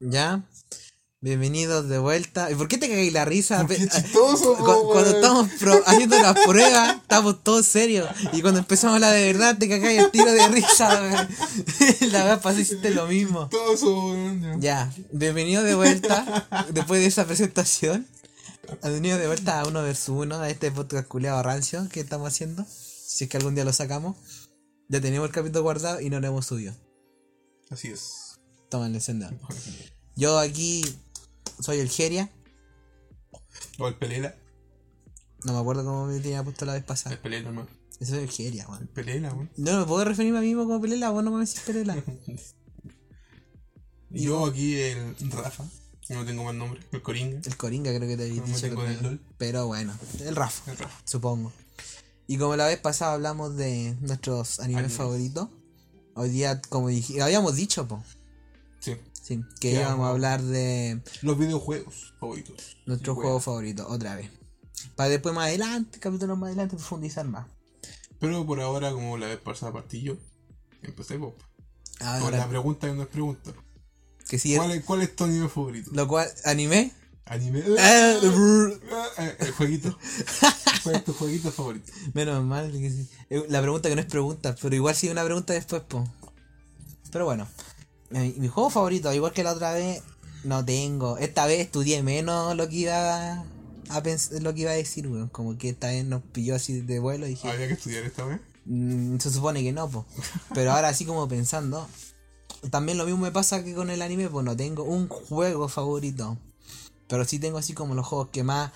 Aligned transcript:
Ya. 0.00 0.42
Bienvenidos 1.22 1.86
de 1.90 1.98
vuelta. 1.98 2.50
¿Y 2.50 2.54
por 2.54 2.66
qué 2.68 2.78
te 2.78 2.88
cagáis 2.88 3.12
la 3.12 3.26
risa? 3.26 3.66
Es 3.68 3.90
chistoso, 3.90 4.56
cuando 4.56 4.88
weón. 4.88 5.14
estamos 5.16 5.48
pro- 5.60 5.82
haciendo 5.84 6.18
las 6.18 6.34
pruebas, 6.46 6.96
estamos 6.96 7.44
todos 7.44 7.66
serios. 7.66 8.08
Y 8.32 8.40
cuando 8.40 8.60
empezamos 8.60 8.98
la 9.00 9.12
de 9.12 9.30
verdad, 9.30 9.58
te 9.58 9.68
cagáis 9.68 10.00
el 10.00 10.10
tiro 10.10 10.32
de 10.32 10.48
risa. 10.48 11.28
La 12.12 12.24
vez 12.24 12.36
pasada 12.38 12.60
hiciste 12.60 12.90
lo 12.90 13.06
mismo. 13.06 13.50
Chistoso, 13.50 14.14
ya. 14.40 14.56
Ya, 14.58 14.92
bienvenido 15.12 15.62
de 15.62 15.74
vuelta. 15.74 16.48
después 16.72 17.02
de 17.02 17.06
esa 17.08 17.26
presentación. 17.26 18.06
Bienvenido 18.82 19.18
de 19.18 19.26
vuelta 19.26 19.60
a 19.60 19.66
uno 19.68 19.82
versus 19.82 20.08
uno, 20.16 20.36
a 20.40 20.48
este 20.48 20.70
podcast 20.70 21.06
culeado 21.06 21.42
rancio 21.42 21.86
que 21.92 22.00
estamos 22.00 22.28
haciendo. 22.28 22.64
Si 22.66 23.24
es 23.24 23.30
que 23.30 23.36
algún 23.36 23.54
día 23.54 23.66
lo 23.66 23.74
sacamos. 23.74 24.16
Ya 24.88 25.02
tenemos 25.02 25.28
el 25.28 25.34
capítulo 25.34 25.62
guardado 25.64 26.00
y 26.00 26.08
no 26.08 26.18
lo 26.18 26.26
hemos 26.28 26.46
subido. 26.46 26.72
Así 27.68 27.88
es. 27.88 28.29
Toma 28.70 28.86
el 28.86 28.94
encendedor. 28.94 29.36
Yo 30.16 30.38
aquí 30.38 30.82
soy 31.60 31.78
el 31.78 31.88
Geria. 31.90 32.30
O 33.78 33.88
el 33.88 33.94
Pelela. 33.96 34.34
No 35.44 35.52
me 35.54 35.58
acuerdo 35.58 35.84
cómo 35.84 36.06
me 36.06 36.18
tenía 36.20 36.42
puesto 36.44 36.64
la 36.64 36.72
vez 36.74 36.80
El 36.82 36.86
pasada. 36.86 37.20
Pelela, 37.20 37.48
hermano. 37.48 37.68
Ese 37.98 38.12
soy 38.12 38.22
el 38.22 38.30
Geria, 38.30 38.62
El 38.64 38.68
weón. 38.70 38.86
Pelela, 38.94 39.32
weón. 39.34 39.50
No 39.56 39.80
me 39.80 39.84
puedo 39.86 40.04
referirme 40.04 40.38
a 40.38 40.40
mí 40.42 40.48
mismo 40.48 40.64
como 40.64 40.80
Pelela, 40.80 41.10
vos 41.10 41.22
no 41.24 41.30
me 41.32 41.44
decís 41.44 41.60
Pelela. 41.66 42.02
Y 44.10 44.22
yo 44.24 44.46
aquí 44.46 44.76
el 44.76 45.14
Rafa. 45.30 45.64
No 46.10 46.24
tengo 46.26 46.42
más 46.44 46.54
nombre. 46.54 46.80
El 46.90 47.02
Coringa. 47.02 47.40
El 47.44 47.56
Coringa 47.56 47.94
creo 47.94 48.08
que 48.08 48.16
te 48.16 48.24
había 48.24 48.40
No 48.40 48.46
dicho. 48.46 48.60
tengo 48.60 48.84
el. 48.84 49.00
LOL. 49.02 49.20
Pero 49.38 49.66
bueno, 49.68 49.94
el 50.20 50.34
Rafa, 50.34 50.70
El 50.72 50.78
Rafa. 50.78 51.00
supongo. 51.04 51.52
Y 52.26 52.36
como 52.36 52.56
la 52.56 52.66
vez 52.66 52.78
pasada 52.80 53.14
hablamos 53.14 53.56
de 53.56 53.96
nuestros 54.00 54.58
animes 54.60 54.78
Animes. 54.84 54.96
favoritos, 54.96 55.48
hoy 56.14 56.30
día, 56.30 56.60
como 56.68 56.88
dije, 56.88 57.22
habíamos 57.22 57.54
dicho, 57.56 57.86
po, 57.86 58.02
Sí. 59.38 59.44
que 59.60 59.70
íbamos 59.72 59.88
a 59.90 59.94
vamos- 59.96 60.10
hablar 60.10 60.42
de 60.42 61.00
Los 61.22 61.38
videojuegos 61.38 62.14
favoritos. 62.20 62.76
nuestros 62.86 63.16
Weón. 63.16 63.24
juegos 63.26 63.44
favoritos, 63.44 63.86
otra 63.88 64.16
vez. 64.16 64.30
Para 64.96 65.08
después 65.10 65.34
más 65.34 65.46
adelante, 65.48 65.98
capítulos 66.00 66.38
más 66.38 66.48
adelante, 66.48 66.76
profundizar 66.76 67.26
más. 67.26 67.46
Pero 68.18 68.44
por 68.46 68.60
ahora, 68.60 68.92
como 68.92 69.16
la 69.18 69.26
vez 69.28 69.38
pasada 69.38 69.72
partí 69.72 70.02
yo, 70.02 70.14
empecé 70.82 71.16
vos. 71.16 71.34
Con 72.20 72.32
la 72.32 72.48
pregunta 72.48 72.86
que 72.88 72.94
no 72.94 73.02
es 73.02 73.08
pregunta. 73.08 73.52
que 74.28 74.38
sí, 74.38 74.56
¿Cuál 74.56 74.70
es, 74.72 74.84
¿Cuál 74.84 75.02
es 75.02 75.14
tu 75.16 75.24
anime 75.24 75.48
favorito? 75.48 75.90
lo 75.92 76.06
cual, 76.08 76.28
anime, 76.44 76.92
Anime. 77.26 77.62
Ah, 77.78 78.18
brr. 78.22 78.80
Ah, 78.90 79.30
El 79.38 79.52
jueguito. 79.52 79.96
¿Cuál 80.82 80.96
es 80.96 81.04
tu 81.04 81.12
jueguito 81.12 81.52
favorito? 81.52 81.92
menos 82.12 82.42
mal 82.44 82.72
que 82.72 82.90
sí. 82.90 83.08
Eh, 83.28 83.44
La 83.48 83.60
pregunta 83.60 83.88
que 83.88 83.94
no 83.94 84.00
es 84.00 84.06
pregunta, 84.08 84.56
pero 84.60 84.74
igual 84.74 84.96
sí 84.96 85.08
una 85.10 85.22
pregunta 85.24 85.52
después, 85.52 85.82
po. 85.82 86.08
Pero 87.12 87.24
bueno, 87.26 87.46
mi, 88.10 88.32
mi 88.38 88.48
juego 88.48 88.70
favorito, 88.70 89.12
igual 89.12 89.32
que 89.32 89.42
la 89.44 89.52
otra 89.52 89.72
vez, 89.72 90.02
no 90.44 90.64
tengo. 90.64 91.18
Esta 91.18 91.46
vez 91.46 91.60
estudié 91.60 92.02
menos 92.02 92.56
lo 92.56 92.68
que 92.68 92.76
iba 92.76 93.32
a 93.88 94.02
pens- 94.02 94.38
lo 94.40 94.54
que 94.54 94.62
iba 94.62 94.70
a 94.70 94.74
decir, 94.74 95.06
weón. 95.08 95.28
Como 95.28 95.56
que 95.58 95.70
esta 95.70 95.88
vez 95.88 96.04
nos 96.04 96.22
pilló 96.22 96.54
así 96.54 96.80
de 96.80 96.98
vuelo 96.98 97.26
y 97.26 97.30
dije, 97.30 97.48
Había 97.48 97.68
que 97.68 97.74
estudiar 97.74 98.04
esta 98.04 98.24
vez. 98.24 98.40
"Mm, 98.66 99.18
se 99.18 99.30
supone 99.30 99.62
que 99.62 99.72
no, 99.72 99.88
po. 99.88 100.06
Pero 100.54 100.72
ahora 100.72 100.88
así 100.88 101.04
como 101.04 101.26
pensando, 101.28 101.88
también 102.70 102.98
lo 102.98 103.04
mismo 103.04 103.20
me 103.22 103.32
pasa 103.32 103.64
que 103.64 103.74
con 103.74 103.90
el 103.90 104.02
anime, 104.02 104.28
pues 104.28 104.44
no 104.44 104.56
tengo 104.56 104.84
un 104.84 105.08
juego 105.08 105.68
favorito. 105.68 106.38
Pero 107.08 107.24
sí 107.24 107.38
tengo 107.38 107.58
así 107.58 107.72
como 107.74 107.94
los 107.94 108.06
juegos 108.06 108.28
que 108.30 108.42
más 108.44 108.70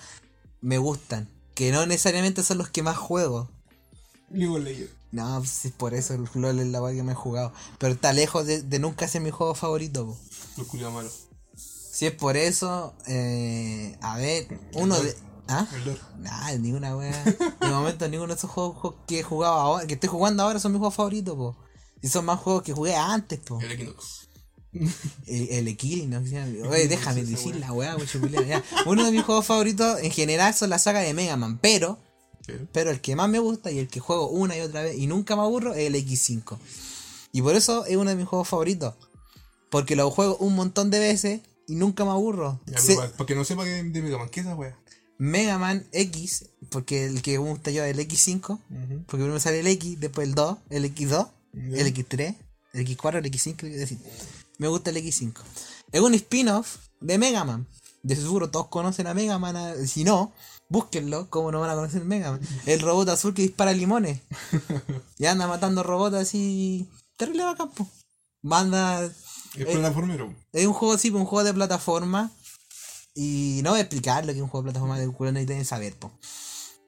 me 0.61 0.77
gustan. 0.77 1.29
Que 1.53 1.71
no 1.71 1.85
necesariamente 1.85 2.43
son 2.43 2.57
los 2.57 2.69
que 2.69 2.83
más 2.83 2.97
juego. 2.97 3.49
League 4.29 4.53
of 4.53 4.61
Legends. 4.63 4.91
No, 5.15 5.39
pues 5.39 5.63
es 5.63 5.71
por 5.71 5.93
eso 5.93 6.13
el 6.13 6.27
LOL 6.33 6.59
es 6.59 6.67
la 6.67 6.81
weá 6.81 6.93
que 6.93 7.01
me 7.01 7.13
he 7.13 7.15
jugado. 7.15 7.53
Pero 7.77 7.93
está 7.93 8.11
lejos 8.11 8.45
de, 8.45 8.61
de 8.61 8.79
nunca 8.79 9.07
ser 9.07 9.21
mi 9.21 9.31
juego 9.31 9.55
favorito. 9.55 10.05
po. 10.05 10.17
Los 10.57 10.67
culiados 10.67 10.93
malos. 10.93 11.27
Si 11.55 12.05
es 12.05 12.11
por 12.11 12.35
eso, 12.35 12.93
eh, 13.07 13.97
a 14.01 14.17
ver, 14.17 14.59
uno 14.73 14.99
de... 14.99 15.15
¿Ah? 15.47 15.65
Nah, 16.19 16.51
ninguna 16.57 16.97
weá. 16.97 17.23
De 17.23 17.67
momento 17.69 18.09
ninguno 18.09 18.33
de 18.33 18.37
esos 18.37 18.51
juegos 18.51 18.77
juegos 18.77 18.99
que 19.07 19.19
he 19.19 19.23
jugado 19.23 19.53
ahora, 19.53 19.87
que 19.87 19.93
estoy 19.93 20.09
jugando 20.09 20.43
ahora 20.43 20.59
son 20.59 20.73
mis 20.73 20.79
juegos 20.79 20.95
favoritos, 20.95 21.35
po. 21.35 21.55
Y 22.01 22.09
son 22.09 22.25
más 22.25 22.41
juegos 22.41 22.63
que 22.63 22.73
jugué 22.73 22.95
antes, 22.95 23.39
po. 23.39 23.61
El 23.61 23.71
Equinox. 23.71 24.27
El, 25.27 25.49
el 25.51 25.67
Equilino, 25.69 26.21
¿sí? 26.25 26.35
Oye, 26.35 26.89
déjame 26.89 27.23
decir 27.23 27.55
la 27.55 27.71
weá. 27.71 27.95
Uno 28.85 29.05
de 29.05 29.11
mis 29.13 29.23
juegos 29.23 29.45
favoritos 29.45 29.99
en 30.01 30.11
general 30.11 30.53
son 30.53 30.71
la 30.71 30.79
saga 30.79 30.99
de 30.99 31.13
Mega 31.13 31.37
Man, 31.37 31.59
pero 31.61 31.97
Pero. 32.45 32.67
Pero 32.71 32.91
el 32.91 33.01
que 33.01 33.15
más 33.15 33.29
me 33.29 33.39
gusta 33.39 33.71
y 33.71 33.79
el 33.79 33.87
que 33.87 33.99
juego 33.99 34.29
una 34.29 34.55
y 34.57 34.61
otra 34.61 34.83
vez 34.83 34.97
y 34.97 35.07
nunca 35.07 35.35
me 35.35 35.41
aburro 35.43 35.73
es 35.73 35.87
el 35.87 35.95
X5. 35.95 36.57
Y 37.31 37.41
por 37.41 37.55
eso 37.55 37.85
es 37.85 37.97
uno 37.97 38.09
de 38.09 38.15
mis 38.15 38.27
juegos 38.27 38.47
favoritos. 38.47 38.93
Porque 39.69 39.95
lo 39.95 40.09
juego 40.11 40.37
un 40.37 40.55
montón 40.55 40.89
de 40.89 40.99
veces 40.99 41.41
y 41.67 41.75
nunca 41.75 42.05
me 42.05 42.11
aburro. 42.11 42.59
Ya, 42.67 42.77
Se- 42.77 42.95
pero 42.95 43.11
para 43.13 43.25
que 43.25 43.35
no 43.35 43.43
sepa 43.43 43.63
que 43.63 43.83
de 43.83 44.01
Mega 44.01 44.17
Man, 44.17 44.29
¿qué 44.29 44.39
es 44.41 44.45
esa 44.45 44.55
wea? 44.55 44.77
Mega 45.17 45.57
Man 45.57 45.87
X, 45.91 46.45
porque 46.69 47.05
el 47.05 47.21
que 47.21 47.39
me 47.39 47.49
gusta 47.49 47.71
yo 47.71 47.83
es 47.83 47.97
el 47.97 47.99
X5. 48.07 48.59
Porque 49.05 49.23
primero 49.23 49.39
sale 49.39 49.59
el 49.61 49.67
X, 49.67 49.99
después 49.99 50.27
el 50.27 50.35
2, 50.35 50.57
el 50.69 50.85
X2, 50.93 51.29
Ya. 51.53 51.77
el 51.81 51.87
X3, 51.93 52.35
el 52.73 52.85
X4, 52.87 53.17
el 53.19 53.25
X5. 53.31 53.63
Es 53.67 53.79
decir, 53.79 53.97
me 54.57 54.67
gusta 54.67 54.89
el 54.91 54.97
X5. 54.97 55.33
Es 55.91 56.01
un 56.01 56.13
spin-off 56.13 56.77
de 57.01 57.17
Mega 57.17 57.43
Man. 57.45 57.67
De 58.03 58.15
seguro 58.15 58.49
todos 58.51 58.67
conocen 58.67 59.07
a 59.07 59.13
Mega 59.13 59.39
Man. 59.39 59.87
Si 59.87 60.03
no, 60.03 60.31
búsquenlo. 60.69 61.29
¿Cómo 61.29 61.51
no 61.51 61.59
van 61.59 61.69
a 61.69 61.75
conocer 61.75 62.03
Mega 62.05 62.31
Man? 62.31 62.41
El 62.65 62.79
robot 62.79 63.09
azul 63.09 63.33
que 63.33 63.41
dispara 63.43 63.73
limones. 63.73 64.21
y 65.17 65.25
anda 65.25 65.47
matando 65.47 65.83
robots 65.83 66.15
así. 66.15 66.87
Terrible 67.17 67.43
bacán, 67.43 67.71
po. 67.71 67.87
Manda. 68.41 69.03
Es 69.05 69.11
Eh, 69.55 69.65
plataformero. 69.65 70.33
Es 70.51 70.65
un 70.67 70.73
juego 70.73 70.93
así, 70.95 71.09
un 71.09 71.25
juego 71.25 71.43
de 71.43 71.53
plataforma. 71.53 72.31
Y 73.13 73.61
no 73.63 73.69
voy 73.71 73.79
a 73.79 73.83
explicar 73.83 74.25
lo 74.25 74.33
que 74.33 74.39
es 74.39 74.43
un 74.43 74.49
juego 74.49 74.63
de 74.63 74.71
plataforma 74.71 74.99
de 74.99 75.07
culo 75.07 75.31
necesitan 75.31 75.65
saber, 75.65 75.95
po. 75.95 76.11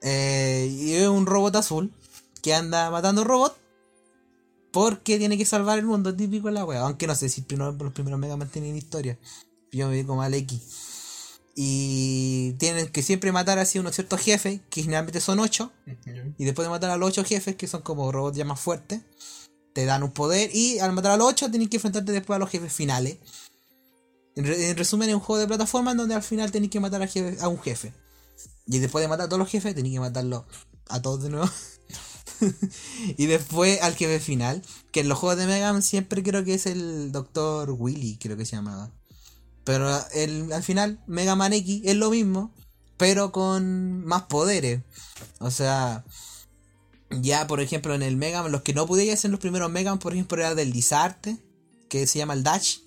Eh, 0.01 0.67
y 0.69 0.93
es 0.93 1.07
un 1.07 1.25
robot 1.25 1.55
azul 1.55 1.93
que 2.41 2.53
anda 2.53 2.91
matando 2.91 3.23
robots 3.23 3.55
porque 4.71 5.17
tiene 5.17 5.37
que 5.37 5.45
salvar 5.45 5.79
el 5.79 5.85
mundo, 5.85 6.15
típico 6.15 6.49
la 6.51 6.65
wea. 6.65 6.81
Aunque 6.81 7.07
no 7.07 7.15
sé 7.15 7.29
si 7.29 7.41
primero, 7.41 7.71
los 7.71 7.93
primeros 7.93 8.19
Mega 8.19 8.37
Man 8.37 8.49
tienen 8.49 8.75
historia. 8.75 9.17
Yo 9.71 9.87
me 9.87 9.95
vi 9.95 10.03
como 10.03 10.21
al 10.21 10.33
X. 10.33 10.61
Y 11.59 12.53
tienen 12.59 12.87
que 12.89 13.01
siempre 13.01 13.31
matar 13.31 13.57
así 13.57 13.79
unos 13.79 13.95
ciertos 13.95 14.21
jefes, 14.21 14.61
que 14.69 14.83
generalmente 14.83 15.19
son 15.19 15.39
8. 15.39 15.71
Ya. 16.05 16.23
Y 16.37 16.45
después 16.45 16.67
de 16.67 16.69
matar 16.69 16.91
a 16.91 16.97
los 16.97 17.09
8 17.09 17.23
jefes, 17.23 17.55
que 17.55 17.65
son 17.65 17.81
como 17.81 18.11
robots 18.11 18.37
ya 18.37 18.45
más 18.45 18.59
fuertes, 18.59 19.01
te 19.73 19.85
dan 19.85 20.03
un 20.03 20.11
poder. 20.11 20.55
Y 20.55 20.77
al 20.77 20.93
matar 20.93 21.13
a 21.13 21.17
los 21.17 21.27
8, 21.29 21.49
tienes 21.49 21.69
que 21.69 21.77
enfrentarte 21.77 22.11
después 22.11 22.35
a 22.35 22.39
los 22.39 22.51
jefes 22.51 22.71
finales. 22.71 23.17
En, 24.35 24.45
re- 24.45 24.69
en 24.69 24.77
resumen, 24.77 25.09
es 25.09 25.15
un 25.15 25.21
juego 25.21 25.39
de 25.39 25.47
plataforma 25.47 25.91
en 25.93 25.97
donde 25.97 26.13
al 26.13 26.21
final 26.21 26.51
tenés 26.51 26.69
que 26.69 26.79
matar 26.79 27.01
a, 27.01 27.07
jefe- 27.07 27.41
a 27.41 27.47
un 27.47 27.59
jefe. 27.59 27.91
Y 28.67 28.77
después 28.77 29.01
de 29.01 29.07
matar 29.07 29.25
a 29.25 29.29
todos 29.29 29.39
los 29.39 29.49
jefes, 29.49 29.73
tenés 29.73 29.91
que 29.91 29.99
matarlos 29.99 30.43
a 30.89 31.01
todos 31.01 31.23
de 31.23 31.29
nuevo. 31.31 31.49
y 33.17 33.25
después 33.25 33.81
al 33.81 33.95
jefe 33.95 34.19
final, 34.19 34.61
que 34.91 34.99
en 34.99 35.09
los 35.09 35.17
juegos 35.17 35.39
de 35.39 35.47
Mega 35.47 35.73
Man 35.73 35.81
siempre 35.81 36.21
creo 36.21 36.43
que 36.43 36.53
es 36.53 36.67
el 36.67 37.11
Dr. 37.11 37.71
Willy, 37.71 38.17
creo 38.17 38.37
que 38.37 38.45
se 38.45 38.55
llamaba. 38.55 38.91
Pero 39.67 40.01
el, 40.13 40.53
al 40.53 40.63
final, 40.63 40.97
Mega 41.07 41.35
Man 41.35 41.51
X 41.51 41.81
es 41.83 41.97
lo 41.97 42.09
mismo, 42.09 42.53
pero 42.95 43.33
con 43.33 44.05
más 44.05 44.23
poderes. 44.23 44.81
O 45.39 45.51
sea, 45.51 46.05
ya 47.09 47.47
por 47.47 47.59
ejemplo 47.59 47.93
en 47.93 48.01
el 48.01 48.15
Mega 48.15 48.41
Man, 48.41 48.53
los 48.53 48.61
que 48.61 48.73
no 48.73 48.87
podías 48.87 49.19
hacer 49.19 49.29
los 49.29 49.41
primeros 49.41 49.69
Mega 49.69 49.91
Man, 49.91 49.99
por 49.99 50.13
ejemplo, 50.13 50.37
era 50.37 50.55
deslizarte, 50.55 51.37
que 51.89 52.07
se 52.07 52.17
llama 52.17 52.33
el 52.33 52.43
Dash. 52.43 52.77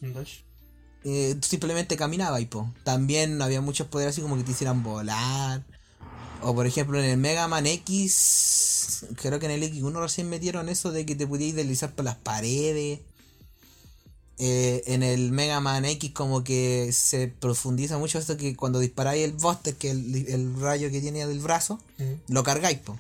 Eh, 1.05 1.37
tú 1.39 1.47
simplemente 1.47 1.99
caminabas 1.99 2.41
y 2.41 2.47
po. 2.47 2.73
También 2.83 3.43
había 3.43 3.61
muchos 3.61 3.87
poderes 3.89 4.15
así 4.15 4.23
como 4.23 4.39
que 4.39 4.45
te 4.45 4.53
hicieran 4.53 4.83
volar. 4.83 5.63
O 6.41 6.55
por 6.55 6.67
ejemplo 6.67 6.99
en 6.99 7.05
el 7.05 7.19
Mega 7.19 7.47
Man 7.47 7.67
X, 7.67 9.05
creo 9.17 9.39
que 9.39 9.45
en 9.45 9.53
el 9.53 9.63
X1 9.65 10.01
recién 10.01 10.31
metieron 10.31 10.71
eso 10.71 10.93
de 10.93 11.05
que 11.05 11.15
te 11.15 11.27
podías 11.27 11.57
deslizar 11.57 11.95
por 11.95 12.07
las 12.07 12.17
paredes. 12.17 13.01
Eh, 14.43 14.83
en 14.87 15.03
el 15.03 15.33
Mega 15.33 15.61
Man 15.61 15.85
X 15.85 16.13
como 16.13 16.43
que 16.43 16.93
se 16.95 17.29
profundiza 17.29 17.99
mucho 17.99 18.19
esto 18.19 18.39
que 18.39 18.57
cuando 18.57 18.79
disparáis 18.79 19.23
el 19.23 19.33
Buster, 19.33 19.77
que 19.77 19.91
es 19.91 19.95
el, 19.95 20.29
el 20.29 20.59
rayo 20.59 20.91
que 20.91 21.03
tiene 21.03 21.27
del 21.27 21.41
brazo, 21.41 21.79
lo 22.27 22.43
cargáis, 22.43 22.79
po. 22.79 22.99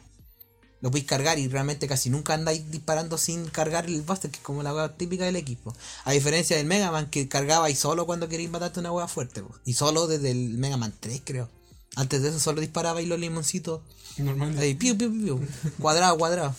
Lo 0.83 0.91
podéis 0.91 1.07
cargar 1.07 1.39
y 1.39 1.49
realmente 1.49 1.87
casi 1.87 2.11
nunca 2.11 2.35
andáis 2.35 2.71
disparando 2.71 3.17
sin 3.17 3.47
cargar 3.47 3.87
el 3.87 4.03
Buster, 4.03 4.31
que 4.31 4.37
es 4.37 4.43
como 4.43 4.63
la 4.63 4.75
hueá 4.75 4.97
típica 4.97 5.25
del 5.25 5.37
equipo. 5.37 5.75
A 6.05 6.13
diferencia 6.13 6.59
del 6.59 6.67
Mega 6.67 6.91
Man 6.91 7.09
que 7.09 7.29
cargabais 7.29 7.79
solo 7.79 8.05
cuando 8.05 8.29
queréis 8.29 8.51
matarte 8.51 8.81
una 8.81 8.93
hueá 8.93 9.09
fuerte, 9.09 9.43
po. 9.43 9.55
Y 9.65 9.75
solo 9.75 10.07
desde 10.07 10.31
el 10.31 10.59
Mega 10.59 10.77
Man 10.77 10.95
3, 10.99 11.23
creo. 11.25 11.49
Antes 11.97 12.23
de 12.23 12.29
eso 12.29 12.39
solo 12.39 12.61
disparabais 12.61 13.09
los 13.09 13.19
limoncitos. 13.19 13.81
Normal. 14.19 14.59
Ahí, 14.59 14.75
piu, 14.75 14.97
piu, 14.97 15.11
piu, 15.11 15.39
piu. 15.39 15.49
Cuadrado, 15.81 16.17
cuadrado. 16.17 16.55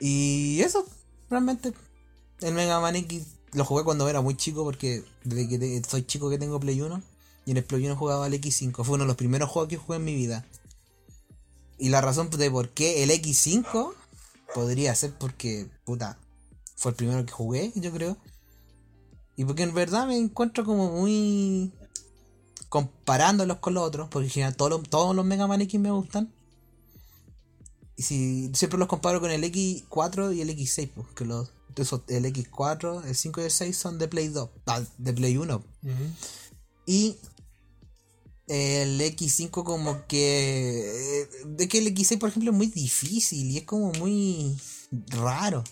Y 0.00 0.60
eso, 0.60 0.86
realmente. 1.30 1.72
El 2.40 2.54
Mega 2.54 2.78
Man 2.78 2.94
X 2.94 3.24
lo 3.52 3.64
jugué 3.64 3.84
cuando 3.84 4.08
era 4.08 4.20
muy 4.20 4.36
chico 4.36 4.64
porque 4.64 5.04
desde 5.24 5.48
que 5.48 5.82
soy 5.88 6.04
chico 6.04 6.30
que 6.30 6.38
tengo 6.38 6.60
Play 6.60 6.80
1 6.80 7.02
y 7.46 7.50
en 7.52 7.56
el 7.56 7.64
Play 7.64 7.84
1 7.86 7.96
jugaba 7.96 8.26
el 8.26 8.34
X5. 8.34 8.84
Fue 8.84 8.94
uno 8.94 9.04
de 9.04 9.08
los 9.08 9.16
primeros 9.16 9.48
juegos 9.48 9.68
que 9.68 9.76
jugué 9.76 9.96
en 9.96 10.04
mi 10.04 10.14
vida. 10.14 10.46
Y 11.78 11.88
la 11.88 12.00
razón 12.00 12.28
de 12.30 12.50
por 12.50 12.70
qué 12.70 13.02
el 13.02 13.10
X5 13.10 13.94
podría 14.54 14.94
ser 14.94 15.14
porque, 15.16 15.70
puta, 15.84 16.18
fue 16.76 16.90
el 16.90 16.96
primero 16.96 17.24
que 17.24 17.32
jugué, 17.32 17.72
yo 17.74 17.92
creo. 17.92 18.16
Y 19.36 19.44
porque 19.44 19.62
en 19.62 19.72
verdad 19.72 20.06
me 20.06 20.16
encuentro 20.16 20.64
como 20.64 20.90
muy. 20.90 21.72
comparándolos 22.68 23.58
con 23.58 23.74
los 23.74 23.84
otros, 23.84 24.08
porque 24.10 24.26
en 24.26 24.32
general 24.32 24.56
todos 24.56 24.70
los, 24.70 24.82
todos 24.82 25.14
los 25.14 25.24
Mega 25.24 25.46
Man 25.46 25.62
X 25.62 25.80
me 25.80 25.90
gustan. 25.90 26.32
Y 27.96 28.02
si 28.02 28.50
siempre 28.54 28.78
los 28.78 28.88
comparo 28.88 29.20
con 29.20 29.30
el 29.30 29.42
X4 29.42 30.34
y 30.34 30.40
el 30.40 30.50
X6, 30.50 30.90
pues, 30.94 31.06
que 31.14 31.24
los, 31.24 31.50
esos- 31.76 32.02
el 32.08 32.24
X4, 32.26 33.04
el 33.06 33.14
5 33.14 33.40
y 33.40 33.44
el 33.44 33.50
6 33.50 33.76
son 33.76 33.98
de 33.98 34.08
Play 34.08 34.28
2, 34.28 34.50
ah, 34.66 34.82
de 34.98 35.12
Play 35.12 35.36
1. 35.36 35.56
Ujú. 35.56 35.92
Y 36.86 37.16
el 38.46 39.00
X5 39.00 39.62
como 39.64 40.06
que... 40.06 41.22
eh, 41.22 41.28
De 41.46 41.68
que 41.68 41.78
el 41.78 41.86
X6 41.94 42.18
por 42.18 42.30
ejemplo 42.30 42.50
es 42.50 42.56
muy 42.56 42.66
difícil 42.68 43.50
y 43.50 43.58
es 43.58 43.64
como 43.64 43.92
muy 43.92 44.56
raro. 45.08 45.62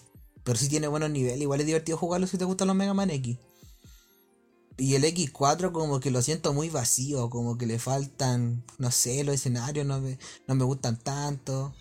Pero 0.45 0.59
sí 0.59 0.69
tiene 0.69 0.87
buenos 0.89 1.11
niveles, 1.11 1.41
igual 1.41 1.61
es 1.61 1.67
divertido 1.67 1.99
jugarlo 1.99 2.27
si 2.27 2.39
te 2.39 2.45
gustan 2.45 2.69
los 2.69 2.77
Mega 2.77 2.95
Man 2.95 3.11
X. 3.11 3.37
Y 4.79 4.95
el 4.95 5.05
X4 5.05 5.73
como 5.73 6.01
que 6.01 6.11
lo 6.11 6.21
siento 6.21 6.53
muy 6.53 6.69
vacío, 6.69 7.31
como 7.31 7.57
que 7.57 7.65
le 7.67 7.79
faltan, 7.79 8.63
no 8.79 8.91
sé, 8.91 9.25
los 9.25 9.35
escenarios 9.37 9.87
no 9.87 10.01
me, 10.01 10.19
no 10.47 10.55
me 10.55 10.65
gustan 10.65 10.99
tanto. 11.03 11.75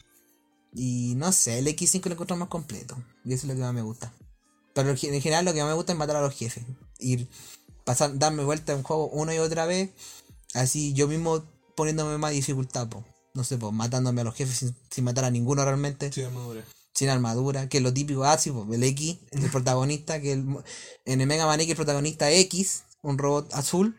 Y 0.74 1.14
no 1.16 1.32
sé, 1.34 1.60
el 1.60 1.68
X5 1.68 2.06
lo 2.06 2.14
encuentro 2.14 2.38
más 2.38 2.48
completo. 2.48 2.98
Y 3.26 3.34
eso 3.34 3.48
es 3.48 3.50
lo 3.50 3.56
que 3.56 3.62
más 3.62 3.74
me 3.74 3.82
gusta. 3.82 4.14
Pero 4.74 4.90
en 4.90 5.22
general 5.22 5.46
lo 5.46 5.54
que 5.54 5.62
más 5.62 5.70
me 5.70 5.76
gusta 5.76 5.94
es 5.94 5.98
matar 5.98 6.18
a 6.18 6.22
los 6.22 6.34
jefes. 6.34 6.64
Ir, 7.00 7.28
pasar, 7.84 8.18
darme 8.18 8.44
vuelta 8.44 8.74
en 8.74 8.80
un 8.80 8.84
juego 8.84 9.08
una 9.08 9.34
y 9.34 9.40
otra 9.40 9.66
vez. 9.66 9.92
Así 10.54 10.94
yo 10.94 11.08
mismo 11.08 11.44
poniéndome 11.76 12.18
más 12.18 12.32
dificultad, 12.32 12.88
po. 12.88 13.04
No 13.34 13.44
sé, 13.44 13.58
pues 13.58 13.74
matándome 13.74 14.22
a 14.22 14.24
los 14.24 14.36
jefes 14.36 14.58
sin, 14.58 14.76
sin 14.90 15.04
matar 15.04 15.26
a 15.26 15.32
ninguno 15.32 15.66
realmente. 15.66 16.12
Sí, 16.12 16.24
armadura. 16.24 16.64
Sin 16.94 17.10
armadura, 17.10 17.68
que 17.68 17.78
es 17.78 17.84
lo 17.84 17.94
típico 17.94 18.24
así, 18.24 18.52
pues 18.52 18.70
el 18.72 18.84
X, 18.84 19.18
el 19.32 19.50
protagonista, 19.52 20.22
que 20.22 20.34
el, 20.34 20.46
en 21.06 21.22
el 21.22 21.28
Mega 21.28 21.46
Man 21.46 21.60
X 21.60 21.72
el 21.72 21.76
protagonista 21.76 22.32
X, 22.32 22.84
un 23.02 23.18
robot 23.18 23.54
azul, 23.54 23.98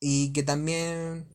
y 0.00 0.32
que 0.32 0.42
también 0.42 1.28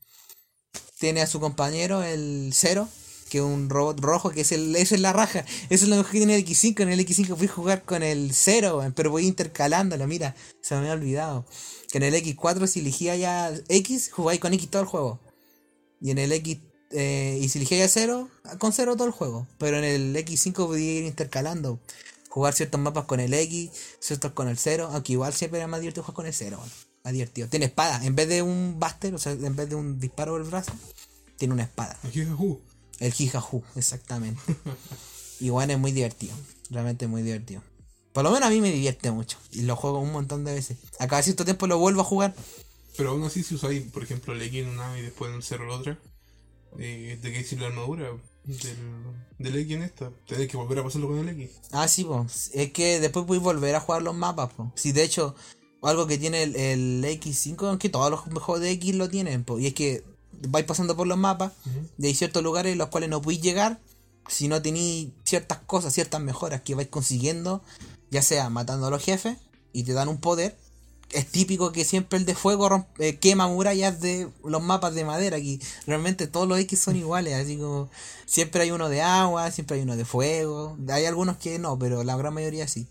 tiene 0.99 1.21
a 1.21 1.27
su 1.27 1.39
compañero 1.39 2.03
el 2.03 2.51
Zero, 2.53 2.87
que 3.31 3.41
un 3.41 3.69
robot 3.69 4.01
rojo, 4.01 4.29
que 4.29 4.41
es 4.41 4.51
el, 4.51 4.75
esa 4.75 4.93
es 4.93 4.99
la 4.99 5.13
raja, 5.13 5.45
eso 5.69 5.85
es 5.85 5.87
lo 5.87 5.95
mejor 5.95 6.11
que 6.11 6.17
tiene 6.17 6.35
el 6.35 6.45
X5, 6.45 6.81
en 6.81 6.89
el 6.89 6.99
X5 6.99 7.37
fui 7.37 7.47
a 7.47 7.49
jugar 7.49 7.83
con 7.83 8.03
el 8.03 8.33
Zero, 8.33 8.79
weón, 8.79 8.91
pero 8.91 9.09
voy 9.09 9.25
intercalándolo, 9.25 10.05
mira, 10.05 10.35
se 10.61 10.75
me 10.75 10.81
había 10.81 10.91
olvidado. 10.91 11.45
Que 11.89 11.99
en 11.99 12.03
el 12.03 12.13
X4 12.13 12.67
si 12.67 12.81
elegía 12.81 13.15
ya 13.15 13.53
X, 13.69 14.11
jugáis 14.11 14.41
con 14.41 14.53
X 14.53 14.69
todo 14.69 14.81
el 14.81 14.87
juego. 14.89 15.21
Y 16.01 16.11
en 16.11 16.17
el 16.17 16.33
X 16.33 16.57
eh, 16.91 17.39
y 17.41 17.47
si 17.47 17.59
elegía 17.59 17.77
ya 17.77 17.87
0, 17.87 18.27
con 18.59 18.73
0 18.73 18.97
todo 18.97 19.07
el 19.07 19.13
juego. 19.13 19.47
Pero 19.57 19.77
en 19.77 19.85
el 19.85 20.13
X5 20.13 20.53
podía 20.53 20.91
ir 20.91 21.05
intercalando. 21.05 21.79
Jugar 22.27 22.53
ciertos 22.53 22.81
mapas 22.81 23.05
con 23.05 23.21
el 23.21 23.33
X, 23.33 23.71
ciertos 24.01 24.33
con 24.33 24.49
el 24.49 24.57
0. 24.57 24.89
Aunque 24.91 25.13
igual 25.13 25.31
siempre 25.31 25.59
era 25.59 25.67
más 25.67 25.79
divertido 25.79 26.03
jugar 26.03 26.15
con 26.15 26.25
el 26.25 26.33
0. 26.33 26.59
Más 27.05 27.13
divertido. 27.13 27.47
Tiene 27.47 27.67
espada. 27.67 28.05
En 28.05 28.15
vez 28.15 28.27
de 28.27 28.41
un 28.41 28.77
Buster, 28.77 29.15
o 29.15 29.19
sea, 29.19 29.31
en 29.31 29.55
vez 29.55 29.69
de 29.69 29.75
un 29.75 30.01
disparo 30.01 30.33
del 30.33 30.43
brazo, 30.43 30.73
tiene 31.37 31.53
una 31.53 31.63
espada. 31.63 31.97
Aquí 32.03 32.19
es. 32.19 32.27
El 33.01 33.11
Jijaju, 33.11 33.63
exactamente. 33.75 34.39
Igual 35.39 35.71
es 35.71 35.79
muy 35.79 35.91
divertido. 35.91 36.35
Realmente 36.69 37.07
muy 37.07 37.23
divertido. 37.23 37.63
Por 38.13 38.23
lo 38.23 38.29
menos 38.29 38.47
a 38.47 38.51
mí 38.51 38.61
me 38.61 38.71
divierte 38.71 39.09
mucho. 39.09 39.39
Y 39.51 39.63
lo 39.63 39.75
juego 39.75 39.99
un 39.99 40.11
montón 40.11 40.45
de 40.45 40.53
veces. 40.53 40.77
A 40.99 41.07
cada 41.07 41.23
cierto 41.23 41.43
tiempo 41.43 41.65
lo 41.65 41.79
vuelvo 41.79 42.01
a 42.01 42.05
jugar. 42.05 42.35
Pero 42.95 43.09
aún 43.09 43.23
así, 43.23 43.41
si 43.41 43.55
usáis, 43.55 43.91
por 43.91 44.03
ejemplo, 44.03 44.33
el 44.33 44.41
X 44.43 44.61
en 44.61 44.69
una 44.69 44.99
y 44.99 45.01
después 45.01 45.29
en 45.31 45.37
el 45.37 45.43
0 45.43 45.65
la 45.67 45.73
otra, 45.73 45.99
eh, 46.77 47.17
¿de 47.19 47.31
qué 47.31 47.39
decir 47.39 47.59
la 47.59 47.67
armadura? 47.67 48.11
Del, 48.43 48.77
del 49.39 49.55
X 49.55 49.75
en 49.75 49.81
esta. 49.81 50.11
Tenés 50.27 50.47
que 50.47 50.57
volver 50.57 50.77
a 50.77 50.83
pasarlo 50.83 51.07
con 51.07 51.27
el 51.27 51.29
X. 51.29 51.49
Ah, 51.71 51.87
sí, 51.87 52.03
pues. 52.03 52.51
Es 52.53 52.71
que 52.71 52.99
después 52.99 53.25
puedes 53.25 53.41
volver 53.41 53.73
a 53.73 53.79
jugar 53.79 54.03
los 54.03 54.13
mapas, 54.13 54.51
pues. 54.55 54.69
Sí, 54.75 54.91
de 54.91 55.03
hecho, 55.03 55.33
algo 55.81 56.05
que 56.05 56.19
tiene 56.19 56.43
el, 56.43 56.55
el 56.55 57.03
X5, 57.03 57.67
aunque 57.67 57.89
todos 57.89 58.11
los 58.11 58.19
juegos 58.19 58.61
de 58.61 58.69
X 58.69 58.93
lo 58.93 59.09
tienen, 59.09 59.43
pues. 59.43 59.63
Y 59.63 59.67
es 59.67 59.73
que 59.73 60.03
vais 60.49 60.65
pasando 60.65 60.95
por 60.95 61.07
los 61.07 61.17
mapas 61.17 61.51
Ujú. 61.65 61.87
y 61.97 62.07
hay 62.07 62.15
ciertos 62.15 62.43
lugares 62.43 62.71
en 62.73 62.77
los 62.77 62.89
cuales 62.89 63.09
no 63.09 63.21
podéis 63.21 63.41
llegar 63.41 63.79
si 64.27 64.47
no 64.47 64.61
tenéis 64.61 65.09
ciertas 65.23 65.59
cosas, 65.59 65.93
ciertas 65.93 66.21
mejoras 66.21 66.61
que 66.61 66.75
vais 66.75 66.87
consiguiendo, 66.87 67.61
ya 68.11 68.21
sea 68.21 68.49
matando 68.49 68.87
a 68.87 68.89
los 68.89 69.03
jefes 69.03 69.37
y 69.73 69.83
te 69.83 69.93
dan 69.93 70.07
un 70.07 70.19
poder. 70.19 70.57
Es 71.11 71.27
típico 71.27 71.73
que 71.73 71.83
siempre 71.83 72.17
el 72.17 72.25
de 72.25 72.35
fuego 72.35 72.87
eh, 72.97 73.17
quema 73.17 73.47
murallas 73.47 73.99
de 73.99 74.29
los 74.45 74.61
mapas 74.61 74.95
de 74.95 75.03
madera. 75.03 75.35
Aquí 75.35 75.59
realmente 75.85 76.27
todos 76.27 76.47
los 76.47 76.57
X 76.59 76.79
son 76.79 76.95
iguales, 76.95 77.33
así 77.33 77.57
como 77.57 77.89
siempre 78.25 78.61
hay 78.63 78.71
uno 78.71 78.87
de 78.87 79.01
agua, 79.01 79.51
siempre 79.51 79.75
hay 79.75 79.83
uno 79.83 79.97
de 79.97 80.05
fuego. 80.05 80.77
Hay 80.89 81.05
algunos 81.05 81.35
que 81.35 81.59
no, 81.59 81.77
pero 81.77 82.05
la 82.05 82.15
gran 82.15 82.33
mayoría 82.33 82.65
sí. 82.69 82.87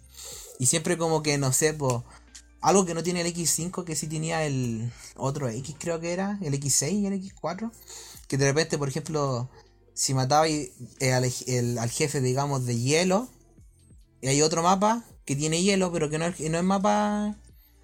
Y 0.58 0.66
siempre 0.66 0.98
como 0.98 1.22
que 1.22 1.38
no 1.38 1.54
sé, 1.54 1.72
algo 2.60 2.84
que 2.86 2.94
no 2.94 3.02
tiene 3.02 3.20
el 3.22 3.26
X5, 3.28 3.84
que 3.84 3.96
sí 3.96 4.06
tenía 4.06 4.44
el 4.44 4.92
otro 5.16 5.48
X, 5.48 5.76
creo 5.78 6.00
que 6.00 6.12
era, 6.12 6.38
el 6.42 6.54
X6 6.54 6.92
y 6.92 7.06
el 7.06 7.14
X4. 7.14 7.70
Que 8.28 8.36
de 8.38 8.46
repente, 8.46 8.78
por 8.78 8.88
ejemplo, 8.88 9.48
si 9.94 10.14
mataba 10.14 10.44
al, 10.44 10.70
el- 11.46 11.78
al 11.78 11.90
jefe, 11.90 12.20
digamos, 12.20 12.66
de 12.66 12.78
hielo, 12.78 13.28
y 14.20 14.28
hay 14.28 14.42
otro 14.42 14.62
mapa 14.62 15.04
que 15.24 15.36
tiene 15.36 15.62
hielo, 15.62 15.92
pero 15.92 16.10
que 16.10 16.18
no 16.18 16.26
no 16.28 16.58
es 16.58 16.64
mapa, 16.64 17.36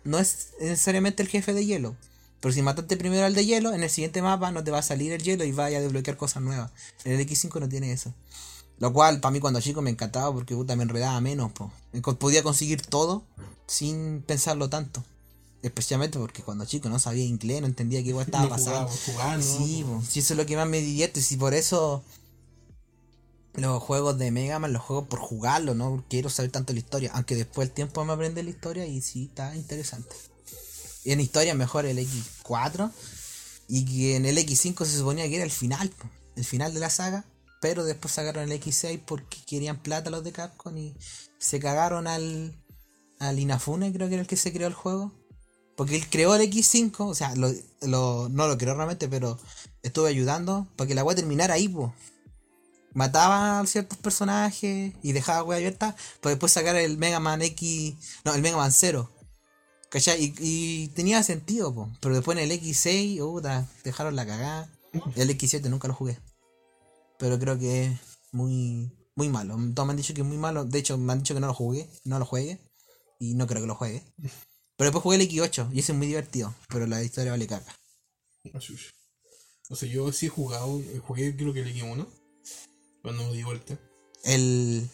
no 0.04 0.18
es 0.18 0.50
necesariamente 0.60 1.22
el 1.22 1.28
jefe 1.28 1.52
de 1.54 1.64
hielo. 1.64 1.96
Pero 2.40 2.52
si 2.52 2.62
mataste 2.62 2.96
primero 2.96 3.24
al 3.26 3.34
de 3.34 3.44
hielo, 3.46 3.72
en 3.72 3.82
el 3.82 3.90
siguiente 3.90 4.20
mapa 4.22 4.50
no 4.52 4.62
te 4.62 4.70
va 4.70 4.78
a 4.78 4.82
salir 4.82 5.12
el 5.12 5.22
hielo 5.22 5.44
y 5.44 5.52
vaya 5.52 5.78
a 5.78 5.80
desbloquear 5.80 6.16
cosas 6.16 6.42
nuevas. 6.42 6.70
En 7.04 7.12
el 7.12 7.20
X5 7.26 7.60
no 7.60 7.68
tiene 7.68 7.92
eso. 7.92 8.12
Lo 8.78 8.92
cual, 8.92 9.20
para 9.20 9.32
mí, 9.32 9.40
cuando 9.40 9.60
chico 9.60 9.80
me 9.82 9.90
encantaba 9.90 10.32
porque 10.32 10.54
puta, 10.54 10.76
me 10.76 10.82
enredaba 10.82 11.20
menos. 11.20 11.52
Po. 11.52 11.72
Podía 12.18 12.42
conseguir 12.42 12.82
todo 12.82 13.24
sin 13.66 14.22
pensarlo 14.22 14.68
tanto. 14.68 15.02
Especialmente 15.62 16.18
porque 16.18 16.42
cuando 16.42 16.64
chico 16.66 16.88
no 16.88 16.98
sabía 16.98 17.24
inglés, 17.24 17.60
no 17.62 17.66
entendía 17.66 18.02
qué 18.02 18.10
igual 18.10 18.26
estaba 18.26 18.44
No 18.44 18.50
pasando. 18.50 18.88
jugábamos, 18.88 19.00
jugando. 19.06 19.46
Sí, 19.46 19.84
po, 19.84 20.02
sí, 20.08 20.20
eso 20.20 20.34
es 20.34 20.38
lo 20.38 20.46
que 20.46 20.56
más 20.56 20.68
me 20.68 20.80
divierte. 20.80 21.22
Si 21.22 21.36
por 21.36 21.54
eso 21.54 22.04
los 23.54 23.82
juegos 23.82 24.18
de 24.18 24.30
Mega 24.30 24.58
Man 24.58 24.74
los 24.74 24.82
juego 24.82 25.06
por 25.06 25.18
jugarlo, 25.18 25.74
no 25.74 26.04
quiero 26.10 26.28
saber 26.28 26.50
tanto 26.52 26.72
la 26.74 26.78
historia. 26.78 27.10
Aunque 27.14 27.34
después 27.34 27.68
el 27.68 27.74
tiempo 27.74 28.04
me 28.04 28.12
aprende 28.12 28.42
la 28.42 28.50
historia 28.50 28.86
y 28.86 29.00
sí, 29.00 29.24
está 29.24 29.56
interesante. 29.56 30.14
Y 31.04 31.12
en 31.12 31.20
historia 31.20 31.54
mejor 31.54 31.86
el 31.86 31.98
X4. 31.98 32.90
Y 33.68 33.84
que 33.84 34.16
en 34.16 34.26
el 34.26 34.36
X5 34.38 34.84
se 34.84 34.98
suponía 34.98 35.28
que 35.28 35.36
era 35.36 35.44
el 35.44 35.50
final, 35.50 35.88
po, 35.88 36.08
el 36.36 36.44
final 36.44 36.74
de 36.74 36.80
la 36.80 36.90
saga. 36.90 37.24
Pero 37.60 37.84
después 37.84 38.12
sacaron 38.14 38.50
el 38.50 38.60
X6 38.60 39.00
porque 39.06 39.38
querían 39.46 39.82
plata 39.82 40.10
los 40.10 40.22
de 40.24 40.32
Capcom 40.32 40.76
y 40.76 40.94
se 41.38 41.58
cagaron 41.58 42.06
al, 42.06 42.54
al 43.18 43.38
Inafune, 43.38 43.92
creo 43.92 44.08
que 44.08 44.14
era 44.14 44.22
el 44.22 44.28
que 44.28 44.36
se 44.36 44.52
creó 44.52 44.68
el 44.68 44.74
juego. 44.74 45.12
Porque 45.76 45.96
él 45.96 46.08
creó 46.08 46.34
el 46.34 46.42
X5, 46.50 47.00
o 47.00 47.14
sea, 47.14 47.34
lo, 47.34 47.52
lo- 47.82 48.28
no 48.30 48.48
lo 48.48 48.56
creó 48.56 48.74
realmente, 48.74 49.08
pero 49.08 49.38
estuve 49.82 50.08
ayudando 50.08 50.66
para 50.76 50.88
que 50.88 50.94
la 50.94 51.04
weá 51.04 51.14
terminara 51.16 51.54
ahí, 51.54 51.68
pues. 51.68 51.92
Mataba 52.94 53.60
a 53.60 53.66
ciertos 53.66 53.98
personajes 53.98 54.94
y 55.02 55.12
dejaba 55.12 55.42
weá 55.42 55.58
abierta, 55.58 55.94
para 56.22 56.30
después 56.34 56.52
sacar 56.52 56.76
el 56.76 56.96
Mega 56.96 57.20
Man 57.20 57.42
X, 57.42 57.94
no, 58.24 58.34
el 58.34 58.40
Mega 58.40 58.56
Man 58.56 58.72
0. 58.72 59.10
¿Cachai? 59.90 60.22
Y, 60.24 60.34
y 60.40 60.88
tenía 60.88 61.22
sentido, 61.22 61.74
po. 61.74 61.90
pero 62.00 62.14
después 62.14 62.38
en 62.38 62.44
el 62.50 62.58
X6, 62.58 63.18
puta, 63.20 63.66
dejaron 63.84 64.16
la 64.16 64.26
cagada. 64.26 64.70
El 65.14 65.28
X7 65.30 65.68
nunca 65.68 65.88
lo 65.88 65.94
jugué. 65.94 66.18
Pero 67.18 67.38
creo 67.38 67.58
que 67.58 67.86
es 67.86 68.00
muy, 68.32 68.90
muy 69.14 69.28
malo. 69.28 69.56
Todos 69.74 69.86
me 69.86 69.92
han 69.92 69.96
dicho 69.96 70.14
que 70.14 70.20
es 70.20 70.26
muy 70.26 70.36
malo. 70.36 70.64
De 70.64 70.78
hecho, 70.78 70.98
me 70.98 71.12
han 71.12 71.20
dicho 71.20 71.34
que 71.34 71.40
no 71.40 71.46
lo 71.48 71.54
jugué, 71.54 71.88
no 72.04 72.18
lo 72.18 72.24
juegue. 72.24 72.58
Y 73.18 73.34
no 73.34 73.46
creo 73.46 73.62
que 73.62 73.68
lo 73.68 73.74
juegue. 73.74 74.02
Pero 74.76 74.90
después 74.90 75.02
jugué 75.02 75.16
el 75.16 75.28
X8 75.28 75.70
y 75.72 75.78
ese 75.78 75.92
es 75.92 75.98
muy 75.98 76.06
divertido. 76.06 76.54
Pero 76.68 76.86
la 76.86 77.02
historia 77.02 77.32
vale 77.32 77.46
caca. 77.46 77.74
Ah. 78.52 78.58
O 79.68 79.74
sea, 79.74 79.88
yo 79.88 80.12
sí 80.12 80.26
he 80.26 80.28
jugado, 80.28 80.78
eh, 80.80 81.00
jugué 81.04 81.34
creo 81.34 81.52
que 81.52 81.60
el 81.60 81.74
X1. 81.74 82.06
Cuando 83.02 83.24
me 83.24 83.32
di 83.32 83.42
vuelta. 83.42 83.78
El, 84.22 84.88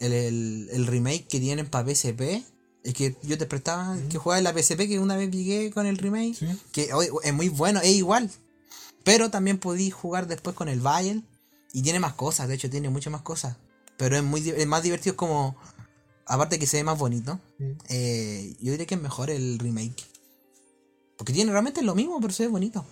el, 0.00 0.12
el, 0.12 0.68
el 0.70 0.86
remake 0.86 1.26
que 1.28 1.40
tienen 1.40 1.68
para 1.68 1.88
PSP. 1.88 2.44
Es 2.84 2.94
que 2.94 3.16
yo 3.22 3.38
te 3.38 3.46
prestaba 3.46 3.96
que 4.10 4.18
jugaba 4.18 4.38
en 4.38 4.44
la 4.44 4.52
PSP 4.52 4.88
que 4.88 4.98
una 4.98 5.16
vez 5.16 5.30
llegué 5.30 5.70
con 5.70 5.86
el 5.86 5.98
remake. 5.98 6.34
Sí. 6.34 6.46
Que 6.72 6.92
oye, 6.92 7.10
es 7.22 7.32
muy 7.32 7.48
bueno, 7.48 7.80
es 7.80 7.90
igual. 7.90 8.30
Pero 9.04 9.30
también 9.30 9.58
podí 9.58 9.90
jugar 9.90 10.26
después 10.26 10.54
con 10.54 10.68
el 10.68 10.80
Bayern. 10.80 11.26
Y 11.72 11.82
tiene 11.82 12.00
más 12.00 12.14
cosas, 12.14 12.48
de 12.48 12.54
hecho 12.54 12.70
tiene 12.70 12.90
muchas 12.90 13.12
más 13.12 13.22
cosas. 13.22 13.56
Pero 13.96 14.16
es 14.16 14.22
muy 14.22 14.46
es 14.48 14.66
más 14.66 14.82
divertido 14.82 15.12
es 15.12 15.16
como. 15.16 15.56
Aparte 16.26 16.58
que 16.58 16.66
se 16.66 16.78
ve 16.78 16.84
más 16.84 16.98
bonito. 16.98 17.40
Eh, 17.88 18.56
yo 18.60 18.70
diría 18.70 18.86
que 18.86 18.94
es 18.94 19.00
mejor 19.00 19.30
el 19.30 19.58
remake. 19.58 20.06
Porque 21.16 21.32
tiene 21.32 21.52
realmente 21.52 21.82
lo 21.82 21.94
mismo, 21.94 22.20
pero 22.20 22.32
se 22.32 22.44
ve 22.44 22.48
bonito. 22.48 22.84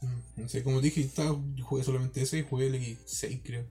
Mm, 0.00 0.42
No 0.42 0.48
sé, 0.48 0.62
como 0.62 0.80
dije, 0.80 1.00
estaba, 1.02 1.38
jugué 1.62 1.84
solamente 1.84 2.22
ese 2.22 2.38
y 2.38 2.42
jugué 2.42 2.66
el 2.66 2.74
X6, 2.74 3.42
creo. 3.44 3.66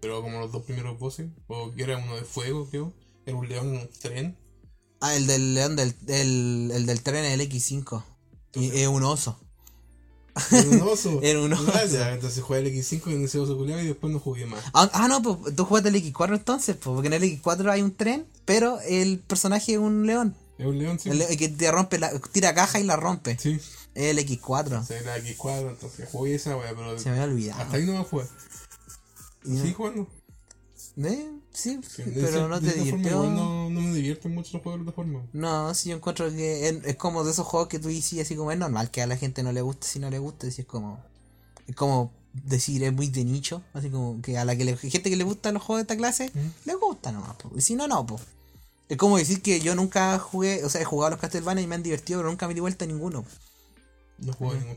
Pero 0.00 0.22
como 0.22 0.40
los 0.40 0.52
dos 0.52 0.62
primeros 0.64 0.98
bosses, 0.98 1.28
o 1.48 1.72
que 1.72 1.82
era 1.82 1.98
uno 1.98 2.16
de 2.16 2.22
fuego, 2.22 2.68
creo. 2.70 2.92
Era 3.26 3.36
un 3.36 3.48
león 3.48 3.74
en 3.74 3.80
un 3.82 3.88
tren. 3.88 4.38
Ah, 5.00 5.14
el 5.14 5.26
del 5.26 5.54
león 5.54 5.76
del, 5.76 5.94
el, 6.06 6.70
el 6.72 6.86
del 6.86 7.02
tren 7.02 7.24
es 7.24 7.34
el 7.34 7.40
X5. 7.40 8.04
Y 8.54 8.80
es 8.80 8.88
un 8.88 9.02
oso. 9.02 9.40
Era 10.50 10.68
un 10.68 10.82
oso. 10.82 11.20
Era 11.22 11.40
un 11.40 11.52
oso. 11.52 11.72
Ya, 11.90 12.12
entonces 12.12 12.42
jugué 12.42 12.60
el 12.60 12.66
X5 12.66 13.12
en 13.12 13.24
ese 13.24 13.38
oso 13.38 13.56
culiado 13.56 13.82
y 13.82 13.86
después 13.86 14.12
no 14.12 14.20
jugué 14.20 14.46
más. 14.46 14.62
Ah, 14.74 14.90
ah, 14.92 15.08
no, 15.08 15.22
pues 15.22 15.54
tú 15.54 15.64
jugaste 15.64 15.88
el 15.88 15.96
X4 15.96 16.34
entonces, 16.34 16.76
pues, 16.76 16.94
porque 16.94 17.08
en 17.08 17.14
el 17.14 17.22
X4 17.22 17.70
hay 17.70 17.82
un 17.82 17.94
tren, 17.94 18.26
pero 18.44 18.80
el 18.80 19.18
personaje 19.20 19.72
es 19.72 19.78
un 19.78 20.06
león. 20.06 20.34
Es 20.58 20.66
un 20.66 20.78
león, 20.78 20.98
sí. 20.98 21.10
El, 21.10 21.22
el 21.22 21.36
que 21.36 21.48
te 21.48 21.70
rompe 21.70 21.98
la, 21.98 22.10
tira 22.32 22.54
caja 22.54 22.80
y 22.80 22.84
la 22.84 22.96
rompe. 22.96 23.36
Sí. 23.38 23.60
Es 23.94 24.16
el 24.16 24.18
X4. 24.18 24.80
O 24.80 24.84
sea, 24.84 25.00
la 25.02 25.18
X4, 25.18 25.70
entonces 25.70 26.08
jugué 26.10 26.34
esa 26.34 26.56
weá, 26.56 26.70
pero 26.74 26.98
Se 26.98 27.10
me 27.10 27.20
había 27.20 27.32
olvidado. 27.32 27.60
hasta 27.62 27.76
ahí 27.76 27.86
no 27.86 27.98
me 27.98 28.04
fue. 28.04 28.24
Sí, 29.44 29.72
jugando. 29.72 30.08
¿Eh? 30.98 31.30
Sí, 31.52 31.80
pero 32.14 32.46
no 32.46 32.60
te 32.60 32.76
igual 32.78 33.34
no, 33.34 33.68
no 33.70 33.80
me 33.80 33.92
divierten 33.94 34.32
mucho 34.34 34.50
los 34.52 34.62
juegos 34.62 34.80
de 34.80 34.84
plataforma. 34.84 35.22
No, 35.32 35.74
sí, 35.74 35.88
yo 35.90 35.96
encuentro 35.96 36.30
que 36.30 36.68
es, 36.68 36.84
es 36.84 36.96
como 36.96 37.24
de 37.24 37.32
esos 37.32 37.46
juegos 37.46 37.68
que 37.68 37.78
tú 37.80 37.88
dices 37.88 38.20
así 38.20 38.36
como 38.36 38.52
es 38.52 38.58
normal 38.58 38.90
que 38.90 39.02
a 39.02 39.06
la 39.06 39.16
gente 39.16 39.42
no 39.42 39.50
le 39.52 39.60
guste 39.62 39.86
si 39.88 39.98
no 39.98 40.08
le 40.10 40.18
gusta, 40.18 40.46
así 40.46 40.60
es 40.62 40.66
como 40.68 41.00
es 41.66 41.74
como 41.74 42.12
decir 42.32 42.84
es 42.84 42.92
muy 42.92 43.08
de 43.08 43.24
nicho, 43.24 43.62
así 43.72 43.90
como 43.90 44.20
que 44.22 44.38
a 44.38 44.44
la 44.44 44.54
que 44.56 44.64
le, 44.64 44.76
gente 44.76 45.10
que 45.10 45.16
le 45.16 45.24
gustan 45.24 45.54
los 45.54 45.62
juegos 45.62 45.80
de 45.80 45.82
esta 45.82 45.96
clase 45.96 46.30
Mm. 46.34 46.48
le 46.66 46.74
gusta 46.74 47.10
nomás, 47.10 47.34
po. 47.36 47.50
y 47.56 47.60
si 47.60 47.74
no 47.74 47.88
no, 47.88 48.06
pues. 48.06 48.22
Es 48.88 48.96
como 48.96 49.18
decir 49.18 49.42
que 49.42 49.60
yo 49.60 49.74
nunca 49.74 50.18
jugué, 50.18 50.64
o 50.64 50.70
sea, 50.70 50.80
he 50.80 50.84
jugado 50.84 51.08
a 51.08 51.10
los 51.10 51.20
Castlevania 51.20 51.62
y 51.62 51.66
me 51.66 51.74
han 51.74 51.82
divertido, 51.82 52.20
pero 52.20 52.30
nunca 52.30 52.46
me 52.48 52.54
di 52.54 52.60
vuelta 52.60 52.84
a 52.84 52.88
ninguno. 52.88 53.24
No 54.18 54.32
juego 54.32 54.54
Ujú. 54.54 54.62
ningún. 54.62 54.76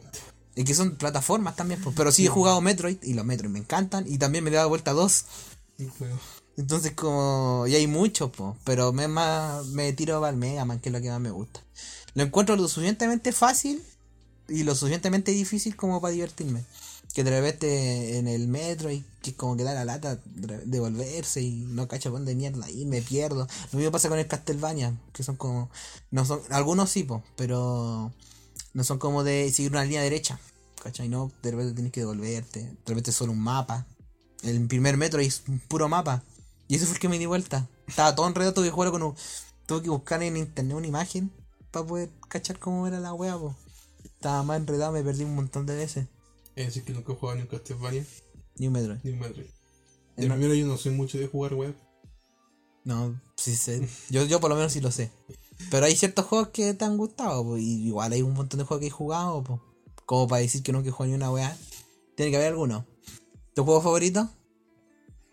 Y 0.55 0.63
que 0.65 0.73
son 0.75 0.95
plataformas 0.97 1.55
también, 1.55 1.81
pues. 1.81 1.95
Pero 1.95 2.11
sí 2.11 2.25
he 2.25 2.29
jugado 2.29 2.59
Metroid 2.59 2.97
y 3.03 3.13
los 3.13 3.23
Metroid 3.23 3.49
me 3.51 3.59
encantan 3.59 4.05
y 4.05 4.17
también 4.17 4.43
me 4.43 4.49
he 4.49 4.53
dado 4.53 4.67
vuelta 4.67 4.91
a 4.91 4.93
dos. 4.95 5.25
No. 5.77 5.87
Entonces 6.57 6.91
como... 6.93 7.65
Y 7.67 7.75
hay 7.75 7.87
muchos, 7.87 8.31
po, 8.31 8.57
pero 8.63 8.91
me, 8.93 9.07
más, 9.07 9.65
me 9.67 9.93
tiro 9.93 10.25
el 10.27 10.35
Mega 10.35 10.65
Man, 10.65 10.79
que 10.79 10.89
es 10.89 10.93
lo 10.93 11.01
que 11.01 11.09
más 11.09 11.19
me 11.19 11.31
gusta. 11.31 11.61
Lo 12.13 12.23
encuentro 12.23 12.55
lo 12.55 12.67
suficientemente 12.67 13.31
fácil 13.31 13.81
y 14.47 14.63
lo 14.63 14.75
suficientemente 14.75 15.31
difícil 15.31 15.75
como 15.75 16.01
para 16.01 16.13
divertirme. 16.13 16.63
Que 17.13 17.23
de 17.23 17.31
repente 17.31 18.17
en 18.17 18.27
el 18.27 18.47
metro 18.47 18.89
y 18.91 19.03
que 19.21 19.33
como 19.35 19.57
que 19.57 19.63
da 19.63 19.73
la 19.73 19.85
lata 19.85 20.17
de 20.25 20.59
devolverse 20.65 21.41
y 21.41 21.65
no 21.67 21.87
cacho 21.87 22.09
por 22.09 22.19
dónde 22.19 22.35
mierda 22.35 22.69
y 22.69 22.85
me 22.85 23.01
pierdo. 23.01 23.47
Lo 23.71 23.77
mismo 23.77 23.91
pasa 23.91 24.09
con 24.09 24.19
el 24.19 24.27
Castlevania, 24.27 24.93
que 25.13 25.23
son 25.23 25.35
como... 25.35 25.69
no 26.09 26.25
son 26.25 26.41
Algunos 26.49 26.89
sí, 26.89 27.03
po, 27.03 27.23
pero 27.35 28.13
no 28.73 28.83
son 28.83 28.99
como 28.99 29.23
de 29.23 29.51
seguir 29.51 29.71
una 29.71 29.83
línea 29.83 30.01
derecha. 30.01 30.39
¿Cachai? 30.81 31.09
No, 31.09 31.31
de 31.43 31.51
repente 31.51 31.73
tienes 31.73 31.91
que 31.91 31.99
devolverte. 32.01 32.61
De 32.61 32.75
repente 32.87 33.11
es 33.11 33.15
solo 33.15 33.33
un 33.33 33.39
mapa. 33.39 33.85
El 34.41 34.65
primer 34.67 34.97
metro 34.97 35.21
es 35.21 35.43
puro 35.67 35.87
mapa. 35.87 36.23
Y 36.71 36.75
eso 36.75 36.85
fue 36.85 36.93
el 36.95 36.99
que 37.01 37.09
me 37.09 37.19
di 37.19 37.25
vuelta. 37.25 37.67
Estaba 37.85 38.15
todo 38.15 38.27
enredado, 38.27 38.53
tuve 38.53 38.67
que 38.67 38.71
jugar 38.71 38.91
con 38.91 39.03
un. 39.03 39.13
Tuve 39.65 39.81
que 39.83 39.89
buscar 39.89 40.23
en 40.23 40.37
internet 40.37 40.77
una 40.77 40.87
imagen 40.87 41.29
para 41.69 41.85
poder 41.85 42.09
cachar 42.29 42.59
cómo 42.59 42.87
era 42.87 42.97
la 43.01 43.13
wea, 43.13 43.37
po. 43.37 43.57
Estaba 44.05 44.41
más 44.43 44.55
enredado, 44.57 44.93
me 44.93 45.03
perdí 45.03 45.25
un 45.25 45.35
montón 45.35 45.65
de 45.65 45.75
veces. 45.75 46.07
Es 46.55 46.67
decir, 46.67 46.85
que 46.85 46.93
nunca 46.93 47.11
he 47.11 47.15
jugado 47.17 47.35
ni 47.35 47.41
un 47.41 47.49
Castlevania 47.49 48.05
Ni 48.55 48.67
un 48.67 48.73
Metroid. 48.73 48.99
ni 49.03 49.11
un 49.11 49.19
Metroid. 49.19 49.47
De 50.15 50.27
no- 50.29 50.35
primero 50.35 50.53
yo 50.53 50.65
no 50.65 50.77
soy 50.77 50.93
mucho 50.93 51.17
de 51.17 51.27
jugar 51.27 51.55
web. 51.55 51.75
No, 52.85 53.19
sí 53.35 53.55
sé. 53.57 53.85
Yo, 54.09 54.23
yo 54.23 54.39
por 54.39 54.49
lo 54.49 54.55
menos 54.55 54.71
sí 54.71 54.79
lo 54.79 54.91
sé. 54.91 55.11
Pero 55.69 55.85
hay 55.85 55.95
ciertos 55.97 56.25
juegos 56.25 56.49
que 56.49 56.73
te 56.73 56.85
han 56.85 56.95
gustado, 56.97 57.43
po, 57.43 57.57
y 57.57 57.87
igual 57.87 58.13
hay 58.13 58.21
un 58.21 58.33
montón 58.33 58.59
de 58.59 58.63
juegos 58.63 58.79
que 58.81 58.87
he 58.87 58.91
jugado, 58.91 59.43
po. 59.43 59.61
Como 60.05 60.27
para 60.27 60.41
decir 60.41 60.63
que 60.63 60.71
nunca 60.71 60.87
he 60.87 60.91
jugado 60.91 61.09
ni 61.09 61.15
una 61.15 61.31
wea. 61.31 61.57
Tiene 62.15 62.31
que 62.31 62.37
haber 62.37 62.49
alguno. 62.53 62.85
¿Tu 63.55 63.63
juego 63.65 63.81
favorito? 63.81 64.29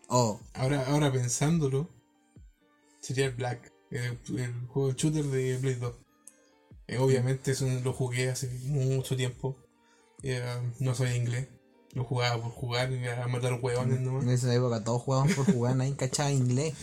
Oh, 0.09 0.41
Ahora, 0.55 0.87
ahora 0.87 1.13
pensándolo, 1.13 1.89
sería 3.01 3.27
el 3.27 3.33
Black, 3.33 3.73
el, 3.91 4.19
el 4.39 4.67
juego 4.67 4.93
shooter 4.93 5.25
de 5.25 5.59
Play 5.61 5.75
2. 5.75 5.95
Eh, 6.89 6.97
obviamente 6.99 7.51
eso 7.51 7.67
lo 7.85 7.93
jugué 7.93 8.31
hace 8.31 8.49
mucho 8.65 9.17
tiempo. 9.17 9.57
Eh, 10.23 10.43
no 10.81 10.95
sabía 10.95 11.17
inglés. 11.17 11.49
Lo 11.93 12.05
jugaba 12.05 12.43
por 12.43 12.53
jugar 12.53 12.91
y 12.91 13.07
a 13.07 13.27
matar 13.29 13.59
huevones 13.61 14.01
nomás. 14.01 14.25
En 14.25 14.31
esa 14.31 14.55
época 14.55 14.83
todos 14.83 15.03
jugaban 15.03 15.29
por 15.35 15.45
jugar, 15.45 15.77
nadie 15.77 15.95
cachaba 15.97 16.31
inglés. 16.31 16.75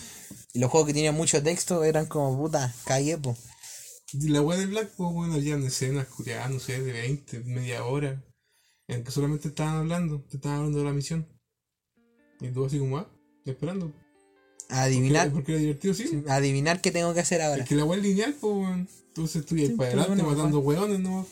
Y 0.53 0.59
los 0.59 0.69
juegos 0.69 0.87
que 0.87 0.93
tenían 0.93 1.15
mucho 1.15 1.41
texto 1.41 1.83
eran 1.83 2.05
como 2.05 2.37
puta, 2.37 2.73
calle, 2.85 3.17
po. 3.17 3.35
Y 4.13 4.29
la 4.29 4.41
wea 4.41 4.59
del 4.59 4.69
Black, 4.69 4.91
pues 4.95 5.11
bueno, 5.11 5.33
habían 5.33 5.63
escenas 5.63 6.07
curiosas, 6.07 6.51
no 6.51 6.59
sé, 6.59 6.79
de 6.81 6.91
20, 6.91 7.39
media 7.41 7.83
hora. 7.85 8.23
En 8.87 9.03
que 9.03 9.11
solamente 9.11 9.47
estaban 9.47 9.77
hablando, 9.77 10.21
te 10.29 10.37
estaban 10.37 10.59
hablando 10.59 10.79
de 10.79 10.85
la 10.85 10.93
misión. 10.93 11.27
Y 12.39 12.49
tú 12.49 12.65
así 12.65 12.77
como, 12.77 12.99
ah, 12.99 13.09
esperando. 13.51 13.91
Adivinar, 14.69 15.25
Porque, 15.27 15.35
porque 15.35 15.51
era 15.53 15.61
divertido, 15.61 15.93
sí. 15.93 16.23
adivinar 16.27 16.81
qué 16.81 16.91
tengo 16.91 17.13
que 17.13 17.19
hacer 17.19 17.41
ahora. 17.41 17.63
Es 17.63 17.69
que 17.69 17.75
la 17.75 17.85
es 17.95 18.01
lineal, 18.01 18.35
pues. 18.39 18.79
Entonces 19.09 19.45
tú 19.45 19.55
ibas 19.55 19.69
Sí, 19.69 19.75
para 19.75 19.89
adelante 19.89 20.23
bueno, 20.23 20.29
matando 20.37 20.59
hueones 20.59 20.99
nomás. 20.99 21.27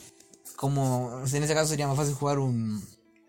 Como 0.56 1.20
en 1.26 1.42
ese 1.42 1.52
caso 1.54 1.68
sería 1.68 1.88
más 1.88 1.96
fácil 1.96 2.14
jugar 2.14 2.38
un, 2.38 2.80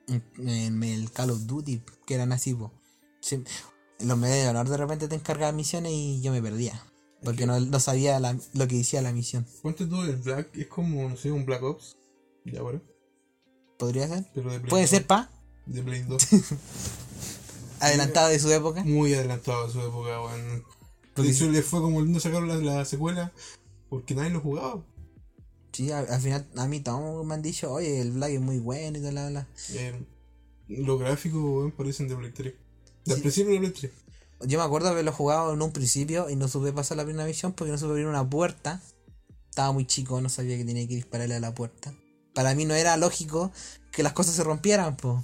un- 0.08 0.48
en 0.50 0.84
el 0.84 1.12
Call 1.12 1.32
of 1.32 1.46
Duty, 1.48 1.82
que 2.06 2.14
eran 2.14 2.32
así, 2.32 2.54
po. 2.54 2.72
Sí, 3.20 3.44
los 4.00 4.18
medios 4.18 4.44
de 4.44 4.50
honor 4.50 4.70
de 4.70 4.78
repente 4.78 5.08
te 5.08 5.16
encargaban 5.16 5.56
misiones 5.56 5.92
y 5.92 6.22
yo 6.22 6.32
me 6.32 6.42
perdía. 6.42 6.82
Porque 7.24 7.48
no, 7.48 7.60
no 7.60 7.80
sabía 7.80 8.20
la- 8.20 8.38
lo 8.54 8.68
que 8.68 8.76
decía 8.78 9.02
la 9.02 9.12
misión. 9.12 9.48
Ponte 9.64 9.88
tú 9.88 10.04
el 10.04 10.18
Black, 10.18 10.50
es 10.56 10.68
como, 10.68 11.10
no 11.10 11.18
sé, 11.18 11.32
un 11.32 11.46
Black 11.46 11.64
Ops. 11.64 11.98
Ya 12.46 12.60
ahora. 12.60 12.80
¿Podría 13.80 14.08
ser? 14.08 14.30
Pero 14.36 14.52
de 14.52 14.60
Play 14.60 14.70
Puede 14.70 14.84
2, 14.84 14.90
ser 14.92 15.08
pa, 15.08 15.32
De 15.66 15.82
Play 15.82 16.04
2. 16.04 16.22
adelantado 17.80 18.30
de 18.30 18.40
su 18.40 18.52
época. 18.52 18.84
Muy 18.84 19.14
adelantado 19.14 19.66
a 19.66 19.70
su 19.70 19.80
época, 19.82 20.22
weón. 20.22 20.64
De 21.16 21.30
hecho, 21.30 21.50
le 21.50 21.62
fue 21.62 21.80
como 21.82 22.02
lindo 22.02 22.20
sacar 22.20 22.44
la, 22.44 22.56
la 22.58 22.86
secuela. 22.86 23.32
Porque 23.90 24.16
nadie 24.16 24.32
lo 24.32 24.42
jugaba. 24.42 24.84
Sí, 25.72 25.92
al, 25.92 26.10
al 26.10 26.22
final 26.22 26.48
a 26.58 26.68
mí 26.68 26.80
todos 26.80 27.26
me 27.26 27.34
han 27.34 27.42
dicho, 27.42 27.72
oye, 27.72 28.02
el 28.02 28.12
Black 28.12 28.32
es 28.32 28.42
muy 28.42 28.60
bueno 28.60 28.98
y 28.98 29.02
tal, 29.02 29.12
bla, 29.12 29.30
bla. 29.30 29.48
Eh, 29.74 30.06
los 30.68 31.00
gráficos, 31.00 31.42
weón, 31.42 31.72
parecen 31.72 32.08
de 32.08 32.16
Play 32.16 32.32
3. 32.32 32.54
Del 33.06 33.16
Sí. 33.18 33.22
principio 33.22 33.54
de 33.54 33.60
Play 33.60 33.72
3. 33.72 33.92
Yo 34.48 34.60
me 34.60 34.66
acuerdo 34.66 34.90
haberlo 34.90 35.12
jugado 35.14 35.54
en 35.54 35.62
un 35.62 35.72
principio 35.72 36.30
y 36.30 36.36
no 36.36 36.48
supe 36.48 36.74
pasar 36.74 36.98
la 36.98 37.06
primera 37.06 37.26
misión 37.26 37.54
porque 37.54 37.72
no 37.72 37.78
supe 37.78 37.92
abrir 37.92 38.08
una 38.08 38.30
puerta. 38.30 38.82
Estaba 39.50 39.72
muy 39.72 39.86
chico, 39.86 40.20
no 40.20 40.28
sabía 40.30 40.58
que 40.58 40.66
tenía 40.66 40.86
que 40.88 40.96
dispararle 40.96 41.36
a 41.36 41.40
la 41.40 41.56
puerta. 41.56 41.94
Para 42.34 42.54
mí 42.56 42.66
no 42.66 42.74
era 42.74 42.98
lógico 42.98 43.52
que 43.94 44.04
las 44.04 44.12
cosas 44.12 44.36
se 44.36 44.44
rompieran, 44.44 44.98
po. 44.98 45.24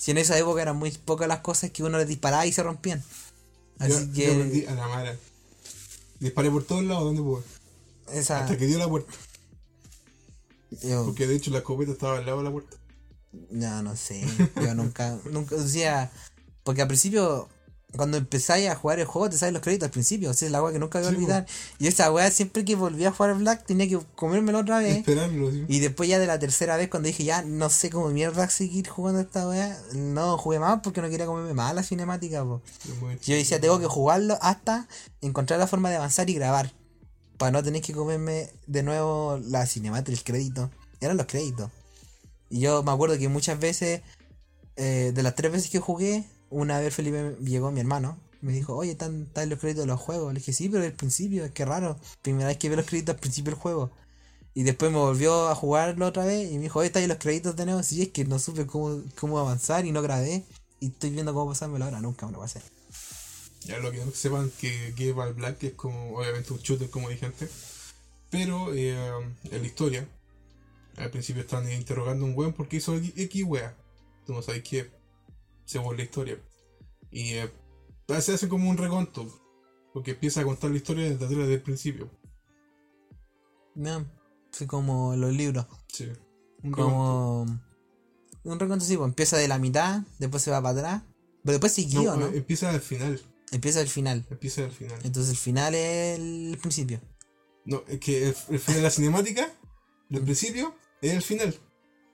Si 0.00 0.12
en 0.12 0.16
esa 0.16 0.38
época 0.38 0.62
eran 0.62 0.78
muy 0.78 0.90
pocas 0.92 1.28
las 1.28 1.40
cosas 1.40 1.72
que 1.72 1.82
uno 1.82 1.98
les 1.98 2.08
disparaba 2.08 2.46
y 2.46 2.52
se 2.52 2.62
rompían. 2.62 3.04
Así 3.78 3.92
yo, 4.06 4.12
que 4.14 4.62
yo 4.64 4.70
a 4.70 4.74
la 4.74 4.88
mala. 4.88 5.14
Disparé 6.18 6.50
por 6.50 6.64
todos 6.64 6.82
lados 6.84 7.04
donde 7.04 7.20
pude. 7.20 7.42
esa 8.10 8.40
Hasta 8.40 8.56
que 8.56 8.64
dio 8.66 8.78
la 8.78 8.88
puerta. 8.88 9.12
yo, 10.82 11.04
Porque 11.04 11.26
de 11.26 11.36
hecho 11.36 11.50
la 11.50 11.58
escopeta 11.58 11.92
estaba 11.92 12.16
al 12.16 12.24
lado 12.24 12.38
de 12.38 12.44
la 12.44 12.50
puerta. 12.50 12.78
ya 13.50 13.82
no 13.82 13.94
sé, 13.94 14.24
yo 14.56 14.74
nunca 14.74 15.18
nunca 15.30 15.56
decía 15.56 16.10
porque 16.64 16.80
al 16.80 16.88
principio 16.88 17.50
cuando 17.96 18.16
empezáis 18.18 18.68
a 18.68 18.76
jugar 18.76 19.00
el 19.00 19.06
juego 19.06 19.28
te 19.30 19.36
salen 19.36 19.54
los 19.54 19.62
créditos 19.62 19.86
al 19.86 19.90
principio, 19.90 20.30
esa 20.30 20.46
es 20.46 20.52
la 20.52 20.62
weá 20.62 20.72
que 20.72 20.78
nunca 20.78 21.00
voy 21.00 21.08
a 21.08 21.10
Sí, 21.10 21.16
olvidar. 21.16 21.46
Y 21.78 21.88
esa 21.88 22.12
weá 22.12 22.30
siempre 22.30 22.64
que 22.64 22.76
volvía 22.76 23.08
a 23.08 23.12
jugar 23.12 23.34
Black 23.36 23.66
tenía 23.66 23.88
que 23.88 23.98
comérmelo 24.14 24.60
otra 24.60 24.78
vez. 24.78 24.98
Esperarlo, 24.98 25.50
sí. 25.50 25.64
Y 25.68 25.80
después 25.80 26.08
ya 26.08 26.18
de 26.18 26.26
la 26.26 26.38
tercera 26.38 26.76
vez 26.76 26.88
cuando 26.88 27.08
dije 27.08 27.24
ya 27.24 27.42
no 27.42 27.68
sé 27.68 27.90
cómo 27.90 28.08
mierda 28.10 28.48
seguir 28.48 28.88
jugando 28.88 29.20
esta 29.20 29.48
weá, 29.48 29.76
no 29.94 30.38
jugué 30.38 30.58
más 30.58 30.80
porque 30.82 31.02
no 31.02 31.08
quería 31.10 31.26
comerme 31.26 31.54
más 31.54 31.74
la 31.74 31.82
cinemática, 31.82 32.44
po. 32.44 32.62
Yo 33.24 33.34
decía 33.34 33.60
tengo 33.60 33.80
que 33.80 33.86
jugarlo 33.86 34.38
hasta 34.40 34.86
encontrar 35.20 35.58
la 35.58 35.66
forma 35.66 35.90
de 35.90 35.96
avanzar 35.96 36.30
y 36.30 36.34
grabar. 36.34 36.72
Para 37.38 37.52
no 37.52 37.62
tener 37.62 37.80
que 37.80 37.94
comerme 37.94 38.50
de 38.66 38.82
nuevo 38.82 39.40
la 39.42 39.64
cinemática, 39.66 40.12
el 40.12 40.22
crédito. 40.22 40.70
Eran 41.00 41.16
los 41.16 41.26
créditos. 41.26 41.70
Y 42.50 42.60
yo 42.60 42.82
me 42.82 42.92
acuerdo 42.92 43.16
que 43.16 43.28
muchas 43.28 43.58
veces, 43.58 44.02
eh, 44.76 45.12
de 45.14 45.22
las 45.22 45.34
tres 45.34 45.50
veces 45.50 45.70
que 45.70 45.78
jugué, 45.78 46.24
una 46.50 46.78
vez 46.78 46.94
Felipe 46.94 47.36
llegó 47.42 47.70
mi 47.70 47.80
hermano. 47.80 48.18
Me 48.42 48.52
dijo, 48.52 48.74
oye, 48.74 48.92
están, 48.92 49.22
están 49.22 49.48
los 49.50 49.58
créditos 49.58 49.82
de 49.82 49.86
los 49.86 50.00
juegos. 50.00 50.32
Le 50.32 50.40
dije, 50.40 50.52
sí, 50.52 50.68
pero 50.68 50.84
al 50.84 50.92
principio, 50.92 51.44
es 51.44 51.52
que 51.52 51.64
raro. 51.64 51.98
Primera 52.22 52.48
vez 52.48 52.58
que 52.58 52.68
veo 52.68 52.76
los 52.76 52.86
créditos 52.86 53.14
al 53.14 53.20
principio 53.20 53.52
del 53.52 53.60
juego. 53.60 53.90
Y 54.54 54.62
después 54.64 54.90
me 54.90 54.98
volvió 54.98 55.48
a 55.48 55.54
jugarlo 55.54 56.06
otra 56.06 56.24
vez 56.24 56.50
y 56.50 56.56
me 56.56 56.64
dijo, 56.64 56.80
oye, 56.80 56.88
están 56.88 57.06
los 57.06 57.18
créditos 57.18 57.54
de 57.56 57.66
nuevo. 57.66 57.82
Sí, 57.82 58.02
es 58.02 58.08
que 58.08 58.24
no 58.24 58.38
supe 58.38 58.66
cómo, 58.66 59.02
cómo 59.18 59.38
avanzar 59.38 59.86
y 59.86 59.92
no 59.92 60.02
grabé. 60.02 60.44
Y 60.80 60.88
estoy 60.88 61.10
viendo 61.10 61.34
cómo 61.34 61.50
pasármelo 61.50 61.84
ahora. 61.84 62.00
Nunca 62.00 62.26
me 62.26 62.32
lo 62.32 62.40
pasé. 62.40 62.60
Ya 63.64 63.78
lo 63.78 63.92
que 63.92 64.02
sepan 64.12 64.50
que 64.58 64.94
Give 64.96 65.20
All 65.20 65.34
Black 65.34 65.62
es 65.64 65.74
como, 65.74 66.16
obviamente, 66.16 66.52
un 66.52 66.60
shooter, 66.60 66.88
como 66.88 67.10
dije 67.10 67.26
antes. 67.26 67.50
Pero 68.30 68.72
eh, 68.74 68.96
en 69.50 69.60
la 69.60 69.66
historia, 69.66 70.08
al 70.96 71.10
principio 71.10 71.42
están 71.42 71.70
interrogando 71.70 72.24
a 72.24 72.28
un 72.28 72.36
weón 72.36 72.54
porque 72.54 72.78
hizo 72.78 72.96
X 72.96 73.44
wea. 73.44 73.76
Tú 74.26 74.32
no 74.32 74.42
sabes 74.42 74.62
qué, 74.62 74.90
según 75.70 75.96
la 75.96 76.02
historia. 76.02 76.36
Y 77.12 77.34
eh, 77.34 77.50
se 78.20 78.34
hace 78.34 78.48
como 78.48 78.68
un 78.68 78.76
reconto, 78.76 79.26
porque 79.92 80.12
empieza 80.12 80.40
a 80.40 80.44
contar 80.44 80.70
la 80.70 80.76
historia 80.78 81.08
desde 81.08 81.24
atrás 81.24 81.46
del 81.48 81.62
principio. 81.62 82.10
No, 83.76 84.04
fue 84.50 84.66
como 84.66 85.14
los 85.14 85.32
libros. 85.32 85.66
Sí. 85.86 86.08
Un 86.64 86.72
reconto. 86.72 86.74
Como. 86.74 87.60
Un 88.42 88.58
recuento 88.58 88.84
así, 88.84 88.96
pues 88.96 89.08
empieza 89.08 89.36
de 89.36 89.46
la 89.46 89.58
mitad, 89.58 90.02
después 90.18 90.42
se 90.42 90.50
va 90.50 90.60
para 90.60 90.78
atrás. 90.78 91.02
Pero 91.44 91.52
después 91.52 91.72
siguió, 91.72 92.02
No, 92.02 92.16
¿no? 92.16 92.26
empieza 92.26 92.70
al 92.70 92.80
final. 92.80 93.20
Empieza 93.52 93.80
el 93.80 93.88
final. 93.88 94.26
Empieza 94.28 94.64
al 94.64 94.72
final. 94.72 94.98
Entonces 95.04 95.30
el 95.30 95.36
final 95.36 95.74
es 95.74 96.18
el 96.18 96.58
principio. 96.60 97.00
No, 97.64 97.84
es 97.86 98.00
que 98.00 98.28
el, 98.28 98.36
el 98.48 98.58
final 98.58 98.76
de 98.76 98.82
la 98.82 98.90
cinemática, 98.90 99.52
del 100.08 100.22
principio, 100.24 100.74
es 101.00 101.12
el 101.12 101.22
final. 101.22 101.54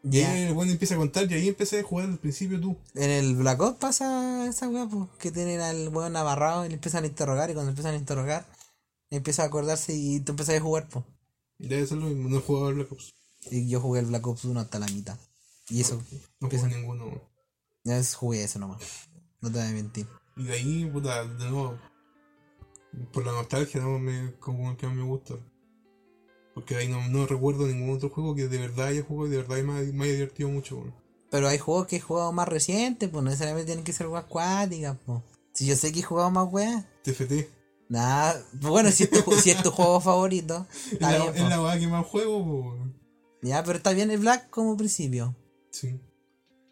Y 0.08 0.20
Ya. 0.20 0.30
ahí 0.32 0.42
el 0.42 0.52
weón 0.52 0.70
empieza 0.70 0.94
a 0.94 0.98
contar 0.98 1.30
y 1.30 1.34
ahí 1.34 1.48
empecé 1.48 1.80
a 1.80 1.82
jugar 1.82 2.08
al 2.08 2.18
principio 2.18 2.60
tú. 2.60 2.76
En 2.94 3.10
el 3.10 3.34
Black 3.36 3.60
Ops 3.60 3.78
pasa 3.78 4.46
esa 4.48 4.68
weá, 4.68 4.86
pues, 4.86 5.08
que 5.18 5.32
tienen 5.32 5.60
al 5.60 5.88
weón 5.88 6.16
amarrado 6.16 6.64
y 6.64 6.68
le 6.68 6.74
empiezan 6.74 7.04
a 7.04 7.08
interrogar 7.08 7.50
y 7.50 7.54
cuando 7.54 7.70
empiezan 7.70 7.94
a 7.94 7.98
interrogar 7.98 8.46
Empieza 9.08 9.44
a 9.44 9.46
acordarse 9.46 9.94
y 9.94 10.18
tú 10.18 10.32
empezás 10.32 10.56
a 10.56 10.60
jugar, 10.60 10.88
po. 10.88 11.04
Debe 11.58 11.86
ser 11.86 11.98
lo 11.98 12.06
mismo, 12.06 12.28
no 12.28 12.38
he 12.38 12.40
jugado 12.40 12.66
al 12.66 12.74
Black 12.74 12.90
Ops. 12.90 13.14
Y 13.52 13.68
yo 13.68 13.80
jugué 13.80 14.00
el 14.00 14.06
Black 14.06 14.26
Ops 14.26 14.44
1 14.44 14.58
hasta 14.58 14.80
la 14.80 14.86
mitad. 14.88 15.16
Y 15.68 15.80
eso, 15.80 16.02
No 16.40 16.46
Empieza- 16.48 16.66
jugué 16.66 16.76
ninguno. 16.80 17.22
ya 17.84 17.98
es- 17.98 18.14
jugué 18.16 18.42
eso 18.42 18.58
nomás. 18.58 18.82
No 19.40 19.50
te 19.52 19.58
voy 19.60 19.68
a 19.68 19.70
mentir. 19.70 20.08
Y 20.36 20.42
de 20.42 20.52
ahí, 20.54 20.90
puta, 20.92 21.22
de 21.24 21.50
nuevo. 21.50 21.78
Por 23.12 23.24
la 23.24 23.30
nostalgia, 23.32 23.80
¿no? 23.80 23.98
Me, 24.00 24.34
como 24.40 24.76
que 24.76 24.88
me 24.88 25.02
gusta. 25.04 25.34
Porque 26.56 26.74
ahí 26.74 26.88
no, 26.88 27.06
no 27.08 27.26
recuerdo 27.26 27.66
ningún 27.66 27.94
otro 27.94 28.08
juego 28.08 28.34
que 28.34 28.48
de 28.48 28.56
verdad 28.56 28.86
haya 28.86 29.02
jugado 29.02 29.26
y 29.26 29.30
de 29.30 29.36
verdad 29.42 29.62
me, 29.62 29.92
me 29.92 30.04
haya 30.04 30.14
divertido 30.14 30.48
mucho. 30.48 30.82
Pero 31.30 31.48
hay 31.48 31.58
juegos 31.58 31.86
que 31.86 31.96
he 31.96 32.00
jugado 32.00 32.32
más 32.32 32.48
recientes, 32.48 33.10
pues 33.10 33.22
no 33.22 33.28
necesariamente 33.28 33.66
tienen 33.66 33.84
que 33.84 33.92
ser 33.92 34.06
weas 34.06 34.24
acuáticas, 34.24 34.96
pues. 35.04 35.20
Si 35.52 35.66
yo 35.66 35.76
sé 35.76 35.92
que 35.92 36.00
he 36.00 36.02
jugado 36.02 36.30
más 36.30 36.50
weas. 36.50 36.86
TFT. 37.02 37.50
Nada, 37.90 38.42
bueno, 38.54 38.90
si 38.90 39.02
es 39.04 39.10
tu, 39.10 39.32
si 39.32 39.50
es 39.50 39.62
tu 39.62 39.70
juego 39.70 40.00
favorito, 40.00 40.66
Es 40.92 40.98
la, 40.98 41.18
bien, 41.18 41.34
es 41.36 41.42
po. 41.42 41.48
la 41.50 41.62
weá 41.62 41.78
que 41.78 41.88
más 41.88 42.06
juego, 42.06 42.38
weón. 42.38 42.98
Ya, 43.42 43.62
pero 43.62 43.76
está 43.76 43.92
bien 43.92 44.10
el 44.10 44.20
Black 44.20 44.48
como 44.48 44.78
principio. 44.78 45.36
Sí. 45.70 46.00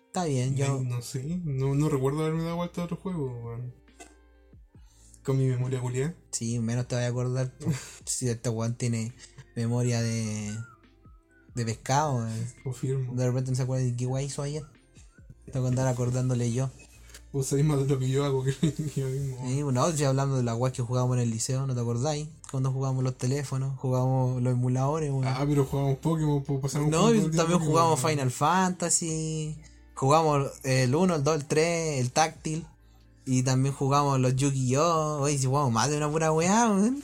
Está 0.07 0.25
bien, 0.25 0.57
yo. 0.57 0.79
ahí 0.79 0.85
no 0.87 1.03
sé, 1.03 1.43
no, 1.45 1.75
no 1.75 1.91
recuerdo 1.91 2.23
haberme 2.23 2.45
dado 2.45 2.57
vuelta 2.57 2.81
a 2.81 2.85
otro 2.85 2.97
juego, 2.97 3.27
weón. 3.45 3.75
Con 5.23 5.37
mi 5.37 5.45
memoria 5.45 5.79
culiada. 5.79 6.15
Sí, 6.31 6.59
menos 6.59 6.89
te 6.89 6.95
voy 6.95 7.05
a 7.05 7.09
acordar. 7.09 7.53
si 8.07 8.31
este 8.31 8.49
weón 8.49 8.77
tiene 8.77 9.15
memoria 9.55 10.01
de. 10.03 10.57
de 11.55 11.65
pescado. 11.65 12.27
Confirmo. 12.63 13.15
De 13.15 13.27
repente 13.27 13.51
no 13.51 13.57
se 13.57 13.63
acuerda 13.63 13.85
de 13.85 13.97
qué 13.97 14.07
guay 14.07 14.27
hizo 14.27 14.43
ayer. 14.43 14.65
Tengo 15.53 15.67
que 15.67 15.71
andar 15.71 15.89
acordándole 15.89 16.53
yo. 16.53 16.71
Vos 17.35 17.47
sabés 17.47 17.65
más 17.65 17.81
de 17.81 17.87
lo 17.87 17.99
que 17.99 18.09
yo 18.09 18.25
hago 18.25 18.45
que 18.45 18.53
yo 18.95 19.09
mismo. 19.09 19.51
Y 19.51 19.63
bueno, 19.63 19.85
estoy 19.89 20.05
hablando 20.05 20.37
de 20.37 20.45
las 20.45 20.55
guays 20.57 20.73
que 20.73 20.83
jugábamos 20.83 21.17
en 21.17 21.25
el 21.25 21.31
liceo, 21.31 21.67
¿no 21.67 21.75
te 21.75 21.81
acordáis? 21.81 22.29
Cuando 22.49 22.71
jugábamos 22.71 23.03
los 23.03 23.19
teléfonos, 23.19 23.77
jugábamos 23.81 24.41
los 24.41 24.53
emuladores, 24.53 25.11
weón. 25.11 25.27
Ah, 25.27 25.45
pero 25.45 25.65
jugamos 25.65 25.99
Pokémon, 25.99 26.45
pues 26.45 26.61
pasamos 26.61 26.91
No, 26.91 27.13
y 27.13 27.29
también 27.33 27.61
weón. 27.61 27.99
Final 27.99 28.31
Fantasy, 28.31 29.59
jugamos 29.95 30.49
el 30.63 30.95
1, 30.95 31.17
el 31.17 31.25
2, 31.25 31.35
el 31.35 31.45
3, 31.45 32.01
el 32.01 32.13
táctil, 32.13 32.67
y 33.27 33.43
también 33.43 33.75
jugamos 33.75 34.21
los 34.21 34.37
Yu-Gi-Oh! 34.37 35.23
Oye, 35.23 35.37
si 35.37 35.47
jugamos 35.47 35.73
más 35.73 35.91
de 35.91 35.97
una 35.97 36.09
pura 36.09 36.31
weá, 36.31 36.71
weón. 36.71 37.03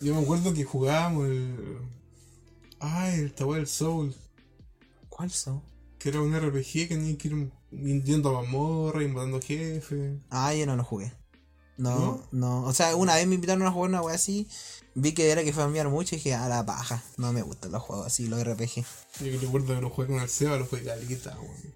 Yo 0.00 0.14
me 0.14 0.22
acuerdo 0.22 0.54
que 0.54 0.64
jugábamos 0.64 1.26
el. 1.26 1.78
Ay, 2.80 3.20
el 3.20 3.32
Tower 3.32 3.66
Soul. 3.66 4.14
¿Cuál 5.08 5.30
son? 5.30 5.62
Que 5.98 6.10
era 6.10 6.20
un 6.20 6.32
RPG 6.32 6.72
que 6.72 6.86
tenía 6.88 7.18
que 7.18 7.28
ir 7.28 8.04
yendo 8.04 8.28
a 8.28 8.42
mazmorra 8.42 9.02
y 9.02 9.08
matando 9.08 9.40
jefes. 9.40 10.20
Ah, 10.30 10.54
yo 10.54 10.64
no 10.66 10.76
lo 10.76 10.84
jugué. 10.84 11.12
No, 11.76 11.98
¿No? 11.98 12.28
no, 12.32 12.64
O 12.64 12.72
sea, 12.72 12.94
una 12.96 13.14
vez 13.14 13.26
me 13.26 13.36
invitaron 13.36 13.64
a 13.64 13.70
jugar 13.70 13.90
una 13.90 14.02
weá 14.02 14.16
así, 14.16 14.48
vi 14.94 15.12
que 15.12 15.30
era 15.30 15.44
que 15.44 15.52
farmear 15.52 15.88
mucho 15.88 16.14
y 16.14 16.18
dije, 16.18 16.34
a 16.34 16.48
la 16.48 16.66
paja, 16.66 17.04
no 17.16 17.32
me 17.32 17.42
gustan 17.42 17.70
los 17.70 17.82
juegos 17.82 18.06
así, 18.06 18.26
los 18.26 18.42
RPG. 18.42 18.84
Yo 19.20 19.40
recuerdo 19.40 19.74
que 19.74 19.80
lo 19.80 19.90
jugué 19.90 20.08
con 20.08 20.20
el 20.20 20.28
Seba, 20.28 20.56
lo 20.56 20.66
jugué 20.66 20.82
calita, 20.82 21.38
weón. 21.40 21.74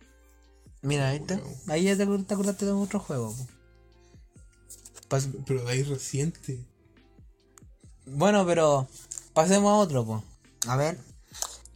Mira, 0.83 1.13
¿viste? 1.13 1.35
Weón. 1.37 1.55
Ahí 1.69 1.85
ya 1.85 1.97
te, 1.97 2.05
te 2.05 2.35
acordaste 2.35 2.65
de 2.67 2.73
otro 2.73 2.99
juego. 2.99 3.35
Pero 5.47 5.65
de 5.65 5.71
ahí 5.71 5.83
reciente. 5.85 6.65
Bueno, 8.07 8.45
pero 8.47 8.89
pasemos 9.33 9.71
a 9.71 9.77
otro, 9.77 10.05
pues. 10.05 10.23
A 10.67 10.77
ver, 10.77 10.99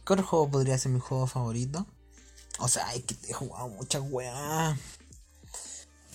¿qué 0.05 0.13
otro 0.13 0.25
juego 0.25 0.49
podría 0.49 0.77
ser 0.77 0.91
mi 0.91 0.99
juego 0.99 1.27
favorito? 1.27 1.85
O 2.59 2.67
sea, 2.67 2.93
es 2.93 3.03
que 3.03 3.15
he 3.29 3.33
jugado 3.33 3.69
muchas 3.69 4.03
weas. 4.09 4.77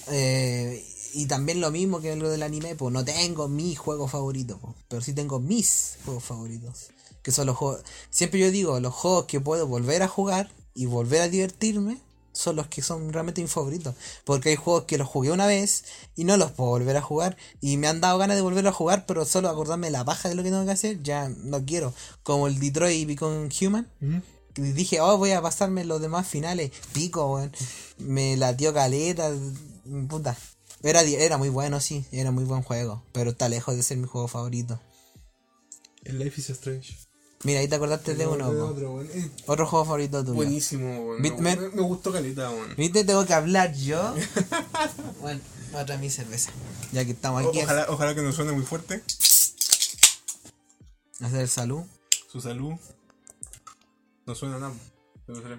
Eh, 0.09 0.85
y 1.14 1.26
también 1.26 1.61
lo 1.61 1.71
mismo 1.71 2.00
que 2.00 2.14
lo 2.16 2.28
del 2.28 2.42
anime, 2.42 2.75
pues 2.75 2.92
no 2.92 3.04
tengo 3.04 3.49
mi 3.49 3.75
juego 3.75 4.09
favorito, 4.09 4.59
pero 4.88 5.02
sí 5.02 5.12
tengo 5.12 5.40
mis 5.40 5.99
juegos 6.04 6.25
favoritos. 6.25 6.90
Que 7.23 7.31
son 7.31 7.47
los 7.47 7.57
juegos. 7.57 7.83
Siempre 8.11 8.40
yo 8.40 8.50
digo, 8.50 8.81
los 8.81 8.92
juegos 8.92 9.26
que 9.26 9.40
puedo 9.40 9.66
volver 9.66 10.02
a 10.02 10.09
jugar 10.09 10.50
y 10.75 10.87
volver 10.87 11.23
a 11.23 11.28
divertirme 11.28 12.00
son 12.32 12.56
los 12.56 12.66
que 12.66 12.82
son 12.82 13.12
realmente 13.12 13.42
mis 13.42 13.50
favoritos. 13.50 13.95
Porque 14.25 14.50
hay 14.50 14.56
juegos 14.56 14.84
que 14.84 14.99
los 14.99 15.08
jugué 15.08 15.30
una 15.30 15.47
vez 15.47 15.84
y 16.16 16.25
no 16.25 16.36
los 16.36 16.52
puedo 16.52 16.71
volver 16.71 16.97
a 16.97 17.02
jugar. 17.02 17.36
Y 17.60 17.76
me 17.76 17.88
han 17.88 18.00
dado 18.00 18.18
ganas 18.18 18.36
de 18.36 18.42
volver 18.42 18.66
a 18.66 18.73
jugar, 18.73 19.06
pero 19.06 19.25
solo 19.25 19.49
acordarme 19.49 19.88
de 19.88 19.92
la 19.92 20.04
paja 20.04 20.28
de 20.28 20.34
lo 20.34 20.42
que 20.42 20.50
tengo 20.50 20.64
que 20.64 20.73
hacer, 20.73 21.02
ya 21.02 21.28
no 21.28 21.64
quiero. 21.64 21.95
Como 22.23 22.47
el 22.47 22.58
Detroit 22.58 23.06
Become 23.06 23.49
Human. 23.60 23.88
¿Mm? 24.00 24.18
Dije, 24.54 25.00
oh, 25.00 25.16
voy 25.16 25.30
a 25.30 25.40
pasarme 25.40 25.84
los 25.84 26.00
demás 26.00 26.26
finales. 26.26 26.73
Pico, 26.92 27.34
weón. 27.34 27.52
Me 27.99 28.36
latió 28.36 28.75
caleta. 28.75 29.30
Puta. 30.08 30.36
Era, 30.82 31.02
era 31.02 31.38
muy 31.38 31.49
bueno, 31.49 31.80
sí. 31.80 32.04
Era 32.12 32.30
muy 32.30 32.45
buen 32.45 32.62
juego. 32.62 33.02
Pero 33.12 33.30
está 33.30 33.49
lejos 33.49 33.76
de 33.76 33.82
ser 33.82 33.97
mi 33.99 34.06
juego 34.06 34.28
favorito. 34.28 34.78
El 36.04 36.18
Life 36.18 36.40
is 36.40 36.50
Strange. 36.50 37.12
Mira, 37.45 37.61
ahí 37.61 37.67
te 37.69 37.75
acordaste 37.75 38.15
de 38.15 38.26
uno. 38.26 38.47
Po. 38.52 38.65
otro, 38.67 38.93
weón. 38.95 39.09
Eh, 39.13 39.31
Otro 39.47 39.67
juego 39.67 39.85
favorito 39.85 40.21
tuyo. 40.23 40.35
buenísimo, 40.35 41.00
weón. 41.09 41.23
Bit- 41.23 41.39
Me, 41.39 41.57
me- 41.57 41.69
gustó 41.83 42.13
calita, 42.13 42.50
weón. 42.50 42.75
¿Viste? 42.76 43.05
Tengo 43.05 43.26
que 43.26 43.35
hablar 43.35 43.73
yo. 43.75 44.15
bueno, 45.21 45.41
otra 45.75 45.97
mi 45.99 46.09
cerveza. 46.09 46.50
Ya 46.93 47.05
que 47.05 47.11
estamos 47.13 47.45
aquí. 47.47 47.61
Ojalá, 47.63 47.87
ojalá 47.89 48.15
que 48.15 48.23
no 48.23 48.33
suene 48.33 48.52
muy 48.52 48.63
fuerte. 48.65 49.02
a 51.21 51.26
hacer 51.26 51.49
salud. 51.49 51.83
Su 52.31 52.41
salud. 52.41 52.75
No 54.26 54.35
suena 54.37 54.59
nada. 54.59 54.75
Gustaría. 55.26 55.59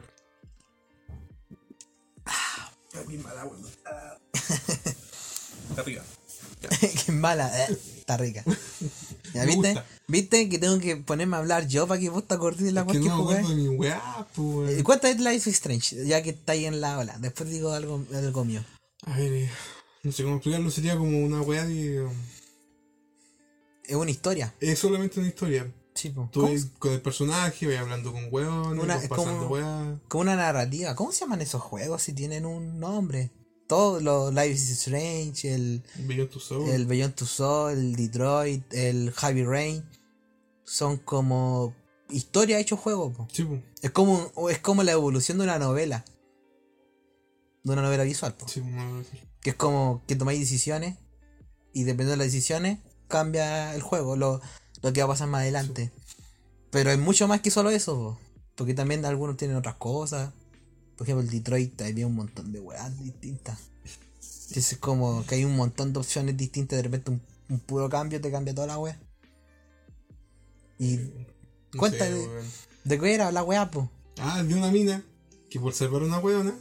Ah, 2.25 2.71
qué 3.09 3.17
mala, 3.17 3.45
weón. 3.45 3.61
Ah. 3.85 4.17
Está 5.69 5.81
arriba. 5.81 6.03
Qué 7.05 7.11
mala. 7.11 7.65
eh, 7.65 7.77
Está 7.97 8.15
rica. 8.17 8.43
¿Ya 9.33 9.45
viste? 9.45 9.67
gusta. 9.73 9.85
¿Viste 10.07 10.49
que 10.49 10.59
tengo 10.59 10.79
que 10.79 10.97
ponerme 10.97 11.35
a 11.35 11.39
hablar 11.39 11.67
yo 11.67 11.87
para 11.87 11.99
que 11.99 12.09
vos 12.09 12.27
te 12.27 12.33
acordes 12.35 12.63
de 12.63 12.71
la 12.71 12.81
Es 12.81 12.85
cual 12.85 12.97
que 12.97 13.03
que 13.03 13.09
no 13.09 13.25
me 13.25 13.35
de 13.35 13.55
mi 13.55 13.67
weá, 13.69 14.27
pues, 14.35 14.47
Eh, 14.69 14.73
weón. 14.73 14.83
Cuéntame 14.83 15.15
Life 15.15 15.49
is 15.49 15.55
Strange, 15.55 16.05
ya 16.05 16.21
que 16.21 16.31
está 16.31 16.51
ahí 16.53 16.65
en 16.65 16.81
la 16.81 16.99
ola. 16.99 17.17
Después 17.19 17.49
digo 17.49 17.71
algo, 17.71 18.03
algo 18.13 18.45
mío. 18.45 18.63
A 19.05 19.17
ver, 19.17 19.31
eh, 19.33 19.49
no 20.03 20.11
sé 20.11 20.23
cómo 20.23 20.35
explicarlo. 20.35 20.69
Sería 20.71 20.97
como 20.97 21.19
una 21.25 21.41
weá 21.41 21.65
de. 21.65 22.01
um, 22.01 22.13
Es 23.85 23.95
una 23.95 24.11
historia. 24.11 24.53
Es 24.59 24.79
solamente 24.79 25.19
una 25.19 25.29
historia. 25.29 25.69
Sí, 25.93 26.09
po. 26.09 26.27
Tú 26.31 26.41
¿Cómo, 26.41 26.53
vas 26.53 26.65
con 26.79 26.93
el 26.93 27.01
personaje, 27.01 27.67
vas 27.67 27.77
hablando 27.77 28.11
con 28.11 28.27
weones, 28.31 28.83
Una- 28.83 28.95
vas 28.95 29.03
es 29.03 29.09
pasando 29.09 29.33
como- 29.43 29.49
weá. 29.55 29.99
como 30.07 30.21
una 30.21 30.35
narrativa. 30.35 30.95
¿Cómo 30.95 31.11
se 31.11 31.19
llaman 31.21 31.41
esos 31.41 31.61
juegos 31.61 32.01
si 32.01 32.13
tienen 32.13 32.45
un 32.45 32.79
nombre? 32.79 33.29
Todos 33.67 34.03
los 34.03 34.33
Life 34.33 34.51
is 34.51 34.69
Strange, 34.71 35.53
el, 35.53 35.83
Beyond 35.99 36.29
Two 36.29 36.39
Souls. 36.39 36.69
el 36.69 36.85
Beyond 36.85 37.15
Two 37.15 37.25
Souls, 37.25 37.77
el 37.77 37.95
Detroit, 37.95 38.73
el 38.73 39.11
Heavy 39.13 39.43
Rain. 39.43 39.83
Son 40.63 40.97
como 40.97 41.73
historia 42.09 42.59
hecho 42.59 42.77
juego. 42.77 43.11
po. 43.13 43.27
Sí. 43.31 43.47
Es 43.81 43.91
como, 43.91 44.31
es 44.49 44.59
como 44.59 44.83
la 44.83 44.91
evolución 44.91 45.37
de 45.37 45.45
una 45.45 45.59
novela. 45.59 46.05
De 47.63 47.73
una 47.73 47.81
novela 47.81 48.03
visual. 48.03 48.33
po. 48.35 48.47
Sí, 48.47 48.61
no, 48.61 48.97
no, 48.97 49.03
sí. 49.03 49.19
Que 49.41 49.51
es 49.51 49.55
como 49.55 50.03
que 50.07 50.15
tomáis 50.15 50.39
decisiones 50.39 50.97
y 51.73 51.83
dependiendo 51.83 52.11
de 52.11 52.17
las 52.17 52.27
decisiones 52.27 52.79
cambia 53.07 53.75
el 53.75 53.81
juego, 53.81 54.15
lo, 54.15 54.41
lo 54.81 54.93
que 54.93 55.01
va 55.01 55.05
a 55.05 55.09
pasar 55.09 55.27
más 55.27 55.41
adelante. 55.41 55.91
Pero 56.71 56.91
es 56.91 56.99
mucho 56.99 57.27
más 57.27 57.41
que 57.41 57.51
solo 57.51 57.69
eso, 57.69 57.95
po. 57.95 58.19
porque 58.55 58.73
también 58.73 59.05
algunos 59.05 59.37
tienen 59.37 59.57
otras 59.57 59.75
cosas. 59.75 60.33
Por 60.97 61.05
ejemplo, 61.07 61.23
el 61.23 61.29
Detroit 61.29 61.81
había 61.81 62.07
un 62.07 62.15
montón 62.15 62.51
de 62.51 62.59
weas 62.59 62.97
distintas. 62.99 63.59
Entonces 64.47 64.73
es 64.73 64.77
como 64.77 65.25
que 65.25 65.35
hay 65.35 65.45
un 65.45 65.55
montón 65.55 65.93
de 65.93 65.99
opciones 65.99 66.37
distintas, 66.37 66.77
de 66.77 66.83
repente 66.83 67.11
un, 67.11 67.21
un 67.49 67.59
puro 67.59 67.89
cambio 67.89 68.21
te 68.21 68.31
cambia 68.31 68.53
toda 68.53 68.67
la 68.67 68.77
wea. 68.77 68.99
Y 70.79 70.97
No 70.97 71.79
Cuenta 71.79 72.05
sé, 72.05 72.13
de- 72.13 72.43
de 72.83 72.99
qué 72.99 73.13
era 73.15 73.31
la 73.31 73.43
wea, 73.43 73.71
po. 73.71 73.89
Ah, 74.19 74.43
de 74.43 74.53
una 74.53 74.69
mina 74.71 75.03
que 75.49 75.59
por 75.59 75.73
salvar 75.73 76.03
una 76.03 76.19
weona 76.19 76.53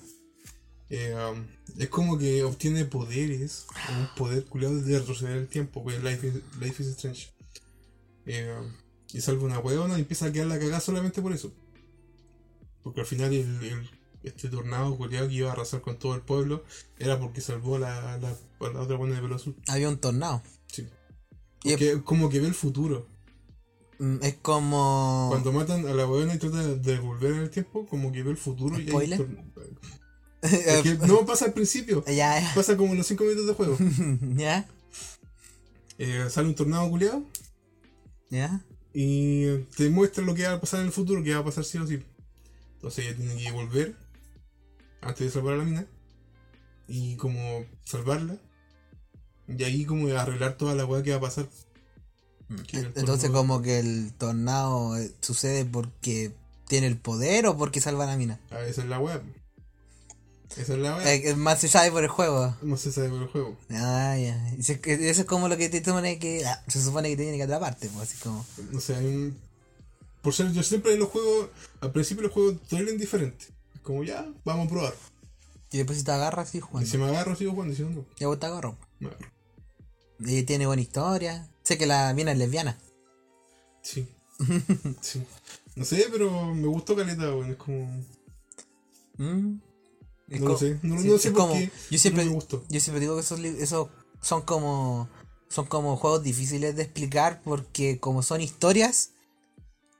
eh, 0.90 1.14
um, 1.14 1.47
es 1.79 1.88
como 1.88 2.18
que 2.18 2.42
obtiene 2.45 2.85
poderes, 2.85 3.66
un 3.90 4.09
poder 4.16 4.45
culiado 4.45 4.81
de 4.81 4.99
retroceder 4.99 5.37
el 5.38 5.49
tiempo, 5.49 5.83
pues 5.83 6.03
Life 6.03 6.27
is, 6.29 6.35
Life 6.61 6.83
is 6.83 6.88
Strange. 6.90 7.29
Eh, 8.27 8.55
um, 8.59 8.73
y 9.12 9.21
salva 9.21 9.45
una 9.45 9.59
weona 9.59 9.97
y 9.99 10.01
empieza 10.03 10.27
a 10.27 10.33
quedar 10.33 10.47
la 10.47 10.59
cagada 10.59 10.81
solamente 10.81 11.21
por 11.21 11.33
eso. 11.33 11.53
Porque 12.83 13.01
al 13.01 13.07
final 13.07 13.33
el, 13.33 13.62
el- 13.64 13.90
este 14.25 14.49
tornado 14.49 14.97
culiado 14.97 15.29
que 15.29 15.35
iba 15.35 15.51
a 15.51 15.53
arrasar 15.53 15.81
con 15.81 15.99
todo 15.99 16.15
el 16.15 16.21
pueblo 16.23 16.65
era 16.99 17.19
porque 17.19 17.41
salvó 17.41 17.77
a 17.77 17.79
la, 17.81 18.19
la, 18.19 18.37
otra 18.81 18.97
buena 18.97 19.17
de 19.17 19.23
pelo 19.23 19.37
azul. 19.37 19.57
Había 19.69 19.89
un 19.89 19.99
tornado. 19.99 20.43
Sí. 20.67 20.87
Y 21.65 21.73
es- 21.73 21.97
como 22.03 22.29
que 22.29 22.41
ve 22.41 22.47
el 22.49 22.55
futuro. 22.55 23.07
Mm, 23.99 24.17
Es 24.23 24.35
como. 24.43 25.27
Cuando 25.31 25.53
matan 25.53 25.87
a 25.87 25.95
la 25.95 26.07
weona 26.07 26.35
y 26.35 26.39
tratan 26.39 26.81
de 26.83 26.99
volver 26.99 27.33
en 27.33 27.39
el 27.41 27.51
tiempo, 27.51 27.87
como 27.87 28.11
que 28.13 28.23
ve 28.23 28.31
el 28.31 28.37
futuro 28.37 28.77
y 28.79 28.83
hay 28.83 28.89
¿Spoiler? 28.89 29.27
no 31.07 31.25
pasa 31.27 31.45
al 31.47 31.53
principio. 31.53 32.05
ya, 32.07 32.41
ya. 32.41 32.53
Pasa 32.55 32.77
como 32.77 32.93
en 32.93 32.99
los 32.99 33.07
5 33.07 33.23
minutos 33.25 33.47
de 33.47 33.55
juego. 33.55 33.77
ya, 34.37 34.67
Eh, 35.99 36.27
sale 36.31 36.49
un 36.49 36.55
tornado 36.55 36.89
culiado 36.91 37.23
ya. 38.31 38.65
y 38.95 39.59
te 39.77 39.89
muestra 39.91 40.25
lo 40.25 40.35
que 40.35 40.45
va 40.47 40.55
a 40.55 40.61
pasar 40.61 40.81
en 40.81 40.87
el 40.87 40.93
futuro, 40.93 41.23
que 41.23 41.35
va 41.35 41.41
a 41.41 41.45
pasar 41.45 41.65
sí 41.65 41.79
o 41.79 41.87
sí. 41.87 42.03
Entonces 42.77 43.05
ella 43.07 43.17
tiene 43.17 43.37
que 43.37 43.53
volver 43.53 43.95
antes 45.03 45.27
de 45.27 45.31
salvar 45.31 45.55
a 45.55 45.59
la 45.59 45.65
mina 45.65 45.87
y 46.88 47.17
como 47.17 47.65
salvarla 47.85 48.38
y 49.49 49.62
ahí 49.65 49.85
como 49.85 50.09
arreglar 50.09 50.57
toda 50.57 50.75
la 50.75 50.85
weá 50.85 51.03
que 51.03 51.11
va 51.11 51.19
a 51.19 51.21
pasar. 51.21 51.49
Entonces 52.95 53.31
como 53.31 53.62
que 53.62 53.79
el 53.79 54.12
tornado 54.15 54.97
eh, 54.97 55.11
sucede 55.21 55.65
porque 55.65 56.33
tiene 56.69 56.87
el 56.87 56.99
poder 56.99 57.47
o 57.47 57.57
porque 57.57 57.81
salva 57.81 58.05
a 58.05 58.09
la 58.09 58.17
mina. 58.17 58.41
Ah, 58.51 58.61
esa 58.62 58.83
es 58.83 58.88
la 58.88 58.99
web. 58.99 59.23
Esa 60.57 60.75
es 60.75 60.79
la 60.79 60.97
web. 60.97 61.07
Eh, 61.07 61.35
más 61.35 61.61
se 61.61 61.69
sabe 61.69 61.91
por 61.91 62.03
el 62.03 62.11
juego. 62.11 62.55
No 62.62 62.77
se 62.77 62.93
sabe 62.93 63.09
por 63.09 63.23
el 63.23 63.29
juego. 63.29 63.57
Ah, 63.71 64.17
ya. 64.19 64.51
Eso 64.59 64.73
es 64.83 65.25
como 65.25 65.49
lo 65.49 65.57
que 65.57 65.69
te 65.69 65.83
supone 65.83 66.19
que. 66.19 66.45
ah, 66.47 66.62
se 66.69 66.83
supone 66.83 67.09
que 67.09 67.17
te 67.17 67.23
tiene 67.23 67.38
que 67.38 67.45
atraparte, 67.45 67.88
pues 67.88 68.11
así 68.11 68.19
como. 68.23 68.45
No 68.71 68.81
sé, 68.81 68.95
un... 68.95 69.37
Por 70.21 70.35
ser 70.35 70.53
yo 70.53 70.62
siempre 70.62 70.93
en 70.93 71.01
los 71.01 71.09
juegos, 71.09 71.49
al 71.81 71.91
principio 71.91 72.23
los 72.23 72.33
juegos 72.33 72.57
duelen 72.71 72.97
diferente. 72.97 73.47
Como 73.83 74.05
ya, 74.05 74.33
vamos 74.45 74.66
a 74.66 74.71
probar. 74.71 74.95
Y 75.71 75.79
después 75.79 75.99
si 75.99 76.05
te 76.05 76.12
agarras, 76.12 76.51
sí 76.51 76.59
Y 76.59 76.61
jugando. 76.61 76.88
si 76.90 76.99
me 76.99 77.05
agarro, 77.07 77.35
sigo 77.35 77.53
jugando. 77.53 77.73
Y 77.73 77.77
si 77.77 77.83
no, 77.83 77.90
no, 77.90 78.05
Ya 78.18 78.27
vos 78.29 78.38
te 78.38 78.47
agarro. 78.47 78.77
me 79.01 79.09
agarro. 79.09 79.27
Y 80.21 80.42
tiene 80.45 80.66
buena 80.66 80.83
historia. 80.83 81.49
Sé 81.62 81.79
que 81.79 81.87
la 81.87 82.12
mina 82.14 82.33
es 82.33 82.38
lesbiana. 82.38 82.79
Sí. 83.83 84.07
sí. 85.01 85.23
No 85.75 85.85
sé, 85.85 86.07
pero 86.12 86.55
me 86.55 86.66
gustó 86.68 86.95
Caleta, 86.95 87.35
weón. 87.35 87.51
Es 87.51 87.57
como. 87.57 87.87
Mm. 89.16 89.61
Es 90.29 90.40
No 90.40 90.49
lo 90.49 90.59
sé. 90.59 90.79
No, 90.83 91.01
sí, 91.01 91.09
no 91.09 91.18
sé 91.18 91.31
por 91.31 91.40
como- 91.42 91.55
qué. 91.55 91.71
Yo 91.90 91.99
siempre, 91.99 92.25
no 92.25 92.31
me 92.31 92.35
gustó. 92.37 92.64
yo 92.68 92.81
siempre 92.81 93.01
digo 93.01 93.14
que 93.14 93.21
esos, 93.23 93.40
esos 93.40 93.88
son 94.21 94.42
como 94.42 95.09
son 95.49 95.66
como 95.66 95.97
juegos 95.97 96.23
difíciles 96.23 96.77
de 96.77 96.83
explicar 96.83 97.42
porque 97.45 97.99
como 98.01 98.23
son 98.23 98.40
historias, 98.40 99.12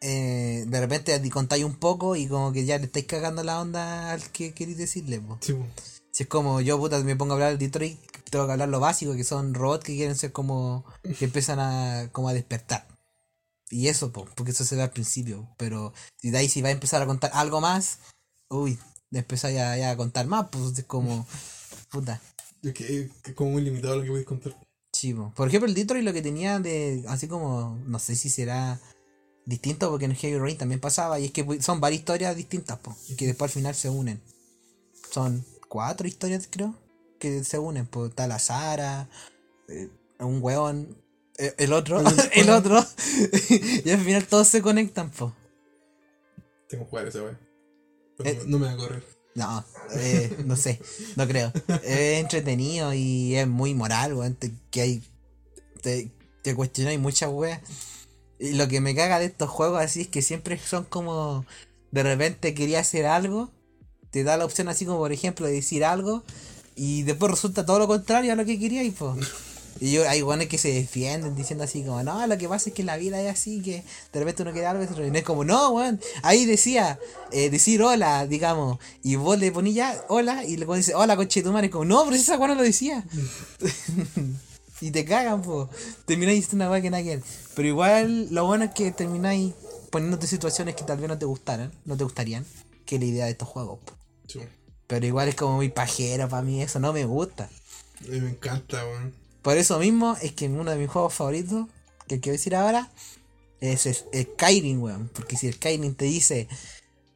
eh, 0.03 0.65
de 0.67 0.81
repente 0.81 1.19
di- 1.19 1.31
contáis 1.31 1.65
un 1.65 1.77
poco 1.77 2.17
y 2.17 2.27
como 2.27 2.53
que 2.53 2.65
ya 2.65 2.77
le 2.79 2.85
estáis 2.87 3.07
cagando 3.07 3.43
la 3.43 3.61
onda 3.61 4.13
al 4.13 4.23
que 4.31 4.53
queréis 4.53 4.77
decirle. 4.79 5.21
po. 5.21 5.39
Sí, 5.41 5.53
po. 5.55 5.65
Si 6.11 6.25
es 6.25 6.29
como 6.29 6.61
yo, 6.61 6.79
puta, 6.79 6.99
me 7.01 7.17
pongo 7.17 7.33
a 7.33 7.37
hablar 7.37 7.53
de 7.59 7.65
Detroit, 7.67 7.99
tengo 8.31 8.47
que 8.47 8.53
hablar 8.53 8.69
lo 8.69 8.81
básico, 8.81 9.15
que 9.15 9.25
son 9.25 9.55
robots 9.55 9.85
que 9.85 9.97
quieren 9.97 10.17
ser 10.17 10.31
como, 10.33 10.85
que 11.19 11.25
empiezan 11.25 11.59
a, 11.59 12.09
como 12.13 12.29
a 12.29 12.35
despertar. 12.35 12.87
Y 13.71 13.89
eso, 13.89 14.13
po, 14.13 14.27
porque 14.35 14.53
eso 14.53 14.65
se 14.67 14.77
ve 14.77 14.83
al 14.83 14.91
principio. 14.91 15.49
Pero 15.57 15.95
si 16.19 16.31
de 16.31 16.37
ahí 16.39 16.49
si 16.51 16.61
va 16.61 16.69
a 16.69 16.73
empezar 16.73 17.01
a 17.01 17.07
contar 17.07 17.31
algo 17.33 17.61
más, 17.63 17.99
uy, 18.51 18.79
empezáis 19.11 19.59
a, 19.59 19.79
ya 19.79 19.91
a 19.91 19.97
contar 19.97 20.27
más, 20.27 20.49
pues 20.53 20.79
es 20.79 20.85
como, 20.85 21.27
puta. 21.91 22.21
Es 22.63 22.75
que 22.75 23.11
es 23.25 23.35
como 23.35 23.53
muy 23.53 23.63
limitado 23.63 23.97
lo 23.97 24.03
que 24.03 24.09
podéis 24.11 24.27
contar. 24.27 24.55
Chivo. 24.95 25.33
Por 25.35 25.49
ejemplo, 25.49 25.67
el 25.69 25.75
Detroit 25.75 26.05
lo 26.05 26.13
que 26.13 26.21
tenía 26.23 26.59
de. 26.61 27.03
Así 27.09 27.27
como. 27.27 27.79
No 27.87 27.99
sé 27.99 28.15
si 28.15 28.29
será 28.29 28.79
distinto 29.45 29.91
porque 29.91 30.05
en 30.07 30.15
Heavy 30.15 30.39
Rain 30.39 30.59
también 30.59 30.81
pasaba. 30.81 31.19
Y 31.21 31.27
es 31.27 31.31
que 31.33 31.61
son 31.63 31.81
varias 31.81 32.01
historias 32.01 32.37
distintas, 32.37 32.79
po, 32.79 32.97
que 33.17 33.27
después 33.27 33.51
al 33.51 33.55
final 33.55 33.75
se 33.75 33.89
unen. 33.91 34.21
Son 35.11 35.45
cuatro 35.69 36.07
historias, 36.09 36.49
creo, 36.51 36.75
que 37.19 37.45
se 37.45 37.59
unen. 37.59 37.87
Pues 37.87 38.11
está 38.11 38.27
la 38.27 38.39
Sara, 38.39 39.09
eh, 39.69 39.89
un 40.21 40.43
weón, 40.43 40.97
eh, 41.39 41.55
el 41.59 41.73
otro, 41.73 42.01
el 42.33 42.51
otro. 42.51 42.85
y 43.85 43.91
al 43.91 44.01
final 44.01 44.27
todos 44.27 44.49
se 44.49 44.63
conectan, 44.63 45.11
pues. 45.11 45.33
Tengo 46.69 46.85
que 46.85 46.91
jugar 46.91 47.05
weá. 47.15 47.39
Pero 48.19 48.31
Eh. 48.31 48.43
no, 48.47 48.59
me 48.59 48.67
va 48.67 48.73
a 48.73 48.77
correr. 48.77 49.05
No, 49.35 49.65
eh, 49.95 50.37
no 50.45 50.57
sé, 50.57 50.79
no 51.17 51.27
creo. 51.27 51.51
Es 51.83 52.21
entretenido 52.21 52.93
y 52.93 53.35
es 53.37 53.47
muy 53.49 53.75
moral, 53.75 54.15
weón. 54.15 54.35
te- 54.35 54.53
Que 54.71 54.81
hay. 54.83 55.03
Te, 55.83 56.11
te 56.43 56.55
cuestionáis 56.55 57.01
muchas 57.01 57.31
weas. 57.31 57.61
Y 58.39 58.53
lo 58.55 58.69
que 58.69 58.81
me 58.81 58.95
caga 58.95 59.19
de 59.19 59.27
estos 59.27 59.51
juegos 59.51 59.81
así 59.81 60.03
es 60.03 60.09
que 60.09 60.23
siempre 60.23 60.59
son 60.59 60.85
como. 60.85 61.45
De 61.91 62.03
repente 62.03 62.55
quería 62.55 62.81
hacer 62.81 63.07
algo. 63.07 63.51
Te 64.11 64.25
da 64.25 64.37
la 64.37 64.45
opción 64.45 64.69
así 64.69 64.85
como, 64.85 64.99
por 64.99 65.13
ejemplo, 65.13 65.47
de 65.47 65.53
decir 65.53 65.85
algo. 65.85 66.25
Y 66.75 67.03
después 67.03 67.31
resulta 67.31 67.67
todo 67.67 67.79
lo 67.79 67.87
contrario 67.87 68.33
a 68.33 68.37
lo 68.37 68.45
que 68.45 68.59
quería 68.59 68.83
y 68.83 68.91
pues. 68.91 69.29
Y 69.81 69.93
yo, 69.93 70.09
hay 70.09 70.21
guanes 70.21 70.49
que 70.49 70.59
se 70.59 70.73
defienden 70.73 71.35
diciendo 71.35 71.65
así 71.65 71.83
como, 71.83 72.03
no, 72.03 72.27
lo 72.27 72.39
que 72.39 72.49
pasa 72.49 72.71
es 72.71 72.75
que 72.75 72.85
la 72.85 72.97
vida 72.97 73.21
es 73.21 73.31
así, 73.31 73.61
que 73.63 73.83
de 74.13 74.21
repente 74.21 74.43
uno 74.43 74.53
quiere 74.53 74.67
algo 74.67 74.85
y 74.85 75.17
es 75.17 75.25
como, 75.25 75.45
no, 75.45 75.71
weón. 75.71 76.01
Ahí 76.23 76.45
decía, 76.45 76.99
eh, 77.33 77.51
decir 77.51 77.83
hola, 77.83 78.27
digamos, 78.27 78.79
y 79.03 79.17
vos 79.17 79.39
le 79.39 79.51
ponís 79.51 79.75
ya 79.75 80.05
hola 80.09 80.45
y 80.45 80.57
le 80.57 80.67
pones 80.67 80.93
hola 80.95 81.17
coche 81.17 81.43
tu 81.43 81.53
madre, 81.53 81.71
como, 81.71 81.85
no, 81.85 82.05
pero 82.05 82.17
esa 82.17 82.37
no 82.37 82.55
lo 82.55 82.63
decía. 82.63 83.05
y 84.81 84.91
te 84.91 85.05
cagan, 85.05 85.43
po. 85.43 85.69
Termináis 86.07 86.41
diciendo 86.41 86.65
una 86.65 86.73
weá 86.73 86.83
que 86.83 86.91
nada 86.91 87.03
que 87.03 87.17
ver. 87.17 87.25
Pero 87.55 87.69
igual, 87.69 88.29
lo 88.31 88.47
bueno 88.47 88.65
es 88.65 88.73
que 88.73 88.91
termináis 88.91 89.55
poniéndote 89.91 90.27
situaciones 90.27 90.75
que 90.75 90.85
tal 90.85 90.99
vez 90.99 91.09
no 91.09 91.19
te 91.19 91.27
gustaran, 91.27 91.71
no 91.85 91.97
te 91.97 92.05
gustarían, 92.05 92.47
que 92.87 92.97
es 92.97 93.01
la 93.01 93.07
idea 93.07 93.25
de 93.27 93.33
estos 93.33 93.49
juegos, 93.49 93.79
po. 93.85 93.93
Sí. 94.27 94.41
Pero 94.87 95.07
igual 95.07 95.29
es 95.29 95.35
como 95.35 95.57
muy 95.57 95.69
pajero 95.69 96.29
para 96.29 96.43
mí, 96.43 96.63
eso 96.63 96.81
no 96.81 96.93
me 96.93 97.05
gusta. 97.05 97.49
A 98.01 98.11
mí 98.11 98.21
me 98.21 98.31
encanta, 98.31 98.85
weón. 98.85 99.15
Por 99.43 99.57
eso 99.57 99.79
mismo 99.79 100.17
es 100.23 100.33
que 100.33 100.49
uno 100.49 100.71
de 100.71 100.77
mis 100.77 100.89
juegos 100.89 101.15
favoritos, 101.15 101.67
que 102.09 102.21
quiero 102.21 102.35
decir 102.35 102.55
ahora, 102.55 102.91
es, 103.61 103.87
es, 103.87 104.07
es 104.13 104.27
Skyrim, 104.35 104.83
weón. 104.83 105.11
Porque 105.13 105.37
si 105.37 105.47
el 105.47 105.55
Skyrim 105.55 105.95
te 105.95 106.07
dice, 106.07 106.49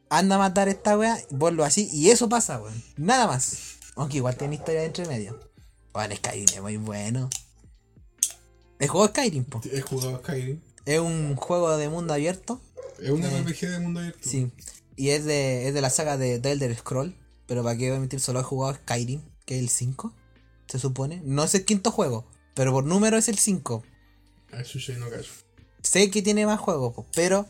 anda 0.09 0.35
a 0.35 0.39
matar 0.39 0.67
a 0.67 0.71
esta 0.71 0.97
weá, 0.97 1.19
vos 1.31 1.53
lo 1.53 1.63
así, 1.63 1.89
y 1.91 2.09
eso 2.09 2.29
pasa, 2.29 2.61
weón. 2.61 2.83
Nada 2.95 3.27
más. 3.27 3.77
Aunque 3.95 4.17
igual 4.17 4.37
tiene 4.37 4.55
historia 4.55 4.81
de 4.81 4.87
entre 4.87 5.07
medio. 5.07 5.39
Bueno, 5.93 6.15
Skyrim 6.15 6.47
es 6.53 6.61
muy 6.61 6.77
bueno. 6.77 7.29
El 8.79 8.87
juego 8.89 9.07
Skyrim, 9.07 9.45
po. 9.45 9.61
He 9.71 9.81
jugado 9.81 10.17
Skyrim. 10.19 10.61
Es 10.85 10.99
un 10.99 11.35
juego 11.35 11.75
de 11.77 11.89
mundo 11.89 12.13
abierto. 12.13 12.61
Es 13.01 13.09
un 13.09 13.23
Eh. 13.23 13.29
RPG 13.41 13.69
de 13.69 13.79
mundo 13.79 13.99
abierto. 13.99 14.19
Sí. 14.29 14.51
Y 14.95 15.09
es 15.09 15.25
de, 15.25 15.67
es 15.67 15.73
de 15.73 15.81
la 15.81 15.89
saga 15.89 16.17
de, 16.17 16.39
de 16.39 16.51
Elder 16.51 16.75
Scroll. 16.75 17.15
Pero 17.47 17.63
para 17.63 17.77
qué 17.77 17.87
voy 17.89 17.97
a 17.97 17.99
mentir, 17.99 18.19
solo 18.19 18.39
he 18.39 18.43
jugado 18.43 18.75
Skyrim, 18.75 19.21
que 19.45 19.55
es 19.55 19.61
el 19.61 19.69
5, 19.69 20.13
se 20.67 20.79
supone. 20.79 21.21
No 21.23 21.43
es 21.43 21.55
el 21.55 21.63
quinto 21.65 21.91
juego, 21.91 22.25
pero 22.55 22.71
por 22.73 22.83
número 22.83 23.17
es 23.17 23.29
el 23.29 23.37
5. 23.37 23.83
A 24.51 24.63
Chucha 24.63 24.93
y 24.93 24.97
no 24.97 25.09
callo. 25.09 25.29
Sé 25.81 26.11
que 26.11 26.21
tiene 26.21 26.45
más 26.45 26.59
juegos, 26.59 26.93
po, 26.93 27.05
pero 27.15 27.47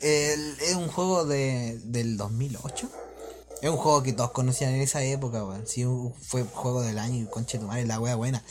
el- 0.00 0.56
es 0.60 0.74
un 0.76 0.86
juego 0.88 1.24
de, 1.24 1.80
del 1.84 2.16
2008. 2.16 2.88
Es 3.62 3.70
un 3.70 3.76
juego 3.76 4.02
que 4.04 4.12
todos 4.12 4.30
conocían 4.32 4.74
en 4.74 4.80
esa 4.80 5.02
época, 5.02 5.44
weón. 5.44 5.66
Sí, 5.66 5.84
fue 6.20 6.42
juego 6.44 6.82
del 6.82 6.98
año 6.98 7.22
y 7.22 7.26
conche 7.26 7.58
tu 7.58 7.66
madre, 7.66 7.84
la 7.86 7.98
wea 8.00 8.14
buena. 8.16 8.42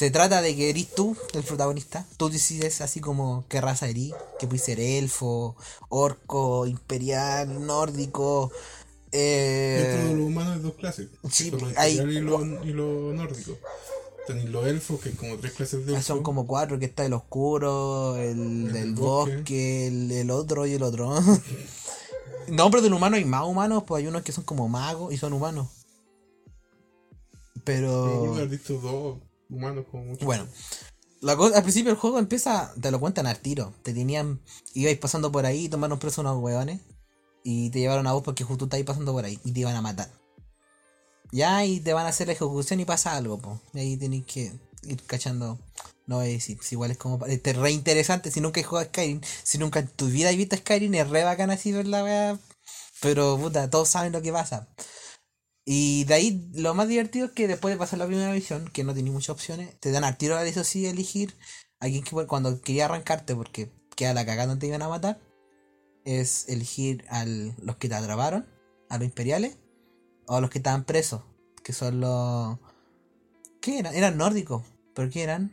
Se 0.00 0.10
trata 0.10 0.40
de 0.40 0.56
que 0.56 0.70
eres 0.70 0.88
tú, 0.94 1.14
el 1.34 1.42
protagonista. 1.42 2.06
Tú 2.16 2.30
decides 2.30 2.80
así 2.80 3.00
como 3.00 3.44
qué 3.50 3.60
raza 3.60 3.86
eres. 3.86 4.14
Que 4.38 4.46
puede 4.46 4.58
ser 4.58 4.80
elfo, 4.80 5.56
orco, 5.90 6.64
imperial, 6.66 7.66
nórdico. 7.66 8.50
Dentro 9.12 9.12
de 9.12 10.10
Eh, 10.12 10.14
los 10.16 10.26
humanos 10.26 10.56
hay 10.56 10.62
dos 10.62 10.72
clases. 10.76 11.08
sí, 11.30 11.50
lo 11.50 11.58
hay- 11.76 11.98
imperial 11.98 12.12
y 12.12 12.20
lo, 12.26 12.64
y 12.64 12.72
lo 12.72 13.12
nórdico. 13.12 13.58
Tenéis 14.26 14.48
los 14.48 14.66
elfos, 14.66 15.00
que 15.02 15.10
hay 15.10 15.14
como 15.16 15.36
tres 15.36 15.52
clases 15.52 15.84
de 15.84 15.92
elfos. 15.92 16.06
son 16.06 16.22
como 16.22 16.46
cuatro, 16.46 16.78
que 16.78 16.86
está 16.86 17.04
el 17.04 17.12
oscuro, 17.12 18.16
el, 18.16 18.68
El 18.68 18.72
del 18.72 18.94
bosque, 18.94 19.36
bosque. 19.36 19.86
el, 19.86 20.12
el 20.12 20.30
otro 20.30 20.64
y 20.66 20.72
el 20.72 20.82
otro. 20.82 21.12
no, 22.48 22.70
pero 22.70 22.82
del 22.82 22.94
humano 22.94 23.16
hay 23.16 23.26
más 23.26 23.44
humanos, 23.46 23.82
pues 23.86 24.00
hay 24.02 24.06
unos 24.08 24.22
que 24.22 24.32
son 24.32 24.44
como 24.44 24.66
magos 24.66 25.12
y 25.12 25.18
son 25.18 25.34
humanos. 25.34 25.68
Pero... 27.64 28.32
haber 28.34 28.48
visto 28.48 28.78
dos 28.78 29.18
humanos 29.50 29.84
como 29.90 30.04
mucho. 30.04 30.24
Bueno, 30.24 30.46
la 31.20 31.36
cosa, 31.36 31.56
al 31.56 31.62
principio 31.62 31.92
el 31.92 31.98
juego 31.98 32.18
empieza, 32.18 32.72
te 32.80 32.90
lo 32.90 33.00
cuentan 33.00 33.26
al 33.26 33.38
tiro. 33.38 33.74
Te 33.82 33.92
tenían, 33.92 34.40
ibais 34.74 34.98
pasando 34.98 35.30
por 35.30 35.46
ahí, 35.46 35.68
tomaron 35.68 35.98
preso 35.98 36.22
unos 36.22 36.42
hueones 36.42 36.80
y 37.44 37.70
te 37.70 37.80
llevaron 37.80 38.06
a 38.06 38.12
vos 38.12 38.22
porque 38.22 38.44
justo 38.44 38.64
estabas 38.64 38.86
pasando 38.86 39.12
por 39.12 39.24
ahí 39.24 39.38
y 39.44 39.52
te 39.52 39.60
iban 39.60 39.76
a 39.76 39.82
matar. 39.82 40.10
Ya, 41.32 41.64
y 41.64 41.80
te 41.80 41.92
van 41.92 42.06
a 42.06 42.08
hacer 42.08 42.26
la 42.26 42.32
ejecución 42.32 42.80
y 42.80 42.84
pasa 42.84 43.16
algo, 43.16 43.38
po. 43.38 43.60
Y 43.72 43.80
ahí 43.80 43.96
tenéis 43.96 44.26
que 44.26 44.52
ir 44.82 45.02
cachando. 45.04 45.58
No 46.06 46.16
voy 46.16 46.32
decir, 46.32 46.58
si 46.60 46.74
igual 46.74 46.90
es 46.90 46.98
como. 46.98 47.24
Este, 47.26 47.52
re 47.52 47.70
interesante. 47.70 48.30
Si 48.30 48.40
nunca 48.40 48.60
has 48.60 48.66
jugado 48.66 48.88
Skyrim, 48.88 49.20
si 49.42 49.58
nunca 49.58 49.80
en 49.80 49.88
tu 49.88 50.06
vida 50.06 50.30
has 50.30 50.36
visto 50.36 50.56
Skyrim, 50.56 50.92
es 50.94 51.08
re 51.08 51.22
bacán 51.22 51.50
así 51.50 51.70
ver 51.70 51.86
la 51.86 52.02
wea. 52.02 52.38
Pero, 53.00 53.38
puta, 53.38 53.70
todos 53.70 53.88
saben 53.88 54.12
lo 54.12 54.22
que 54.22 54.32
pasa. 54.32 54.68
Y 55.64 56.04
de 56.04 56.14
ahí 56.14 56.50
lo 56.54 56.74
más 56.74 56.88
divertido 56.88 57.26
es 57.26 57.32
que 57.32 57.46
después 57.46 57.74
de 57.74 57.78
pasar 57.78 57.98
la 57.98 58.06
primera 58.06 58.32
visión, 58.32 58.68
que 58.72 58.84
no 58.84 58.94
tenéis 58.94 59.12
muchas 59.12 59.30
opciones, 59.30 59.78
te 59.78 59.90
dan 59.92 60.04
al 60.04 60.16
tiro 60.16 60.36
a 60.36 60.46
eso 60.46 60.64
sí 60.64 60.86
elegir 60.86 61.34
a 61.80 61.86
quien 61.86 62.04
cuando 62.26 62.60
quería 62.60 62.86
arrancarte 62.86 63.34
porque 63.34 63.70
queda 63.96 64.14
la 64.14 64.26
cagada 64.26 64.54
no 64.54 64.58
te 64.58 64.66
iban 64.66 64.82
a 64.82 64.88
matar. 64.88 65.20
Es 66.04 66.48
elegir 66.48 67.04
a 67.08 67.24
los 67.24 67.76
que 67.76 67.88
te 67.88 67.94
atraparon, 67.94 68.46
a 68.88 68.98
los 68.98 69.04
imperiales, 69.06 69.58
o 70.26 70.36
a 70.36 70.40
los 70.40 70.50
que 70.50 70.58
estaban 70.58 70.84
presos, 70.84 71.22
que 71.62 71.72
son 71.72 72.00
los. 72.00 72.58
¿Qué 73.60 73.78
eran? 73.78 73.94
Eran 73.94 74.16
nórdicos, 74.16 74.62
pero 74.94 75.10
¿qué 75.10 75.22
eran? 75.22 75.52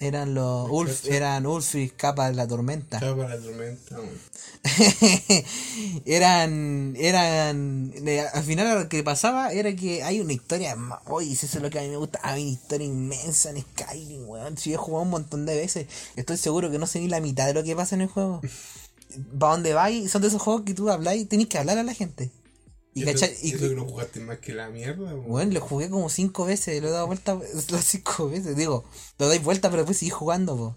Eran 0.00 0.34
los. 0.34 0.68
Ulf, 0.70 1.06
eran 1.06 1.46
Ulfric, 1.46 1.96
capa 1.96 2.28
de 2.28 2.34
la 2.34 2.48
tormenta. 2.48 2.98
Capa 2.98 3.28
la 3.28 3.38
tormenta, 3.38 3.96
eran 6.06 6.94
eran 6.96 7.92
eh, 8.06 8.24
al 8.32 8.42
final 8.42 8.80
lo 8.80 8.88
que 8.88 9.02
pasaba 9.02 9.52
era 9.52 9.76
que 9.76 10.02
hay 10.02 10.20
una 10.20 10.32
historia 10.32 10.74
oye 11.06 11.32
eso 11.32 11.46
es 11.46 11.62
lo 11.62 11.68
que 11.68 11.78
a 11.78 11.82
mí 11.82 11.88
me 11.88 11.98
gusta 11.98 12.18
hay 12.22 12.42
una 12.42 12.52
historia 12.52 12.86
inmensa 12.86 13.50
en 13.50 13.60
Skyrim 13.60 14.28
weón. 14.28 14.56
Si 14.56 14.70
yo 14.70 14.76
he 14.76 14.78
jugado 14.78 15.02
un 15.02 15.10
montón 15.10 15.46
de 15.46 15.56
veces. 15.56 15.86
Estoy 16.16 16.38
seguro 16.38 16.70
que 16.70 16.78
no 16.78 16.86
sé 16.86 17.00
ni 17.00 17.08
la 17.08 17.20
mitad 17.20 17.46
de 17.46 17.54
lo 17.54 17.62
que 17.62 17.76
pasa 17.76 17.94
en 17.94 18.02
el 18.02 18.08
juego. 18.08 18.40
Para 19.38 19.52
dónde 19.52 19.74
vais 19.74 20.10
son 20.10 20.22
de 20.22 20.28
esos 20.28 20.42
juegos 20.42 20.62
que 20.62 20.74
tú 20.74 20.90
habláis 20.90 21.28
tenéis 21.28 21.48
que 21.48 21.58
hablar 21.58 21.78
a 21.78 21.84
la 21.84 21.94
gente 21.94 22.30
Y, 22.94 23.02
eso, 23.02 23.12
¿cachai? 23.12 23.36
Y, 23.42 23.54
eso 23.54 23.68
que 23.68 23.74
lo 23.74 23.84
jugaste 23.84 24.20
más 24.20 24.38
que 24.38 24.54
la 24.54 24.68
mierda, 24.68 25.12
bueno, 25.14 25.52
lo 25.52 25.60
jugué 25.60 25.90
como 25.90 26.08
cinco 26.08 26.44
veces, 26.44 26.80
lo 26.80 26.88
he 26.88 26.90
dado 26.92 27.06
vuelta 27.08 27.38
las 27.70 27.84
cinco 27.84 28.28
veces. 28.28 28.56
Digo, 28.56 28.84
lo 29.18 29.26
doy 29.26 29.38
vuelta, 29.38 29.68
pero 29.68 29.82
después 29.82 29.98
seguí 29.98 30.10
jugando, 30.10 30.56
po. 30.56 30.76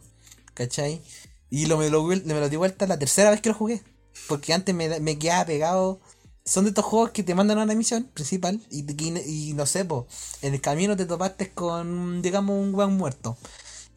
¿Cachai? 0.54 1.02
Y 1.50 1.68
lo, 1.68 1.78
me, 1.78 1.90
lo, 1.90 2.04
me 2.04 2.18
lo 2.24 2.50
di 2.50 2.56
vuelta 2.56 2.88
la 2.88 2.98
tercera 2.98 3.30
vez 3.30 3.42
que 3.42 3.50
lo 3.50 3.56
jugué. 3.56 3.84
Porque 4.28 4.54
antes 4.54 4.74
me, 4.74 5.00
me 5.00 5.20
quedaba 5.20 5.46
pegado. 5.46 6.00
Son 6.44 6.64
de 6.64 6.70
estos 6.70 6.86
juegos 6.86 7.12
que 7.12 7.24
te 7.24 7.36
mandan 7.36 7.60
a 7.60 7.64
una 7.64 7.76
misión 7.76 8.06
principal 8.06 8.62
y, 8.72 8.90
y, 8.90 9.50
y 9.50 9.54
no 9.54 9.66
sé, 9.66 9.84
po, 9.84 10.08
en 10.42 10.54
el 10.54 10.62
camino 10.62 10.96
te 10.96 11.06
topaste 11.06 11.52
con, 11.52 12.22
digamos, 12.22 12.58
un 12.58 12.74
weón 12.74 12.96
muerto. 12.96 13.38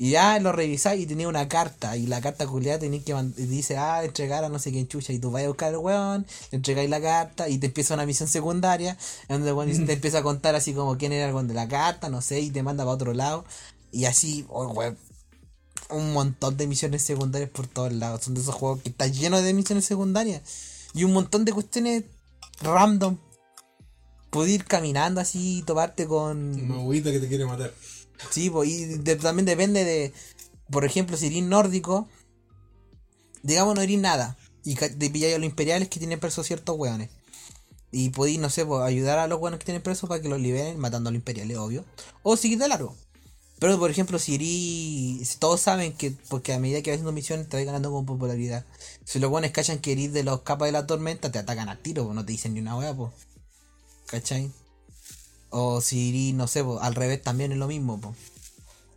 Y 0.01 0.13
ya 0.13 0.41
lo 0.41 0.51
revisáis 0.51 1.03
y 1.03 1.05
tenía 1.05 1.29
una 1.29 1.47
carta. 1.47 1.95
Y 1.95 2.07
la 2.07 2.23
carta 2.23 2.47
culiada 2.47 2.79
tenía 2.79 3.05
que 3.05 3.13
y 3.13 3.43
dice, 3.45 3.77
ah, 3.77 4.03
entregar 4.03 4.43
a 4.43 4.49
no 4.49 4.59
sé 4.59 4.73
quién 4.73 4.89
chucha. 4.89 5.13
Y 5.13 5.19
tú 5.19 5.31
vas 5.31 5.45
a 5.45 5.49
buscar 5.49 5.69
al 5.69 5.77
weón, 5.77 6.27
le 6.51 6.57
entregáis 6.57 6.89
la 6.89 7.03
carta 7.03 7.51
y 7.51 7.59
te 7.59 7.67
empieza 7.67 7.93
una 7.93 8.07
misión 8.07 8.27
secundaria. 8.27 8.97
En 9.29 9.37
donde 9.37 9.51
el 9.51 9.55
weón 9.55 9.87
te 9.87 9.93
empieza 9.93 10.21
a 10.21 10.23
contar 10.23 10.55
así 10.55 10.73
como 10.73 10.97
quién 10.97 11.13
era 11.13 11.29
el 11.29 11.35
weón 11.35 11.49
de 11.49 11.53
la 11.53 11.69
carta, 11.69 12.09
no 12.09 12.23
sé, 12.23 12.41
y 12.41 12.49
te 12.49 12.63
manda 12.63 12.83
para 12.83 12.95
otro 12.95 13.13
lado. 13.13 13.45
Y 13.93 14.07
así, 14.07 14.47
oh, 14.49 14.69
weón, 14.69 14.97
un 15.91 16.15
montón 16.15 16.57
de 16.57 16.67
misiones 16.67 17.03
secundarias 17.03 17.51
por 17.51 17.67
todos 17.67 17.93
lados. 17.93 18.23
Son 18.25 18.33
de 18.33 18.41
esos 18.41 18.55
juegos 18.55 18.81
que 18.81 18.89
están 18.89 19.13
llenos 19.13 19.43
de 19.43 19.53
misiones 19.53 19.85
secundarias. 19.85 20.41
Y 20.95 21.05
un 21.05 21.13
montón 21.13 21.45
de 21.45 21.53
cuestiones 21.53 22.05
random. 22.63 23.19
Puedes 24.31 24.55
ir 24.55 24.65
caminando 24.65 25.21
así 25.21 25.59
y 25.59 25.63
toparte 25.63 26.07
con. 26.07 26.73
Agüita 26.73 27.13
que 27.13 27.21
te 27.21 27.29
quiere 27.29 27.45
matar. 27.45 27.75
Sí, 28.29 28.51
pues, 28.51 28.69
y 28.69 28.99
también 28.99 29.47
depende 29.47 29.85
de, 29.85 30.13
por 30.71 30.85
ejemplo, 30.85 31.17
si 31.17 31.27
eres 31.29 31.43
nórdico, 31.43 32.09
digamos 33.43 33.75
no 33.75 33.81
eres 33.81 33.99
nada, 33.99 34.37
y 34.65 34.75
te 34.75 35.11
pilláis 35.11 35.35
a 35.35 35.39
los 35.39 35.47
imperiales 35.47 35.89
que 35.89 35.99
tienen 35.99 36.21
presos 36.21 36.47
ciertos 36.47 36.77
hueones. 36.77 37.11
Y 37.93 38.11
podéis, 38.11 38.39
no 38.39 38.51
sé, 38.51 38.65
pues, 38.65 38.83
ayudar 38.83 39.19
a 39.19 39.27
los 39.27 39.41
hueones 39.41 39.59
que 39.59 39.65
tienen 39.65 39.83
presos 39.83 40.09
para 40.09 40.23
que 40.23 40.29
los 40.29 40.41
liberen, 40.41 40.79
matando 40.79 41.09
a 41.09 41.13
los 41.13 41.19
imperiales, 41.19 41.57
obvio. 41.57 41.85
O 42.23 42.37
seguir 42.37 42.59
de 42.59 42.69
largo. 42.69 42.95
Pero, 43.59 43.79
por 43.79 43.91
ejemplo, 43.91 44.19
si 44.19 44.37
eres, 44.37 45.39
todos 45.39 45.61
saben 45.61 45.93
que, 45.93 46.13
porque 46.29 46.53
a 46.53 46.59
medida 46.59 46.83
que 46.83 46.91
vas 46.91 46.97
haciendo 46.97 47.13
misiones 47.13 47.49
te 47.49 47.57
vas 47.57 47.67
ganando 47.67 47.91
con 47.91 48.07
popularidad. 48.07 48.65
Si 49.05 49.19
los 49.19 49.31
hueones 49.31 49.51
cachan 49.51 49.81
que 49.81 49.93
eres 49.93 50.13
de 50.13 50.23
los 50.23 50.43
capas 50.43 50.69
de 50.69 50.73
la 50.73 50.87
tormenta, 50.87 51.33
te 51.33 51.39
atacan 51.39 51.69
al 51.69 51.79
tiro, 51.79 52.15
no 52.15 52.25
te 52.25 52.33
dicen 52.33 52.55
ni 52.55 52.61
una 52.61 52.77
hueá, 52.77 52.95
pues. 52.95 53.13
¿Cachai? 54.07 54.51
O 55.51 55.81
si 55.81 56.09
irí, 56.09 56.33
no 56.33 56.47
sé, 56.47 56.63
po, 56.65 56.81
al 56.81 56.95
revés 56.95 57.23
también 57.23 57.53
es 57.53 57.59
lo 57.59 57.67
mismo, 57.67 58.01
po. 58.01 58.15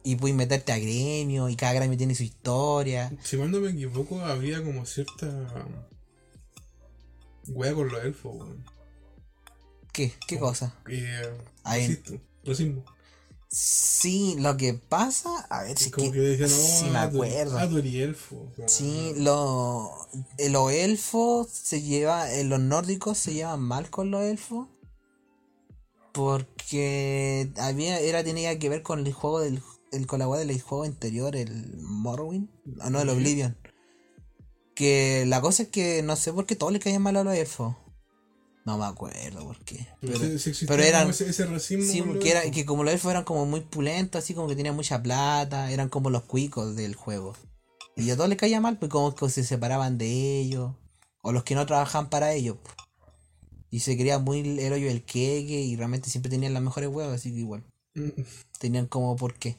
Y 0.03 0.17
puedes 0.17 0.35
meterte 0.35 0.71
a 0.71 0.77
gremio, 0.77 1.49
y 1.49 1.55
cada 1.55 1.73
gremio 1.73 1.97
tiene 1.97 2.15
su 2.15 2.23
historia. 2.23 3.11
Si 3.23 3.37
mal 3.37 3.51
no 3.51 3.59
me 3.59 3.69
equivoco, 3.71 4.19
habría 4.21 4.63
como 4.63 4.85
cierta. 4.85 5.47
Wea 7.47 7.73
con 7.73 7.89
los 7.89 8.03
elfos, 8.03 8.35
weón. 8.35 8.63
¿Qué? 9.91 10.13
¿Qué 10.27 10.39
cosa? 10.39 10.73
Eh, 10.89 11.29
Ahí- 11.63 12.01
racismo. 12.43 12.83
Sí, 13.55 14.35
lo 14.39 14.57
que 14.57 14.73
pasa, 14.73 15.29
a 15.47 15.61
ver 15.61 15.77
si 15.77 15.91
como 15.91 16.11
que, 16.11 16.17
que 16.17 16.21
decían, 16.21 16.49
no, 16.49 16.55
sí 16.79 16.85
me 16.85 16.97
ah, 16.97 17.03
acuerdo. 17.03 17.59
Ah, 17.59 17.65
elfo. 17.65 18.51
Como, 18.55 18.67
Sí, 18.67 19.13
lo, 19.17 19.91
eh, 20.39 20.49
los 20.49 20.71
elfos 20.71 21.49
se 21.49 21.83
lleva, 21.83 22.33
eh, 22.33 22.43
los 22.45 22.59
nórdicos 22.59 23.19
se 23.19 23.35
llevan 23.35 23.59
mal 23.61 23.91
con 23.91 24.09
los 24.09 24.23
elfos. 24.23 24.67
Porque 26.13 27.51
había, 27.57 27.99
era, 27.99 28.23
tenía 28.23 28.57
que 28.59 28.69
ver 28.69 28.83
con 28.83 29.05
el 29.05 29.13
juego 29.13 29.39
del, 29.39 29.61
el, 29.91 30.07
con 30.07 30.19
la 30.19 30.27
del 30.37 30.61
juego 30.61 30.83
anterior, 30.83 31.35
el 31.35 31.75
Morrowind, 31.81 32.49
ah, 32.79 32.89
no, 32.89 33.01
el. 33.01 33.09
Oblivion. 33.09 33.57
Que 34.75 35.25
la 35.27 35.41
cosa 35.41 35.63
es 35.63 35.69
que 35.69 36.01
no 36.03 36.15
sé 36.15 36.31
por 36.31 36.45
qué 36.45 36.55
todos 36.55 36.71
le 36.71 36.79
caían 36.79 37.01
mal 37.01 37.17
a 37.17 37.23
los 37.23 37.35
elfos. 37.35 37.75
No 38.65 38.77
me 38.77 38.85
acuerdo 38.85 39.43
por 39.45 39.59
qué. 39.65 39.87
Pero, 39.99 40.83
eran- 40.83 41.09
ese, 41.09 41.29
ese 41.29 41.45
racismo. 41.45 41.83
Sí, 41.83 42.01
porque 42.01 42.31
era, 42.31 42.49
que 42.49 42.65
como 42.65 42.83
los 42.83 42.93
elfos 42.93 43.11
eran 43.11 43.25
como 43.25 43.45
muy 43.45 43.61
pulentos, 43.61 44.23
así 44.23 44.33
como 44.33 44.47
que 44.47 44.55
tenían 44.55 44.75
mucha 44.75 45.01
plata, 45.03 45.69
eran 45.71 45.89
como 45.89 46.09
los 46.09 46.23
cuicos 46.23 46.75
del 46.75 46.95
juego. 46.95 47.35
Y 47.97 48.09
a 48.09 48.15
todos 48.15 48.29
les 48.29 48.37
caía 48.37 48.61
mal, 48.61 48.79
pues 48.79 48.89
como 48.89 49.13
que 49.15 49.29
se 49.29 49.43
separaban 49.43 49.97
de 49.97 50.39
ellos, 50.39 50.71
o 51.21 51.31
los 51.31 51.43
que 51.43 51.55
no 51.55 51.65
trabajaban 51.65 52.09
para 52.09 52.33
ellos. 52.33 52.57
pues. 52.63 52.75
Y 53.73 53.79
se 53.79 53.97
creía 53.97 54.19
muy 54.19 54.41
el 54.59 54.71
hoyo 54.71 54.85
del 54.85 55.03
queque 55.03 55.61
y 55.61 55.75
realmente 55.75 56.11
siempre 56.11 56.29
tenían 56.29 56.53
las 56.53 56.61
mejores 56.61 56.89
huevas, 56.89 57.15
así 57.15 57.31
que 57.31 57.39
igual, 57.39 57.63
Mm, 57.95 58.09
tenían 58.59 58.85
como 58.85 59.15
por 59.15 59.33
qué. 59.33 59.57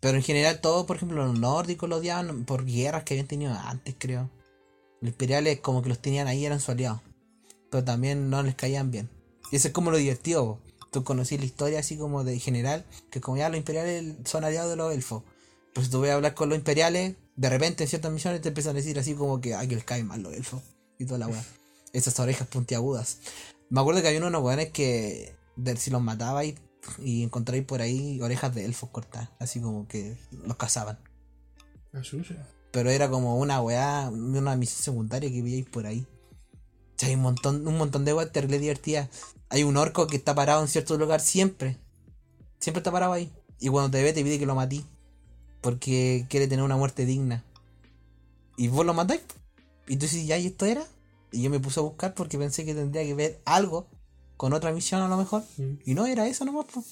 Pero 0.00 0.16
en 0.16 0.22
general 0.22 0.62
todos, 0.62 0.86
por 0.86 0.96
ejemplo, 0.96 1.26
los 1.26 1.38
nórdicos 1.38 1.86
los 1.86 1.98
odiaban 1.98 2.46
por 2.46 2.64
guerras 2.64 3.04
que 3.04 3.12
habían 3.12 3.26
tenido 3.26 3.52
antes, 3.52 3.94
creo. 3.98 4.30
Los 5.02 5.10
imperiales 5.12 5.60
como 5.60 5.82
que 5.82 5.90
los 5.90 5.98
tenían 5.98 6.28
ahí, 6.28 6.46
eran 6.46 6.60
su 6.60 6.72
aliado. 6.72 7.02
Pero 7.70 7.84
también 7.84 8.30
no 8.30 8.42
les 8.42 8.54
caían 8.54 8.90
bien. 8.90 9.10
Y 9.52 9.56
eso 9.56 9.68
es 9.68 9.74
como 9.74 9.90
lo 9.90 9.98
divertido, 9.98 10.46
po. 10.46 10.58
Tú 10.90 11.04
conocí 11.04 11.36
la 11.36 11.44
historia 11.44 11.80
así 11.80 11.98
como 11.98 12.24
de 12.24 12.38
general, 12.38 12.86
que 13.10 13.20
como 13.20 13.36
ya 13.36 13.50
los 13.50 13.58
imperiales 13.58 14.16
son 14.24 14.44
aliados 14.44 14.70
de 14.70 14.76
los 14.76 14.94
elfos. 14.94 15.24
Pero 15.74 15.84
si 15.84 15.90
tú 15.90 16.00
vas 16.00 16.08
a 16.08 16.14
hablar 16.14 16.34
con 16.34 16.48
los 16.48 16.56
imperiales, 16.56 17.16
de 17.36 17.50
repente 17.50 17.84
en 17.84 17.90
ciertas 17.90 18.10
misiones 18.10 18.40
te 18.40 18.48
empiezan 18.48 18.70
a 18.70 18.80
decir 18.80 18.98
así 18.98 19.14
como 19.14 19.42
que, 19.42 19.54
ay, 19.54 19.68
que 19.68 19.74
les 19.74 19.84
caen 19.84 20.06
mal 20.06 20.22
los 20.22 20.32
elfos. 20.32 20.62
Y 20.98 21.04
toda 21.04 21.18
la 21.18 21.28
weá. 21.28 21.44
Esas 21.92 22.18
orejas 22.20 22.46
puntiagudas. 22.48 23.18
Me 23.68 23.80
acuerdo 23.80 24.02
que 24.02 24.08
había 24.08 24.24
unos 24.24 24.42
weones 24.42 24.70
que, 24.70 25.34
de, 25.56 25.76
si 25.76 25.90
los 25.90 26.02
matabais 26.02 26.54
y 26.98 27.22
encontráis 27.22 27.64
por 27.64 27.82
ahí 27.82 28.20
orejas 28.20 28.54
de 28.54 28.64
elfos 28.64 28.90
cortadas. 28.90 29.30
Así 29.38 29.60
como 29.60 29.86
que 29.86 30.16
los 30.44 30.56
cazaban. 30.56 30.98
Pero 32.72 32.90
era 32.90 33.10
como 33.10 33.38
una 33.38 33.60
weá, 33.60 34.08
una 34.10 34.56
misión 34.56 34.82
secundaria 34.82 35.30
que 35.30 35.42
veíais 35.42 35.66
por 35.66 35.86
ahí. 35.86 36.06
O 36.52 36.98
sea, 36.98 37.08
hay 37.08 37.14
un 37.14 37.22
montón, 37.22 37.66
un 37.66 37.76
montón 37.76 38.04
de 38.04 38.14
weas 38.14 38.32
terrible 38.32 38.58
divertidas. 38.58 39.08
Hay 39.48 39.64
un 39.64 39.76
orco 39.76 40.06
que 40.06 40.16
está 40.16 40.34
parado 40.34 40.62
en 40.62 40.68
cierto 40.68 40.96
lugar 40.96 41.20
siempre. 41.20 41.78
Siempre 42.60 42.80
está 42.80 42.92
parado 42.92 43.12
ahí. 43.12 43.32
Y 43.58 43.68
cuando 43.68 43.90
te 43.90 44.02
ve 44.02 44.12
te 44.12 44.22
pide 44.22 44.38
que 44.38 44.46
lo 44.46 44.54
matí. 44.54 44.84
Porque 45.60 46.26
quiere 46.28 46.46
tener 46.46 46.64
una 46.64 46.76
muerte 46.76 47.04
digna. 47.06 47.44
Y 48.56 48.68
vos 48.68 48.86
lo 48.86 48.94
matáis. 48.94 49.22
Y 49.88 49.96
tú 49.96 50.06
dices, 50.06 50.26
ya, 50.26 50.38
¿y 50.38 50.46
esto 50.46 50.66
era? 50.66 50.84
Y 51.32 51.42
yo 51.42 51.50
me 51.50 51.60
puse 51.60 51.80
a 51.80 51.82
buscar 51.82 52.14
porque 52.14 52.38
pensé 52.38 52.64
que 52.64 52.74
tendría 52.74 53.04
que 53.04 53.14
ver 53.14 53.40
algo 53.44 53.86
con 54.36 54.52
otra 54.52 54.72
misión 54.72 55.00
a 55.02 55.08
lo 55.08 55.16
mejor. 55.16 55.42
Mm. 55.58 55.74
Y 55.84 55.94
no 55.94 56.06
era 56.06 56.26
eso 56.26 56.44
nomás, 56.44 56.66
po. 56.66 56.82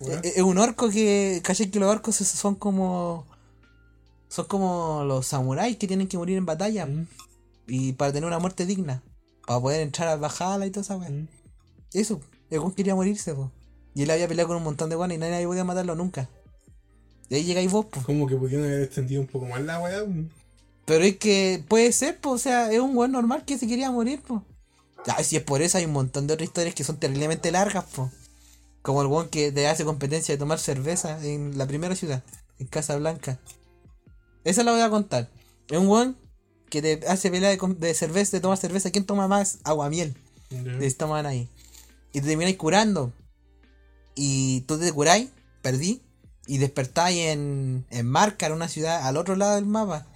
Wea. 0.00 0.20
Es 0.22 0.36
es 0.36 0.42
un 0.42 0.58
orco 0.58 0.88
que. 0.90 1.40
¿Cachai 1.42 1.70
que 1.70 1.80
los 1.80 1.90
orcos 1.90 2.16
son 2.16 2.54
como. 2.54 3.26
Son 4.28 4.44
como 4.46 5.04
los 5.04 5.26
samuráis 5.26 5.76
que 5.78 5.86
tienen 5.88 6.06
que 6.06 6.18
morir 6.18 6.36
en 6.36 6.46
batalla. 6.46 6.86
Mm, 6.86 7.06
Y 7.66 7.92
para 7.94 8.12
tener 8.12 8.26
una 8.26 8.38
muerte 8.38 8.66
digna. 8.66 9.02
Para 9.46 9.60
poder 9.60 9.80
entrar 9.80 10.08
al 10.08 10.20
Bajala 10.20 10.66
y 10.66 10.70
toda 10.70 10.82
esa 10.82 10.96
weá. 10.96 11.10
mm. 11.10 11.28
Eso. 11.94 12.20
El 12.50 12.60
weón 12.60 12.72
quería 12.72 12.94
morirse, 12.94 13.34
po. 13.34 13.50
Y 13.94 14.02
él 14.02 14.10
había 14.10 14.28
peleado 14.28 14.48
con 14.48 14.56
un 14.58 14.62
montón 14.62 14.90
de 14.90 14.96
weones 14.96 15.16
y 15.16 15.20
nadie 15.20 15.46
podía 15.46 15.64
matarlo 15.64 15.94
nunca. 15.94 16.28
Y 17.30 17.34
ahí 17.34 17.44
llegáis 17.44 17.70
vos, 17.72 17.86
po. 17.86 18.00
Como 18.02 18.26
que 18.26 18.36
pudieron 18.36 18.66
haber 18.66 18.82
extendido 18.82 19.20
un 19.20 19.26
poco 19.26 19.46
más 19.46 19.60
la 19.62 19.80
weá. 19.80 20.04
Pero 20.88 21.04
es 21.04 21.18
que 21.18 21.62
puede 21.68 21.92
ser, 21.92 22.18
po. 22.18 22.30
O 22.30 22.38
sea, 22.38 22.72
es 22.72 22.80
un 22.80 22.96
weón 22.96 23.12
normal 23.12 23.44
que 23.44 23.58
se 23.58 23.68
quería 23.68 23.90
morir, 23.90 24.22
po. 24.22 24.42
Ya, 25.06 25.22
si 25.22 25.36
es 25.36 25.42
por 25.42 25.60
eso, 25.60 25.76
hay 25.76 25.84
un 25.84 25.92
montón 25.92 26.26
de 26.26 26.32
otras 26.32 26.48
historias 26.48 26.74
que 26.74 26.82
son 26.82 26.96
terriblemente 26.96 27.52
largas, 27.52 27.84
po. 27.84 28.10
Como 28.80 29.02
el 29.02 29.08
weón 29.08 29.28
que 29.28 29.52
te 29.52 29.68
hace 29.68 29.84
competencia 29.84 30.34
de 30.34 30.38
tomar 30.38 30.58
cerveza 30.58 31.22
en 31.22 31.58
la 31.58 31.66
primera 31.66 31.94
ciudad, 31.94 32.24
en 32.58 32.68
Casa 32.68 32.96
Blanca. 32.96 33.38
Esa 34.44 34.64
la 34.64 34.72
voy 34.72 34.80
a 34.80 34.88
contar. 34.88 35.28
Es 35.68 35.76
un 35.76 35.88
weón 35.88 36.16
que 36.70 36.80
te 36.80 37.06
hace 37.06 37.30
pelea 37.30 37.50
de, 37.54 37.94
cerveza, 37.94 38.38
de 38.38 38.40
tomar 38.40 38.56
cerveza. 38.56 38.90
¿Quién 38.90 39.04
toma 39.04 39.28
más? 39.28 39.58
Aguamiel. 39.64 40.16
Ya. 40.48 40.78
Te 40.78 40.90
toman 40.92 41.26
ahí. 41.26 41.50
Y 42.14 42.22
te 42.22 42.28
termináis 42.28 42.56
curando. 42.56 43.12
Y 44.14 44.62
tú 44.62 44.78
te 44.78 44.90
curáis, 44.90 45.28
perdí. 45.60 46.00
Y 46.46 46.56
despertáis 46.56 47.26
en, 47.26 47.84
en 47.90 48.06
Marcar, 48.06 48.52
una 48.52 48.68
ciudad 48.68 49.06
al 49.06 49.18
otro 49.18 49.36
lado 49.36 49.56
del 49.56 49.66
mapa. 49.66 50.06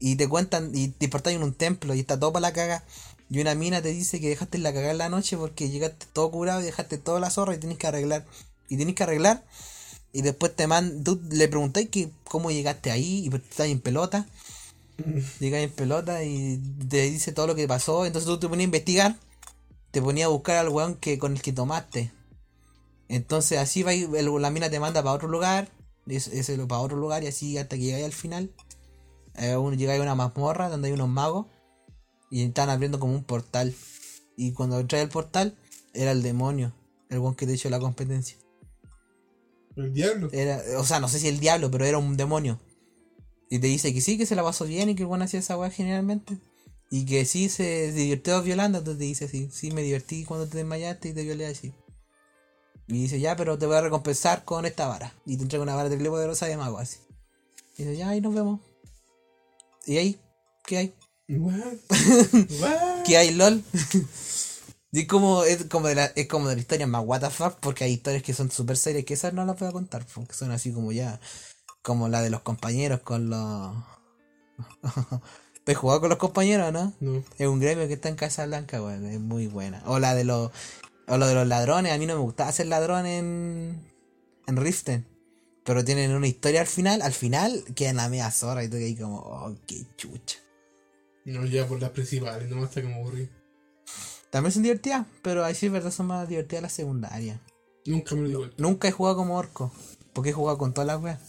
Y 0.00 0.16
te 0.16 0.28
cuentan, 0.28 0.72
y 0.74 0.94
despertáis 0.98 1.36
en 1.36 1.44
un 1.44 1.54
templo 1.54 1.94
y 1.94 2.00
está 2.00 2.18
todo 2.18 2.32
para 2.32 2.42
la 2.48 2.52
caga. 2.52 2.84
Y 3.30 3.40
una 3.40 3.54
mina 3.54 3.82
te 3.82 3.90
dice 3.90 4.20
que 4.20 4.28
dejaste 4.30 4.58
la 4.58 4.72
cagada 4.72 4.92
en 4.92 4.98
la 4.98 5.08
noche 5.10 5.36
porque 5.36 5.70
llegaste 5.70 6.06
todo 6.12 6.30
curado 6.32 6.60
y 6.60 6.64
dejaste 6.64 6.98
toda 6.98 7.20
la 7.20 7.30
zorra 7.30 7.54
y 7.54 7.58
tienes 7.58 7.78
que 7.78 7.86
arreglar. 7.86 8.26
Y 8.68 8.76
tienes 8.76 8.94
que 8.96 9.04
arreglar. 9.04 9.44
Y 10.12 10.22
después 10.22 10.56
te 10.56 10.66
man, 10.66 11.04
tú 11.04 11.20
le 11.30 11.48
preguntáis 11.48 11.88
que 11.90 12.10
cómo 12.24 12.50
llegaste 12.50 12.90
ahí 12.90 13.24
y 13.26 13.30
pues 13.30 13.42
estás 13.44 13.68
en 13.68 13.80
pelota. 13.80 14.26
Llegas 15.40 15.62
en 15.62 15.70
pelota 15.70 16.24
y 16.24 16.60
te 16.88 17.02
dice 17.10 17.32
todo 17.32 17.46
lo 17.48 17.54
que 17.54 17.68
pasó. 17.68 18.06
Entonces 18.06 18.26
tú 18.28 18.38
te 18.40 18.48
ponías 18.48 18.64
a 18.66 18.70
investigar. 18.70 19.16
Te 19.92 20.02
ponías 20.02 20.26
a 20.26 20.30
buscar 20.30 20.56
al 20.58 20.68
weón 20.70 20.96
que, 20.96 21.18
con 21.18 21.32
el 21.34 21.42
que 21.42 21.52
tomaste. 21.52 22.12
Entonces 23.08 23.58
así 23.58 23.82
va 23.82 23.94
y 23.94 24.04
el- 24.04 24.40
la 24.42 24.50
mina 24.50 24.70
te 24.70 24.80
manda 24.80 25.02
para 25.02 25.14
otro 25.14 25.28
lugar. 25.28 25.68
Ese 26.06 26.38
ese 26.38 26.56
para 26.66 26.80
otro 26.80 26.96
lugar 26.96 27.22
y 27.24 27.26
así 27.28 27.58
hasta 27.58 27.76
que 27.76 27.82
llegáis 27.82 28.04
al 28.06 28.12
final. 28.12 28.50
Eh, 29.36 29.56
uno, 29.56 29.74
llegáis 29.74 30.00
a 30.00 30.02
una 30.02 30.14
mazmorra 30.14 30.68
donde 30.68 30.88
hay 30.88 30.94
unos 30.94 31.08
magos. 31.08 31.46
Y 32.30 32.44
están 32.44 32.70
abriendo 32.70 33.00
como 33.00 33.14
un 33.14 33.24
portal. 33.24 33.74
Y 34.36 34.52
cuando 34.52 34.78
entras 34.78 35.02
al 35.02 35.08
portal, 35.08 35.56
era 35.92 36.12
el 36.12 36.22
demonio. 36.22 36.72
El 37.08 37.18
weón 37.18 37.34
que 37.34 37.46
te 37.46 37.54
echó 37.54 37.68
la 37.70 37.80
competencia. 37.80 38.36
El 39.76 39.92
diablo. 39.92 40.28
Era, 40.32 40.62
o 40.78 40.84
sea, 40.84 41.00
no 41.00 41.08
sé 41.08 41.18
si 41.18 41.28
el 41.28 41.40
diablo, 41.40 41.70
pero 41.70 41.84
era 41.84 41.98
un 41.98 42.16
demonio. 42.16 42.60
Y 43.48 43.58
te 43.58 43.66
dice 43.66 43.92
que 43.92 44.00
sí, 44.00 44.16
que 44.16 44.26
se 44.26 44.36
la 44.36 44.44
pasó 44.44 44.64
bien 44.64 44.88
y 44.88 44.94
que 44.94 45.02
el 45.02 45.08
weón 45.08 45.22
hacía 45.22 45.40
esa 45.40 45.58
weá 45.58 45.70
generalmente. 45.70 46.38
Y 46.90 47.04
que 47.04 47.24
sí 47.24 47.48
se 47.48 47.92
divirtió 47.92 48.42
violando, 48.42 48.78
entonces 48.78 48.98
te 48.98 49.04
dice 49.04 49.24
así, 49.26 49.48
sí 49.52 49.70
me 49.70 49.82
divertí 49.82 50.24
cuando 50.24 50.48
te 50.48 50.58
desmayaste 50.58 51.10
y 51.10 51.12
te 51.12 51.22
violé 51.22 51.46
así. 51.46 51.72
Y 52.86 53.02
dice, 53.02 53.20
ya, 53.20 53.36
pero 53.36 53.56
te 53.58 53.66
voy 53.66 53.76
a 53.76 53.80
recompensar 53.80 54.44
con 54.44 54.66
esta 54.66 54.88
vara. 54.88 55.14
Y 55.24 55.36
te 55.36 55.42
entrega 55.42 55.62
una 55.62 55.76
vara 55.76 55.88
de 55.88 55.96
poderosa 55.96 56.46
de 56.46 56.56
mago 56.56 56.78
así. 56.78 56.98
Y 57.76 57.84
dice, 57.84 57.96
ya, 57.96 58.08
ahí 58.08 58.20
nos 58.20 58.34
vemos. 58.34 58.60
¿Y 59.86 59.96
ahí? 59.96 60.20
¿Qué 60.64 60.76
hay? 60.78 60.94
¿Qué 63.06 63.16
hay, 63.16 63.32
LOL? 63.34 63.62
y 64.92 65.06
como, 65.06 65.44
es, 65.44 65.64
como 65.64 65.88
de 65.88 65.94
la, 65.94 66.06
es 66.06 66.26
como 66.26 66.48
de 66.48 66.56
la 66.56 66.60
historia 66.60 66.86
más 66.86 67.04
what 67.04 67.20
the 67.20 67.30
fuck, 67.30 67.54
porque 67.60 67.84
hay 67.84 67.92
historias 67.92 68.22
que 68.22 68.34
son 68.34 68.50
súper 68.50 68.76
serias 68.76 69.04
que 69.04 69.14
esas 69.14 69.32
no 69.32 69.44
las 69.44 69.58
voy 69.58 69.68
a 69.68 69.72
contar, 69.72 70.04
porque 70.14 70.34
son 70.34 70.50
así 70.50 70.72
como 70.72 70.92
ya, 70.92 71.20
como 71.82 72.08
la 72.08 72.22
de 72.22 72.30
los 72.30 72.40
compañeros 72.42 73.00
con 73.00 73.30
los... 73.30 73.74
¿Te 75.64 75.72
has 75.72 75.78
jugado 75.78 76.00
con 76.00 76.08
los 76.08 76.18
compañeros, 76.18 76.72
no? 76.72 76.92
No. 77.00 77.22
Es 77.38 77.46
un 77.46 77.60
gremio 77.60 77.86
que 77.86 77.94
está 77.94 78.08
en 78.08 78.16
Casa 78.16 78.46
Blanca, 78.46 78.82
weón, 78.82 79.06
es 79.06 79.20
muy 79.20 79.46
buena. 79.46 79.82
O 79.86 79.98
la 79.98 80.14
de 80.14 80.24
los, 80.24 80.50
o 81.06 81.16
lo 81.16 81.26
de 81.26 81.34
los 81.34 81.46
ladrones, 81.46 81.92
a 81.92 81.98
mí 81.98 82.06
no 82.06 82.14
me 82.14 82.22
gustaba 82.22 82.48
hacer 82.48 82.66
ladrón 82.66 83.06
en, 83.06 83.80
en 84.46 84.56
Riften. 84.56 85.09
Pero 85.70 85.84
tienen 85.84 86.10
una 86.16 86.26
historia 86.26 86.62
al 86.62 86.66
final, 86.66 87.00
al 87.00 87.12
final 87.12 87.62
quedan 87.76 87.94
la 87.94 88.08
media 88.08 88.28
zorra 88.32 88.64
y 88.64 88.68
tú 88.68 88.76
que 88.76 88.86
ahí 88.86 88.96
como, 88.96 89.18
oh, 89.18 89.54
qué 89.68 89.86
chucha. 89.96 90.38
No, 91.26 91.46
ya 91.46 91.64
por 91.68 91.80
las 91.80 91.90
principales, 91.90 92.50
no 92.50 92.64
hasta 92.64 92.82
que 92.82 92.88
me 92.88 92.96
aburrí. 92.96 93.28
También 94.30 94.50
son 94.50 94.64
divertidas, 94.64 95.06
pero 95.22 95.44
ahí 95.44 95.54
sí 95.54 95.66
es 95.66 95.72
verdad 95.72 95.92
son 95.92 96.06
más 96.06 96.28
divertidas 96.28 96.62
las 96.62 96.72
secundarias. 96.72 97.38
Nunca 97.86 98.16
me 98.16 98.22
lo 98.22 98.28
digo. 98.30 98.46
Nunca 98.56 98.88
he 98.88 98.90
jugado 98.90 99.14
como 99.18 99.36
orco, 99.36 99.70
porque 100.12 100.30
he 100.30 100.32
jugado 100.32 100.58
con 100.58 100.74
todas 100.74 100.88
las 100.88 101.00
weas. 101.00 101.20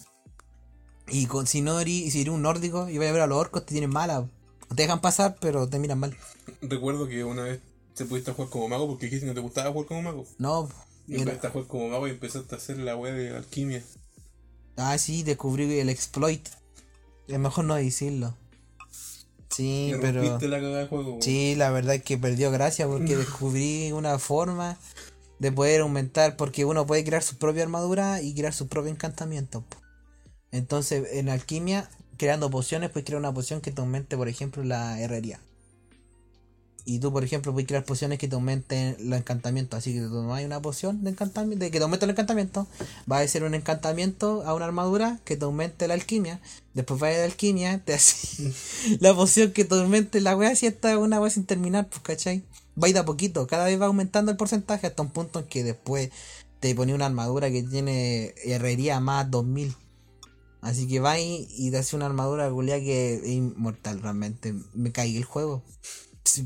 Y 1.07 1.27
con, 1.27 1.45
si 1.45 1.61
no 1.61 1.79
eres, 1.79 2.11
si 2.11 2.21
eres 2.21 2.33
un 2.33 2.41
nórdico 2.41 2.89
y 2.89 2.97
vas 2.97 3.09
a 3.09 3.11
ver 3.11 3.21
a 3.21 3.27
los 3.27 3.37
orcos, 3.37 3.63
te 3.67 3.73
tienen 3.73 3.91
mala. 3.91 4.27
Te 4.69 4.73
dejan 4.81 5.01
pasar, 5.01 5.37
pero 5.39 5.69
te 5.69 5.77
miran 5.77 5.99
mal. 5.99 6.17
Recuerdo 6.63 7.07
que 7.07 7.23
una 7.23 7.43
vez 7.43 7.59
te 7.93 8.05
pudiste 8.05 8.31
jugar 8.31 8.49
como 8.49 8.67
mago 8.69 8.87
porque 8.87 9.05
dijiste 9.05 9.25
que 9.27 9.29
no 9.29 9.35
te 9.35 9.41
gustaba 9.41 9.71
jugar 9.71 9.85
como 9.87 10.01
mago. 10.01 10.25
No, 10.39 10.67
Y 11.05 11.13
era- 11.13 11.21
empezaste 11.25 11.45
a 11.45 11.51
jugar 11.51 11.67
como 11.67 11.89
mago 11.89 12.07
y 12.07 12.09
empezaste 12.09 12.55
a 12.55 12.57
hacer 12.57 12.77
la 12.79 12.95
wea 12.95 13.13
de 13.13 13.37
alquimia. 13.37 13.83
Ah, 14.81 14.97
sí, 14.97 15.23
descubrí 15.23 15.79
el 15.79 15.89
exploit. 15.89 16.47
Es 17.27 17.39
mejor 17.39 17.65
no 17.65 17.75
decirlo. 17.75 18.35
Sí, 19.49 19.93
pero. 20.01 20.39
la 20.39 20.87
juego. 20.87 21.17
Sí, 21.21 21.55
la 21.55 21.71
verdad 21.71 21.95
es 21.95 22.03
que 22.03 22.17
perdió 22.17 22.51
gracia 22.51 22.87
porque 22.87 23.15
descubrí 23.17 23.91
una 23.91 24.17
forma 24.17 24.77
de 25.39 25.51
poder 25.51 25.81
aumentar, 25.81 26.37
porque 26.37 26.65
uno 26.65 26.85
puede 26.85 27.03
crear 27.03 27.23
su 27.23 27.37
propia 27.37 27.63
armadura 27.63 28.21
y 28.21 28.33
crear 28.33 28.53
su 28.53 28.67
propio 28.67 28.91
encantamiento. 28.91 29.63
Entonces, 30.51 31.13
en 31.13 31.29
alquimia, 31.29 31.89
creando 32.17 32.49
pociones, 32.49 32.91
puedes 32.91 33.05
crear 33.05 33.19
una 33.19 33.33
poción 33.33 33.61
que 33.61 33.71
te 33.71 33.81
aumente, 33.81 34.17
por 34.17 34.27
ejemplo, 34.27 34.63
la 34.63 34.99
herrería. 35.01 35.39
Y 36.83 36.99
tú, 36.99 37.11
por 37.11 37.23
ejemplo, 37.23 37.53
puedes 37.53 37.67
crear 37.67 37.85
pociones 37.85 38.17
que 38.17 38.27
te 38.27 38.35
aumenten 38.35 38.95
los 38.99 39.19
encantamientos. 39.19 39.77
Así 39.77 39.93
que 39.93 40.01
tú 40.01 40.09
tomas 40.09 40.43
una 40.43 40.61
poción 40.61 41.03
de 41.03 41.11
encantamiento, 41.11 41.63
de 41.63 41.71
que 41.71 41.77
te 41.77 41.83
aumente 41.83 42.05
el 42.05 42.11
encantamiento, 42.11 42.67
va 43.11 43.19
a 43.19 43.27
ser 43.27 43.43
un 43.43 43.53
encantamiento 43.53 44.43
a 44.45 44.55
una 44.55 44.65
armadura 44.65 45.19
que 45.23 45.37
te 45.37 45.45
aumente 45.45 45.87
la 45.87 45.93
alquimia. 45.93 46.39
Después 46.73 47.01
va 47.01 47.07
a 47.07 47.11
ir 47.11 47.17
la 47.19 47.25
alquimia, 47.25 47.79
te 47.85 47.93
hace 47.93 48.51
la 48.99 49.13
poción 49.13 49.51
que 49.51 49.65
te 49.65 49.75
aumente 49.75 50.21
la 50.21 50.35
wea, 50.35 50.55
si 50.55 50.65
esta 50.65 50.91
es 50.91 50.97
una 50.97 51.19
wea 51.19 51.29
sin 51.29 51.45
terminar, 51.45 51.87
pues, 51.87 52.01
¿cachai? 52.01 52.43
Va 52.81 52.87
a 52.87 52.89
ir 52.89 52.93
de 52.93 53.01
a 53.01 53.05
poquito, 53.05 53.45
cada 53.47 53.65
vez 53.65 53.79
va 53.79 53.85
aumentando 53.85 54.31
el 54.31 54.37
porcentaje 54.37 54.87
hasta 54.87 55.03
un 55.03 55.11
punto 55.11 55.39
en 55.39 55.45
que 55.45 55.63
después 55.63 56.09
te 56.59 56.73
pone 56.73 56.93
una 56.93 57.07
armadura 57.07 57.51
que 57.51 57.63
tiene 57.63 58.33
herrería 58.43 58.99
más 58.99 59.29
2000. 59.29 59.75
Así 60.61 60.87
que 60.87 60.99
va 60.99 61.19
y, 61.19 61.47
y 61.57 61.71
te 61.71 61.79
hace 61.79 61.95
una 61.95 62.05
armadura 62.05 62.49
culia 62.49 62.79
que 62.79 63.15
es 63.15 63.27
inmortal 63.27 63.99
realmente. 63.99 64.53
Me 64.73 64.91
caí 64.91 65.17
el 65.17 65.25
juego. 65.25 65.63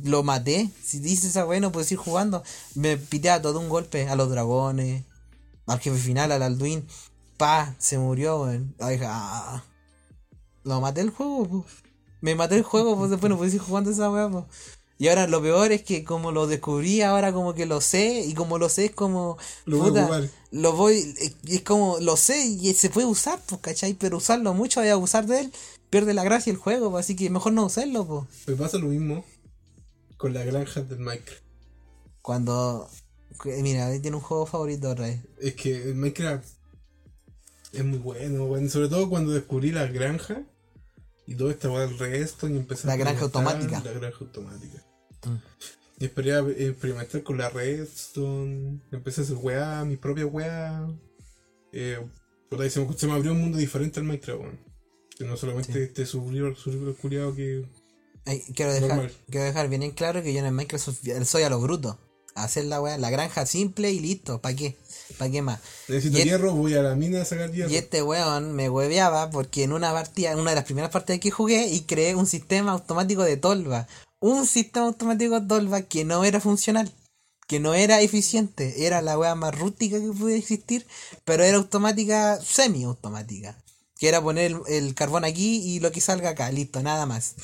Lo 0.04 0.24
maté. 0.24 0.70
Si 0.84 1.00
dices 1.00 1.32
esa 1.32 1.46
wea 1.46 1.60
no 1.60 1.72
puedes 1.72 1.92
ir 1.92 1.98
jugando. 1.98 2.44
Me 2.76 2.98
pité 2.98 3.30
a 3.30 3.42
todo 3.42 3.60
un 3.60 3.70
golpe. 3.70 4.08
A 4.08 4.16
los 4.16 4.30
dragones. 4.30 5.04
Al 5.68 5.80
jefe 5.80 5.98
final, 5.98 6.32
al 6.32 6.44
Alduin. 6.44 6.86
Pa, 7.38 7.76
se 7.80 7.98
murió, 7.98 8.42
weón. 8.44 8.76
Ay, 8.80 9.00
ah. 9.04 9.64
Lo 10.64 10.82
maté 10.82 11.02
el 11.02 11.10
juego, 11.10 11.48
po. 11.48 11.66
Me 12.22 12.36
maté 12.36 12.56
el 12.56 12.64
juego, 12.64 12.98
pues 12.98 13.12
después 13.12 13.30
no 13.30 13.38
pude 13.38 13.50
ir 13.50 13.60
jugando 13.60 13.92
esa 13.92 14.10
weá, 14.10 14.30
po. 14.30 14.48
Y 14.98 15.10
ahora 15.10 15.28
lo 15.28 15.42
peor 15.42 15.74
es 15.74 15.84
que 15.84 16.06
como 16.06 16.32
lo 16.32 16.48
descubrí, 16.48 17.02
ahora 17.02 17.34
como 17.34 17.54
que 17.54 17.66
lo 17.66 17.82
sé, 17.82 18.22
y 18.26 18.34
como 18.34 18.58
lo 18.58 18.70
sé 18.70 18.86
es 18.86 18.92
como... 18.92 19.38
Lo 19.66 19.80
voy 19.80 20.00
a 20.00 20.30
lo 20.52 20.72
voy, 20.72 21.14
es- 21.48 21.62
como, 21.64 22.00
lo 22.00 22.16
sé 22.16 22.46
y 22.46 22.74
se 22.74 22.90
puede 22.90 23.06
usar, 23.06 23.42
pues, 23.46 23.60
¿cachai? 23.60 23.94
Pero 23.94 24.18
usarlo 24.18 24.54
mucho 24.54 24.84
y 24.86 24.88
abusar 24.88 25.26
de 25.26 25.42
él, 25.42 25.54
pierde 25.90 26.14
la 26.14 26.24
gracia 26.24 26.50
el 26.50 26.58
juego, 26.58 26.98
así 26.98 27.14
que 27.18 27.30
mejor 27.30 27.52
no 27.52 27.66
usarlo, 27.66 28.06
pues. 28.08 28.24
Me 28.48 28.56
pasa 28.56 28.78
lo 28.78 28.88
mismo 28.88 29.26
con 30.17 30.34
la 30.34 30.43
granja 30.43 30.82
del 30.82 30.99
Minecraft. 30.99 31.43
Cuando... 32.21 32.89
Mira, 33.43 33.88
ahí 33.88 33.99
tiene 33.99 34.17
un 34.17 34.23
juego 34.23 34.45
favorito 34.45 34.89
otra 34.89 35.08
vez. 35.08 35.19
Es 35.39 35.56
que 35.56 35.89
el 35.89 35.95
Minecraft 35.95 36.47
es 37.73 37.84
muy 37.84 37.99
bueno, 37.99 38.45
weón. 38.45 38.69
Sobre 38.69 38.88
todo 38.88 39.10
cuando 39.10 39.34
descubrí 39.34 39.71
la 39.71 39.86
granja 39.88 40.43
y 41.28 41.36
todo 41.36 41.49
esta 41.51 41.69
weá 41.69 41.86
del 41.86 41.97
resto 41.99 42.47
y 42.47 42.56
empecé 42.56 42.88
La 42.88 42.93
a 42.93 42.97
granja 42.97 43.25
experimentar 43.25 43.56
automática. 43.56 43.93
La 43.93 43.99
granja 43.99 44.17
automática. 44.21 44.84
Mm. 45.25 45.36
Y 45.99 46.06
esperé 46.06 46.34
a 46.34 46.39
experimentar 46.39 47.23
con 47.23 47.38
la 47.38 47.49
redstone. 47.49 48.80
Empecé 48.91 49.21
a 49.21 49.23
hacer 49.25 49.38
weá, 49.38 49.84
mi 49.86 49.97
propia 49.97 50.25
weá. 50.25 50.88
Eh, 51.73 51.99
puta, 52.49 52.65
y 52.65 52.69
se, 52.69 52.80
me, 52.86 52.93
se 52.97 53.08
me 53.08 53.13
abrió 53.13 53.34
un 53.34 53.41
mundo 53.41 53.58
diferente 53.58 53.99
al 53.99 54.06
Minecraft, 54.06 54.39
weón. 54.39 54.60
Que 55.17 55.25
no 55.25 55.36
solamente 55.36 55.73
Sí. 55.73 55.80
este 55.80 56.06
subir 56.06 56.56
subir 56.56 56.95
culiado 56.95 57.36
que. 57.36 57.65
Ay, 58.26 58.44
quiero, 58.56 58.74
dejar, 58.74 59.12
quiero 59.30 59.46
dejar 59.46 59.70
bien 59.70 59.84
en 59.84 59.92
claro 59.92 60.24
que 60.24 60.34
yo 60.34 60.40
en 60.40 60.46
el 60.46 60.52
Minecraft 60.52 60.90
soy, 61.24 61.44
a 61.44 61.50
lo 61.50 61.60
bruto. 61.60 62.00
Hacer 62.34 62.66
la 62.66 62.82
weá, 62.82 62.98
la 62.98 63.10
granja 63.12 63.46
simple 63.46 63.92
y 63.92 64.00
listo. 64.00 64.42
¿Para 64.42 64.56
qué? 64.56 64.76
¿Para 65.18 65.32
qué 65.32 65.42
más? 65.42 65.60
Necesito 65.88 66.22
hierro, 66.22 66.54
voy 66.54 66.74
a 66.74 66.82
la 66.82 66.96
mina 66.96 67.22
a 67.22 67.26
sacar 67.26 67.52
hierro. 67.52 67.70
Y 67.70 67.76
este 67.76 68.02
weón 68.02 68.54
me 68.54 68.70
hueveaba 68.70 69.30
porque 69.30 69.64
en 69.64 69.72
una 69.72 69.94
partida, 69.94 70.32
en 70.32 70.40
una 70.40 70.50
de 70.50 70.56
las 70.56 70.66
primeras 70.66 70.90
partidas 70.92 71.22
que 71.22 71.32
jugué, 71.32 71.68
y 71.68 71.82
creé 71.82 72.16
un 72.16 72.26
sistema 72.26 72.72
automático 72.72 73.24
de 73.24 73.38
tolva. 73.38 73.88
Un 74.20 74.48
sistema 74.48 74.88
automático 74.88 75.40
de 75.40 75.48
tolva 75.48 75.84
que 75.84 76.04
no 76.04 76.26
era 76.26 76.42
funcional, 76.42 76.92
que 77.48 77.60
no 77.60 77.74
era 77.76 78.02
eficiente, 78.02 78.86
era 78.86 79.02
la 79.02 79.18
weá 79.20 79.36
más 79.36 79.58
rústica 79.58 80.00
que 80.00 80.08
puede 80.08 80.36
existir, 80.36 80.88
pero 81.24 81.44
era 81.44 81.58
automática, 81.58 82.40
semi-automática. 82.42 83.56
Que 83.98 84.10
era 84.10 84.22
poner 84.22 84.52
el, 84.52 84.60
el 84.68 84.94
carbón 84.94 85.24
aquí 85.24 85.62
y 85.64 85.80
lo 85.80 85.94
que 85.94 86.02
salga 86.02 86.32
acá, 86.32 86.52
listo, 86.52 86.82
nada 86.82 87.06
más. 87.06 87.36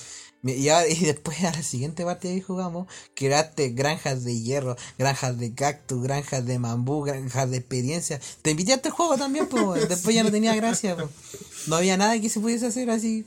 Y, 0.43 1.05
después 1.05 1.43
a 1.43 1.51
la 1.51 1.63
siguiente 1.63 2.03
partida 2.03 2.33
que 2.33 2.41
jugamos, 2.41 2.87
creaste 3.13 3.69
granjas 3.69 4.23
de 4.23 4.39
hierro, 4.39 4.75
granjas 4.97 5.37
de 5.37 5.53
cactus, 5.53 6.01
granjas 6.01 6.45
de 6.45 6.57
bambú, 6.57 7.03
granjas 7.03 7.49
de 7.51 7.57
experiencia. 7.57 8.19
Te 8.41 8.51
invité 8.51 8.73
a 8.73 8.75
este 8.75 8.89
juego 8.89 9.17
también, 9.17 9.47
pues. 9.47 9.87
Después 9.89 10.15
ya 10.15 10.23
no 10.23 10.31
tenía 10.31 10.55
gracia. 10.55 10.97
No 11.67 11.75
había 11.75 11.97
nada 11.97 12.19
que 12.19 12.29
se 12.29 12.39
pudiese 12.39 12.67
hacer 12.67 12.89
así. 12.89 13.25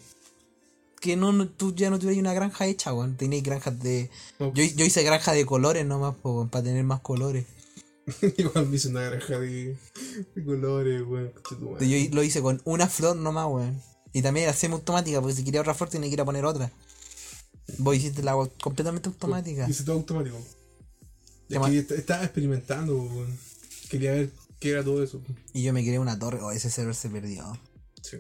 Que 1.01 1.17
no, 1.17 1.33
no- 1.33 1.49
tú 1.49 1.75
ya 1.75 1.91
no 1.91 1.99
tuvieras 1.99 2.21
una 2.21 2.35
granja 2.35 2.67
hecha, 2.67 2.93
weón. 2.93 3.17
Tenías 3.17 3.43
granjas 3.43 3.79
de. 3.81 4.11
Yo, 4.41 4.65
yo 4.65 4.85
hice 4.85 5.03
granja 5.03 5.33
de 5.33 5.47
colores 5.47 5.87
nomás, 5.87 6.15
pues, 6.21 6.49
para 6.51 6.65
tener 6.65 6.83
más 6.83 7.01
colores. 7.01 7.45
Igual 8.37 8.67
me 8.69 8.77
hice 8.77 8.89
una 8.89 9.03
granja 9.03 9.39
de, 9.39 9.77
de 10.35 10.45
colores, 10.45 11.03
weón. 11.07 11.33
Yo 11.81 11.97
lo 12.13 12.23
hice 12.25 12.43
con 12.43 12.61
una 12.65 12.89
flor 12.89 13.17
nomás, 13.17 13.47
weón. 13.49 13.81
Y 14.13 14.23
también 14.23 14.45
era 14.45 14.53
semi-automática, 14.53 15.21
porque 15.21 15.37
si 15.37 15.45
quería 15.45 15.61
otra 15.61 15.75
flor 15.75 15.91
tenía 15.91 16.09
que 16.09 16.15
ir 16.15 16.21
a 16.21 16.25
poner 16.25 16.45
otra. 16.45 16.71
Vos 17.79 17.97
hiciste 17.97 18.23
la 18.23 18.37
weá 18.37 18.49
completamente 18.63 19.09
automática. 19.09 19.69
Hice 19.69 19.85
todo 19.85 19.97
automático. 19.97 20.37
Es 21.49 21.59
que 21.59 21.79
est- 21.79 21.91
estaba 21.93 22.25
experimentando. 22.25 23.27
Quería 23.89 24.13
ver 24.13 24.31
qué 24.61 24.71
era 24.71 24.85
todo 24.85 25.03
eso. 25.03 25.21
Y 25.53 25.63
yo 25.63 25.73
me 25.73 25.85
quería 25.85 26.01
una 26.01 26.19
torre. 26.19 26.41
Oh, 26.43 26.51
ese 26.51 26.71
server 26.71 26.95
se 26.95 27.09
perdió. 27.11 27.59
Sí. 28.03 28.19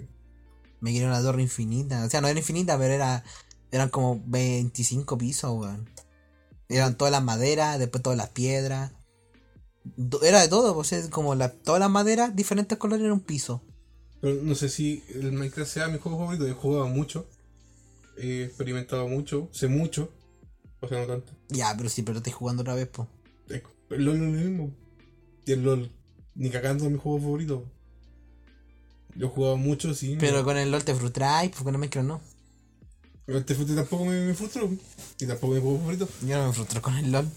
Me 0.80 0.92
quería 0.92 1.09
una 1.09 1.22
torre 1.22 1.42
infinita. 1.42 2.04
O 2.04 2.11
sea, 2.11 2.20
no 2.20 2.28
era 2.28 2.38
infinita, 2.38 2.78
pero 2.78 2.92
era 2.94 3.24
eran 3.70 3.88
como 3.88 4.22
25 4.26 5.18
pisos, 5.18 5.50
weón. 5.59 5.88
Eran 6.68 6.96
todas 6.96 7.11
las 7.12 7.22
maderas, 7.22 7.78
después 7.78 8.02
todas 8.02 8.16
las 8.16 8.28
piedras. 8.30 8.92
Era 10.22 10.40
de 10.40 10.48
todo, 10.48 10.74
pues 10.74 10.92
es 10.92 11.09
como 11.09 11.35
la, 11.35 11.50
todas 11.52 11.80
las 11.80 11.90
maderas, 11.90 12.34
diferentes 12.34 12.78
colores, 12.78 13.05
era 13.05 13.12
un 13.12 13.20
piso. 13.20 13.62
Pero 14.20 14.42
no 14.42 14.55
sé 14.55 14.68
si 14.70 15.03
el 15.14 15.32
Minecraft 15.32 15.70
sea 15.70 15.88
mi 15.88 15.99
juego 15.99 16.18
favorito. 16.18 16.47
He 16.47 16.53
jugado 16.53 16.88
mucho. 16.88 17.26
He 18.16 18.44
experimentado 18.44 19.08
mucho. 19.08 19.48
Sé 19.52 19.68
mucho. 19.68 20.12
O 20.80 20.88
sea, 20.88 21.00
no 21.00 21.06
tanto. 21.06 21.32
Ya, 21.48 21.74
pero 21.76 21.88
sí, 21.88 22.02
pero 22.02 22.18
estoy 22.18 22.32
jugando 22.32 22.62
otra 22.62 22.74
vez, 22.74 22.88
pues. 22.88 23.08
Es- 23.48 23.62
El 23.90 24.04
LOL 24.04 24.18
no 24.18 24.24
es 24.36 24.42
lo 24.44 24.50
mismo. 24.50 24.74
Y 25.46 25.52
el 25.52 25.62
LOL, 25.62 25.90
ni 26.34 26.50
cagando 26.50 26.84
es 26.84 26.90
mi 26.90 26.98
juego 26.98 27.18
favorito. 27.20 27.70
Yo 29.16 29.26
he 29.26 29.30
jugado 29.30 29.56
mucho, 29.56 29.94
sí. 29.94 30.16
Pero 30.18 30.38
no. 30.38 30.44
con 30.44 30.56
el 30.56 30.70
LOL 30.70 30.84
te 30.84 30.94
frustráis, 30.94 31.50
pues 31.50 31.62
con 31.62 31.74
el 31.74 31.78
Minecraft 31.80 32.08
no. 32.08 32.20
Pero 33.26 33.38
este 33.38 33.54
fute 33.54 33.74
tampoco 33.74 34.04
me, 34.04 34.20
me 34.26 34.34
frustró. 34.34 34.68
Y 35.18 35.26
tampoco 35.26 35.54
es 35.56 35.62
mi 35.62 35.66
juego 35.68 35.78
favorito. 35.78 36.08
Yo 36.26 36.36
no 36.38 36.46
me 36.48 36.52
frustro 36.52 36.82
con 36.82 36.94
el 36.96 37.10
LOL. 37.12 37.28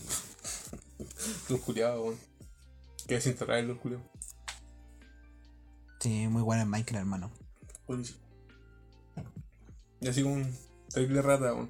LOL 1.50 1.62
culiado, 1.62 2.04
weón. 2.04 2.18
Que 3.08 3.16
desinstalar 3.16 3.60
el 3.60 3.68
LOL 3.68 3.80
culiado. 3.80 4.04
Sí, 6.00 6.28
muy 6.28 6.42
bueno 6.42 6.64
en 6.64 6.70
Minecraft, 6.70 7.00
hermano. 7.00 7.32
Buenísimo. 7.88 8.20
Y 10.02 10.08
así 10.08 10.22
como 10.22 10.36
un 10.36 10.56
terrible 10.98 11.22
rata, 11.22 11.54
weón. 11.54 11.70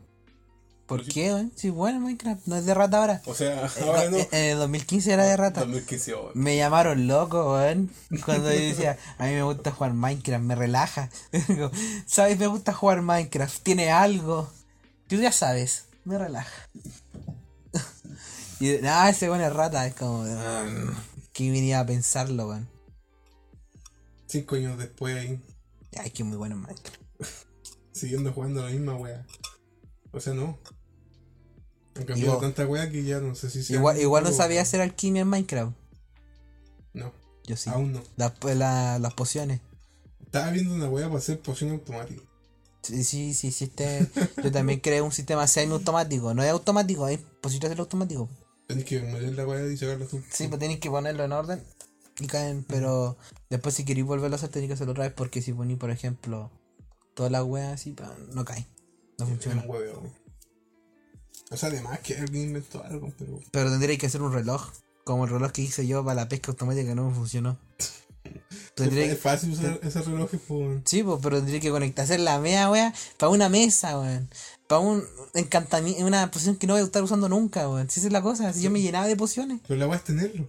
¿Por 0.86 1.06
qué, 1.06 1.34
weón? 1.34 1.52
Sí, 1.56 1.70
bueno, 1.70 2.00
Minecraft 2.00 2.48
no 2.48 2.56
es 2.56 2.66
de 2.66 2.74
rata 2.74 3.00
ahora. 3.00 3.22
O 3.26 3.34
sea, 3.34 3.66
Eh, 3.66 3.70
ahora 3.84 4.06
no, 4.06 4.12
no. 4.12 4.18
En 4.32 4.44
el 4.52 4.58
2015 4.58 5.12
era 5.12 5.26
de 5.26 5.36
rata. 5.36 5.60
2015, 5.62 6.14
oh. 6.14 6.32
Me 6.34 6.56
llamaron 6.56 7.08
loco, 7.08 7.54
weón. 7.56 7.92
Cuando 8.26 8.52
yo 8.54 8.60
decía, 8.60 8.98
a 9.18 9.26
mí 9.26 9.32
me 9.34 9.44
gusta 9.44 9.72
jugar 9.72 9.94
Minecraft, 9.94 10.44
me 10.46 10.56
relaja. 10.56 11.10
Digo, 11.50 11.72
¿Sabes? 12.06 12.40
Me 12.40 12.48
gusta 12.48 12.72
jugar 12.74 13.02
Minecraft, 13.02 13.62
tiene 13.64 13.92
algo. 13.92 14.50
Tú 15.08 15.18
ya 15.18 15.32
sabes, 15.32 15.86
me 16.06 16.18
relaja. 16.18 16.52
Y 18.60 18.78
nada, 18.82 19.10
ese 19.10 19.30
weón 19.30 19.42
es 19.44 19.54
rata, 19.54 19.86
es 19.86 19.94
como. 19.94 20.24
"Mm, 20.24 20.90
¿Qué 21.32 21.52
venía 21.52 21.80
a 21.82 21.86
pensarlo, 21.86 22.48
weón? 22.48 22.68
Cinco 24.26 24.56
años 24.56 24.78
después 24.80 25.16
ahí, 25.16 25.40
Ay, 25.98 26.10
que 26.12 26.24
muy 26.24 26.38
bueno 26.38 26.56
en 26.56 26.62
Minecraft. 26.62 26.98
Siguiendo 27.98 28.32
jugando 28.34 28.64
la 28.64 28.72
misma 28.72 28.96
wea. 28.96 29.26
O 30.12 30.20
sea, 30.20 30.34
no. 30.34 30.58
Han 31.96 32.06
cambiado 32.06 32.38
tanta 32.38 32.66
wea 32.68 32.90
que 32.90 33.04
ya 33.04 33.20
no 33.20 33.34
sé 33.36 33.50
si 33.50 33.74
Igual, 33.74 34.00
igual 34.00 34.24
no 34.24 34.32
sabía 34.32 34.62
hacer 34.62 34.82
alquimia 34.82 35.24
en 35.24 35.28
Minecraft. 35.30 35.76
No, 36.94 37.12
Yo 37.46 37.58
sí. 37.58 37.70
aún 37.70 37.94
no. 37.94 38.02
Las, 38.16 38.34
la- 38.56 39.00
las 39.00 39.14
pociones. 39.14 39.62
Estaba 40.24 40.52
viendo 40.52 40.74
una 40.76 40.90
wea 40.90 41.08
para 41.08 41.20
hacer 41.20 41.40
poción 41.40 41.72
automática. 41.72 42.22
Sí, 42.84 43.04
sí, 43.04 43.34
sí, 43.34 43.48
existe. 43.48 44.08
Yo 44.44 44.52
también 44.52 44.80
creé 44.80 45.02
un 45.02 45.12
sistema 45.12 45.48
semi-automático. 45.48 46.34
No 46.34 46.44
es 46.44 46.50
automático, 46.52 47.08
es 47.08 47.20
posible 47.42 47.68
hacerlo 47.68 47.84
automático. 47.84 48.30
Tenés 48.68 48.86
que 48.86 49.02
meter 49.02 49.34
la 49.36 49.48
wea 49.48 49.66
y 49.68 49.76
sacarla 49.78 50.06
tú. 50.06 50.22
Sí, 50.32 50.48
pues 50.48 50.60
tenéis 50.60 50.80
que 50.80 50.90
ponerlo 50.90 51.24
en 51.24 51.32
orden 51.32 51.64
y 52.20 52.28
caen, 52.28 52.64
pero 52.68 53.18
después 53.50 53.76
si 53.76 53.86
queréis 53.86 54.06
volverlo 54.06 54.36
a 54.36 54.38
hacer 54.38 54.50
tenéis 54.50 54.70
que 54.70 54.74
hacerlo 54.76 54.92
otra 54.92 55.06
vez 55.06 55.14
porque 55.14 55.42
si 55.42 55.54
ponéis, 55.54 55.80
por 55.80 55.90
ejemplo, 55.92 56.52
todas 57.18 57.32
las 57.32 57.44
weas 57.44 57.74
así, 57.74 57.92
pa, 57.92 58.16
no 58.34 58.46
caen. 58.46 58.66
No 59.18 59.26
Es 59.26 59.32
funciona. 59.32 59.64
un. 59.68 60.14
O 61.50 61.58
sea, 61.58 61.70
además 61.70 62.00
que 62.00 62.16
alguien 62.18 62.44
inventó 62.50 62.84
algo, 62.84 63.12
pero. 63.18 63.40
Pero 63.52 63.70
tendréis 63.72 64.00
que 64.00 64.06
hacer 64.06 64.22
un 64.22 64.32
reloj, 64.32 64.70
como 65.04 65.26
el 65.26 65.32
reloj 65.32 65.52
que 65.52 65.64
hice 65.64 65.88
yo 65.88 66.04
para 66.06 66.16
la 66.16 66.30
pesca 66.30 66.52
automática 66.52 66.88
que 66.90 66.96
no 66.96 67.10
me 67.10 67.16
funcionó. 67.16 67.58
Es 68.78 69.20
fácil 69.20 69.54
usar 69.54 69.80
ese 69.82 70.02
reloj 70.02 70.30
por. 70.48 70.82
Sí, 70.86 71.02
pues, 71.02 71.20
pero 71.24 71.38
tendría 71.38 71.60
que 71.62 71.72
conectar, 71.72 72.04
hacer 72.04 72.20
la 72.20 72.40
mea, 72.40 72.70
wea, 72.70 72.94
para 73.18 73.30
una 73.30 73.48
mesa, 73.50 73.98
weón. 73.98 74.30
Para 74.68 74.80
un 74.80 75.04
encantamiento, 75.34 76.06
una 76.06 76.30
poción 76.30 76.58
que 76.58 76.68
no 76.68 76.74
voy 76.74 76.82
a 76.82 76.86
estar 76.86 77.02
usando 77.02 77.28
nunca, 77.30 77.68
weón. 77.70 77.90
Si 77.90 78.00
esa 78.02 78.08
es 78.08 78.14
la 78.14 78.22
cosa, 78.22 78.52
si 78.54 78.62
yo 78.62 78.70
me 78.70 78.82
llenaba 78.82 79.08
de 79.08 79.16
pociones. 79.16 79.62
Pero 79.68 79.80
la 79.80 79.88
wea 79.88 79.98
es 79.98 80.04
tenerlo. 80.04 80.46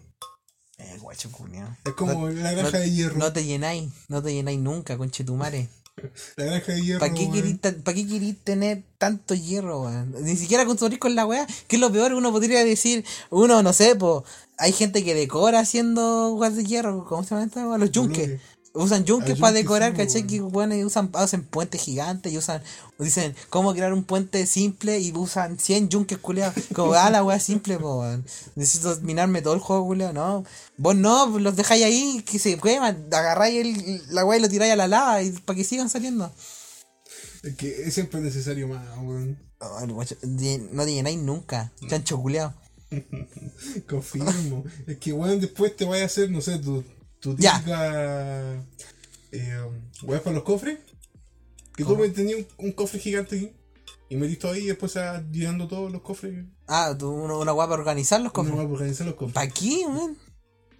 Eh, 0.79 0.99
guacho, 1.01 1.31
culiao. 1.33 1.69
Es 1.85 1.93
como 1.95 2.29
la 2.29 2.51
granja 2.53 2.73
no- 2.73 2.79
de 2.81 2.91
hierro. 2.91 3.17
No 3.17 3.33
te 3.33 3.45
llenáis, 3.45 3.91
no 4.09 4.23
te 4.23 4.35
llenáis 4.35 4.59
nunca, 4.59 4.99
conchetumare. 4.99 5.69
La 6.37 6.45
granja 6.45 6.73
de 6.73 6.83
hierro. 6.83 7.01
¿Para 7.01 7.15
qué, 7.15 7.31
querís 8.09 8.35
pa' 8.37 8.45
tener 8.45 8.83
tanto 8.99 9.35
hierro, 9.35 9.83
weón? 9.83 10.15
Ni 10.23 10.37
siquiera 10.37 10.65
construir 10.65 10.99
con 10.99 11.15
la 11.15 11.27
weá. 11.27 11.47
Que 11.67 11.77
es 11.77 11.81
lo 11.81 11.93
peor, 11.93 12.15
uno 12.15 12.33
podría 12.33 12.65
decir, 12.65 13.05
uno, 13.31 13.63
no 13.63 13.73
sé, 13.73 13.97
pues, 13.97 14.23
hay 14.59 14.73
gente 14.73 15.05
que 15.05 15.15
decora 15.15 15.61
haciendo 15.61 16.35
weas 16.35 16.57
de 16.57 16.65
hierro, 16.65 17.05
¿cómo 17.07 17.23
se 17.23 17.31
llama 17.31 17.47
esta? 17.47 17.79
Los 17.79 17.91
yunques. 17.91 18.41
Usan 18.79 19.05
yunques 19.05 19.37
para 19.39 19.53
decorar, 19.53 19.91
sí, 19.91 19.97
¿cachai? 19.97 20.27
Que 20.27 20.41
bueno, 20.41 20.73
y 20.77 20.85
usan, 20.85 21.11
hacen 21.15 21.43
puentes 21.43 21.81
gigantes 21.81 22.33
y 22.33 22.39
usan, 22.39 22.63
dicen, 22.97 23.35
¿cómo 23.51 23.75
crear 23.75 23.93
un 23.93 24.05
puente 24.05 24.47
simple? 24.47 25.01
Y 25.01 25.13
usan 25.13 25.59
100 25.59 25.89
yunques 25.89 26.19
culeados. 26.19 26.55
Como, 26.73 26.93
ah, 26.93 27.11
la 27.11 27.25
weá 27.25 27.41
simple, 27.41 27.77
po, 27.77 28.01
weón. 28.01 28.25
Necesito 28.55 28.97
minarme 29.03 29.43
todo 29.43 29.55
el 29.55 29.61
juego, 29.61 29.85
culeado, 29.85 30.13
no. 30.13 30.45
Vos 30.77 30.95
no, 30.95 31.39
los 31.41 31.57
dejáis 31.57 31.85
ahí, 31.85 32.23
que 32.25 32.39
se 32.39 32.57
queman, 32.57 33.09
agarráis 33.11 33.67
el, 33.67 34.15
la 34.15 34.25
weá 34.25 34.39
y 34.39 34.43
lo 34.43 34.49
tiráis 34.49 34.73
a 34.73 34.77
la 34.77 34.87
lava 34.87 35.23
y 35.25 35.33
para 35.33 35.57
que 35.57 35.65
sigan 35.65 35.91
saliendo. 35.91 36.33
Es 37.43 37.57
que 37.57 37.83
es 37.83 37.95
siempre 37.95 38.21
necesario 38.21 38.69
más, 38.69 38.87
weón. 38.99 39.39
Oh, 39.59 39.87
no 39.87 40.05
te 40.85 40.93
llenáis 40.93 41.19
nunca, 41.19 41.73
chancho 41.89 42.21
culeado. 42.21 42.55
Confirmo. 43.89 44.65
es 44.87 44.99
que, 44.99 45.13
weón, 45.13 45.41
después 45.41 45.75
te 45.75 45.85
vaya 45.85 46.05
a 46.05 46.07
hacer, 46.07 46.31
no 46.31 46.41
sé, 46.41 46.61
tu, 46.61 46.85
tu 47.21 47.35
típica. 47.35 48.65
Eh, 49.33 49.61
weón, 50.03 50.23
para 50.23 50.35
los 50.37 50.45
cofres. 50.45 50.79
Que 51.77 51.85
tú 51.85 51.91
¿Cómo? 51.91 52.01
me 52.03 52.09
tenías 52.09 52.39
un, 52.39 52.67
un 52.67 52.73
cofre 52.73 52.99
gigante 52.99 53.37
aquí. 53.37 53.53
Y 54.11 54.17
metís 54.17 54.39
todo 54.39 54.53
ahí 54.53 54.63
y 54.63 54.67
después 54.69 54.97
va 54.97 55.23
llenando 55.31 55.69
todos 55.69 55.93
los 55.93 56.01
cofres. 56.01 56.47
Ah, 56.67 56.95
tú, 56.99 57.11
una, 57.11 57.37
una 57.37 57.53
weá 57.53 57.69
para 57.69 57.81
organizar 57.81 58.21
los 58.21 58.33
¿Cómo 58.33 58.49
cofres. 58.51 58.67
va 58.67 58.71
a 58.71 58.73
organizar 58.73 59.07
los 59.07 59.17
cofres? 59.17 59.35
¿Para 59.35 59.49
qué, 59.51 59.85
weón? 59.87 60.17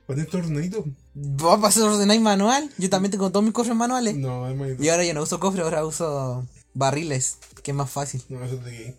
¿Para 0.07 0.17
tener 0.17 0.31
todo 0.31 0.41
ordenadito? 0.41 0.85
¿Vos 1.13 1.61
vas 1.61 1.77
a 1.77 1.85
ordenar 1.85 2.19
manual? 2.21 2.71
Yo 2.79 2.89
también 2.89 3.11
tengo 3.11 3.31
todos 3.31 3.45
mis 3.45 3.53
cofres 3.53 3.77
manuales. 3.77 4.17
No, 4.17 4.49
es 4.49 4.57
más. 4.57 4.71
Y 4.81 4.89
ahora 4.89 5.05
ya 5.05 5.13
no 5.13 5.23
uso 5.23 5.39
cofre, 5.39 5.61
ahora 5.61 5.85
uso 5.85 6.47
barriles, 6.73 7.37
que 7.63 7.73
es 7.73 7.77
más 7.77 7.91
fácil. 7.91 8.23
No, 8.31 8.43
eso 8.43 8.59
gay. 8.65 8.97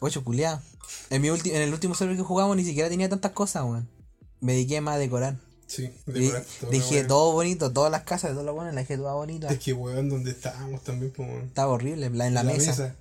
Ocho 0.00 0.24
culiado. 0.24 0.62
En, 1.10 1.20
mi 1.20 1.28
en 1.28 1.56
el 1.56 1.72
último 1.74 1.94
server 1.94 2.16
que 2.16 2.22
jugamos 2.22 2.56
ni 2.56 2.64
siquiera 2.64 2.88
tenía 2.88 3.10
tantas 3.10 3.32
cosas, 3.32 3.64
weón. 3.64 3.86
Me 4.40 4.52
dediqué 4.52 4.80
más 4.80 4.94
a 4.94 4.98
decorar. 4.98 5.36
Sí, 5.70 5.88
Y 6.08 6.12
decorar 6.12 6.44
todo, 6.60 6.70
dejé 6.72 6.94
weón. 6.96 7.06
todo 7.06 7.32
bonito, 7.32 7.72
todas 7.72 7.92
las 7.92 8.02
casas 8.02 8.30
de 8.30 8.34
todos 8.34 8.44
los 8.46 8.56
buenos, 8.56 8.74
las 8.74 8.88
dejé 8.88 8.96
todas 8.98 9.14
bonitas. 9.14 9.52
Es 9.52 9.60
que, 9.60 9.72
weón, 9.72 10.08
donde 10.08 10.32
estábamos 10.32 10.82
también, 10.82 11.12
pues, 11.14 11.28
weón. 11.28 11.44
Estaba 11.44 11.72
horrible, 11.72 12.10
la- 12.10 12.26
en 12.26 12.34
la, 12.34 12.42
mesa. 12.42 12.96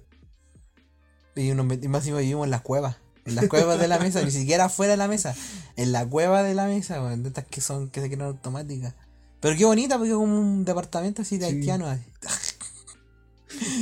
Y, 1.35 1.49
met- 1.51 1.83
y 1.83 1.87
más 1.87 2.01
encima 2.03 2.19
vivimos 2.19 2.45
en 2.45 2.51
las 2.51 2.61
cuevas. 2.61 2.97
En 3.25 3.33
las 3.35 3.47
cuevas 3.47 3.79
de 3.79 3.87
la 3.87 3.97
mesa, 3.99 4.21
ni 4.21 4.29
siquiera 4.29 4.69
fuera 4.69 4.91
de 4.91 4.97
la 4.97 5.07
mesa. 5.07 5.35
En 5.77 5.91
la 5.91 6.07
cueva 6.07 6.43
de 6.43 6.53
la 6.53 6.67
mesa, 6.67 7.01
weón. 7.01 7.23
De 7.23 7.29
estas 7.29 7.45
que 7.45 7.59
son, 7.59 7.89
que 7.89 8.01
se 8.01 8.07
crean 8.07 8.21
automáticas. 8.27 8.93
Pero 9.39 9.57
qué 9.57 9.65
bonita, 9.65 9.95
porque 9.97 10.11
es 10.11 10.15
como 10.15 10.39
un 10.39 10.63
departamento 10.63 11.23
así 11.23 11.37
de 11.39 11.49
Sí. 11.49 11.55
haitiano. 11.55 11.87
así. 11.87 12.03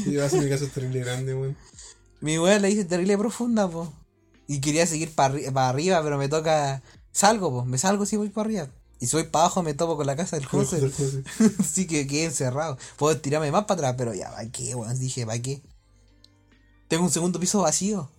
Y 0.06 0.16
vas 0.16 0.34
a 0.34 0.38
mi 0.38 0.48
casa 0.50 0.66
terrible 0.74 1.02
grande, 1.02 1.34
weón. 1.36 1.58
Mi 2.22 2.40
weá 2.40 2.58
la 2.60 2.70
hice 2.70 2.86
terrible 2.86 3.18
profunda, 3.18 3.68
po. 3.70 3.92
Y 4.48 4.62
quería 4.62 4.88
seguir 4.88 5.14
para 5.14 5.36
arriba, 5.70 6.02
pero 6.04 6.18
me 6.18 6.30
toca. 6.30 6.82
Salgo, 7.12 7.50
po. 7.52 7.66
Me 7.66 7.78
salgo 7.78 8.06
si 8.06 8.16
voy 8.16 8.30
para 8.30 8.46
arriba. 8.46 8.70
Y 9.00 9.08
si 9.08 9.16
voy 9.16 9.26
para 9.26 9.46
abajo 9.46 9.64
me 9.64 9.74
topo 9.74 9.96
con 9.96 10.08
la 10.08 10.16
casa 10.16 10.38
del 10.38 10.46
José. 10.46 10.92
Así 11.60 11.88
que 11.88 12.08
quedé 12.08 12.26
encerrado. 12.26 12.78
Puedo 12.98 13.20
tirarme 13.20 13.52
más 13.52 13.66
para 13.66 13.90
atrás, 13.90 13.96
pero 13.98 14.14
ya, 14.14 14.32
¿para 14.32 14.50
qué, 14.50 14.74
weón? 14.76 15.00
Dije, 15.00 15.26
¿para 15.26 15.42
qué? 15.42 15.62
Tengo 16.88 17.04
un 17.04 17.12
segundo 17.12 17.40
piso 17.40 17.62
vacío. 17.62 18.10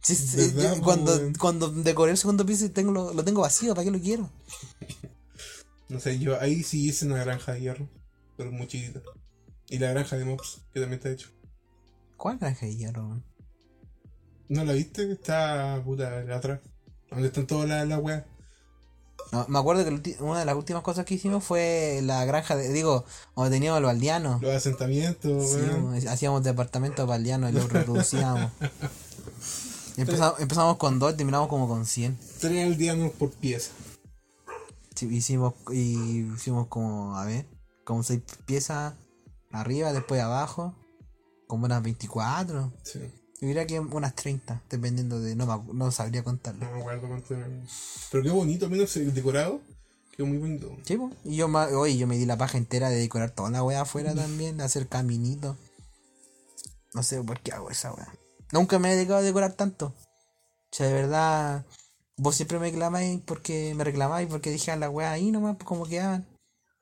Sí, 0.00 0.14
sí, 0.14 0.36
¿Verdad, 0.36 0.74
yo 0.74 0.78
po, 0.78 0.84
cuando, 0.84 1.20
cuando 1.38 1.68
decoré 1.68 2.12
el 2.12 2.18
segundo 2.18 2.46
piso 2.46 2.64
y 2.64 2.68
tengo, 2.68 2.92
lo, 2.92 3.12
lo 3.12 3.24
tengo 3.24 3.40
vacío, 3.40 3.74
¿para 3.74 3.84
qué 3.84 3.90
lo 3.90 4.00
quiero? 4.00 4.30
No 5.88 6.00
sé, 6.00 6.18
yo 6.18 6.38
ahí 6.38 6.62
sí 6.62 6.86
hice 6.86 7.06
una 7.06 7.24
granja 7.24 7.52
de 7.52 7.62
hierro, 7.62 7.88
pero 8.36 8.52
muy 8.52 8.66
chiquita. 8.66 9.00
Y 9.70 9.78
la 9.78 9.90
granja 9.90 10.18
de 10.18 10.26
mobs, 10.26 10.60
que 10.70 10.80
también 10.80 10.98
está 10.98 11.10
hecho. 11.10 11.30
¿Cuál 12.18 12.36
granja 12.36 12.66
de 12.66 12.76
hierro, 12.76 13.06
weón? 13.06 13.24
¿No 14.48 14.64
la 14.64 14.74
viste? 14.74 15.10
Está 15.10 15.80
puta 15.82 16.20
atrás. 16.34 16.60
Donde 17.10 17.28
están 17.28 17.46
todas 17.46 17.68
las 17.68 17.88
la 17.88 17.98
weas. 17.98 18.24
No, 19.32 19.44
me 19.48 19.58
acuerdo 19.58 19.84
que 19.84 20.16
una 20.20 20.40
de 20.40 20.44
las 20.44 20.56
últimas 20.56 20.82
cosas 20.82 21.04
que 21.04 21.14
hicimos 21.14 21.44
fue 21.44 22.00
la 22.02 22.24
granja 22.24 22.56
de. 22.56 22.72
Digo, 22.72 23.04
donde 23.36 23.50
teníamos 23.50 23.82
los 23.82 23.90
aldeanos. 23.90 24.40
Los 24.40 24.54
asentamientos, 24.54 25.50
Sí, 25.50 26.06
hacíamos 26.06 26.42
departamentos 26.42 27.06
baldeanos 27.06 27.50
y 27.50 27.54
los 27.54 27.70
reproducíamos. 27.70 28.50
Empezamos, 29.96 30.38
empezamos 30.38 30.76
con 30.76 31.00
dos 31.00 31.12
y 31.12 31.16
terminamos 31.16 31.48
como 31.48 31.66
con 31.66 31.84
100. 31.84 32.16
Tres 32.38 32.66
aldeanos 32.66 33.10
por 33.10 33.32
pieza. 33.32 33.72
Sí, 34.94 35.06
hicimos, 35.06 35.54
y 35.72 36.20
hicimos 36.34 36.68
como, 36.68 37.16
a 37.16 37.24
ver, 37.24 37.46
como 37.84 38.04
seis 38.04 38.20
piezas 38.46 38.94
arriba, 39.50 39.92
después 39.92 40.20
abajo, 40.20 40.72
como 41.48 41.64
unas 41.64 41.82
24. 41.82 42.72
Sí. 42.84 43.00
Yo 43.40 43.46
diría 43.46 43.66
que 43.66 43.78
unas 43.78 44.14
30, 44.14 44.62
dependiendo 44.68 45.20
de. 45.20 45.36
No, 45.36 45.64
no 45.72 45.90
sabría 45.92 46.24
contarlo. 46.24 46.64
No 46.64 46.72
me 46.72 46.80
acuerdo 46.80 47.08
cuánto 47.08 47.34
eran. 47.34 47.64
Pero 48.10 48.24
qué 48.24 48.30
bonito, 48.30 48.68
menos 48.68 48.96
el 48.96 49.14
decorado. 49.14 49.60
Quedó 50.16 50.26
muy 50.26 50.38
bonito. 50.38 50.76
Sí, 50.82 50.96
po. 50.96 51.12
y 51.24 51.36
yo, 51.36 51.46
oye, 51.46 51.96
yo 51.96 52.08
me 52.08 52.18
di 52.18 52.26
la 52.26 52.36
paja 52.36 52.58
entera 52.58 52.90
de 52.90 52.96
decorar 52.96 53.30
toda 53.30 53.50
la 53.50 53.62
wea 53.62 53.82
afuera 53.82 54.12
también, 54.14 54.56
de 54.56 54.64
hacer 54.64 54.88
caminitos. 54.88 55.56
No 56.94 57.04
sé 57.04 57.22
por 57.22 57.38
qué 57.40 57.52
hago 57.52 57.70
esa 57.70 57.92
wea. 57.92 58.12
Nunca 58.50 58.80
me 58.80 58.90
he 58.90 58.96
dedicado 58.96 59.20
a 59.20 59.22
decorar 59.22 59.52
tanto. 59.52 59.86
O 59.86 60.72
sea, 60.72 60.88
de 60.88 60.94
verdad, 60.94 61.64
vos 62.16 62.34
siempre 62.34 62.58
me 62.58 62.70
reclamáis 62.70 63.20
porque 63.24 63.72
me 63.76 63.84
reclamáis 63.84 64.28
porque 64.28 64.50
dije 64.50 64.72
a 64.72 64.76
la 64.76 64.90
wea 64.90 65.12
ahí 65.12 65.30
nomás, 65.30 65.54
pues 65.56 65.66
como 65.66 65.86
quedaban. 65.86 66.26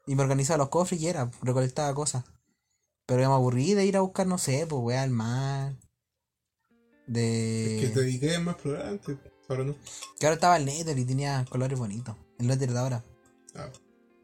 Y 0.07 0.15
me 0.15 0.23
organizaba 0.23 0.57
los 0.57 0.71
cofres 0.71 1.03
y 1.03 1.09
era, 1.09 1.31
recolectaba 1.43 1.93
cosas. 1.95 2.25
Pero 3.05 3.21
ya 3.21 3.29
me 3.29 3.35
aburrí 3.35 3.75
de 3.75 3.85
ir 3.85 3.99
a 3.99 4.01
buscar, 4.01 4.27
no 4.27 4.39
sé, 4.39 4.67
pues 4.67 4.81
wea 4.83 5.03
al 5.03 5.11
mar. 5.11 5.75
De. 7.07 7.77
Es 7.77 7.89
que 7.89 7.95
te 7.95 8.01
dediqué 8.01 8.39
más 8.39 8.55
explorar 8.55 8.87
antes. 8.87 9.17
Ahora 9.49 9.65
no. 9.65 9.77
Que 10.19 10.27
ahora 10.27 10.35
estaba 10.35 10.57
el 10.57 10.65
Nether 10.65 10.99
y 10.99 11.05
tenía 11.05 11.45
colores 11.49 11.79
bonitos. 11.79 12.17
El 12.39 12.49
Nether 12.49 12.73
de 12.73 12.79
ahora. 12.79 13.05
Ah, 13.55 13.71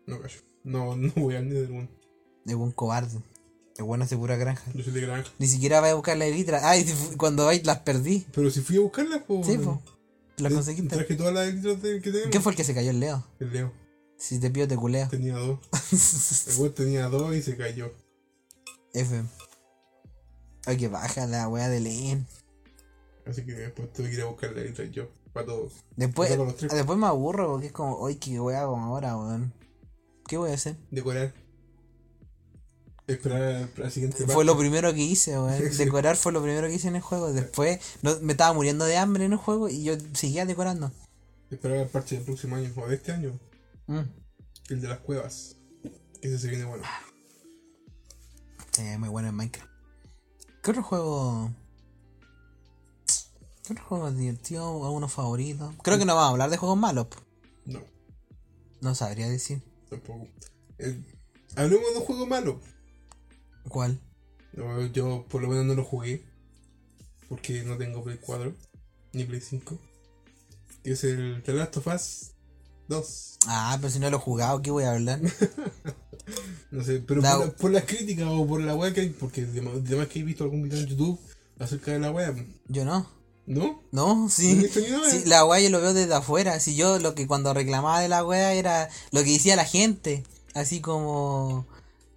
no 0.07 0.21
callo. 0.21 0.39
No, 0.65 0.97
no 0.97 1.13
voy 1.17 1.37
al 1.37 1.49
Nether, 1.49 1.71
weón. 1.71 1.91
De 2.45 2.55
buen 2.55 2.73
cobarde. 2.73 3.21
De 3.77 3.83
buena 3.83 4.07
segura 4.07 4.37
granja. 4.37 4.65
Yo 4.75 4.83
soy 4.83 4.93
de 4.93 5.01
granja. 5.03 5.31
Ni 5.39 5.47
siquiera 5.47 5.81
voy 5.81 5.91
a 5.91 5.95
buscar 5.95 6.17
la 6.17 6.27
elitra. 6.27 6.69
Ay, 6.69 6.85
cuando 7.17 7.47
vais 7.47 7.65
las 7.65 7.79
perdí. 7.81 8.27
Pero 8.35 8.51
si 8.51 8.61
fui 8.61 8.77
a 8.77 8.81
buscarlas, 8.81 9.23
pues. 9.27 9.47
Sí, 9.47 9.59
po. 9.59 9.81
Las 10.39 10.53
conseguiste. 10.53 10.97
Traje 10.97 11.15
todas 11.15 11.33
las 11.33 11.55
letras 11.55 11.81
de- 11.83 12.01
que 12.01 12.11
tenemos. 12.11 12.31
¿Quién 12.31 12.43
fue 12.43 12.53
el 12.53 12.57
que 12.57 12.65
se 12.65 12.75
cayó 12.75 12.91
el 12.91 12.99
Leo? 13.01 13.25
El 13.39 13.53
Leo. 13.53 13.73
Si 14.19 14.39
te 14.41 14.51
pido 14.51 14.67
te 14.69 14.77
culeo. 14.77 15.09
Tenía 15.09 15.35
dos. 15.37 15.59
El 16.49 16.59
weón 16.61 16.75
tenía 16.75 17.09
dos 17.09 17.35
y 17.35 17.43
se 17.43 17.57
cayó. 17.57 17.93
F. 18.93 19.23
Ay, 20.67 20.77
que 20.77 20.89
baja 20.89 21.27
la 21.27 21.49
weá 21.49 21.69
de 21.69 21.81
Len. 21.81 22.27
Así 23.27 23.45
que 23.45 23.53
después 23.53 23.93
tuve 23.93 24.09
que 24.09 24.17
ir 24.17 24.23
a 24.23 24.27
buscar 24.27 24.53
la 24.53 24.63
letra 24.63 24.85
yo. 24.87 25.09
Para 25.33 25.47
todos. 25.47 25.85
Después, 25.97 26.31
después 26.61 26.99
me 26.99 27.07
aburro 27.07 27.53
porque 27.53 27.67
es 27.67 27.73
como, 27.73 28.07
ay, 28.07 28.17
qué 28.17 28.39
weá 28.39 28.63
hago 28.63 28.77
ahora, 28.77 29.17
weón. 29.17 29.55
¿Qué 30.27 30.37
voy 30.37 30.51
a 30.51 30.55
hacer? 30.55 30.77
Decorar. 30.91 31.33
Esperar 33.07 33.43
a 33.43 33.81
la 33.81 33.91
siguiente 33.91 34.19
Fue 34.19 34.27
parte. 34.27 34.45
lo 34.45 34.59
primero 34.59 34.93
que 34.93 35.01
hice, 35.01 35.39
weón. 35.39 35.59
Decorar 35.79 36.17
fue 36.17 36.33
lo 36.33 36.43
primero 36.43 36.69
que 36.69 36.75
hice 36.75 36.89
en 36.89 36.97
el 36.97 37.03
juego. 37.03 37.33
Después 37.33 37.81
no, 38.03 38.19
me 38.21 38.33
estaba 38.33 38.53
muriendo 38.53 38.85
de 38.85 38.99
hambre 38.99 39.25
en 39.25 39.33
el 39.33 39.39
juego 39.39 39.69
y 39.69 39.85
yo 39.85 39.95
seguía 40.13 40.45
decorando. 40.45 40.93
Esperar 41.51 41.79
el 41.79 41.89
parche 41.89 42.17
del 42.17 42.25
próximo 42.25 42.57
año. 42.57 42.71
O 42.77 42.87
de 42.87 42.95
este 42.95 43.13
año. 43.13 43.39
Mm. 43.87 44.01
El 44.69 44.81
de 44.81 44.89
las 44.89 44.99
cuevas. 44.99 45.57
Ese 46.21 46.39
se 46.39 46.49
viene 46.49 46.65
bueno. 46.65 46.85
Sí, 48.71 48.83
muy 48.99 49.09
bueno 49.09 49.29
en 49.29 49.35
Minecraft. 49.35 49.71
¿Qué 50.63 50.71
otro 50.71 50.83
juego? 50.83 51.51
¿Qué 53.67 53.73
otro 53.75 53.85
juego 53.85 54.11
divertido? 54.11 54.85
¿Alguno 54.85 55.09
favorito? 55.09 55.73
Creo 55.83 55.99
que 55.99 56.05
no 56.05 56.15
vamos 56.15 56.29
a 56.29 56.33
hablar 56.33 56.51
de 56.51 56.57
juegos 56.57 56.79
malos. 56.79 57.07
No, 57.65 57.81
No 58.81 58.95
sabría 58.95 59.29
decir. 59.29 59.63
tampoco. 59.89 60.27
Eh, 60.79 61.01
hablemos 61.57 61.93
de 61.93 61.99
un 62.01 62.05
juego 62.05 62.27
malo. 62.27 62.61
¿Cuál? 63.69 64.01
No, 64.55 64.85
yo 64.87 65.25
por 65.29 65.43
lo 65.43 65.49
menos 65.49 65.65
no 65.67 65.75
lo 65.75 65.85
jugué. 65.85 66.25
Porque 67.29 67.63
no 67.63 67.77
tengo 67.79 68.03
Play 68.03 68.19
4. 68.21 68.53
Ni 69.13 69.25
Play 69.25 69.41
5. 69.41 69.79
Que 70.83 70.93
es 70.93 71.05
el 71.05 71.43
The 71.45 71.53
Last 71.53 71.77
of 71.77 71.87
Us 71.87 72.31
2. 72.89 73.39
Ah, 73.47 73.79
pero 73.81 73.91
si 73.93 74.01
no 74.01 74.11
lo 74.11 74.17
he 74.17 74.21
jugado, 74.21 74.61
¿qué 74.61 74.71
voy 74.71 74.85
a 74.85 74.93
hablar? 74.93 75.21
No 76.71 76.83
sé, 76.85 77.01
pero 77.01 77.21
La- 77.21 77.37
por, 77.37 77.47
la- 77.47 77.53
por 77.57 77.71
las 77.73 77.85
críticas 77.85 78.27
o 78.31 78.47
por 78.47 78.61
la 78.63 78.75
web 78.75 78.95
que 78.95 79.03
hay. 79.03 79.09
Porque 79.11 79.43
además 79.43 80.07
que 80.09 80.21
he 80.21 80.23
visto 80.23 80.45
algún 80.45 80.63
video 80.63 80.79
en 80.79 80.87
YouTube 80.87 81.21
acerca 81.59 81.93
de 81.93 81.99
la 81.99 82.11
web. 82.11 82.47
Yo 82.69 82.85
no. 82.85 83.07
¿No? 83.47 83.83
No, 83.91 84.15
¿No 84.15 84.29
sí. 84.29 84.69
Sí, 84.73 85.23
la 85.27 85.45
weá 85.45 85.61
yo 85.61 85.71
lo 85.71 85.81
veo 85.81 85.95
desde 85.95 86.15
afuera. 86.15 86.61
Si 86.61 86.75
yo 86.77 86.99
lo 86.99 87.15
que 87.15 87.27
cuando 87.27 87.53
reclamaba 87.55 88.01
de 88.01 88.09
la 88.09 88.25
weá 88.25 88.53
era 88.55 88.89
lo 89.11 89.23
que 89.25 89.33
decía 89.33 89.57
la 89.57 89.65
gente. 89.65 90.25
Así 90.55 90.81
como 90.81 91.67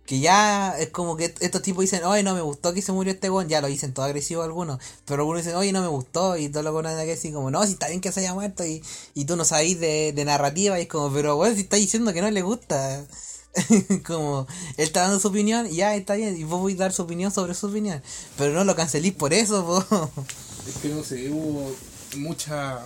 que 0.06 0.20
ya 0.20 0.76
es 0.78 0.90
como 0.90 1.18
que 1.18 1.34
estos 1.40 1.62
tipos 1.64 1.82
dicen, 1.82 2.04
oye, 2.04 2.22
no 2.22 2.36
me 2.36 2.42
gustó 2.42 2.74
que 2.74 2.82
se 2.82 2.92
murió 2.92 3.14
este 3.14 3.30
weón. 3.30 3.50
Ya 3.50 3.62
lo 3.62 3.68
dicen 3.68 3.94
todo 3.94 4.06
agresivo 4.06 4.44
algunos. 4.44 4.80
Pero 5.06 5.24
algunos 5.24 5.44
dicen, 5.44 5.58
oye, 5.58 5.72
no 5.72 5.82
me 5.82 5.88
gustó. 5.88 6.38
Y 6.38 6.50
todo 6.50 6.64
lo 6.64 6.82
que 6.82 6.90
de 6.90 7.06
que 7.06 7.14
así 7.14 7.32
como, 7.32 7.50
no, 7.50 7.66
si 7.66 7.74
está 7.74 7.88
bien 7.88 8.02
que 8.02 8.12
se 8.12 8.20
haya 8.20 8.34
muerto. 8.34 8.66
Y, 8.66 8.84
y 9.16 9.26
tú 9.26 9.36
no 9.36 9.46
sabéis 9.46 9.80
de, 9.80 10.14
de 10.14 10.26
narrativa. 10.26 10.80
Y 10.80 10.84
es 10.84 10.88
como, 10.88 11.12
pero 11.12 11.38
weón, 11.38 11.56
si 11.56 11.62
está 11.62 11.78
diciendo 11.78 12.14
que 12.14 12.22
no 12.22 12.30
le 12.30 12.42
gusta. 12.44 13.04
como, 14.06 14.48
él 14.78 14.86
está 14.86 15.02
dando 15.02 15.20
su 15.20 15.30
opinión. 15.30 15.66
Y 15.68 15.78
ya 15.78 15.96
está 15.96 16.16
bien. 16.16 16.38
Y 16.38 16.44
vos 16.44 16.62
voy 16.62 16.74
a 16.74 16.78
dar 16.78 16.94
su 16.94 17.02
opinión 17.02 17.32
sobre 17.32 17.56
su 17.56 17.68
opinión. 17.68 18.02
Pero 18.38 18.54
no 18.54 18.64
lo 18.64 18.76
cancelís 18.76 19.14
por 19.14 19.34
eso, 19.34 19.66
po. 19.66 20.12
Es 20.68 20.78
que 20.82 20.90
no 20.90 21.04
sé, 21.04 21.30
hubo 21.30 21.76
mucha. 22.18 22.80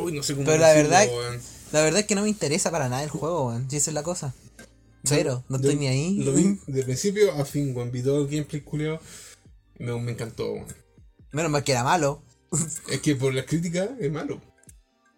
Uy, 0.00 0.12
no 0.12 0.22
sé 0.22 0.34
cómo 0.34 0.46
Pero 0.46 0.58
la 0.58 0.68
decirlo, 0.70 0.90
verdad- 0.90 1.08
weón. 1.16 1.40
La 1.72 1.82
verdad 1.82 2.00
es 2.00 2.06
que 2.06 2.14
no 2.14 2.22
me 2.22 2.28
interesa 2.28 2.70
para 2.70 2.88
nada 2.88 3.02
el 3.02 3.10
juego, 3.10 3.48
weón. 3.48 3.68
Si 3.70 3.76
esa 3.76 3.90
es 3.90 3.94
la 3.94 4.02
cosa. 4.02 4.32
Cero, 5.04 5.44
no 5.48 5.56
estoy 5.56 5.76
ni 5.76 5.86
ahí. 5.88 6.18
Lo 6.22 6.32
vi 6.32 6.58
de 6.66 6.82
principio 6.84 7.32
a 7.32 7.44
fin, 7.44 7.76
weón. 7.76 7.90
Vi 7.90 8.02
todo 8.02 8.22
el 8.22 8.28
gameplay 8.28 8.62
culiao. 8.62 9.00
Me, 9.78 9.98
me 10.00 10.12
encantó, 10.12 10.52
weón. 10.52 10.66
Menos 11.32 11.50
mal 11.50 11.64
que 11.64 11.72
era 11.72 11.82
malo. 11.84 12.22
Es 12.88 13.00
que 13.00 13.16
por 13.16 13.34
las 13.34 13.44
críticas 13.46 13.88
es 13.98 14.10
malo. 14.10 14.40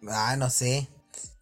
Ah, 0.07 0.35
no 0.37 0.49
sé. 0.49 0.87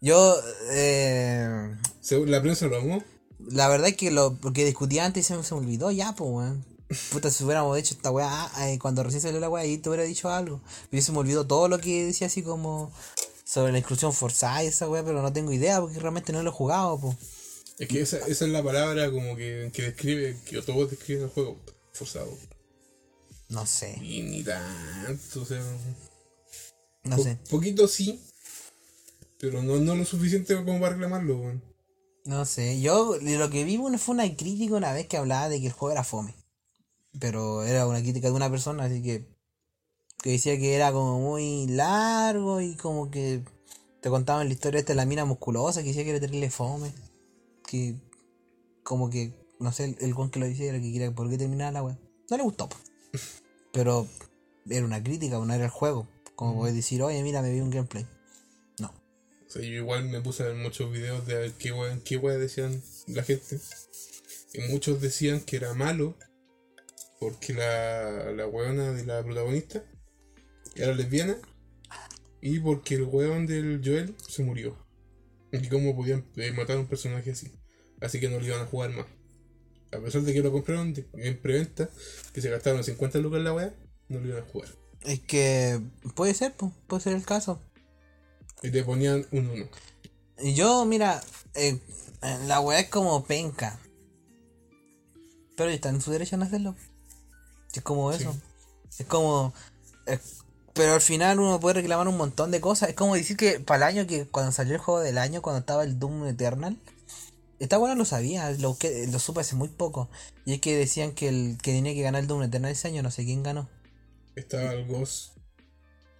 Yo, 0.00 0.36
eh, 0.70 1.74
Según 2.00 2.30
la 2.30 2.42
prensa 2.42 2.66
lo 2.66 2.76
amó. 2.76 3.02
la 3.38 3.68
verdad 3.68 3.88
es 3.88 3.96
que 3.96 4.10
lo, 4.10 4.36
lo 4.42 4.52
que 4.52 4.64
discutía 4.66 5.04
antes 5.06 5.26
se 5.26 5.36
me, 5.36 5.42
se 5.42 5.54
me 5.54 5.60
olvidó 5.62 5.90
ya, 5.90 6.14
pues, 6.14 6.30
weón. 6.30 6.64
Puta, 7.10 7.30
si 7.30 7.42
hubiéramos 7.44 7.76
hecho 7.78 7.94
esta 7.94 8.10
weá, 8.10 8.50
eh, 8.60 8.78
cuando 8.78 9.02
recién 9.02 9.20
salió 9.22 9.40
la 9.40 9.48
weá, 9.48 9.62
ahí 9.64 9.78
te 9.78 9.88
hubiera 9.88 10.04
dicho 10.04 10.28
algo. 10.30 10.60
Pero 10.90 11.02
se 11.02 11.12
me 11.12 11.18
olvidó 11.18 11.46
todo 11.46 11.68
lo 11.68 11.78
que 11.80 12.04
decía 12.06 12.28
así 12.28 12.42
como 12.42 12.92
sobre 13.44 13.72
la 13.72 13.78
inclusión 13.78 14.12
forzada 14.12 14.62
y 14.64 14.68
esa 14.68 14.88
weá, 14.88 15.04
pero 15.04 15.20
no 15.22 15.32
tengo 15.32 15.52
idea 15.52 15.80
porque 15.80 15.98
realmente 15.98 16.32
no 16.32 16.42
lo 16.42 16.50
he 16.50 16.52
jugado, 16.52 16.98
pues. 17.00 17.16
Es 17.78 17.88
que 17.88 18.00
esa, 18.00 18.18
esa 18.18 18.44
es 18.46 18.50
la 18.50 18.62
palabra 18.62 19.10
como 19.10 19.36
que, 19.36 19.70
que 19.74 19.82
describe, 19.82 20.38
que 20.46 20.62
todos 20.62 20.90
describen 20.90 21.24
el 21.24 21.30
juego. 21.30 21.56
Forzado. 21.92 22.30
No 23.48 23.64
sé, 23.66 23.96
Y 24.02 24.22
ni 24.22 24.42
tanto, 24.42 25.42
o 25.42 25.44
sea. 25.44 25.62
no 27.04 27.16
po- 27.16 27.22
sé. 27.22 27.38
Poquito 27.50 27.88
sí. 27.88 28.20
Pero 29.38 29.62
no, 29.62 29.76
no 29.78 29.94
lo 29.94 30.04
suficiente 30.04 30.54
como 30.56 30.80
para 30.80 30.92
reclamarlo, 30.94 31.36
weón. 31.38 31.62
No 32.24 32.44
sé, 32.44 32.80
yo 32.80 33.16
lo 33.20 33.50
que 33.50 33.64
vi 33.64 33.76
bueno, 33.76 33.98
fue 33.98 34.14
una 34.14 34.36
crítica 34.36 34.74
una 34.74 34.92
vez 34.92 35.06
que 35.06 35.16
hablaba 35.16 35.48
de 35.48 35.60
que 35.60 35.66
el 35.68 35.72
juego 35.72 35.92
era 35.92 36.04
fome. 36.04 36.34
Pero 37.20 37.62
era 37.62 37.86
una 37.86 38.00
crítica 38.00 38.28
de 38.28 38.34
una 38.34 38.50
persona, 38.50 38.84
así 38.84 39.02
que. 39.02 39.26
Que 40.22 40.30
decía 40.30 40.58
que 40.58 40.74
era 40.74 40.92
como 40.92 41.20
muy 41.20 41.66
largo 41.68 42.60
y 42.60 42.74
como 42.76 43.10
que. 43.10 43.42
Te 44.00 44.10
contaban 44.10 44.46
la 44.46 44.54
historia 44.54 44.78
esta 44.78 44.92
de 44.92 44.96
la 44.96 45.06
mina 45.06 45.24
musculosa, 45.24 45.82
que 45.82 45.88
decía 45.88 46.04
que 46.04 46.10
era 46.10 46.20
terrible 46.20 46.50
fome. 46.50 46.92
Que. 47.66 47.96
Como 48.82 49.10
que. 49.10 49.32
No 49.58 49.72
sé, 49.72 49.96
el, 50.00 50.14
weón 50.14 50.30
que 50.30 50.38
lo 50.38 50.46
decía 50.46 50.66
era 50.66 50.80
que 50.80 50.92
quería 50.92 51.14
por 51.14 51.30
qué 51.30 51.38
terminara 51.38 51.72
la 51.72 51.82
wea. 51.82 51.98
No 52.30 52.36
le 52.36 52.42
gustó. 52.42 52.68
Pero. 53.72 54.06
Era 54.68 54.84
una 54.84 55.00
crítica, 55.00 55.38
no 55.38 55.54
era 55.54 55.64
el 55.64 55.70
juego. 55.70 56.08
Como 56.34 56.56
puedes 56.56 56.74
decir, 56.74 57.00
oye, 57.00 57.22
mira, 57.22 57.40
me 57.40 57.52
vi 57.52 57.60
un 57.60 57.70
gameplay. 57.70 58.04
No. 58.80 58.88
O 58.88 59.50
sea, 59.50 59.62
yo 59.62 59.68
igual 59.68 60.08
me 60.08 60.20
puse 60.20 60.42
a 60.42 60.46
ver 60.46 60.56
muchos 60.56 60.90
videos 60.90 61.24
de 61.24 61.36
a 61.36 61.38
ver 61.38 61.52
qué 61.52 61.70
weón, 61.70 62.00
qué 62.00 62.16
weón 62.16 62.40
decían 62.40 62.82
la 63.06 63.22
gente. 63.22 63.60
Y 64.54 64.72
muchos 64.72 65.00
decían 65.00 65.40
que 65.40 65.56
era 65.56 65.72
malo 65.74 66.16
porque 67.20 67.54
la, 67.54 68.32
la 68.32 68.46
weona 68.46 68.92
de 68.92 69.04
la 69.04 69.22
protagonista 69.22 69.82
era 70.74 70.94
lesbiana 70.94 71.36
y 72.40 72.58
porque 72.60 72.94
el 72.96 73.04
weón 73.04 73.46
del 73.46 73.80
Joel 73.84 74.14
se 74.28 74.42
murió. 74.42 74.76
Y 75.52 75.68
cómo 75.68 75.96
podían 75.96 76.26
eh, 76.36 76.52
matar 76.52 76.76
a 76.76 76.80
un 76.80 76.86
personaje 76.86 77.30
así. 77.30 77.50
Así 78.00 78.20
que 78.20 78.28
no 78.28 78.38
lo 78.38 78.44
iban 78.46 78.60
a 78.60 78.66
jugar 78.66 78.90
más. 78.90 79.06
A 79.92 79.98
pesar 80.00 80.22
de 80.22 80.34
que 80.34 80.42
lo 80.42 80.52
compraron 80.52 80.92
de- 80.92 81.06
en 81.14 81.40
preventa, 81.40 81.88
que 82.34 82.42
se 82.42 82.50
gastaron 82.50 82.84
50 82.84 83.18
lucas 83.20 83.38
en 83.38 83.44
la 83.44 83.54
weá, 83.54 83.74
no 84.08 84.20
lo 84.20 84.28
iban 84.28 84.42
a 84.42 84.46
jugar. 84.46 84.68
Es 85.02 85.20
que. 85.20 85.80
Puede 86.14 86.34
ser, 86.34 86.52
puede 86.86 87.02
ser 87.02 87.14
el 87.14 87.24
caso. 87.24 87.60
Y 88.62 88.70
te 88.70 88.82
ponían 88.84 89.24
un 89.30 89.48
1. 89.48 89.68
Y 90.40 90.54
Yo, 90.54 90.84
mira, 90.84 91.22
eh, 91.54 91.78
la 92.46 92.60
weá 92.60 92.80
es 92.80 92.88
como 92.90 93.24
penca. 93.24 93.80
Pero 95.56 95.70
está 95.70 95.88
en 95.88 96.00
su 96.02 96.10
derecho 96.10 96.34
en 96.34 96.42
hacerlo. 96.42 96.74
Es 97.76 97.82
como 97.82 98.12
Sí. 98.12 98.22
eso. 98.22 98.36
Es 98.98 99.06
como. 99.06 99.52
eh, 100.06 100.18
pero 100.74 100.94
al 100.94 101.00
final 101.00 101.40
uno 101.40 101.58
puede 101.58 101.74
reclamar 101.76 102.06
un 102.08 102.16
montón 102.18 102.50
de 102.50 102.60
cosas. 102.60 102.90
Es 102.90 102.94
como 102.94 103.14
decir 103.14 103.36
que 103.36 103.60
para 103.60 103.88
el 103.88 103.96
año 103.96 104.06
que 104.06 104.26
cuando 104.26 104.52
salió 104.52 104.74
el 104.74 104.80
juego 104.80 105.00
del 105.00 105.16
año, 105.18 105.40
cuando 105.42 105.60
estaba 105.60 105.84
el 105.84 105.98
Doom 105.98 106.26
Eternal. 106.26 106.76
Esta 107.58 107.78
bueno 107.78 107.94
lo 107.94 108.04
sabía, 108.04 108.50
lo, 108.50 108.74
busqué- 108.74 109.06
lo 109.10 109.18
supe 109.18 109.40
hace 109.40 109.56
muy 109.56 109.68
poco. 109.68 110.10
Y 110.44 110.52
es 110.52 110.60
que 110.60 110.76
decían 110.76 111.12
que 111.12 111.28
el 111.28 111.56
que 111.62 111.72
tenía 111.72 111.94
que 111.94 112.02
ganar 112.02 112.20
el 112.20 112.26
Doom 112.26 112.42
Eternal 112.42 112.70
ese 112.70 112.88
año, 112.88 113.02
no 113.02 113.10
sé 113.10 113.24
quién 113.24 113.42
ganó. 113.42 113.66
Estaba 114.34 114.72
el 114.74 114.86
Ghost 114.86 115.32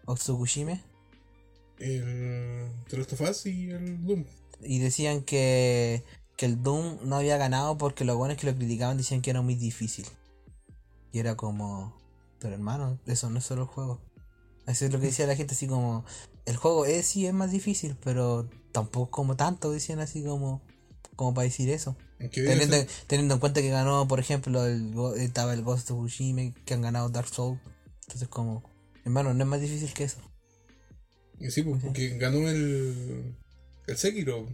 O 0.07 0.15
Tsukushima. 0.15 0.81
el 1.79 2.71
Us 3.21 3.47
y 3.47 3.71
el 3.71 4.07
Doom. 4.07 4.25
Y 4.63 4.79
decían 4.79 5.21
que, 5.21 6.03
que 6.39 6.47
el 6.47 6.63
Doom 6.63 7.01
no 7.03 7.17
había 7.17 7.37
ganado 7.37 7.77
porque 7.77 8.07
los 8.07 8.17
buenos 8.17 8.39
que 8.39 8.47
lo 8.47 8.57
criticaban 8.57 8.97
decían 8.97 9.21
que 9.21 9.29
era 9.29 9.43
muy 9.43 9.55
difícil. 9.57 10.07
Y 11.17 11.19
era 11.19 11.35
como, 11.35 11.99
pero 12.39 12.53
hermano, 12.53 13.01
eso 13.07 13.31
no 13.31 13.39
es 13.39 13.45
solo 13.47 13.63
el 13.63 13.69
juego. 13.69 14.03
Eso 14.67 14.85
es 14.85 14.93
lo 14.93 15.01
que 15.01 15.07
decía 15.07 15.27
la 15.27 15.35
gente, 15.35 15.55
así 15.55 15.67
como, 15.67 16.05
el 16.45 16.57
juego 16.59 16.85
es 16.85 17.07
sí 17.07 17.25
es 17.27 17.33
más 17.33 17.51
difícil, 17.51 17.97
pero 18.05 18.51
tampoco 18.71 19.11
como 19.13 19.35
tanto, 19.35 19.73
decían 19.73 19.99
así 20.01 20.23
como, 20.23 20.61
como 21.15 21.33
para 21.33 21.45
decir 21.45 21.71
eso. 21.71 21.97
Teniendo, 22.19 22.77
teniendo 23.07 23.33
en 23.33 23.41
cuenta 23.41 23.63
que 23.63 23.71
ganó, 23.71 24.07
por 24.07 24.21
ejemplo, 24.21 24.67
el, 24.67 24.93
estaba 25.17 25.55
el 25.55 25.63
Ghost 25.63 25.91
of 25.91 26.07
Tsushima, 26.07 26.53
que 26.67 26.75
han 26.75 26.83
ganado 26.83 27.09
Dark 27.09 27.29
Souls. 27.29 27.63
Entonces 28.03 28.29
como, 28.29 28.63
hermano, 29.07 29.33
no 29.33 29.43
es 29.43 29.49
más 29.49 29.63
difícil 29.63 29.95
que 29.95 30.05
eso. 30.05 30.19
y 31.41 31.51
sí, 31.51 31.63
pues, 31.63 31.83
porque 31.83 32.19
ganó 32.19 32.47
el, 32.47 33.35
el 33.87 33.97
Sekiro, 33.97 34.47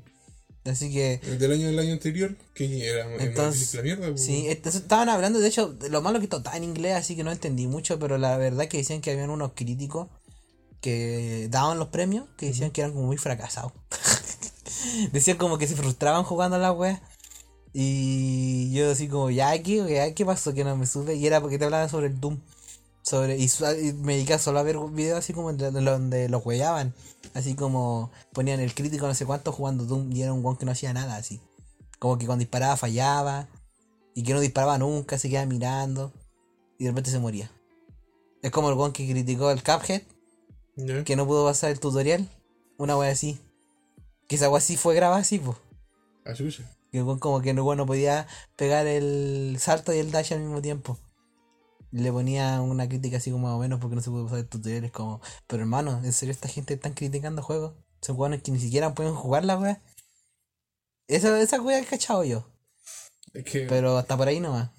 Así 0.64 0.92
que 0.92 1.20
el 1.24 1.38
del 1.40 1.52
año 1.52 1.66
del 1.66 1.78
año 1.80 1.92
anterior, 1.92 2.36
que 2.54 2.88
era 2.88 3.12
Entonces, 3.16 3.74
la 3.74 3.82
mierda. 3.82 4.08
pues. 4.10 4.24
Sí, 4.24 4.46
est- 4.46 4.64
estaban 4.66 5.08
hablando, 5.08 5.40
de 5.40 5.48
hecho, 5.48 5.72
de 5.72 5.88
lo 5.90 6.02
malo 6.02 6.20
que 6.20 6.26
estaba 6.26 6.56
en 6.56 6.62
inglés, 6.64 6.94
así 6.94 7.16
que 7.16 7.24
no 7.24 7.32
entendí 7.32 7.66
mucho, 7.66 7.98
pero 7.98 8.16
la 8.16 8.36
verdad 8.36 8.68
que 8.68 8.76
decían 8.78 9.00
que 9.00 9.10
habían 9.10 9.30
unos 9.30 9.52
críticos 9.54 10.08
que 10.80 11.48
daban 11.50 11.78
los 11.78 11.88
premios, 11.88 12.26
que 12.36 12.46
decían 12.46 12.70
que 12.70 12.80
eran 12.82 12.92
como 12.92 13.06
muy 13.06 13.16
fracasados. 13.16 13.72
decían 15.12 15.36
como 15.36 15.58
que 15.58 15.66
se 15.66 15.76
frustraban 15.76 16.22
jugando 16.24 16.56
a 16.56 16.60
la 16.60 16.72
wea. 16.72 17.02
Y 17.72 18.70
yo 18.72 18.90
así 18.90 19.08
como, 19.08 19.30
ya, 19.30 19.60
¿qué, 19.62 19.76
ya, 19.88 20.12
¿qué 20.14 20.26
pasó? 20.26 20.52
Que 20.54 20.64
no 20.64 20.76
me 20.76 20.86
sube. 20.86 21.14
Y 21.14 21.26
era 21.26 21.40
porque 21.40 21.58
te 21.58 21.64
hablaban 21.64 21.88
sobre 21.88 22.08
el 22.08 22.20
Doom. 22.20 22.38
Sobre, 23.02 23.36
y, 23.38 23.48
me 24.02 24.14
dediqué 24.14 24.38
solo 24.38 24.58
a 24.60 24.62
ver 24.62 24.76
videos 24.92 25.18
así 25.18 25.32
como 25.32 25.52
de- 25.52 25.70
de 25.72 25.80
donde 25.80 26.28
los 26.28 26.44
huellaban. 26.46 26.94
Así 27.34 27.54
como 27.54 28.10
ponían 28.32 28.60
el 28.60 28.74
crítico 28.74 29.06
no 29.06 29.14
sé 29.14 29.24
cuánto 29.24 29.52
jugando 29.52 29.84
Doom 29.84 30.12
y 30.12 30.22
era 30.22 30.32
un 30.32 30.42
guan 30.42 30.56
que 30.56 30.66
no 30.66 30.72
hacía 30.72 30.92
nada 30.92 31.16
así. 31.16 31.40
Como 31.98 32.18
que 32.18 32.26
cuando 32.26 32.40
disparaba 32.40 32.76
fallaba. 32.76 33.48
Y 34.14 34.24
que 34.24 34.34
no 34.34 34.40
disparaba 34.40 34.76
nunca, 34.76 35.18
se 35.18 35.30
quedaba 35.30 35.46
mirando. 35.46 36.12
y 36.78 36.84
de 36.84 36.90
repente 36.90 37.10
se 37.10 37.18
moría. 37.18 37.50
Es 38.42 38.50
como 38.50 38.68
el 38.68 38.76
weón 38.76 38.92
que 38.92 39.08
criticó 39.08 39.50
el 39.50 39.62
Cuphead, 39.62 40.02
que 41.04 41.16
no 41.16 41.26
pudo 41.26 41.46
pasar 41.46 41.70
el 41.70 41.80
tutorial. 41.80 42.28
Una 42.76 42.96
wea 42.96 43.10
así. 43.10 43.38
Que 44.28 44.36
esa 44.36 44.50
wea 44.50 44.58
así 44.58 44.76
fue 44.76 44.94
grabada 44.94 45.20
así, 45.20 45.38
pues. 45.38 45.56
Chucha. 46.34 46.64
Que 46.90 46.98
el 46.98 47.18
como 47.20 47.40
que 47.40 47.54
no, 47.54 47.74
no 47.74 47.86
podía 47.86 48.26
pegar 48.56 48.86
el 48.86 49.56
salto 49.58 49.94
y 49.94 49.98
el 49.98 50.10
dash 50.10 50.34
al 50.34 50.40
mismo 50.40 50.60
tiempo. 50.60 50.98
Le 51.92 52.10
ponía 52.10 52.60
una 52.62 52.88
crítica 52.88 53.18
así 53.18 53.30
como 53.30 53.46
más 53.48 53.56
o 53.56 53.60
menos 53.60 53.78
porque 53.78 53.96
no 53.96 54.02
se 54.02 54.10
puede 54.10 54.24
pasar 54.24 54.38
el 54.40 54.48
tutorial. 54.48 54.84
Es 54.84 54.92
como, 54.92 55.20
pero 55.46 55.62
hermano, 55.62 56.00
¿en 56.04 56.12
serio 56.12 56.32
esta 56.32 56.48
gente 56.48 56.74
están 56.74 56.94
criticando 56.94 57.42
juegos? 57.42 57.74
Son 58.00 58.16
juegos 58.16 58.40
que 58.42 58.50
ni 58.50 58.58
siquiera 58.58 58.94
pueden 58.94 59.14
jugar 59.14 59.44
la 59.44 59.58
wea. 59.58 59.82
Esa, 61.06 61.40
esa 61.40 61.60
wea 61.60 61.78
he 61.80 61.84
cachado 61.84 62.24
yo. 62.24 62.50
Es 63.34 63.44
que 63.44 63.66
Pero 63.66 63.96
hasta 63.98 64.16
por 64.16 64.26
ahí 64.28 64.40
nomás. 64.40 64.70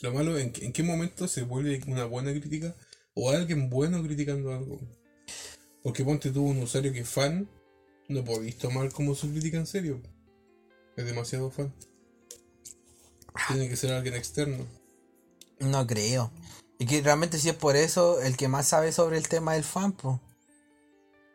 lo 0.00 0.12
malo, 0.12 0.38
¿en, 0.38 0.52
qué- 0.52 0.64
¿en 0.64 0.72
qué 0.72 0.82
momento 0.82 1.26
se 1.28 1.42
vuelve 1.42 1.80
una 1.88 2.04
buena 2.04 2.30
crítica? 2.30 2.74
O 3.14 3.30
alguien 3.30 3.68
bueno 3.68 4.02
criticando 4.02 4.52
algo. 4.54 4.80
Porque 5.82 6.04
ponte 6.04 6.30
tú 6.30 6.44
un 6.44 6.62
usuario 6.62 6.92
que 6.92 7.00
es 7.00 7.08
fan, 7.08 7.48
no 8.08 8.24
podéis 8.24 8.58
tomar 8.58 8.90
como 8.92 9.14
su 9.16 9.28
crítica 9.30 9.56
en 9.58 9.66
serio. 9.66 10.00
Es 10.96 11.04
demasiado 11.04 11.50
fan. 11.50 11.74
Tiene 13.48 13.68
que 13.68 13.76
ser 13.76 13.92
alguien 13.92 14.14
externo. 14.14 14.66
No 15.60 15.86
creo. 15.86 16.30
Y 16.78 16.86
que 16.86 17.02
realmente 17.02 17.38
si 17.38 17.48
es 17.48 17.54
por 17.54 17.76
eso, 17.76 18.20
el 18.22 18.36
que 18.36 18.48
más 18.48 18.68
sabe 18.68 18.92
sobre 18.92 19.18
el 19.18 19.28
tema 19.28 19.54
es 19.54 19.58
el 19.58 19.64
fan, 19.64 19.92
po. 19.92 20.20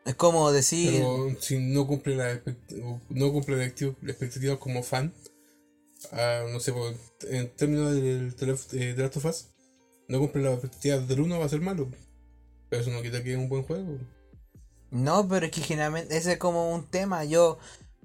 Es 0.06 0.14
como 0.14 0.50
decir... 0.52 0.92
Pero 0.92 1.36
si 1.40 1.58
no 1.58 1.86
cumple 1.86 2.16
la 2.16 2.40
no 3.08 3.32
cumple 3.32 3.56
la 3.56 3.64
expectativa- 3.64 3.96
la 4.02 4.10
expectativa 4.12 4.58
como 4.58 4.82
fan, 4.82 5.14
ah, 6.12 6.44
no 6.50 6.60
sé, 6.60 6.72
en 7.28 7.54
términos 7.56 7.92
del 7.92 8.34
eh, 8.72 8.94
de 8.94 9.02
Last 9.02 9.16
of 9.16 9.24
Us, 9.26 9.46
no 10.08 10.18
cumple 10.18 10.42
la 10.42 10.52
expectativa 10.52 10.98
del 10.98 11.20
uno 11.20 11.38
va 11.38 11.46
a 11.46 11.48
ser 11.48 11.60
malo. 11.60 11.88
Pero 12.68 12.82
eso 12.82 12.90
no 12.90 13.02
quita 13.02 13.22
que 13.22 13.32
es 13.32 13.38
un 13.38 13.48
buen 13.48 13.62
juego. 13.62 13.98
No, 14.90 15.26
pero 15.28 15.46
es 15.46 15.52
que 15.52 15.60
generalmente 15.60 16.16
ese 16.16 16.32
es 16.32 16.38
como 16.38 16.72
un 16.74 16.86
tema. 16.86 17.24
Yo, 17.24 17.58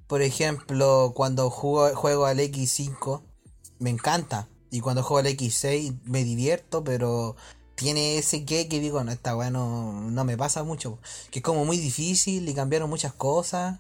por 0.07 0.22
ejemplo, 0.22 1.13
cuando 1.15 1.49
juego, 1.49 1.95
juego 1.95 2.26
al 2.26 2.39
X5, 2.39 3.24
me 3.80 3.89
encanta. 3.89 4.47
Y 4.72 4.82
cuando 4.82 5.03
juego 5.03 5.20
al 5.20 5.34
X6 5.36 5.99
me 6.05 6.24
divierto, 6.24 6.84
pero 6.84 7.36
tiene 7.76 8.17
ese 8.17 8.45
que 8.45 8.67
que 8.67 8.80
digo, 8.80 9.03
no, 9.03 9.11
esta 9.11 9.36
weá 9.36 9.49
no, 9.49 10.11
me 10.26 10.38
pasa 10.38 10.63
mucho. 10.63 10.99
Que 11.32 11.39
es 11.39 11.43
como 11.43 11.65
muy 11.65 11.78
difícil 11.78 12.47
y 12.47 12.53
cambiaron 12.53 12.89
muchas 12.89 13.13
cosas. 13.13 13.80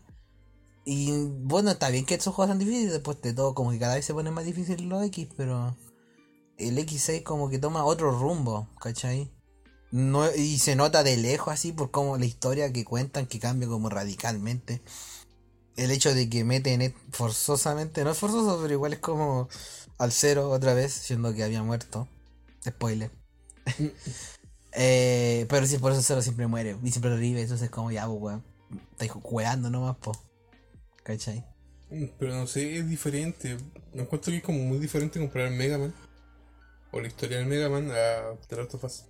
Y 0.85 1.11
bueno, 1.43 1.71
está 1.71 1.89
bien 1.89 2.05
que 2.05 2.15
estos 2.15 2.33
juegos 2.33 2.49
sean 2.49 2.59
difíciles, 2.59 2.91
después 2.91 3.21
de 3.21 3.33
todo, 3.33 3.53
como 3.53 3.71
que 3.71 3.79
cada 3.79 3.95
vez 3.95 4.05
se 4.05 4.13
ponen 4.13 4.33
más 4.33 4.45
difíciles 4.45 4.81
los 4.81 5.03
X, 5.05 5.27
pero 5.37 5.75
el 6.57 6.77
X6 6.77 7.23
como 7.23 7.49
que 7.49 7.59
toma 7.59 7.85
otro 7.85 8.11
rumbo, 8.11 8.67
¿cachai? 8.79 9.31
No, 9.91 10.33
y 10.35 10.59
se 10.59 10.75
nota 10.75 11.03
de 11.03 11.17
lejos 11.17 11.53
así 11.53 11.71
por 11.71 11.91
como 11.91 12.17
la 12.17 12.25
historia 12.25 12.71
que 12.71 12.85
cuentan 12.85 13.25
que 13.25 13.39
cambia 13.39 13.67
como 13.67 13.89
radicalmente. 13.89 14.81
El 15.79 15.91
hecho 15.91 16.13
de 16.13 16.29
que 16.29 16.43
meten 16.43 16.81
et- 16.81 16.95
forzosamente, 17.11 18.03
no 18.03 18.11
es 18.11 18.17
forzoso, 18.17 18.59
pero 18.61 18.73
igual 18.73 18.93
es 18.93 18.99
como 18.99 19.47
al 19.97 20.11
cero 20.11 20.49
otra 20.51 20.73
vez, 20.73 20.91
siendo 20.93 21.33
que 21.33 21.43
había 21.43 21.63
muerto. 21.63 22.07
Spoiler. 22.67 23.11
Eh, 24.71 25.47
pero 25.49 25.65
si 25.65 25.75
es 25.75 25.81
por 25.81 25.91
eso 25.91 26.01
cero 26.03 26.21
siempre 26.21 26.45
muere 26.45 26.77
y 26.83 26.91
siempre 26.91 27.09
revive, 27.09 27.41
entonces 27.41 27.65
es 27.65 27.71
como 27.71 27.91
ya, 27.91 28.05
pues 28.07 28.21
weón. 28.21 28.43
Estáis 28.91 29.11
juegando 29.11 29.69
nomás, 29.71 29.97
po. 29.97 30.11
¿Cachai? 31.03 31.43
Mm, 31.89 32.05
Pero 32.19 32.35
no 32.35 32.45
sé, 32.45 32.77
es 32.77 32.87
diferente. 32.87 33.57
Me 33.93 34.03
encuentro 34.03 34.31
que 34.31 34.37
es 34.37 34.43
como 34.43 34.59
muy 34.59 34.77
diferente 34.77 35.19
comparar 35.19 35.49
Mega 35.49 35.79
Man 35.79 35.91
o 36.91 36.99
la 37.01 37.07
historia 37.07 37.37
del 37.39 37.47
Mega 37.47 37.67
Man 37.67 37.89
a 37.89 38.37
The 38.47 38.55
Last 38.57 38.75
of 38.75 38.83
Us. 38.83 39.05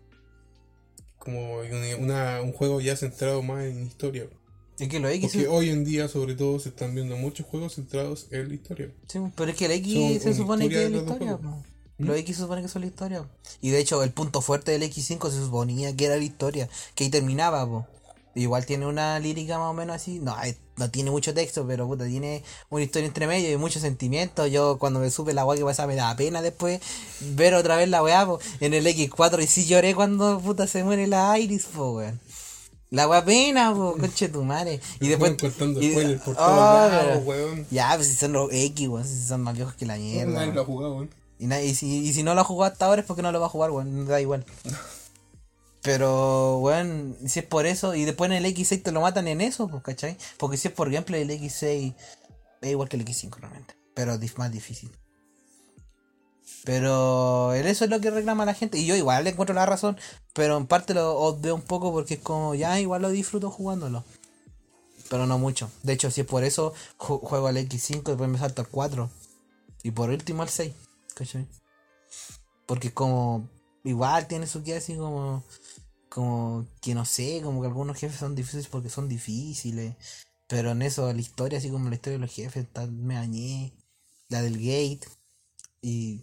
Como 1.17 1.57
una- 1.99 2.41
un 2.41 2.53
juego 2.53 2.79
ya 2.79 2.95
centrado 2.95 3.41
más 3.43 3.65
en 3.65 3.85
historia. 3.85 4.29
Es 4.79 4.87
que 4.87 4.99
los 4.99 5.11
X, 5.11 5.31
Porque 5.33 5.47
hoy 5.47 5.69
en 5.69 5.83
día, 5.83 6.07
sobre 6.07 6.35
todo, 6.35 6.59
se 6.59 6.69
están 6.69 6.95
viendo 6.95 7.17
muchos 7.17 7.45
juegos 7.45 7.75
centrados 7.75 8.27
en 8.31 8.47
la 8.47 8.53
historia. 8.53 8.91
sí, 9.07 9.19
pero 9.35 9.51
es 9.51 9.57
que 9.57 9.65
el 9.65 9.71
X 9.73 10.23
se 10.23 10.33
supone 10.33 10.69
que 10.69 10.85
es 10.85 10.91
la 10.91 10.97
historia, 10.99 11.37
po. 11.37 11.63
Los 11.97 12.17
X 12.17 12.37
se 12.37 12.41
supone 12.43 12.61
que 12.61 12.69
son 12.69 12.81
la 12.81 12.87
historia. 12.87 13.27
Y 13.59 13.71
de 13.71 13.79
hecho, 13.79 14.01
el 14.03 14.11
punto 14.11 14.41
fuerte 14.41 14.71
del 14.71 14.83
X5 14.83 15.29
se 15.31 15.37
suponía 15.43 15.93
que 15.95 16.05
era 16.05 16.15
la 16.15 16.23
historia, 16.23 16.69
que 16.95 17.03
ahí 17.03 17.09
terminaba, 17.09 17.67
po. 17.67 17.85
Igual 18.35 18.65
tiene 18.65 18.85
una 18.85 19.19
lírica 19.19 19.57
más 19.57 19.71
o 19.71 19.73
menos 19.73 19.97
así. 19.97 20.19
No, 20.19 20.33
no 20.77 20.89
tiene 20.89 21.11
mucho 21.11 21.33
texto, 21.33 21.67
pero 21.67 21.85
puta, 21.87 22.05
tiene 22.05 22.43
una 22.69 22.83
historia 22.83 23.07
entre 23.07 23.27
medio 23.27 23.51
y 23.51 23.57
muchos 23.57 23.81
sentimientos. 23.81 24.49
Yo 24.49 24.77
cuando 24.77 25.01
me 25.01 25.09
supe 25.09 25.33
la 25.33 25.45
weá 25.45 25.57
que 25.57 25.65
pasaba 25.65 25.87
me 25.87 25.95
daba 25.95 26.15
pena 26.15 26.41
después 26.41 26.79
ver 27.35 27.53
otra 27.53 27.75
vez 27.75 27.89
la 27.89 28.01
weá, 28.01 28.25
po. 28.25 28.39
En 28.61 28.73
el 28.73 28.85
X4 28.85 29.43
y 29.43 29.47
sí 29.47 29.65
lloré 29.65 29.93
cuando 29.93 30.39
puta 30.39 30.67
se 30.67 30.85
muere 30.85 31.05
la 31.07 31.37
Iris, 31.37 31.65
po, 31.65 31.97
weón. 31.97 32.19
La 32.91 33.07
weá 33.07 33.23
pena, 33.23 33.73
po, 33.73 33.95
conche 33.99 34.29
tu 34.29 34.43
madre. 34.43 34.79
Y 34.99 35.07
después. 35.09 35.33
Y- 35.41 35.91
spoilers 35.91 36.21
por 36.23 36.35
Ah, 36.39 36.45
todos 36.45 36.57
lados, 37.05 37.23
weón. 37.25 37.67
Ya, 37.69 37.91
pues 37.95 38.07
si 38.07 38.15
son 38.15 38.33
los 38.33 38.49
X, 38.51 38.87
weón, 38.87 39.05
si 39.07 39.27
son 39.27 39.41
más 39.41 39.55
viejos 39.55 39.75
que 39.75 39.85
la 39.85 39.95
mierda. 39.97 40.31
Nadie 40.33 40.53
lo 40.53 40.61
ha 40.61 40.65
jugado, 40.65 40.95
weón. 40.95 41.09
Y, 41.37 41.53
y, 41.53 41.75
si, 41.75 42.05
y 42.05 42.13
si 42.13 42.23
no 42.23 42.33
lo 42.33 42.41
ha 42.41 42.43
jugado 42.43 42.71
hasta 42.73 42.85
ahora 42.87 43.01
es 43.01 43.07
porque 43.07 43.21
no 43.21 43.31
lo 43.31 43.39
va 43.39 43.45
a 43.45 43.49
jugar, 43.49 43.71
weón. 43.71 44.07
Da 44.07 44.19
igual. 44.19 44.45
Pero, 45.81 46.57
weón, 46.59 47.15
si 47.25 47.39
es 47.39 47.45
por 47.45 47.65
eso, 47.65 47.95
y 47.95 48.03
después 48.03 48.29
en 48.31 48.37
el 48.37 48.45
X6 48.53 48.83
te 48.83 48.91
lo 48.91 49.01
matan 49.01 49.27
en 49.27 49.39
eso, 49.39 49.67
pues, 49.69 49.81
¿cachai? 49.81 50.17
Porque 50.37 50.57
si 50.57 50.67
es 50.67 50.73
por 50.73 50.91
gameplay, 50.91 51.21
el 51.21 51.29
X6 51.29 51.95
es 52.61 52.69
igual 52.69 52.89
que 52.89 52.97
el 52.97 53.05
X5 53.05 53.35
realmente. 53.39 53.75
Pero 53.93 54.17
más 54.37 54.51
difícil. 54.51 54.91
Pero 56.65 57.53
eso 57.53 57.85
es 57.85 57.89
lo 57.89 58.01
que 58.01 58.11
reclama 58.11 58.45
la 58.45 58.53
gente. 58.53 58.77
Y 58.77 58.85
yo 58.85 58.95
igual 58.95 59.23
le 59.23 59.31
encuentro 59.31 59.55
la 59.55 59.65
razón. 59.65 59.97
Pero 60.33 60.57
en 60.57 60.67
parte 60.67 60.93
lo 60.93 61.17
odeo 61.17 61.55
un 61.55 61.61
poco 61.61 61.91
porque 61.91 62.15
es 62.15 62.19
como, 62.21 62.55
ya, 62.55 62.79
igual 62.79 63.01
lo 63.01 63.09
disfruto 63.09 63.49
jugándolo. 63.51 64.03
Pero 65.09 65.25
no 65.25 65.37
mucho. 65.39 65.69
De 65.83 65.93
hecho, 65.93 66.11
si 66.11 66.21
es 66.21 66.27
por 66.27 66.43
eso, 66.43 66.73
ju- 66.97 67.19
juego 67.21 67.47
al 67.47 67.57
X5, 67.57 68.11
después 68.11 68.29
me 68.29 68.37
salto 68.37 68.61
al 68.61 68.67
4. 68.69 69.09
Y 69.83 69.91
por 69.91 70.09
último 70.09 70.43
al 70.43 70.49
6. 70.49 70.73
¿Cachai? 71.15 71.47
Porque 72.65 72.93
como. 72.93 73.49
Igual 73.83 74.27
tiene 74.27 74.47
su 74.47 74.63
que 74.63 74.75
así 74.75 74.95
como. 74.95 75.43
Como 76.09 76.67
que 76.81 76.95
no 76.95 77.05
sé, 77.05 77.41
como 77.43 77.61
que 77.61 77.67
algunos 77.67 77.97
jefes 77.97 78.19
son 78.19 78.35
difíciles 78.35 78.67
porque 78.67 78.89
son 78.89 79.09
difíciles. 79.09 79.95
Pero 80.47 80.71
en 80.71 80.81
eso, 80.81 81.11
la 81.13 81.19
historia, 81.21 81.59
así 81.59 81.69
como 81.69 81.89
la 81.89 81.95
historia 81.95 82.19
de 82.19 82.25
los 82.25 82.33
jefes, 82.35 82.67
tal, 82.73 82.91
me 82.91 83.15
dañé. 83.15 83.73
La 84.29 84.41
del 84.41 84.57
gate. 84.57 85.01
Y 85.81 86.21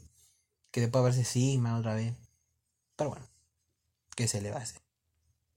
que 0.76 0.82
después 0.82 1.00
aparece 1.00 1.24
Sigma 1.24 1.78
otra 1.78 1.94
vez. 1.94 2.12
Pero 2.96 3.08
bueno, 3.08 3.26
¿qué 4.14 4.28
se 4.28 4.42
le 4.42 4.50
va 4.50 4.58
a 4.58 4.62
hacer? 4.62 4.82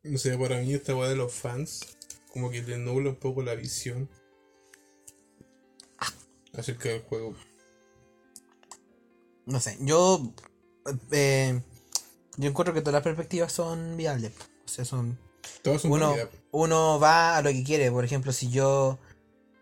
No 0.02 0.18
sé, 0.18 0.38
para 0.38 0.62
mí 0.62 0.74
esta 0.74 0.96
weá 0.96 1.10
de 1.10 1.18
los 1.18 1.34
fans, 1.34 1.98
como 2.32 2.50
que 2.50 2.62
le 2.62 2.78
nubla 2.78 3.10
un 3.10 3.18
poco 3.18 3.44
la 3.44 3.54
visión 3.54 4.08
acerca 6.58 6.88
del 6.88 7.02
juego. 7.02 7.36
No 9.46 9.60
sé, 9.60 9.78
yo. 9.82 10.32
eh, 11.12 11.62
yo 12.38 12.50
encuentro 12.50 12.74
que 12.74 12.80
todas 12.80 12.94
las 12.94 13.04
perspectivas 13.04 13.52
son 13.52 13.98
viables. 13.98 14.32
O 14.64 14.70
sea, 14.70 14.86
son. 14.86 15.20
Todas 15.64 15.82
son 15.82 15.92
uno, 15.92 16.16
uno 16.52 16.98
va 16.98 17.36
a 17.36 17.42
lo 17.42 17.50
que 17.50 17.66
quiere. 17.66 17.92
Por 17.92 18.06
ejemplo, 18.06 18.32
si 18.32 18.50
yo 18.52 19.00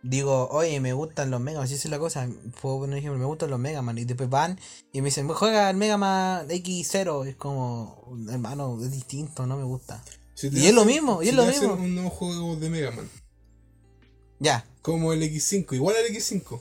digo, 0.10 0.48
oye, 0.50 0.80
me 0.80 0.94
gustan 0.94 1.32
los 1.32 1.40
Mega 1.40 1.60
Man, 1.60 1.68
si 1.68 1.76
es 1.76 1.86
la 1.86 2.00
cosa, 2.00 2.30
puedo 2.62 2.80
poner 2.80 3.00
ejemplo, 3.00 3.20
me 3.20 3.26
gustan 3.26 3.50
los 3.50 3.60
Mega 3.60 3.82
Man, 3.82 3.98
y 3.98 4.06
después 4.06 4.30
van 4.30 4.60
y 4.94 5.02
me 5.02 5.08
dicen, 5.08 5.28
juega 5.28 5.70
el 5.70 5.78
Mega 5.78 5.98
Man 5.98 6.48
X0, 6.48 7.28
es 7.28 7.36
como, 7.36 8.16
hermano, 8.30 8.78
es 8.82 8.92
distinto, 8.92 9.46
no 9.46 9.58
me 9.58 9.64
gusta. 9.64 10.04
Si 10.34 10.50
y 10.50 10.68
es 10.68 10.74
lo 10.74 10.86
mismo, 10.86 11.22
y 11.22 11.26
si 11.26 11.30
es 11.30 11.36
lo 11.36 11.46
te 11.46 11.52
mismo. 11.52 11.74
un 11.74 11.96
nuevo 11.96 12.10
juego 12.10 12.56
de 12.56 12.70
Mega 12.70 12.92
Man, 12.92 13.10
Ya, 14.40 14.66
como 14.82 15.14
el 15.14 15.22
X5, 15.22 15.74
igual 15.74 15.96
al 15.96 16.14
X5, 16.14 16.60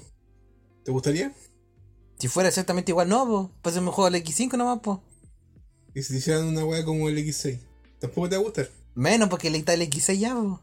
¿te 0.84 0.90
gustaría? 0.90 1.32
si 2.18 2.28
fuera 2.28 2.48
exactamente 2.48 2.92
igual, 2.92 3.08
no, 3.08 3.26
pues, 3.26 3.74
pues 3.74 3.84
me 3.84 3.90
juego 3.90 4.08
el 4.08 4.22
X5 4.22 4.56
nomás, 4.56 4.80
pues. 4.82 4.98
Y 5.94 6.02
si 6.02 6.12
te 6.12 6.18
hicieran 6.18 6.46
una 6.46 6.64
weá 6.64 6.84
como 6.84 7.08
el 7.08 7.18
X6, 7.18 7.58
tampoco 7.98 8.28
te 8.28 8.36
va 8.36 8.40
a 8.40 8.44
gustar. 8.44 8.70
Menos 8.94 9.28
porque 9.28 9.50
le 9.50 9.58
está 9.58 9.74
el 9.74 9.82
X6 9.82 10.18
ya, 10.18 10.34
pues. 10.34 10.60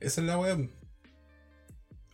Esa 0.00 0.20
es 0.20 0.26
la 0.26 0.38
weá. 0.38 0.56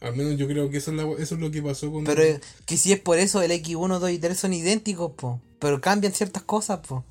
Al 0.01 0.17
menos 0.17 0.37
yo 0.39 0.47
creo 0.47 0.71
que 0.71 0.79
eso 0.79 0.91
es, 0.93 0.97
la 0.97 1.03
eso 1.23 1.35
es 1.35 1.41
lo 1.41 1.51
que 1.51 1.63
pasó 1.63 1.91
con. 1.93 2.05
Pero 2.05 2.41
que 2.67 2.77
si 2.77 2.93
es 2.93 3.01
por 3.01 3.19
eso 3.19 3.43
el 3.43 3.51
X1, 3.51 3.99
2 3.99 4.11
y 4.11 4.19
3 4.19 4.39
son 4.39 4.53
idénticos, 4.55 5.13
po. 5.13 5.41
Pero 5.59 5.81
cambian 5.81 6.13
ciertas 6.15 6.43
cosas, 6.43 6.81
po. 6.87 7.05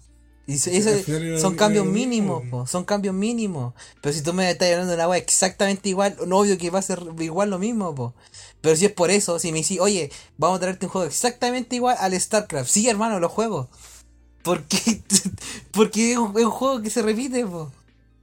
Y 0.48 0.54
eso- 0.56 0.72
era 0.72 1.40
son 1.40 1.56
cambios 1.56 1.86
mínimos, 1.94 2.42
po. 2.50 2.66
Son 2.66 2.84
cambios 2.84 3.14
mínimos. 3.14 3.76
Pero 4.02 4.14
si 4.16 4.24
tú 4.24 4.34
me 4.34 4.50
estás 4.50 4.70
hablando 4.72 4.90
de 4.90 4.96
una 4.96 5.08
weá 5.08 5.20
exactamente 5.20 5.90
igual, 5.90 6.18
no 6.26 6.40
obvio 6.40 6.58
que 6.58 6.72
va 6.72 6.80
a 6.80 6.82
ser 6.82 7.04
igual 7.20 7.52
lo 7.52 7.60
mismo, 7.60 7.94
po. 7.94 8.16
Pero 8.62 8.76
si 8.76 8.86
es 8.86 8.92
por 8.92 9.12
eso, 9.12 9.38
si 9.38 9.52
me 9.52 9.62
decís, 9.62 9.80
oye, 9.80 10.12
vamos 10.38 10.58
a 10.58 10.62
traerte 10.62 10.88
un 10.88 10.92
juego 10.92 11.06
exactamente 11.06 11.76
igual 11.76 11.96
al 12.00 12.20
StarCraft. 12.20 12.68
Sí, 12.72 12.90
hermano, 12.90 13.20
lo 13.20 13.30
juego. 13.30 13.70
Porque, 14.42 15.04
porque 15.72 16.14
es 16.14 16.18
un, 16.18 16.36
es 16.38 16.46
un 16.46 16.52
juego 16.52 16.82
que 16.82 16.90
se 16.90 17.04
repite, 17.04 17.46
po. 17.46 17.72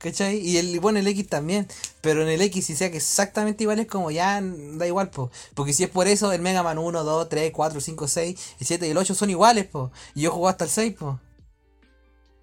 ¿Cachai? 0.06 0.38
Y 0.38 0.58
el, 0.58 0.78
bueno, 0.78 1.00
el 1.00 1.06
X 1.08 1.26
también. 1.26 1.66
Pero 2.00 2.22
en 2.22 2.28
el 2.28 2.40
X, 2.40 2.66
si 2.66 2.76
sea 2.76 2.92
que 2.92 2.98
exactamente 2.98 3.64
igual, 3.64 3.80
es 3.80 3.88
como 3.88 4.12
ya 4.12 4.40
da 4.40 4.86
igual, 4.86 5.10
po. 5.10 5.32
Porque 5.54 5.72
si 5.72 5.82
es 5.82 5.90
por 5.90 6.06
eso, 6.06 6.30
el 6.30 6.40
Mega 6.40 6.62
Man 6.62 6.78
1, 6.78 7.02
2, 7.02 7.28
3, 7.28 7.50
4, 7.52 7.80
5, 7.80 8.06
6, 8.06 8.40
el 8.60 8.66
7 8.66 8.86
y 8.86 8.90
el 8.90 8.98
8 8.98 9.14
son 9.16 9.30
iguales, 9.30 9.66
po. 9.66 9.90
Y 10.14 10.20
yo 10.20 10.30
juego 10.30 10.48
hasta 10.48 10.62
el 10.62 10.70
6, 10.70 10.94
po. 10.94 11.18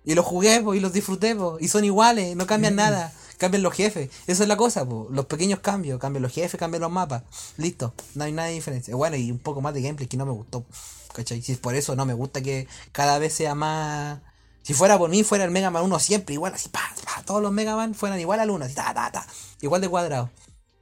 Y 0.03 0.13
los 0.13 0.25
jugué, 0.25 0.59
po, 0.59 0.73
y 0.73 0.81
los 0.81 0.91
disfruté, 0.91 1.37
po, 1.37 1.55
y 1.57 1.69
son 1.69 1.85
iguales, 1.85 2.35
no 2.35 2.45
cambian 2.45 2.75
nada. 2.75 3.13
Cambian 3.37 3.63
los 3.63 3.73
jefes. 3.73 4.09
Esa 4.27 4.43
es 4.43 4.49
la 4.49 4.57
cosa, 4.57 4.85
po. 4.85 5.07
Los 5.09 5.25
pequeños 5.27 5.59
cambios. 5.59 5.99
Cambian 5.99 6.21
los 6.21 6.33
jefes, 6.33 6.59
cambian 6.59 6.81
los 6.81 6.91
mapas. 6.91 7.23
Listo. 7.57 7.93
No 8.15 8.25
hay 8.25 8.33
nada 8.33 8.49
de 8.49 8.55
diferencia. 8.55 8.93
Bueno, 8.95 9.15
y 9.15 9.31
un 9.31 9.39
poco 9.39 9.61
más 9.61 9.73
de 9.73 9.81
gameplay 9.81 10.07
que 10.07 10.17
no 10.17 10.25
me 10.25 10.33
gustó. 10.33 10.65
¿Cachai? 11.13 11.41
Si 11.41 11.53
es 11.53 11.57
por 11.59 11.75
eso 11.75 11.95
no 11.95 12.05
me 12.05 12.13
gusta 12.13 12.41
que 12.41 12.67
cada 12.91 13.19
vez 13.19 13.33
sea 13.33 13.55
más. 13.55 14.19
Si 14.63 14.73
fuera 14.73 14.97
por 14.97 15.09
mí, 15.09 15.23
fuera 15.23 15.43
el 15.43 15.51
Mega 15.51 15.69
Man 15.69 15.83
1 15.83 15.99
siempre 15.99 16.33
igual, 16.33 16.53
así, 16.53 16.69
pa, 16.69 16.81
pa, 17.05 17.21
todos 17.23 17.41
los 17.41 17.51
Mega 17.51 17.75
Man 17.75 17.93
fueran 17.93 18.19
igual 18.19 18.39
al 18.39 18.49
1, 18.49 18.65
así, 18.65 18.73
ta, 18.73 18.93
ta, 18.93 19.11
ta, 19.11 19.27
igual 19.61 19.81
de 19.81 19.89
cuadrado. 19.89 20.29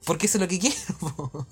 Porque 0.05 0.25
eso 0.25 0.38
es 0.38 0.41
lo 0.41 0.47
que 0.47 0.59
quiero, 0.59 0.75
po. 0.99 1.45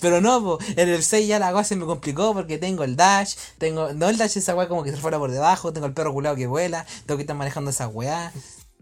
Pero 0.00 0.20
no, 0.20 0.42
po. 0.42 0.58
en 0.76 0.88
el 0.88 1.02
6 1.02 1.26
ya 1.26 1.38
la 1.38 1.52
cosa 1.52 1.64
se 1.64 1.76
me 1.76 1.86
complicó 1.86 2.34
porque 2.34 2.58
tengo 2.58 2.84
el 2.84 2.96
dash, 2.96 3.34
tengo, 3.58 3.92
no 3.94 4.08
el 4.08 4.18
dash 4.18 4.36
esa 4.36 4.54
weá 4.54 4.68
como 4.68 4.84
que 4.84 4.90
se 4.90 4.96
fuera 4.96 5.18
por 5.18 5.30
debajo, 5.30 5.72
tengo 5.72 5.86
el 5.86 5.92
perro 5.92 6.12
culado 6.12 6.36
que 6.36 6.46
vuela, 6.46 6.86
tengo 7.06 7.18
que 7.18 7.22
estar 7.22 7.36
manejando 7.36 7.70
esa 7.70 7.88
weá. 7.88 8.32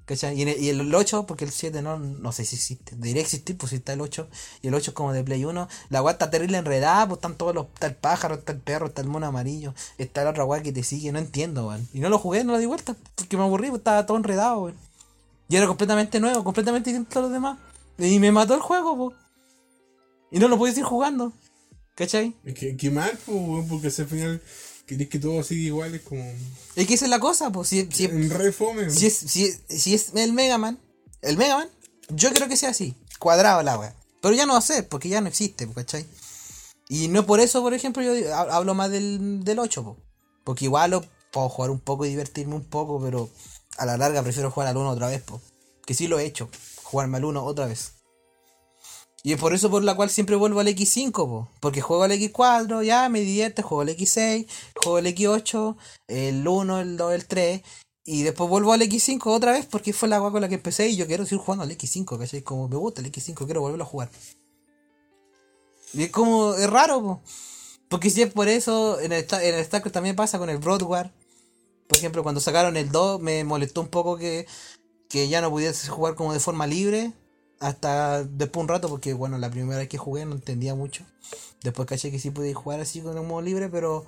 ¿Cachai? 0.07 0.39
Y, 0.39 0.69
el, 0.69 0.81
el 0.81 0.95
8, 0.95 1.25
porque 1.27 1.47
el 1.47 1.51
7 1.51 1.81
no, 1.81 1.99
no 1.99 2.33
sé 2.33 2.45
si 2.45 2.57
existe. 2.57 2.95
Debería 2.97 3.23
existir, 3.23 3.57
pues 3.57 3.71
si 3.71 3.77
está 3.77 3.95
el 3.95 4.03
8. 4.03 4.29
Y 4.61 4.69
el 4.69 4.75
8 4.75 4.91
es 4.91 4.95
como 4.95 5.15
de 5.15 5.25
Play 5.25 5.45
1. 5.45 5.69
La 5.89 6.03
weá 6.03 6.13
está 6.13 6.31
terrible 6.31 6.59
enredada, 6.59 7.09
pues 7.09 7.19
están 7.19 7.37
todos 7.37 7.55
los. 7.55 7.67
Está 7.73 7.87
el 7.87 7.95
pájaro, 7.95 8.35
está 8.35 8.53
el 8.53 8.59
perro, 8.59 8.87
está 8.87 9.01
el 9.01 9.09
mono 9.09 9.27
amarillo. 9.27 9.75
Está 9.97 10.23
la 10.25 10.31
otra 10.31 10.45
weá 10.45 10.63
que 10.63 10.73
te 10.73 10.83
sigue, 10.83 11.11
no 11.11 11.19
entiendo, 11.19 11.69
weón. 11.69 11.89
Y 11.95 12.01
no 12.01 12.11
lo 12.11 12.19
jugué, 12.19 12.45
no 12.45 12.53
lo 12.53 12.59
di 12.59 12.67
vuelta, 12.67 12.95
porque 13.15 13.37
me 13.39 13.45
aburrí, 13.45 13.69
pues 13.69 13.81
estaba 13.81 14.05
todo 14.05 14.19
enredado, 14.19 14.65
weón. 14.65 14.77
Y 15.49 15.57
era 15.57 15.67
completamente 15.67 16.21
nuevo, 16.21 16.45
completamente 16.45 16.91
distinto 16.91 17.19
a 17.19 17.23
los 17.23 17.33
demás. 17.33 17.59
Y 17.97 18.19
me 18.19 18.31
mató 18.31 18.55
el 18.55 18.61
juego, 18.61 18.97
pues. 18.97 19.17
Y 20.31 20.39
no 20.39 20.49
lo 20.49 20.59
pude 20.59 20.73
seguir 20.73 20.85
jugando. 20.85 21.33
¿Cachai? 21.95 22.35
Es 22.45 22.55
que, 22.55 22.91
mal, 22.91 23.17
weón, 23.27 23.69
porque 23.69 23.87
al 23.87 24.07
final 24.07 24.43
querés 24.87 25.09
que 25.09 25.19
todo 25.19 25.43
siga 25.43 25.63
igual, 25.63 25.95
es 25.95 26.03
como. 26.03 26.23
Es 26.77 26.87
que 26.87 26.95
esa 26.95 27.05
es 27.07 27.11
la 27.11 27.21
cosa, 27.21 27.51
pues. 27.51 27.69
Si, 27.69 27.89
si, 27.91 28.07
re 28.07 28.53
fome. 28.53 28.91
si, 28.91 29.07
es, 29.07 29.17
si, 29.17 29.45
es- 29.45 29.61
si 29.69 29.95
es 29.95 30.13
el 30.15 30.33
Mega 30.33 30.59
Man, 30.59 30.79
el 31.23 31.37
Mega 31.37 31.57
Man, 31.57 31.69
yo 32.11 32.33
creo 32.33 32.49
que 32.49 32.57
sea 32.57 32.71
así, 32.71 32.95
cuadrado 33.19 33.63
la 33.63 33.79
wea. 33.79 33.95
Pero 34.21 34.35
ya 34.35 34.47
no 34.47 34.53
va 34.55 34.59
a 34.59 34.63
ser, 34.63 34.89
porque 34.89 35.09
ya 35.09 35.21
no 35.21 35.29
existe, 35.29 35.67
po, 35.67 35.75
¿cachai? 35.75 36.07
Y 36.89 37.09
no 37.09 37.25
por 37.27 37.41
eso, 37.41 37.63
por 37.63 37.75
ejemplo, 37.75 38.03
yo 38.03 38.35
hablo 38.35 38.75
más 38.75 38.91
del, 38.91 39.43
del 39.45 39.59
8, 39.59 39.83
po. 39.85 39.97
porque 40.45 40.67
igual 40.67 40.91
lo 40.93 41.05
puedo 41.33 41.49
jugar 41.49 41.71
un 41.71 41.81
poco 41.81 42.05
y 42.05 42.11
divertirme 42.11 42.55
un 42.55 42.65
poco, 42.65 43.01
pero 43.03 43.31
a 43.79 43.87
la 43.87 43.97
larga 43.97 44.23
prefiero 44.23 44.51
jugar 44.51 44.69
al 44.69 44.77
1 44.77 44.91
otra 44.91 45.09
vez, 45.09 45.23
po. 45.23 45.41
que 45.87 45.95
sí 45.95 46.07
lo 46.09 46.19
he 46.19 46.25
hecho, 46.27 46.49
jugarme 46.83 47.17
al 47.19 47.25
1 47.25 47.45
otra 47.45 47.67
vez. 47.67 47.93
Y 49.27 49.33
es 49.33 49.41
por 49.41 49.55
eso 49.55 49.71
por 49.71 49.83
la 49.83 49.97
cual 49.97 50.11
siempre 50.11 50.37
vuelvo 50.37 50.61
al 50.61 50.69
X5, 50.69 51.13
po. 51.13 51.49
porque 51.61 51.81
juego 51.81 52.03
al 52.03 52.13
X4, 52.13 52.85
ya 52.85 53.09
me 53.09 53.21
divierte, 53.21 53.63
juego 53.63 53.81
al 53.81 53.89
X6, 53.89 54.47
juego 54.77 54.99
al 54.99 55.07
X8, 55.07 55.77
el 56.09 56.47
1, 56.47 56.81
el 56.81 56.97
2, 56.99 57.15
el 57.15 57.27
3, 57.27 57.63
y 58.05 58.23
después 58.23 58.51
vuelvo 58.51 58.75
al 58.75 58.83
X5 58.83 59.23
otra 59.29 59.53
vez 59.53 59.65
porque 59.65 59.95
fue 59.95 60.11
la 60.11 60.17
agua 60.17 60.31
con 60.31 60.43
la 60.43 60.49
que 60.51 60.57
empecé 60.57 60.91
y 60.91 60.97
yo 60.97 61.07
quiero 61.07 61.25
seguir 61.25 61.39
jugando 61.39 61.65
al 61.65 61.71
X5, 61.71 62.19
¿cachai? 62.19 62.43
Como 62.43 62.69
me 62.69 62.77
gusta 62.77 63.01
el 63.01 63.11
X5, 63.11 63.47
quiero 63.47 63.63
volverlo 63.63 63.85
a 63.85 63.87
jugar. 63.87 64.11
Y 65.95 66.03
es 66.03 66.11
como, 66.11 66.53
es 66.53 66.69
raro, 66.69 67.01
po. 67.03 67.23
porque 67.89 68.11
si 68.11 68.21
es 68.21 68.31
por 68.31 68.49
eso, 68.49 69.01
en 69.01 69.13
el, 69.13 69.27
en 69.41 69.55
el 69.55 69.69
también 69.91 70.17
pasa 70.17 70.39
con 70.39 70.51
el 70.51 70.59
Broadwar. 70.59 71.15
Por 71.89 71.97
ejemplo, 71.97 72.23
cuando 72.23 72.43
sacaron 72.43 72.77
el 72.77 72.93
2 72.93 73.23
me 73.23 73.43
molestó 73.43 73.81
un 73.81 73.89
poco 73.89 74.19
que, 74.19 74.47
que 75.09 75.29
ya 75.29 75.41
no 75.41 75.49
pudiese 75.49 75.89
jugar 75.89 76.15
como 76.15 76.35
de 76.35 76.41
forma 76.41 76.67
libre. 76.67 77.15
Hasta 77.65 78.25
después 78.25 78.63
un 78.63 78.69
rato, 78.69 78.91
porque 78.91 79.15
bueno, 79.15 79.39
la 79.39 79.51
primera 79.51 79.79
vez 79.79 79.89
que 79.89 79.97
jugué 79.97 80.27
no 80.27 80.35
entendía 80.35 80.75
mucho. 80.75 81.03
Después 81.63 81.89
caché 81.89 82.11
que 82.11 82.19
sí 82.19 82.31
podía 82.31 82.55
jugar 82.55 82.79
así 82.81 83.01
con 83.01 83.17
el 83.17 83.25
modo 83.25 83.41
libre, 83.41 83.71
pero 83.71 84.05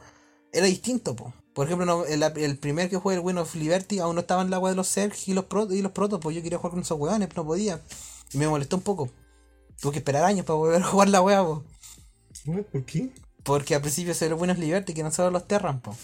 era 0.52 0.66
distinto, 0.66 1.16
po. 1.16 1.32
Por 1.54 1.64
ejemplo, 1.64 1.86
no, 1.86 2.04
el, 2.04 2.22
el 2.22 2.58
primer 2.58 2.90
que 2.90 2.98
jugué, 2.98 3.14
el 3.14 3.22
Win 3.22 3.38
of 3.38 3.54
Liberty, 3.54 3.98
aún 3.98 4.14
no 4.14 4.20
estaba 4.20 4.42
en 4.42 4.50
la 4.50 4.56
agua 4.56 4.68
de 4.68 4.76
los 4.76 4.92
Zerg 4.92 5.14
y 5.24 5.32
los, 5.32 5.46
pro, 5.46 5.72
y 5.72 5.80
los 5.80 5.92
protos, 5.92 6.20
pues 6.20 6.36
yo 6.36 6.42
quería 6.42 6.58
jugar 6.58 6.72
con 6.72 6.82
esos 6.82 7.00
weones, 7.00 7.28
pero 7.28 7.44
no 7.44 7.48
podía. 7.48 7.80
Y 8.34 8.36
me 8.36 8.46
molestó 8.46 8.76
un 8.76 8.82
poco. 8.82 9.08
Tuve 9.80 9.92
que 9.92 9.98
esperar 10.00 10.24
años 10.24 10.44
para 10.44 10.58
volver 10.58 10.82
a 10.82 10.84
jugar 10.90 11.08
la 11.08 11.22
wea, 11.22 11.42
po. 11.42 11.64
¿Por 12.70 12.84
qué? 12.84 13.10
Porque 13.42 13.74
al 13.74 13.80
principio 13.80 14.12
se 14.12 14.28
los 14.28 14.38
buenos 14.38 14.58
Liberty, 14.58 14.92
que 14.92 15.02
no 15.02 15.10
solo 15.10 15.30
los 15.30 15.48
Terran, 15.48 15.80
po. 15.80 15.96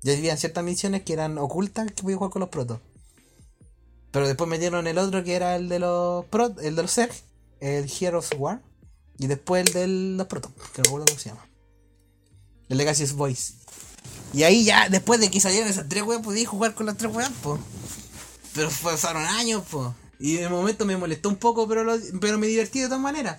Ya 0.00 0.14
habían 0.14 0.36
ciertas 0.36 0.64
misiones 0.64 1.02
que 1.02 1.12
eran 1.12 1.38
ocultas 1.38 1.92
que 1.92 2.02
podía 2.02 2.16
jugar 2.16 2.32
con 2.32 2.40
los 2.40 2.48
protos. 2.48 2.80
Pero 4.12 4.28
después 4.28 4.48
metieron 4.48 4.86
el 4.86 4.98
otro 4.98 5.24
que 5.24 5.34
era 5.34 5.56
el 5.56 5.68
de 5.68 5.78
los 5.78 6.26
prot, 6.26 6.60
el 6.60 6.76
de 6.76 6.82
los 6.82 6.92
Zerg, 6.92 7.12
el 7.60 7.90
Heroes 7.90 8.30
War. 8.38 8.62
Y 9.18 9.26
después 9.26 9.66
el 9.66 9.72
de 9.72 9.86
los 10.16 10.26
protos, 10.26 10.52
que 10.72 10.82
no 10.82 10.84
recuerdo 10.84 11.06
cómo 11.06 11.18
se 11.18 11.30
llama. 11.30 11.48
El 12.68 12.78
Legacy's 12.78 13.14
Voice. 13.14 13.54
Y 14.34 14.42
ahí 14.44 14.64
ya, 14.64 14.88
después 14.88 15.20
de 15.20 15.30
que 15.30 15.40
salieron 15.40 15.68
esas 15.68 15.88
tres 15.88 16.02
weas, 16.02 16.22
podía 16.22 16.46
jugar 16.46 16.74
con 16.74 16.86
las 16.86 16.96
tres 16.96 17.14
weas, 17.14 17.30
po. 17.42 17.58
Pero 18.54 18.70
pasaron 18.82 19.22
años, 19.22 19.62
po. 19.70 19.94
Y 20.18 20.38
el 20.38 20.50
momento 20.50 20.84
me 20.84 20.96
molestó 20.96 21.28
un 21.28 21.36
poco, 21.36 21.66
pero, 21.66 21.84
pero 22.20 22.38
me 22.38 22.46
divertí 22.46 22.80
de 22.80 22.86
todas 22.86 23.00
maneras. 23.00 23.38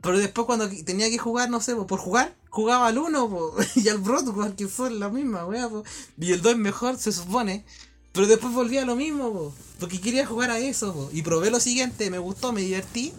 Pero 0.00 0.18
después 0.18 0.46
cuando 0.46 0.68
tenía 0.68 1.08
que 1.08 1.18
jugar, 1.18 1.50
no 1.50 1.60
sé, 1.60 1.74
po, 1.74 1.86
por 1.86 1.98
jugar, 1.98 2.34
jugaba 2.50 2.88
al 2.88 2.98
1 2.98 3.52
y 3.76 3.88
al 3.88 3.98
Broadway, 3.98 4.52
que 4.52 4.68
fue 4.68 4.90
la 4.90 5.08
misma, 5.08 5.46
wea, 5.46 5.68
po. 5.68 5.84
Y 6.18 6.32
el 6.32 6.42
2 6.42 6.52
es 6.52 6.58
mejor, 6.58 6.98
se 6.98 7.12
supone. 7.12 7.64
Pero 8.14 8.28
después 8.28 8.54
volví 8.54 8.78
a 8.78 8.84
lo 8.84 8.94
mismo, 8.94 9.32
po, 9.32 9.54
porque 9.80 10.00
quería 10.00 10.24
jugar 10.24 10.50
a 10.52 10.60
eso, 10.60 10.94
po. 10.94 11.10
Y 11.12 11.22
probé 11.22 11.50
lo 11.50 11.58
siguiente, 11.58 12.10
me 12.10 12.18
gustó, 12.18 12.52
me 12.52 12.60
divertí. 12.60 13.12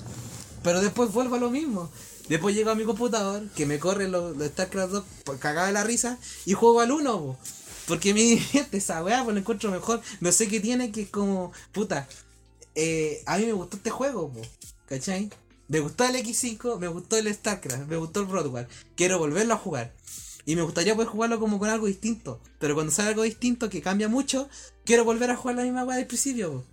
Pero 0.63 0.81
después 0.81 1.11
vuelvo 1.11 1.35
a 1.35 1.39
lo 1.39 1.51
mismo. 1.51 1.91
Después 2.29 2.55
llego 2.55 2.71
a 2.71 2.75
mi 2.75 2.85
computador, 2.85 3.43
que 3.55 3.65
me 3.65 3.77
corre 3.77 4.07
los 4.07 4.37
los 4.37 4.47
StarCraft 4.47 4.93
2 4.93 5.03
por 5.25 5.37
cagada 5.37 5.67
de 5.67 5.73
la 5.73 5.83
risa, 5.83 6.17
y 6.45 6.53
juego 6.53 6.79
al 6.79 6.91
1, 6.91 7.19
po. 7.19 7.37
Porque 7.87 8.13
me 8.13 8.21
divierte 8.23 8.77
esa 8.77 9.03
weá, 9.03 9.21
pues 9.25 9.33
lo 9.33 9.41
encuentro 9.41 9.69
mejor. 9.69 10.01
No 10.21 10.31
sé 10.31 10.47
qué 10.47 10.61
tiene 10.61 10.91
que 10.93 11.01
es 11.01 11.09
como, 11.09 11.51
puta, 11.73 12.07
eh, 12.73 13.21
a 13.25 13.37
mí 13.37 13.45
me 13.45 13.53
gustó 13.53 13.75
este 13.75 13.89
juego, 13.89 14.31
po, 14.31 14.41
¿cachai? 14.87 15.29
Me 15.67 15.81
gustó 15.81 16.05
el 16.05 16.15
X5, 16.15 16.79
me 16.79 16.87
gustó 16.87 17.17
el 17.17 17.33
StarCraft, 17.33 17.87
me 17.87 17.97
gustó 17.97 18.21
el 18.21 18.27
Broadway. 18.27 18.65
Quiero 18.95 19.19
volverlo 19.19 19.55
a 19.55 19.57
jugar. 19.57 19.93
Y 20.45 20.55
me 20.55 20.61
gustaría 20.61 20.93
poder 20.93 21.09
jugarlo 21.09 21.39
como 21.39 21.57
con 21.57 21.69
algo 21.69 21.87
distinto. 21.87 22.41
Pero 22.59 22.75
cuando 22.75 22.91
sale 22.91 23.09
algo 23.09 23.23
distinto 23.23 23.69
que 23.69 23.81
cambia 23.81 24.07
mucho, 24.07 24.47
quiero 24.85 25.03
volver 25.03 25.31
a 25.31 25.35
jugar 25.35 25.55
la 25.57 25.63
misma 25.63 25.83
weá 25.83 25.97
del 25.97 26.07
principio. 26.07 26.63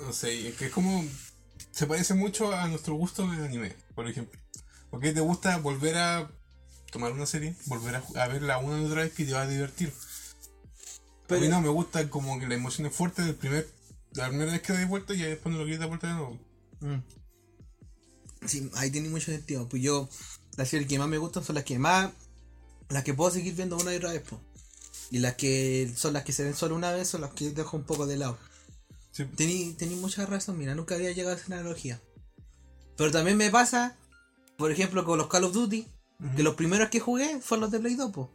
No 0.00 0.12
sé, 0.12 0.48
es 0.48 0.56
que 0.56 0.66
es 0.66 0.72
como. 0.72 1.04
Se 1.70 1.86
parece 1.86 2.14
mucho 2.14 2.52
a 2.52 2.66
nuestro 2.68 2.94
gusto 2.94 3.22
en 3.24 3.38
el 3.38 3.44
anime, 3.44 3.74
por 3.94 4.08
ejemplo. 4.08 4.38
Porque 4.90 5.12
te 5.12 5.20
gusta 5.20 5.58
volver 5.58 5.96
a 5.96 6.30
tomar 6.90 7.12
una 7.12 7.26
serie, 7.26 7.54
volver 7.66 8.02
a 8.16 8.28
verla 8.28 8.58
una 8.58 8.80
y 8.80 8.84
otra 8.84 9.02
vez 9.02 9.12
que 9.12 9.24
te 9.24 9.32
va 9.32 9.42
a 9.42 9.46
divertir. 9.46 9.92
Pero- 11.28 11.40
a 11.40 11.44
mí 11.44 11.48
no 11.48 11.60
me 11.60 11.68
gusta 11.68 12.08
como 12.10 12.40
que 12.40 12.48
la 12.48 12.54
emoción 12.54 12.86
es 12.86 12.94
fuerte 12.94 13.22
del 13.22 13.34
primer, 13.34 13.68
la 14.12 14.28
primera 14.28 14.50
vez 14.52 14.62
que 14.62 14.72
doy 14.72 14.86
vuelta 14.86 15.14
y 15.14 15.18
después 15.18 15.52
no 15.52 15.58
lo 15.58 15.64
quieres 15.64 15.80
dar 15.80 15.88
vuelta 15.88 16.06
de 16.08 16.14
nuevo. 16.14 16.38
Mm. 16.80 17.02
Sí, 18.46 18.70
ahí 18.74 18.90
tiene 18.90 19.08
mucho 19.08 19.26
sentido. 19.26 19.68
Pues 19.68 19.82
yo, 19.82 20.08
las 20.56 20.68
series 20.68 20.88
que 20.88 20.98
más 20.98 21.08
me 21.08 21.18
gustan 21.18 21.44
son 21.44 21.56
las 21.56 21.64
que 21.64 21.78
más. 21.78 22.10
Las 22.88 23.04
que 23.04 23.14
puedo 23.14 23.30
seguir 23.30 23.54
viendo 23.54 23.76
una 23.76 23.92
y 23.92 23.96
otra 23.96 24.12
vez, 24.12 24.22
po. 24.22 24.40
Y 25.10 25.18
las 25.18 25.34
que 25.34 25.90
son 25.96 26.12
las 26.12 26.24
que 26.24 26.32
se 26.32 26.44
ven 26.44 26.54
solo 26.54 26.74
una 26.74 26.92
vez 26.92 27.08
son 27.08 27.22
las 27.22 27.32
que 27.32 27.50
dejo 27.50 27.76
un 27.76 27.84
poco 27.84 28.06
de 28.06 28.16
lado. 28.16 28.38
Sí. 29.10 29.24
Tení, 29.24 29.72
tení 29.74 29.96
mucha 29.96 30.26
razón, 30.26 30.58
mira, 30.58 30.74
nunca 30.74 30.94
había 30.94 31.12
llegado 31.12 31.34
a 31.36 31.38
esa 31.38 31.46
analogía. 31.46 32.00
Pero 32.96 33.10
también 33.10 33.36
me 33.36 33.50
pasa, 33.50 33.96
por 34.56 34.70
ejemplo, 34.70 35.04
con 35.04 35.18
los 35.18 35.28
Call 35.28 35.44
of 35.44 35.52
Duty, 35.52 35.86
que 36.36 36.42
los 36.42 36.56
primeros 36.56 36.88
que 36.88 37.00
jugué 37.00 37.40
fueron 37.40 37.62
los 37.62 37.70
de 37.70 37.80
Play 37.80 37.94
2, 37.94 38.10
po. 38.12 38.30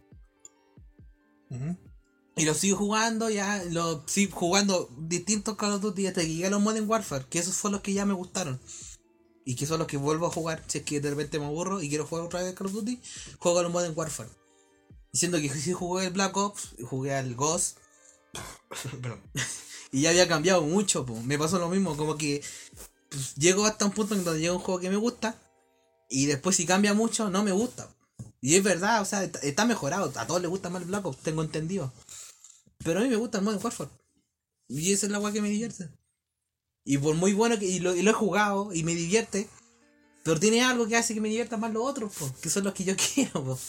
Y 2.36 2.46
los 2.46 2.58
sigo 2.58 2.78
jugando, 2.78 3.30
ya, 3.30 3.64
los 3.66 4.02
sigo 4.08 4.36
jugando 4.36 4.90
distintos 4.98 5.58
Call 5.58 5.74
of 5.74 5.82
Duty 5.82 6.08
hasta 6.08 6.22
que 6.22 6.28
llegué 6.28 6.48
a 6.48 6.50
los 6.50 6.62
Modern 6.62 6.90
Warfare, 6.90 7.26
que 7.30 7.40
esos 7.40 7.56
fueron 7.56 7.74
los 7.74 7.82
que 7.82 7.94
ya 7.94 8.06
me 8.06 8.14
gustaron. 8.14 8.60
Y 9.46 9.56
que 9.56 9.66
son 9.66 9.80
los 9.80 9.88
que 9.88 9.98
vuelvo 9.98 10.28
a 10.28 10.32
jugar, 10.32 10.64
si 10.68 10.80
es 10.80 10.86
que 10.86 11.02
de 11.02 11.10
repente 11.10 11.38
me 11.38 11.46
aburro 11.46 11.82
y 11.82 11.90
quiero 11.90 12.08
jugar 12.08 12.26
otra 12.26 12.42
vez 12.42 12.56
Call 12.56 12.68
of 12.68 12.74
Duty, 12.74 13.02
juego 13.38 13.60
a 13.60 13.64
los 13.64 13.72
Modern 13.72 13.94
Warfare. 13.96 14.30
Diciendo 15.14 15.40
que 15.40 15.50
sí 15.50 15.72
jugué 15.72 16.08
el 16.08 16.14
Black 16.14 16.36
Ops, 16.36 16.70
jugué 16.84 17.14
al 17.14 17.36
Ghost. 17.36 17.78
Perdón. 19.02 19.22
y 19.92 20.02
ya 20.02 20.10
había 20.10 20.28
cambiado 20.28 20.64
mucho, 20.64 21.06
po. 21.06 21.22
me 21.22 21.38
pasó 21.38 21.60
lo 21.60 21.70
mismo, 21.70 21.96
como 21.96 22.18
que 22.18 22.44
pues, 23.10 23.36
llego 23.36 23.66
hasta 23.66 23.86
un 23.86 23.92
punto 23.92 24.16
en 24.16 24.24
donde 24.24 24.42
llega 24.42 24.54
un 24.54 24.60
juego 24.60 24.82
que 24.82 24.90
me 24.90 24.96
gusta 24.98 25.40
y 26.10 26.26
después 26.26 26.56
si 26.56 26.66
cambia 26.66 26.94
mucho 26.96 27.30
no 27.30 27.44
me 27.44 27.52
gusta. 27.52 27.88
Y 28.42 28.56
es 28.56 28.64
verdad, 28.64 29.02
o 29.02 29.06
sea, 29.06 29.24
está, 29.24 29.40
está 29.40 29.66
mejorado, 29.66 30.12
a 30.16 30.28
todos 30.28 30.42
les 30.42 30.50
gusta 30.50 30.70
más 30.70 30.82
el 30.82 30.88
Black 30.88 31.06
Ops, 31.06 31.20
tengo 31.20 31.44
entendido. 31.44 31.94
Pero 32.84 33.00
a 33.00 33.04
mí 33.04 33.10
me 33.10 33.16
gusta 33.16 33.38
el 33.38 33.44
Modern 33.44 33.64
Warfare. 33.64 33.92
Y 34.68 34.92
esa 34.92 35.06
es 35.06 35.12
la 35.12 35.20
weá 35.20 35.32
que 35.32 35.42
me 35.42 35.50
divierte. 35.50 35.90
Y 36.84 36.98
por 36.98 37.16
muy 37.16 37.34
bueno 37.34 37.58
que 37.58 37.66
y 37.66 37.80
lo, 37.80 37.96
y 37.96 38.02
lo 38.02 38.12
he 38.12 38.14
jugado 38.14 38.74
y 38.74 38.84
me 38.84 38.96
divierte, 38.96 39.48
pero 40.24 40.40
tiene 40.40 40.64
algo 40.64 40.88
que 40.88 40.98
hace 40.98 41.14
que 41.14 41.22
me 41.22 41.30
divierta 41.30 41.56
más 41.58 41.72
los 41.72 41.84
otros, 41.84 42.14
po, 42.14 42.34
que 42.42 42.50
son 42.50 42.64
los 42.64 42.74
que 42.74 42.84
yo 42.84 42.96
quiero, 43.14 43.44
po. 43.46 43.60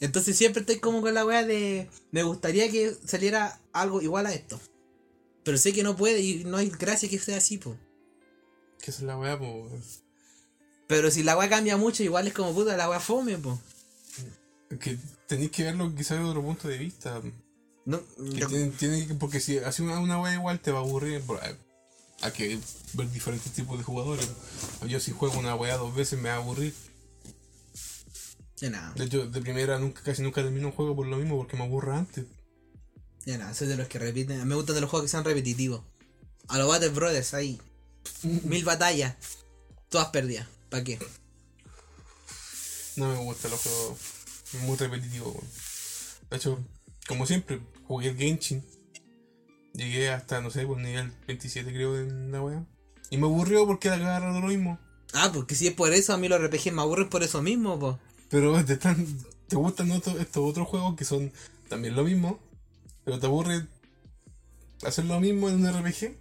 Entonces 0.00 0.36
siempre 0.36 0.60
estoy 0.60 0.78
como 0.78 1.00
con 1.00 1.14
la 1.14 1.24
weá 1.26 1.44
de. 1.44 1.88
Me 2.12 2.22
gustaría 2.22 2.70
que 2.70 2.94
saliera 3.04 3.60
algo 3.72 4.00
igual 4.00 4.26
a 4.26 4.32
esto. 4.34 4.60
Pero 5.44 5.58
sé 5.58 5.72
que 5.72 5.82
no 5.82 5.96
puede 5.96 6.20
y 6.20 6.44
no 6.44 6.56
hay 6.56 6.70
gracia 6.70 7.08
que 7.08 7.18
sea 7.18 7.38
así, 7.38 7.58
po. 7.58 7.76
Que 8.80 8.90
es 8.90 9.00
la 9.00 9.18
weá, 9.18 9.38
pues. 9.38 10.02
Pero 10.86 11.10
si 11.10 11.22
la 11.22 11.36
weá 11.36 11.48
cambia 11.48 11.76
mucho, 11.76 12.02
igual 12.02 12.26
es 12.28 12.32
como 12.34 12.54
puta 12.54 12.76
la 12.76 12.88
weá 12.88 13.00
fome, 13.00 13.36
po. 13.38 13.58
Que 14.80 14.98
tenéis 15.26 15.50
que 15.50 15.64
verlo 15.64 15.92
quizás 15.94 16.18
de 16.18 16.24
otro 16.24 16.42
punto 16.42 16.68
de 16.68 16.78
vista. 16.78 17.20
No, 17.84 18.00
Que 18.32 18.40
yo- 18.40 18.48
tiene, 18.48 18.68
tiene 18.70 19.06
que- 19.06 19.14
porque 19.14 19.40
si 19.40 19.58
hace 19.58 19.82
una, 19.82 19.98
una 19.98 20.20
wea 20.20 20.34
igual 20.34 20.60
te 20.60 20.70
va 20.70 20.78
a 20.78 20.82
aburrir. 20.82 21.22
por- 21.22 21.40
Hay 22.20 22.32
que 22.32 22.58
ver 22.94 23.10
diferentes 23.10 23.50
tipos 23.52 23.78
de 23.78 23.84
jugadores. 23.84 24.28
Yo 24.86 25.00
si 25.00 25.12
juego 25.12 25.38
una 25.38 25.54
wea 25.54 25.76
dos 25.78 25.94
veces 25.94 26.18
me 26.20 26.28
va 26.28 26.34
a 26.36 26.38
aburrir. 26.38 26.74
Ya 28.60 28.70
nada, 28.70 28.92
De 28.94 29.04
hecho, 29.04 29.26
de 29.26 29.40
primera 29.40 29.78
nunca, 29.78 30.02
casi 30.02 30.22
nunca 30.22 30.42
termino 30.42 30.68
un 30.68 30.72
juego 30.72 30.96
por 30.96 31.06
lo 31.06 31.16
mismo 31.16 31.36
porque 31.36 31.56
me 31.56 31.64
aburra 31.64 31.98
antes. 31.98 32.24
ya 33.24 33.38
nada, 33.38 33.54
soy 33.54 33.68
de 33.68 33.76
los 33.76 33.88
que 33.88 33.98
repiten. 33.98 34.46
Me 34.46 34.54
gustan 34.54 34.74
de 34.74 34.80
los 34.80 34.90
juegos 34.90 35.06
que 35.06 35.10
sean 35.10 35.24
repetitivos. 35.24 35.82
A 36.48 36.58
los 36.58 36.68
Battle 36.68 36.88
Brothers, 36.88 37.34
ahí. 37.34 37.60
Mil 38.22 38.64
batallas. 38.64 39.16
Todas 39.88 40.08
perdidas. 40.08 40.46
¿Para 40.70 40.84
qué? 40.84 40.98
No 42.96 43.08
me 43.08 43.16
gustan 43.18 43.50
los 43.52 43.60
juegos 43.60 43.98
muy 44.64 44.76
repetitivos. 44.76 45.36
De 46.30 46.36
hecho, 46.36 46.58
como 47.06 47.26
siempre, 47.26 47.60
jugué 47.84 48.08
el 48.08 48.16
Genshin. 48.16 48.64
Llegué 49.74 50.10
hasta, 50.10 50.40
no 50.40 50.50
sé, 50.50 50.66
por 50.66 50.78
nivel 50.78 51.12
27 51.26 51.72
creo 51.72 51.98
en 51.98 52.32
la 52.32 52.42
wea. 52.42 52.66
Y 53.10 53.18
me 53.18 53.26
aburrió 53.26 53.66
porque 53.66 53.88
era 53.88 54.18
rato 54.18 54.40
lo 54.40 54.48
mismo. 54.48 54.78
Ah, 55.12 55.30
porque 55.32 55.54
si 55.54 55.68
es 55.68 55.74
por 55.74 55.92
eso, 55.92 56.12
a 56.12 56.18
mí 56.18 56.28
los 56.28 56.42
RPG 56.42 56.72
me 56.72 56.82
aburren 56.82 57.08
por 57.08 57.22
eso 57.22 57.40
mismo, 57.40 57.78
po. 57.78 57.98
Pero 58.30 58.64
te, 58.66 58.74
están, 58.74 59.06
te 59.48 59.56
gustan 59.56 59.90
otros- 59.90 60.20
estos 60.20 60.48
otros 60.50 60.68
juegos 60.68 60.96
que 60.96 61.04
son 61.04 61.32
también 61.68 61.94
lo 61.96 62.04
mismo. 62.04 62.38
Pero 63.04 63.18
te 63.18 63.26
aburre 63.26 63.66
hacer 64.82 65.04
lo 65.06 65.18
mismo 65.20 65.48
en 65.48 65.64
un 65.64 65.72
RPG. 65.72 66.16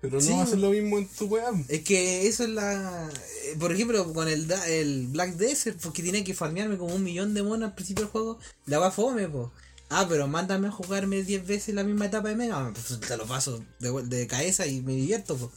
Pero 0.00 0.14
no 0.14 0.20
Sí. 0.22 0.32
hacer 0.32 0.58
lo 0.58 0.70
mismo 0.70 0.96
en 0.98 1.06
tu 1.08 1.26
wea. 1.26 1.50
Es 1.68 1.82
que 1.82 2.26
eso 2.26 2.44
es 2.44 2.50
la. 2.50 3.08
eh, 3.44 3.56
Por 3.58 3.70
ejemplo, 3.72 4.12
con 4.14 4.28
el, 4.28 4.46
da- 4.48 4.66
el 4.66 5.08
Black 5.08 5.34
Desert, 5.34 5.78
porque 5.82 6.02
tenía 6.02 6.24
que 6.24 6.32
farmearme 6.32 6.78
como 6.78 6.94
un 6.94 7.02
millón 7.04 7.34
de 7.34 7.42
monos 7.42 7.68
al 7.68 7.74
principio 7.74 8.04
del 8.04 8.10
juego, 8.12 8.38
la 8.66 8.78
va 8.78 8.90
fome, 8.90 9.28
po. 9.28 9.52
Ah, 9.90 10.06
pero 10.08 10.26
mándame 10.28 10.68
a 10.68 10.70
jugarme 10.70 11.22
10 11.22 11.44
veces 11.46 11.74
la 11.74 11.82
misma 11.84 12.06
etapa 12.06 12.28
de 12.28 12.36
Mega, 12.36 12.60
Man, 12.60 12.72
pues 12.72 12.98
te 13.00 13.16
lo 13.16 13.26
paso 13.26 13.62
de, 13.80 13.90
de 14.04 14.26
cabeza 14.28 14.64
y 14.66 14.80
me 14.80 14.94
divierto, 14.94 15.36
po. 15.36 15.50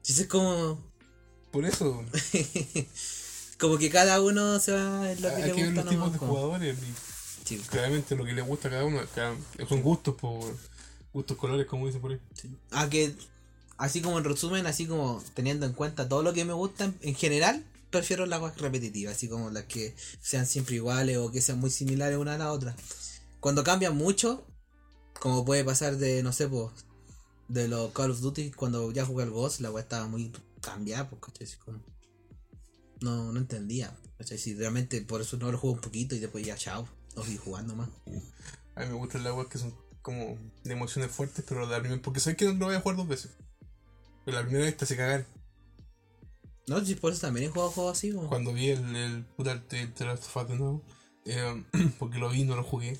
Si 0.00 0.12
es 0.18 0.26
como. 0.26 0.78
Por 1.50 1.66
eso 1.66 2.02
como 3.62 3.78
que 3.78 3.88
cada 3.90 4.20
uno 4.20 4.58
se 4.58 4.72
va 4.72 5.10
en 5.12 5.22
lo 5.22 5.28
que 5.28 5.34
hay 5.36 5.42
le 5.44 5.52
que 5.54 5.62
ver 5.62 5.66
gusta 5.74 5.82
los 5.84 5.90
tipos 5.90 5.94
nomás, 5.94 6.12
de 6.12 6.18
jugadores. 6.26 6.76
Y 7.48 7.56
claramente 7.58 8.16
lo 8.16 8.24
que 8.24 8.32
le 8.32 8.42
gusta 8.42 8.66
a 8.68 8.70
cada 8.72 8.84
uno. 8.84 9.00
cada- 9.14 9.36
son 9.68 9.82
gustos, 9.82 10.16
por 10.16 10.40
gustos 11.12 11.36
colores, 11.36 11.66
como 11.66 11.86
dice 11.86 11.98
por 12.00 12.10
ahí. 12.12 12.20
sí. 12.34 12.50
Ah, 12.72 12.88
que. 12.90 13.14
Así 13.78 14.00
como 14.00 14.18
en 14.18 14.24
resumen, 14.24 14.66
así 14.66 14.86
como 14.86 15.22
teniendo 15.34 15.64
en 15.66 15.72
cuenta 15.72 16.08
todo 16.08 16.22
lo 16.22 16.32
que 16.32 16.44
me 16.44 16.52
gusta 16.52 16.84
en, 16.86 16.96
en 17.00 17.14
general, 17.14 17.64
prefiero 17.90 18.26
las 18.26 18.40
cosas 18.40 18.58
repetitivas, 18.58 19.16
así 19.16 19.28
como 19.28 19.50
las 19.50 19.64
que 19.64 19.94
sean 20.20 20.46
siempre 20.46 20.76
iguales 20.76 21.16
o 21.18 21.30
que 21.30 21.40
sean 21.40 21.58
muy 21.60 21.70
similares 21.70 22.18
una 22.18 22.34
a 22.34 22.38
la 22.38 22.52
otra. 22.52 22.74
Cuando 23.40 23.64
cambian 23.64 23.96
mucho, 23.96 24.44
como 25.20 25.44
puede 25.44 25.64
pasar 25.64 25.96
de, 25.98 26.22
no 26.22 26.32
sé, 26.32 26.48
pues, 26.48 26.70
de 27.48 27.68
los 27.68 27.92
Call 27.92 28.10
of 28.12 28.20
Duty, 28.20 28.50
cuando 28.52 28.90
ya 28.92 29.04
jugué 29.04 29.24
al 29.24 29.30
Ghost, 29.30 29.60
la 29.60 29.70
weá 29.70 29.82
estaba 29.82 30.06
muy 30.06 30.32
cambiada, 30.60 31.08
pues, 31.10 31.20
como- 31.64 31.80
no, 33.02 33.32
no 33.32 33.38
entendía, 33.38 33.96
¿cachai? 34.18 34.38
Si 34.38 34.54
realmente 34.54 35.00
por 35.02 35.20
eso 35.20 35.36
no 35.36 35.50
lo 35.52 35.58
juego 35.58 35.74
un 35.76 35.80
poquito 35.82 36.14
y 36.14 36.18
después 36.20 36.44
ya, 36.44 36.56
chao, 36.56 36.88
no 37.16 37.24
seguí 37.24 37.36
jugando 37.36 37.74
más. 37.74 37.88
A 38.74 38.80
mí 38.80 38.86
me 38.86 38.94
gustan 38.94 39.24
las 39.24 39.34
weas 39.34 39.48
que 39.48 39.58
son 39.58 39.74
como 40.00 40.38
de 40.64 40.72
emociones 40.72 41.10
fuertes, 41.10 41.44
pero 41.48 41.66
la 41.66 41.78
primera. 41.80 42.00
Porque 42.02 42.20
sabes 42.20 42.36
que 42.36 42.46
no 42.46 42.52
lo 42.52 42.66
voy 42.66 42.74
a 42.76 42.80
jugar 42.80 42.96
dos 42.96 43.08
veces. 43.08 43.30
Pero 44.24 44.36
la 44.38 44.44
primera 44.44 44.64
vez 44.64 44.76
te 44.76 44.84
hace 44.84 44.96
cagar. 44.96 45.26
No, 46.68 46.84
si 46.84 46.94
por 46.94 47.12
eso 47.12 47.20
también 47.22 47.46
he 47.46 47.52
jugado 47.52 47.70
juegos 47.70 47.98
así, 47.98 48.12
po. 48.12 48.28
Cuando 48.28 48.52
vi 48.52 48.70
el, 48.70 48.96
el 48.96 49.24
puta 49.24 49.52
el, 49.52 49.94
de 49.94 50.56
nuevo, 50.56 50.82
eh, 51.24 51.64
porque 51.98 52.18
lo 52.18 52.30
vi 52.30 52.42
y 52.42 52.44
no 52.44 52.56
lo 52.56 52.62
jugué. 52.62 52.98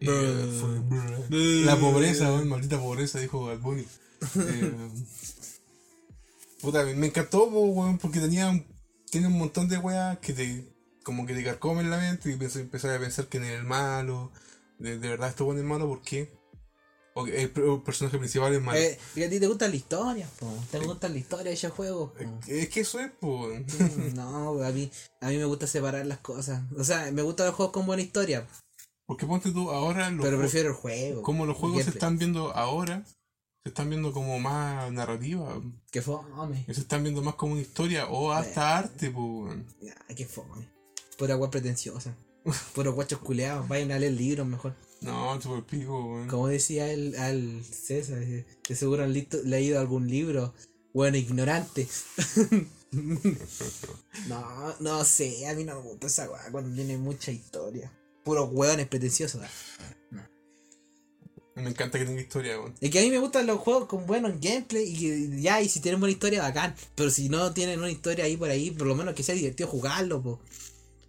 Eh, 0.00 0.06
Brr. 0.06 0.60
fue- 0.60 0.78
brr. 0.80 1.28
Brr. 1.28 1.64
La 1.66 1.76
pobreza, 1.78 2.30
maldita 2.44 2.78
pobreza, 2.80 3.20
dijo 3.20 3.46
Bad 3.46 3.60
Bunny. 3.60 3.84
Eh, 4.36 4.90
puta, 6.60 6.84
me 6.84 7.06
encantó, 7.06 7.44
weón, 7.44 7.98
porque 7.98 8.18
tenía 8.18 8.48
un, 8.50 8.66
tiene 9.10 9.26
un 9.28 9.38
montón 9.38 9.68
de 9.68 9.78
weas 9.78 10.18
que 10.18 10.32
te 10.32 10.74
como 11.04 11.24
que 11.26 11.34
te 11.34 11.42
carcomen 11.42 11.88
la 11.90 11.96
mente 11.98 12.28
y 12.28 12.32
empezar 12.60 12.94
a 12.94 12.98
pensar 12.98 13.26
que 13.28 13.38
en 13.38 13.44
el 13.44 13.64
malo, 13.64 14.30
de, 14.78 14.98
de 14.98 15.08
verdad 15.08 15.30
esto 15.30 15.46
bueno 15.46 15.60
es 15.60 15.66
malo, 15.66 15.86
¿por 15.88 16.02
qué? 16.02 16.36
O 17.14 17.24
que 17.24 17.42
el, 17.42 17.52
el 17.56 17.82
personaje 17.82 18.18
principal 18.18 18.54
es 18.54 18.60
malo. 18.60 18.78
Eh, 18.78 18.98
y 19.16 19.22
a 19.22 19.30
ti 19.30 19.40
te 19.40 19.46
gustan 19.46 19.70
las 19.70 19.78
historias, 19.80 20.30
po. 20.38 20.52
Te 20.70 20.78
gustan 20.78 21.12
las 21.12 21.20
historias 21.22 21.46
de 21.46 21.52
esos 21.54 21.72
juegos. 21.72 22.12
Es 22.46 22.68
que 22.68 22.80
eso 22.80 23.00
es, 23.00 23.10
po. 23.10 23.48
No, 24.14 24.62
a 24.62 24.70
mí, 24.70 24.90
a 25.20 25.28
mí 25.28 25.36
me 25.38 25.44
gusta 25.46 25.66
separar 25.66 26.04
las 26.06 26.18
cosas. 26.18 26.62
O 26.76 26.84
sea, 26.84 27.10
me 27.10 27.22
gustan 27.22 27.46
los 27.46 27.54
juegos 27.56 27.72
con 27.72 27.86
buena 27.86 28.02
historia, 28.02 28.46
Porque 29.06 29.26
ponte 29.26 29.50
tú 29.50 29.70
ahora 29.70 30.10
los 30.10 30.24
pero 30.24 30.38
prefiero 30.38 30.68
el 30.68 30.74
juego. 30.74 31.22
como 31.22 31.46
los 31.46 31.56
juegos 31.56 31.84
se 31.84 31.90
están 31.90 32.18
viendo 32.18 32.54
ahora, 32.54 33.04
se 33.68 33.70
están 33.70 33.90
viendo 33.90 34.12
como 34.12 34.38
más 34.40 34.90
narrativa, 34.92 35.60
Que 35.90 36.00
fome. 36.00 36.64
se 36.64 36.80
están 36.80 37.02
viendo 37.02 37.20
más 37.22 37.34
como 37.34 37.52
una 37.52 37.60
historia 37.60 38.06
o 38.08 38.32
hasta 38.32 38.78
arte, 38.78 39.10
pues. 39.10 39.56
Que 40.16 40.24
fome. 40.24 40.66
Pura 41.18 41.34
agua 41.34 41.50
pretenciosa. 41.50 42.16
Puro 42.74 42.94
guachos 42.94 43.18
culeados. 43.18 43.68
Vayan 43.68 43.92
a 43.92 43.98
leer 43.98 44.12
libros 44.14 44.46
mejor. 44.46 44.74
No, 45.02 45.38
super 45.40 45.62
pico, 45.64 46.02
weón. 46.14 46.28
Como 46.28 46.48
decía 46.48 46.90
el, 46.90 47.14
al 47.16 47.62
César, 47.64 48.22
eh, 48.22 48.46
de 48.66 48.74
seguro 48.74 49.04
han 49.04 49.12
listo- 49.12 49.42
leído 49.44 49.78
algún 49.80 50.08
libro. 50.08 50.54
Bueno, 50.94 51.18
ignorante. 51.18 51.86
no, 54.28 54.74
no 54.80 55.04
sé, 55.04 55.46
a 55.46 55.54
mí 55.54 55.64
no 55.64 55.76
me 55.76 55.82
gusta 55.90 56.06
esa 56.06 56.30
weá 56.30 56.50
cuando 56.50 56.74
tiene 56.74 56.96
mucha 56.96 57.30
historia. 57.30 57.92
Puros 58.24 58.48
hueones 58.52 58.88
pretenciosos. 58.88 59.42
Me 61.58 61.70
encanta 61.70 61.98
que 61.98 62.04
tenga 62.04 62.20
historia, 62.20 62.58
weón. 62.58 62.74
Es 62.80 62.90
que 62.90 62.98
a 62.98 63.02
mí 63.02 63.10
me 63.10 63.18
gustan 63.18 63.46
los 63.46 63.58
juegos 63.58 63.86
con 63.86 64.06
buenos 64.06 64.32
gameplay 64.40 64.84
y 64.84 64.96
que 64.98 65.40
ya, 65.42 65.60
y 65.60 65.68
si 65.68 65.80
tienen 65.80 66.00
buena 66.00 66.12
historia, 66.12 66.42
bacán. 66.42 66.74
Pero 66.94 67.10
si 67.10 67.28
no 67.28 67.52
tienen 67.52 67.78
una 67.80 67.90
historia 67.90 68.24
ahí 68.24 68.36
por 68.36 68.50
ahí, 68.50 68.70
por 68.70 68.86
lo 68.86 68.94
menos 68.94 69.14
que 69.14 69.22
sea 69.22 69.34
divertido 69.34 69.68
jugarlo, 69.68 70.22
po. 70.22 70.40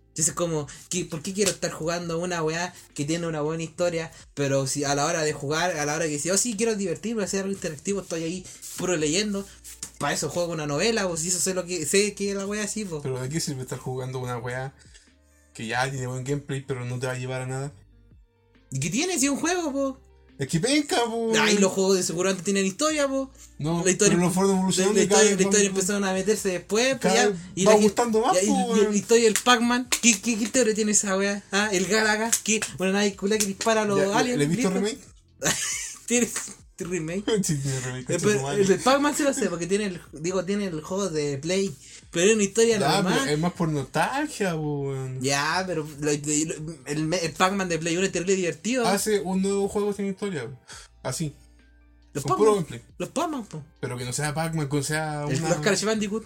Entonces 0.10 0.34
como, 0.34 0.68
¿qué- 0.90 1.06
¿por 1.06 1.22
qué 1.22 1.34
quiero 1.34 1.52
estar 1.52 1.72
jugando 1.72 2.20
una 2.20 2.44
weá 2.44 2.74
que 2.94 3.06
tiene 3.06 3.26
una 3.28 3.42
buena 3.42 3.64
historia? 3.64 4.12
Pero 4.34 4.68
si 4.68 4.84
a 4.84 4.94
la 4.96 5.06
hora 5.06 5.22
de 5.24 5.32
jugar, 5.34 5.78
a 5.78 5.86
la 5.86 5.96
hora 5.96 6.06
que 6.06 6.12
dice, 6.12 6.32
oh 6.32 6.38
sí, 6.38 6.56
quiero 6.58 6.76
divertirme, 6.76 7.24
hacer 7.24 7.42
algo 7.44 7.54
interactivo, 7.54 8.02
estoy 8.02 8.24
ahí 8.24 8.46
puro 8.78 8.98
leyendo. 8.98 9.46
Para 9.98 10.14
eso 10.14 10.30
juego 10.30 10.52
una 10.52 10.66
novela, 10.68 11.08
pues 11.08 11.22
si 11.22 11.28
eso 11.30 11.40
sé 11.40 11.54
lo 11.54 11.66
que 11.66 11.86
sé 11.86 12.16
que 12.16 12.32
es 12.32 12.36
la 12.36 12.46
weá 12.48 12.64
así, 12.64 12.86
pues. 12.86 13.02
Pero 13.04 13.22
¿de 13.22 13.30
qué 13.30 13.40
sirve 13.40 13.62
estar 13.62 13.78
jugando 13.80 14.20
una 14.20 14.38
weá 14.38 14.74
que 15.54 15.68
ya 15.68 15.90
tiene 15.90 16.08
buen 16.08 16.24
gameplay, 16.24 16.62
pero 16.62 16.84
no 16.86 17.00
te 17.00 17.08
va 17.08 17.14
a 17.14 17.18
llevar 17.18 17.42
a 17.44 17.46
nada? 17.46 17.72
¿Y 18.72 18.80
qué 18.80 18.90
tiene 18.90 19.18
si 19.20 19.26
es 19.26 19.32
un 19.32 19.40
juego, 19.40 19.72
pues? 19.72 20.09
Es 20.40 20.48
que 20.48 20.60
penca, 20.60 20.98
pues. 21.06 21.38
Ahí 21.38 21.58
los 21.58 21.72
juegos 21.74 21.98
de 21.98 22.04
seguro 22.04 22.30
antes 22.30 22.44
tienen 22.46 22.66
historia, 22.66 23.08
pues. 23.08 23.28
No, 23.60 23.84
la 23.84 23.92
historia- 23.92 24.14
pero 24.16 24.26
lo 24.28 24.34
fueron 24.34 24.54
La, 24.54 24.58
evolucionando 24.58 24.96
la 24.98 25.04
historia, 25.04 25.36
la 25.36 25.42
historia 25.42 25.68
empezaron 25.68 26.04
a 26.06 26.14
meterse 26.14 26.50
después, 26.50 26.98
pues, 27.02 27.14
ya, 27.14 27.32
y 27.56 27.66
va 27.66 27.74
la- 27.74 27.80
gustando 27.80 28.22
más, 28.22 28.38
weón. 28.48 28.90
la 28.92 28.96
historia 28.98 29.26
del 29.26 29.34
Pac-Man, 29.44 29.88
¿qué, 30.02 30.20
qué, 30.22 30.38
qué 30.38 30.44
historia 30.46 30.74
tiene 30.74 30.94
esa 30.94 31.18
weá? 31.18 31.44
Ah, 31.52 31.70
el 31.74 31.86
Galaga, 31.88 32.32
que 32.44 32.62
una 32.80 32.94
nave 32.94 33.16
culé 33.18 33.38
que 33.38 33.46
dispara 33.48 33.82
a 33.82 33.86
los 33.86 34.00
Ya, 34.00 34.08
¿le- 34.08 34.14
aliens. 34.16 34.38
¿Le 34.40 34.44
he 34.46 34.48
visto 34.48 34.70
remake? 34.70 34.98
Tiene 36.08 36.30
remake. 36.80 37.24
sí, 37.44 37.56
tiene 37.58 37.80
remake. 37.82 38.10
Eh, 38.10 38.54
el 38.62 38.68
de 38.68 38.76
Pac-Man 38.78 39.16
se 39.16 39.24
lo 39.24 39.34
sé, 39.34 39.50
porque 39.50 39.68
tiene 39.68 39.86
el, 39.88 40.02
digo, 40.14 40.46
tiene 40.46 40.68
el 40.68 40.80
juego 40.82 41.10
de 41.10 41.38
Play, 41.38 41.76
pero 42.12 42.28
es 42.30 42.34
una 42.36 42.44
historia 42.44 42.80
Ya, 42.80 43.02
normal. 43.02 43.30
es 43.30 43.40
más 43.40 43.54
por 43.54 43.70
nostalgia, 43.70 44.56
weón. 44.56 45.22
Ya, 45.22 45.64
pero 45.68 45.88
lo- 46.00 46.12
lo- 46.12 46.12
el, 46.88 47.14
el 47.14 47.32
Pac-Man 47.34 47.70
de 47.70 47.78
Play 47.80 47.96
1 47.98 48.06
es 48.08 48.12
terrible 48.12 48.36
divertido. 48.36 48.88
Hace 48.88 49.20
un 49.22 49.42
nuevo 49.42 49.68
juego 49.70 49.94
sin 49.94 50.08
historia. 50.08 50.48
Así, 51.04 51.34
los 52.14 52.24
con 52.24 52.38
puro 52.38 52.56
gameplay. 52.56 52.82
los 52.98 53.10
Pac-Man, 53.10 53.46
po. 53.46 53.64
Pero 53.80 53.98
que 53.98 54.06
no 54.06 54.14
sea 54.14 54.34
Pac-Man, 54.34 54.68
que 54.70 54.84
sea 54.84 55.24
El- 55.30 55.40
una... 55.40 55.50
los 55.50 55.58
Crash 55.60 55.84
Bandicoot. 55.84 56.26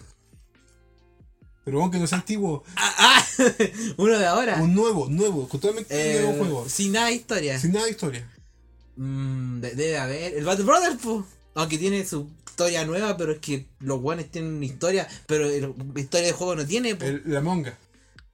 Pero 1.66 1.78
bueno, 1.78 1.92
que 1.92 2.00
no 2.00 2.08
sea 2.08 2.18
antiguo. 2.18 2.64
Ah, 2.76 2.94
ah, 2.98 3.26
uno 3.98 4.18
de 4.20 4.26
ahora. 4.26 4.62
Un 4.62 4.74
nuevo, 4.76 5.08
nuevo, 5.10 5.48
totalmente 5.50 5.94
Eh, 6.18 6.22
nuevo 6.22 6.38
juego. 6.40 6.70
Sin 6.70 6.92
nada 6.92 7.08
de 7.08 7.14
historia. 7.14 7.58
Sin 7.60 7.72
nada 7.72 7.86
de 7.86 7.92
historia. 7.92 8.30
Mm, 8.98 9.62
de- 9.62 9.76
debe 9.76 9.98
haber. 9.98 10.34
El 10.36 10.44
Battle 10.44 10.66
Brothers, 10.66 11.02
po. 11.02 11.26
Aunque 11.56 11.78
tiene 11.78 12.06
su 12.06 12.28
historia 12.54 12.86
nueva, 12.86 13.18
pero 13.18 13.32
es 13.32 13.40
que 13.40 13.66
los 13.80 14.00
guanes 14.00 14.30
tienen 14.30 14.54
una 14.54 14.66
historia, 14.66 15.08
pero 15.26 15.50
el- 15.50 15.74
historia 15.96 16.28
de 16.28 16.34
juego 16.34 16.56
no 16.56 16.66
tiene, 16.68 16.96
po. 16.96 17.04
El, 17.04 17.24
El, 17.26 17.34
la 17.34 17.42
monga. 17.42 17.78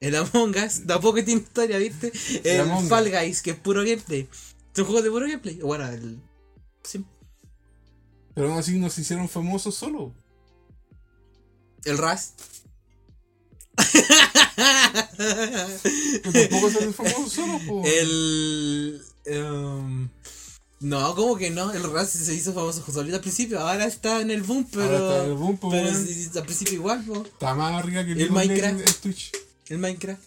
Among 0.02 0.54
Us 0.56 0.86
tampoco 0.86 1.22
tiene 1.24 1.40
historia, 1.42 1.78
¿viste? 1.78 2.12
El. 2.44 2.66
Fall 2.88 3.10
Guys, 3.10 3.40
que 3.42 3.50
es 3.52 3.56
puro 3.56 3.80
gameplay. 3.82 4.28
Son 4.74 4.84
juegos 4.84 5.04
de 5.04 5.10
puro 5.10 5.26
gameplay. 5.26 5.56
Bueno, 5.56 5.88
el. 5.88 6.18
sí, 6.84 7.04
Pero 8.34 8.48
aún 8.50 8.58
así 8.58 8.78
nos 8.78 8.96
hicieron 8.98 9.28
famosos 9.28 9.74
solo. 9.74 10.12
el 11.84 11.96
Rust. 11.98 12.40
Tampoco 16.22 16.70
se 16.70 16.92
famosos 16.92 17.32
solo, 17.32 17.58
po. 17.66 17.82
el. 17.84 19.02
em, 19.24 20.08
no, 20.80 21.14
como 21.14 21.36
que 21.36 21.50
no? 21.50 21.72
El 21.72 21.82
Rust 21.82 22.16
se 22.16 22.34
hizo 22.34 22.52
famoso 22.54 22.84
solito 22.90 23.16
al 23.16 23.20
principio. 23.22 23.60
Ahora 23.60 23.84
está 23.84 24.20
en 24.20 24.30
el 24.30 24.42
boom, 24.42 24.66
pero. 24.72 24.84
Ahora 24.84 24.98
está 24.98 25.24
en 25.24 25.30
el 25.30 25.36
boom, 25.36 25.58
po, 25.58 25.70
pero 25.70 25.88
weón. 25.88 26.06
sí, 26.06 26.14
sí, 26.14 26.38
al 26.38 26.44
principio 26.44 26.74
igual, 26.74 27.04
po. 27.04 27.22
Está 27.24 27.54
más 27.54 27.72
arriba 27.74 28.04
que 28.04 28.12
el, 28.12 28.20
El 28.22 28.30
Minecraft. 28.32 28.80
En 28.88 28.94
Twitch. 29.02 29.32
El 29.68 29.78
Minecraft. 29.78 30.22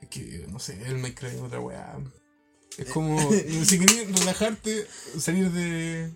Es 0.00 0.08
que, 0.08 0.46
no 0.50 0.58
sé, 0.58 0.80
el 0.86 0.94
Minecraft 0.96 1.34
es 1.36 1.40
otra 1.42 1.60
weá. 1.60 1.98
Es 2.78 2.86
como, 2.86 3.18
si 3.66 3.78
querías 3.78 4.18
relajarte, 4.18 4.86
salir 5.18 5.50
de... 5.52 6.10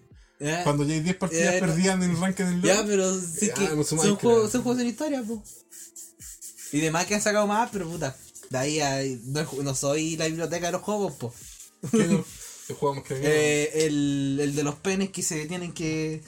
Cuando 0.64 0.84
ya 0.84 0.94
hay 0.94 1.00
10 1.00 1.16
partidas 1.16 1.54
Eh, 1.54 1.60
no. 1.60 1.66
perdidas 1.66 1.94
en 1.96 2.02
el 2.10 2.20
ranking 2.20 2.44
del 2.44 2.62
ya, 2.62 2.84
pero 2.86 3.14
sí 3.20 3.46
Ya, 3.48 3.54
que 3.54 3.68
no 3.76 3.84
son, 3.84 3.98
juegos, 4.16 4.50
son 4.50 4.62
juegos 4.62 4.80
en 4.82 4.88
historia, 4.88 5.22
po. 5.22 5.42
Y 6.72 6.80
demás 6.80 7.06
que 7.06 7.14
han 7.14 7.20
sacado 7.22 7.46
más, 7.46 7.68
pero 7.72 7.88
puta. 7.88 8.16
De 8.50 8.58
ahí 8.58 8.80
a- 8.80 9.02
no, 9.24 9.46
no 9.62 9.74
soy 9.74 10.16
la 10.16 10.26
biblioteca 10.26 10.66
de 10.66 10.72
los 10.72 10.82
juegos, 10.82 11.12
po. 11.14 11.34
¿Qué 12.66 12.72
no? 12.72 12.78
¿Qué 12.78 12.80
jugamos 12.80 13.04
que 13.04 13.14
Eh, 13.22 13.86
el, 13.86 14.38
el 14.40 14.54
de 14.54 14.62
los 14.62 14.74
penes 14.76 15.10
que 15.10 15.22
se 15.22 15.46
tienen 15.46 15.72
que. 15.72 16.22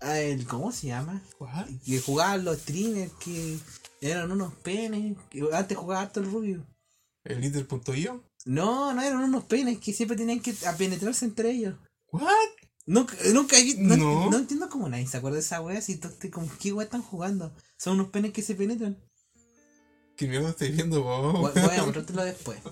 ah, 0.00 0.18
el, 0.20 0.46
¿Cómo 0.46 0.72
se 0.72 0.88
llama? 0.88 1.22
¿What? 1.38 1.66
Que 1.84 2.00
jugaban 2.00 2.44
los 2.44 2.58
streamers 2.58 3.12
que 3.14 3.58
eran 4.00 4.30
unos 4.30 4.52
penes. 4.54 5.16
Que 5.30 5.42
antes 5.52 5.76
jugaba 5.76 6.02
harto 6.02 6.20
el 6.20 6.30
rubio. 6.30 6.66
¿El 7.24 7.40
líder.io? 7.40 8.24
No, 8.46 8.94
no 8.94 9.02
eran 9.02 9.22
unos 9.22 9.44
penes 9.44 9.78
que 9.78 9.92
siempre 9.92 10.16
tenían 10.16 10.40
que 10.40 10.54
penetrarse 10.78 11.24
entre 11.24 11.50
ellos. 11.50 11.74
¿What? 12.12 12.24
Nunca, 12.86 13.14
nunca 13.34 13.58
he 13.58 13.64
visto. 13.64 13.82
No, 13.82 13.96
No. 13.96 14.30
no 14.30 14.38
entiendo 14.38 14.68
cómo 14.70 14.88
nadie 14.88 15.06
se 15.06 15.18
acuerda 15.18 15.36
de 15.36 15.42
esa 15.42 15.60
wea. 15.60 15.80
Si 15.82 15.98
como, 16.30 16.48
¿Qué 16.58 16.72
wea 16.72 16.84
están 16.84 17.02
jugando? 17.02 17.54
Son 17.76 17.94
unos 17.94 18.08
penes 18.10 18.32
que 18.32 18.40
se 18.42 18.54
penetran. 18.54 18.96
¿Qué 20.18 20.26
mierda 20.26 20.50
estáis 20.50 20.74
viendo, 20.74 21.00
po? 21.00 21.32
Voy 21.32 21.52
voy 21.54 21.76
a 21.76 21.82
mostrártelo 21.84 22.24
después. 22.24 22.58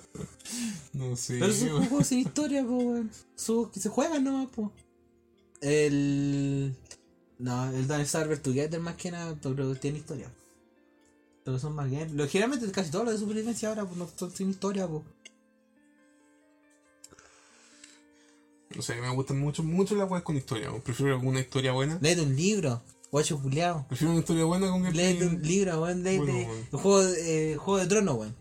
No 0.92 1.14
sé. 1.14 1.38
Pero 1.38 1.52
son 1.52 1.68
weón. 1.68 1.86
juegos 1.88 2.06
sin 2.06 2.18
historia, 2.20 2.62
po, 2.64 2.76
weón. 2.76 3.10
Son- 3.34 3.70
que 3.70 3.80
se 3.80 3.88
juegan 3.88 4.24
nomás, 4.24 4.48
po. 4.48 4.72
El. 5.60 6.74
No, 7.38 7.68
el 7.70 7.86
Don't 7.86 8.06
Starve 8.06 8.38
Together 8.38 8.80
más 8.80 8.96
que 8.96 9.10
nada, 9.10 9.38
pero 9.40 9.74
tiene 9.76 9.98
historia. 9.98 10.28
Pero 11.44 11.58
son 11.58 11.74
más 11.74 11.88
games. 11.90 12.12
Generalmente 12.30 12.70
casi 12.72 12.90
todos 12.90 13.04
los 13.04 13.14
de 13.14 13.20
supervivencia 13.20 13.68
ahora 13.68 13.84
pues, 13.84 13.96
no 13.96 14.08
son 14.16 14.32
sin 14.34 14.50
historia, 14.50 14.88
po. 14.88 15.04
No 18.74 18.82
sé, 18.82 18.94
me 19.00 19.10
gustan 19.10 19.38
mucho, 19.38 19.62
mucho 19.62 19.94
las 19.94 20.10
weas 20.10 20.24
con 20.24 20.36
historia. 20.36 20.70
Prefiero 20.82 21.14
alguna 21.14 21.40
historia 21.40 21.72
buena. 21.72 21.98
Léete 22.00 22.22
un 22.22 22.34
libro, 22.34 22.82
guacho 23.10 23.40
culiao. 23.40 23.86
Prefiero 23.88 24.10
una 24.12 24.20
historia 24.20 24.44
buena 24.44 24.68
con 24.70 24.82
gameplay. 24.82 25.12
Léete 25.14 25.26
un 25.26 25.42
libro, 25.42 25.82
weón. 25.82 26.02
Léete 26.02 26.18
Bueno, 26.32 26.52
el 26.72 26.78
juego, 26.78 27.02
eh, 27.18 27.56
juego 27.58 27.80
de 27.80 27.86
trono, 27.86 28.14
weón. 28.14 28.34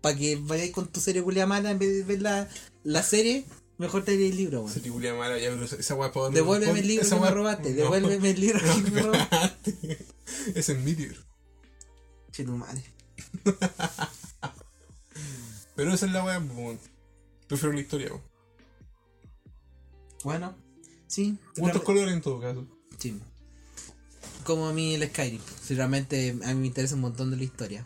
Para 0.00 0.16
que 0.16 0.36
vayáis 0.36 0.72
con 0.72 0.86
tu 0.88 1.00
serie 1.00 1.22
culiao 1.22 1.46
mala 1.48 1.70
en 1.70 1.78
vez 1.78 1.92
de 1.92 2.02
ver 2.04 2.22
la, 2.22 2.48
la 2.84 3.02
serie, 3.02 3.44
mejor 3.78 4.04
te 4.04 4.16
lees 4.16 4.30
el 4.32 4.36
libro, 4.36 4.58
weón. 4.60 4.70
Esa 4.70 4.80
película 4.80 5.14
mala, 5.14 5.38
ya, 5.38 5.50
pero 5.50 5.64
esa- 5.64 5.94
wea 5.94 6.12
para 6.12 6.30
Devuélveme 6.30 6.80
el 6.80 6.86
libro 6.86 7.08
que 7.08 7.16
me 7.20 7.30
robaste, 7.30 7.74
devuélveme 7.74 8.30
el 8.30 8.40
libro 8.40 8.60
que 8.60 8.90
me 8.90 9.02
robaste. 9.02 10.06
Es 10.54 10.68
el 10.68 10.78
Meteor. 10.80 11.16
Che, 12.32 12.44
tu 12.44 12.52
madre. 12.52 12.82
Pero 15.74 15.92
esa 15.92 16.06
es 16.06 16.12
la 16.12 16.22
pues, 16.22 16.38
weón. 16.56 16.78
Prefiero 17.48 17.72
la 17.74 17.80
historia, 17.80 18.08
weón. 18.08 18.22
Bueno, 20.24 20.54
sí. 21.06 21.38
Gustos 21.56 21.82
colores 21.82 22.12
en 22.14 22.20
todo 22.22 22.40
caso. 22.40 22.66
sí. 22.98 23.18
Como 24.46 24.68
a 24.68 24.72
mí 24.72 24.94
el 24.94 25.08
Skyrim. 25.08 25.40
Si 25.62 25.74
realmente 25.74 26.30
a 26.44 26.48
mí 26.54 26.60
me 26.60 26.66
interesa 26.68 26.94
un 26.94 27.00
montón 27.00 27.30
de 27.32 27.36
la 27.36 27.42
historia. 27.44 27.84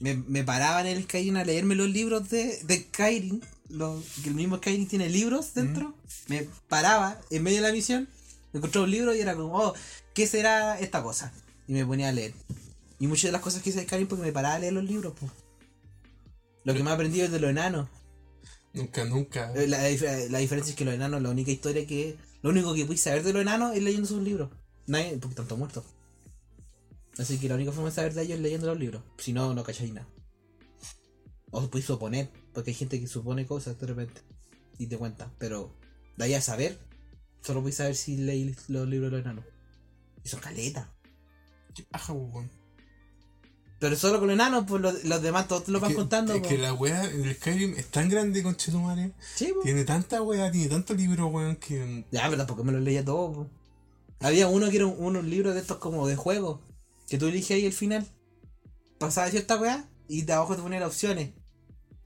Me, 0.00 0.14
me 0.16 0.42
paraba 0.42 0.80
en 0.80 0.88
el 0.88 1.04
Skyrim 1.04 1.36
a 1.36 1.44
leerme 1.44 1.76
los 1.76 1.88
libros 1.88 2.28
de, 2.28 2.58
de 2.64 2.76
Skyrim. 2.88 3.40
los- 3.68 4.04
que 4.22 4.28
el 4.30 4.34
mismo 4.34 4.56
Skyrim 4.56 4.86
tiene 4.88 5.08
libros 5.08 5.54
dentro. 5.54 5.94
Me 6.26 6.48
paraba 6.68 7.20
en 7.30 7.42
medio 7.44 7.58
de 7.62 7.68
la 7.68 7.72
misión. 7.72 8.08
Encontraba 8.52 8.84
un 8.84 8.90
libro 8.90 9.14
y 9.14 9.20
era 9.20 9.34
como, 9.36 9.56
oh, 9.56 9.74
¿qué 10.12 10.26
será 10.26 10.78
esta 10.80 11.02
cosa? 11.02 11.32
Y 11.68 11.72
me 11.72 11.86
ponía 11.86 12.08
a 12.08 12.12
leer. 12.12 12.34
Y 12.98 13.06
muchas 13.06 13.24
de 13.28 13.32
las 13.32 13.40
cosas 13.42 13.62
que 13.62 13.70
hice 13.70 13.80
de 13.80 13.86
Skyrim 13.86 14.08
porque 14.08 14.24
me 14.24 14.32
paraba 14.32 14.56
a 14.56 14.58
leer 14.58 14.72
los 14.72 14.84
libros, 14.84 15.14
pues. 15.18 15.30
Lo 16.64 16.74
que 16.74 16.82
me 16.82 16.90
he 16.90 16.92
aprendido 16.94 17.26
es 17.26 17.32
de 17.32 17.38
los 17.40 17.50
enanos. 17.50 17.88
Nunca, 18.72 19.04
nunca. 19.04 19.52
Eh, 19.54 19.68
La, 19.68 19.88
dif- 19.88 20.28
la 20.30 20.38
diferencia 20.38 20.70
es 20.70 20.76
que 20.76 20.84
los 20.84 20.94
enanos, 20.94 21.22
la 21.22 21.30
única 21.30 21.52
historia 21.52 21.86
que. 21.86 22.16
Lo 22.42 22.50
único 22.50 22.74
que 22.74 22.84
puedes 22.84 23.00
saber 23.00 23.22
de 23.22 23.32
los 23.32 23.42
enanos 23.42 23.74
es 23.76 23.82
leyendo 23.82 24.06
sus 24.08 24.20
libros. 24.22 24.50
Nadie, 24.86 25.12
porque 25.18 25.28
están 25.30 25.46
todos 25.46 25.58
muertos. 25.58 25.84
Así 27.18 27.38
que 27.38 27.48
la 27.48 27.54
única 27.54 27.72
forma 27.72 27.90
de 27.90 27.94
saber 27.94 28.12
de 28.14 28.22
ellos 28.22 28.36
es 28.36 28.42
leyendo 28.42 28.66
los 28.66 28.78
libros. 28.78 29.02
Si 29.18 29.32
no, 29.32 29.54
no 29.54 29.62
cacháis 29.62 29.92
nada. 29.92 30.08
O 31.50 31.68
podéis 31.68 31.86
suponer, 31.86 32.30
porque 32.52 32.70
hay 32.70 32.74
gente 32.74 33.00
que 33.00 33.06
supone 33.06 33.46
cosas 33.46 33.78
de 33.78 33.86
repente. 33.86 34.20
Y 34.78 34.86
te 34.88 34.98
cuenta. 34.98 35.30
Pero 35.38 35.72
de 36.16 36.24
ahí 36.24 36.34
a 36.34 36.40
saber, 36.40 36.78
solo 37.42 37.60
podéis 37.60 37.76
saber 37.76 37.94
si 37.94 38.16
leí 38.16 38.54
los 38.68 38.88
libros 38.88 39.10
de 39.12 39.16
los 39.18 39.24
enanos. 39.24 39.44
Y 40.24 40.28
son 40.28 40.40
caletas. 40.40 40.88
Qué 41.74 41.84
paja, 41.84 42.12
weón. 42.12 42.50
Pero 43.78 43.96
solo 43.96 44.18
con 44.18 44.28
los 44.28 44.34
enanos, 44.34 44.64
pues 44.66 44.80
los, 44.82 45.04
los 45.04 45.22
demás 45.22 45.46
todos 45.46 45.68
lo 45.68 45.78
Es 45.78 45.82
van 45.82 45.90
que- 45.90 45.96
contando. 45.96 46.34
Es 46.34 46.42
que 46.46 46.58
la 46.58 46.72
wea 46.72 47.04
en 47.10 47.24
el 47.24 47.34
Skyrim 47.36 47.74
es 47.76 47.86
tan 47.90 48.08
grande, 48.08 48.42
conchetumare. 48.42 49.12
Sí, 49.34 49.50
pues. 49.52 49.64
Tiene 49.64 49.84
tanta 49.84 50.22
wea, 50.22 50.50
tiene 50.50 50.68
tanto 50.68 50.94
libro, 50.94 51.26
weón, 51.28 51.56
que. 51.56 52.04
Ya, 52.10 52.22
pero 52.24 52.38
tampoco 52.38 52.64
me 52.64 52.72
los 52.72 52.80
leía 52.82 53.04
todo. 53.04 53.32
po. 53.32 53.50
Había 54.24 54.48
uno 54.48 54.70
que 54.70 54.76
era 54.76 54.86
un, 54.86 54.96
unos 54.98 55.24
libros 55.24 55.54
de 55.54 55.60
estos 55.60 55.76
como 55.76 56.08
de 56.08 56.16
juego. 56.16 56.62
Que 57.08 57.18
tú 57.18 57.26
eliges 57.26 57.50
ahí 57.56 57.66
el 57.66 57.74
final. 57.74 58.06
Pasaba 58.98 59.28
cierta 59.30 59.56
weá. 59.58 59.86
Y 60.08 60.22
de 60.22 60.32
abajo 60.32 60.56
te 60.56 60.62
ponía 60.62 60.80
las 60.80 60.88
opciones. 60.88 61.32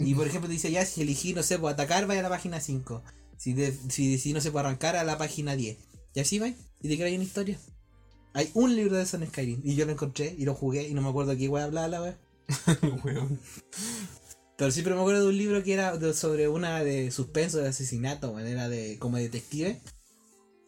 Y 0.00 0.14
por 0.14 0.26
ejemplo 0.26 0.48
te 0.48 0.54
dice 0.54 0.70
ya 0.72 0.84
si 0.84 1.02
elegí, 1.02 1.32
no 1.32 1.42
sé, 1.44 1.58
pues 1.58 1.74
atacar, 1.74 2.06
vaya 2.06 2.20
a 2.20 2.24
la 2.24 2.28
página 2.28 2.60
5. 2.60 3.02
Si, 3.36 3.52
de, 3.52 3.72
si 3.88 4.10
decidí, 4.10 4.32
no 4.32 4.40
sé, 4.40 4.50
pues 4.50 4.64
arrancar 4.64 4.96
a 4.96 5.04
la 5.04 5.16
página 5.16 5.54
10. 5.54 5.76
Y 6.14 6.20
así 6.20 6.40
va. 6.40 6.48
Y 6.48 6.96
te 6.96 7.04
ahí 7.04 7.14
una 7.14 7.24
historia. 7.24 7.56
Hay 8.34 8.50
un 8.54 8.74
libro 8.74 8.96
de 8.96 9.04
eso 9.04 9.16
en 9.16 9.26
Skyrim. 9.28 9.60
Y 9.64 9.76
yo 9.76 9.86
lo 9.86 9.92
encontré 9.92 10.34
y 10.36 10.44
lo 10.44 10.54
jugué 10.54 10.88
y 10.88 10.94
no 10.94 11.02
me 11.02 11.08
acuerdo 11.08 11.36
qué 11.36 11.48
weá 11.48 11.64
hablaba 11.64 11.88
la 11.88 12.02
weá. 12.02 12.18
Pero 14.56 14.72
siempre 14.72 14.94
me 14.94 15.00
acuerdo 15.00 15.22
de 15.22 15.28
un 15.28 15.38
libro 15.38 15.62
que 15.62 15.72
era 15.72 15.96
de- 15.96 16.14
sobre 16.14 16.48
una 16.48 16.82
de 16.82 17.12
suspenso 17.12 17.58
de 17.58 17.68
asesinato. 17.68 18.36
Era 18.40 18.68
de 18.68 18.98
como 18.98 19.16
detective. 19.18 19.80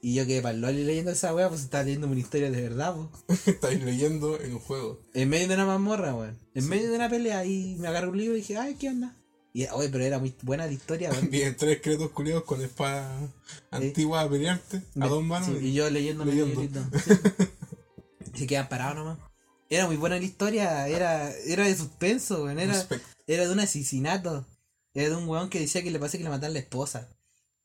Y 0.02 0.14
yo 0.14 0.26
quedé 0.26 0.40
para 0.40 0.54
el 0.54 0.62
loli 0.62 0.84
leyendo 0.84 1.10
esa 1.10 1.34
weá, 1.34 1.48
pues 1.48 1.60
estaba 1.60 1.84
leyendo 1.84 2.06
una 2.06 2.18
historia 2.18 2.50
de 2.50 2.62
verdad, 2.62 2.96
pues. 3.26 3.46
Estáis 3.48 3.82
leyendo 3.82 4.40
en 4.40 4.54
un 4.54 4.58
juego. 4.60 5.00
En 5.12 5.28
medio 5.28 5.48
de 5.48 5.54
una 5.54 5.66
mazmorra, 5.66 6.14
weón. 6.14 6.38
En 6.54 6.68
medio 6.68 6.88
de 6.90 6.96
una 6.96 7.10
pelea 7.10 7.44
y 7.44 7.76
me 7.78 7.88
agarré 7.88 8.08
un 8.08 8.16
libro 8.16 8.34
y 8.34 8.40
dije, 8.40 8.56
ay, 8.56 8.76
¿qué 8.76 8.88
onda? 8.88 9.16
Y 9.52 9.66
oye, 9.66 9.88
pero 9.88 10.04
era 10.04 10.18
muy 10.18 10.34
buena 10.42 10.66
la 10.66 10.72
historia, 10.72 11.10
weón. 11.10 11.28
Vienen 11.30 11.56
tres 11.56 11.80
cretos 11.82 12.10
culiados 12.10 12.44
con 12.44 12.62
espada 12.62 13.14
antigua 13.70 14.22
a 14.22 14.30
pelearte 14.30 14.82
a 14.98 15.08
dos 15.08 15.22
manos. 15.22 15.48
Sí, 15.48 15.66
y 15.66 15.72
yo 15.74 15.90
leyendo 15.90 16.24
leyendo. 16.24 16.62
Sí. 18.32 18.42
Se 18.42 18.46
quedan 18.46 18.68
parados 18.68 18.94
nomás. 18.94 19.18
Era 19.68 19.86
muy 19.86 19.96
buena 19.96 20.16
la 20.16 20.24
historia, 20.24 20.86
era, 20.86 21.30
era 21.30 21.64
de 21.64 21.76
suspenso, 21.76 22.44
weón. 22.44 22.58
Era, 22.58 22.72
Respect. 22.74 23.04
era 23.26 23.46
de 23.46 23.52
un 23.52 23.60
asesinato. 23.60 24.46
Era 24.94 25.10
de 25.10 25.16
un 25.16 25.28
weón 25.28 25.50
que 25.50 25.60
decía 25.60 25.82
que 25.82 25.90
le 25.90 25.98
pasé 25.98 26.16
que 26.16 26.24
le 26.24 26.30
mataron 26.30 26.52
a 26.52 26.54
la 26.54 26.60
esposa. 26.60 27.08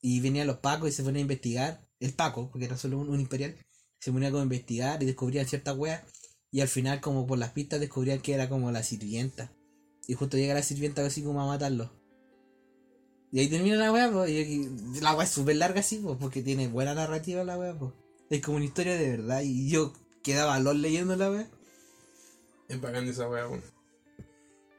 Y 0.02 0.20
venían 0.20 0.46
los 0.46 0.58
pacos 0.58 0.88
y 0.88 0.92
se 0.92 1.02
ponían 1.02 1.18
a 1.18 1.20
investigar. 1.22 1.85
El 2.00 2.12
paco, 2.12 2.50
porque 2.50 2.66
era 2.66 2.76
solo 2.76 2.98
un, 2.98 3.08
un 3.08 3.20
imperial. 3.20 3.56
Se 3.98 4.12
ponía 4.12 4.30
como 4.30 4.40
a 4.40 4.44
investigar 4.44 5.02
y 5.02 5.06
descubrían 5.06 5.46
ciertas 5.46 5.76
weas. 5.76 6.02
Y 6.50 6.60
al 6.60 6.68
final, 6.68 7.00
como 7.00 7.26
por 7.26 7.38
las 7.38 7.52
pistas, 7.52 7.80
descubrían 7.80 8.20
que 8.20 8.34
era 8.34 8.48
como 8.48 8.70
la 8.70 8.82
sirvienta. 8.82 9.52
Y 10.06 10.14
justo 10.14 10.36
llega 10.36 10.54
la 10.54 10.62
sirvienta 10.62 11.04
así 11.04 11.22
como 11.22 11.42
a 11.42 11.46
matarlo. 11.46 11.90
Y 13.32 13.40
ahí 13.40 13.48
termina 13.48 13.76
la 13.76 13.92
wea, 13.92 14.10
pues. 14.10 14.30
Y 14.30 15.00
la 15.00 15.14
wea 15.14 15.24
es 15.24 15.32
súper 15.32 15.56
larga 15.56 15.80
así, 15.80 15.98
pues, 15.98 16.16
porque 16.18 16.42
tiene 16.42 16.68
buena 16.68 16.94
narrativa 16.94 17.44
la 17.44 17.58
wea, 17.58 17.76
pues. 17.78 17.92
Es 18.30 18.40
como 18.40 18.56
una 18.56 18.66
historia 18.66 18.96
de 18.96 19.10
verdad. 19.10 19.42
Y 19.42 19.68
yo 19.68 19.92
quedaba 20.22 20.58
LOL 20.60 20.80
leyendo 20.80 21.16
la 21.16 21.30
wea. 21.30 21.50
Es 22.68 22.80
bacán 22.80 23.08
esa 23.08 23.28
wea, 23.28 23.48
weón. 23.48 23.62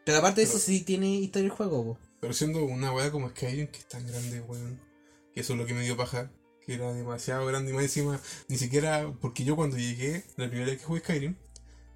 Pero 0.05 0.19
aparte 0.19 0.41
de 0.41 0.47
eso, 0.47 0.57
sí 0.57 0.81
tiene 0.81 1.15
historia 1.15 1.45
el 1.45 1.51
juego, 1.51 1.85
pues. 1.85 2.09
Pero 2.21 2.33
siendo 2.33 2.63
una 2.63 2.93
wea 2.93 3.11
como 3.11 3.29
Skyrim 3.29 3.67
que 3.67 3.79
es 3.79 3.87
tan 3.87 4.07
grande, 4.07 4.41
weón. 4.41 4.81
Que 5.33 5.41
eso 5.41 5.53
es 5.53 5.59
lo 5.59 5.65
que 5.65 5.73
me 5.73 5.83
dio 5.83 5.97
paja. 5.97 6.31
Que 6.67 6.75
era 6.75 6.93
demasiado 6.93 7.45
grande 7.47 7.71
y 7.71 7.73
más 7.73 7.83
encima, 7.85 8.19
ni 8.49 8.57
siquiera. 8.57 9.11
Porque 9.21 9.43
yo 9.45 9.55
cuando 9.55 9.77
llegué, 9.77 10.23
la 10.35 10.47
primera 10.49 10.69
vez 10.69 10.79
que 10.79 10.85
jugué 10.85 10.99
Skyrim, 10.99 11.35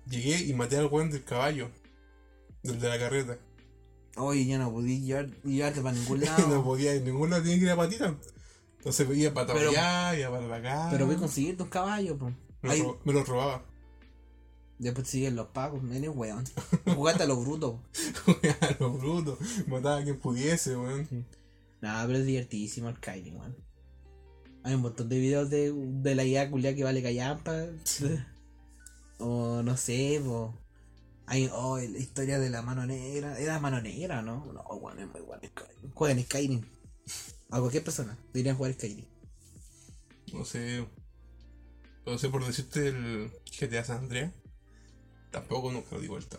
llegué 0.10 0.40
y 0.46 0.54
maté 0.54 0.78
al 0.78 0.86
weón 0.88 1.12
del 1.12 1.24
caballo. 1.24 1.70
Del 2.64 2.80
de 2.80 2.88
la 2.90 2.98
carreta. 2.98 3.38
Oye, 4.16 4.46
yo 4.48 4.58
no 4.58 4.72
podía 4.72 4.98
llevar, 5.00 5.42
llevarte 5.44 5.82
para 5.82 5.96
ningún 5.98 6.22
lado. 6.26 6.48
no 6.48 6.64
podía 6.64 6.96
ir 6.96 7.02
ningún 7.04 7.30
lado, 7.30 7.44
tenía 7.44 7.58
que 7.60 7.66
ir 7.66 7.70
a 7.72 7.76
patita. 7.76 8.16
Entonces 8.78 9.08
iba 9.18 9.34
para 9.34 9.54
allá, 9.54 10.18
iba 10.18 10.40
para 10.40 10.56
acá. 10.56 10.88
Pero 10.90 11.06
voy 11.06 11.16
a 11.16 11.20
conseguirte 11.20 11.64
un 11.64 11.70
caballo, 11.70 12.18
pues. 12.18 12.34
me, 12.62 12.72
Ahí- 12.72 12.82
ro- 12.82 13.00
me 13.04 13.14
lo 13.14 13.24
robaba. 13.26 13.66
Después 14.80 15.08
siguen 15.08 15.36
los 15.36 15.48
pagos, 15.50 15.82
eres 15.94 16.10
weón. 16.16 16.44
Jugaste 16.96 17.24
a 17.24 17.26
lo 17.28 17.36
bruto. 17.40 17.84
a 18.62 18.76
lo 18.80 18.92
bruto. 18.94 19.38
Mataba 19.68 19.98
a 20.00 20.04
quien 20.04 20.18
pudiese, 20.18 20.76
weón. 20.76 21.08
Nah, 21.82 22.06
pero 22.08 22.20
es 22.20 22.26
divertidísimo 22.26 22.90
el 22.90 22.96
Skyrim, 22.96 23.36
weón. 23.38 23.56
Hay 24.64 24.76
un 24.76 24.82
montón 24.82 25.10
de 25.10 25.20
videos 25.20 25.50
de, 25.50 25.74
de 25.74 26.16
la 26.16 26.24
IA 26.24 26.50
culia 26.50 26.76
que 26.76 26.84
vale 26.84 27.02
callampa. 27.02 27.66
o 29.20 29.64
no 29.64 29.78
sé, 29.78 30.22
po. 30.24 30.58
Hay 31.26 31.50
oh, 31.54 31.78
la 31.78 31.98
historia 31.98 32.40
de 32.40 32.50
la 32.50 32.62
mano 32.62 32.86
negra. 32.86 33.40
¿Era 33.40 33.60
mano 33.60 33.82
negra 33.82 34.22
no? 34.22 34.46
No, 34.54 34.62
weón, 34.62 35.00
es 35.00 35.08
muy 35.08 35.22
bueno. 35.22 35.42
Jueguen 35.94 36.24
Skyrim. 36.26 36.62
A 37.50 37.60
cualquier 37.60 37.84
persona 37.84 38.18
deberían 38.34 38.58
jugar 38.58 38.74
Skyrim. 38.74 39.06
No 40.34 40.46
sé. 40.46 40.86
No 42.06 42.18
sé 42.18 42.30
por 42.30 42.46
decirte 42.46 42.88
el 42.88 43.32
GTA 43.46 43.84
San 43.84 44.00
Andreas. 44.00 44.32
Tampoco 45.32 45.72
nunca 45.72 45.96
lo 45.96 46.02
di 46.02 46.08
vuelta. 46.08 46.38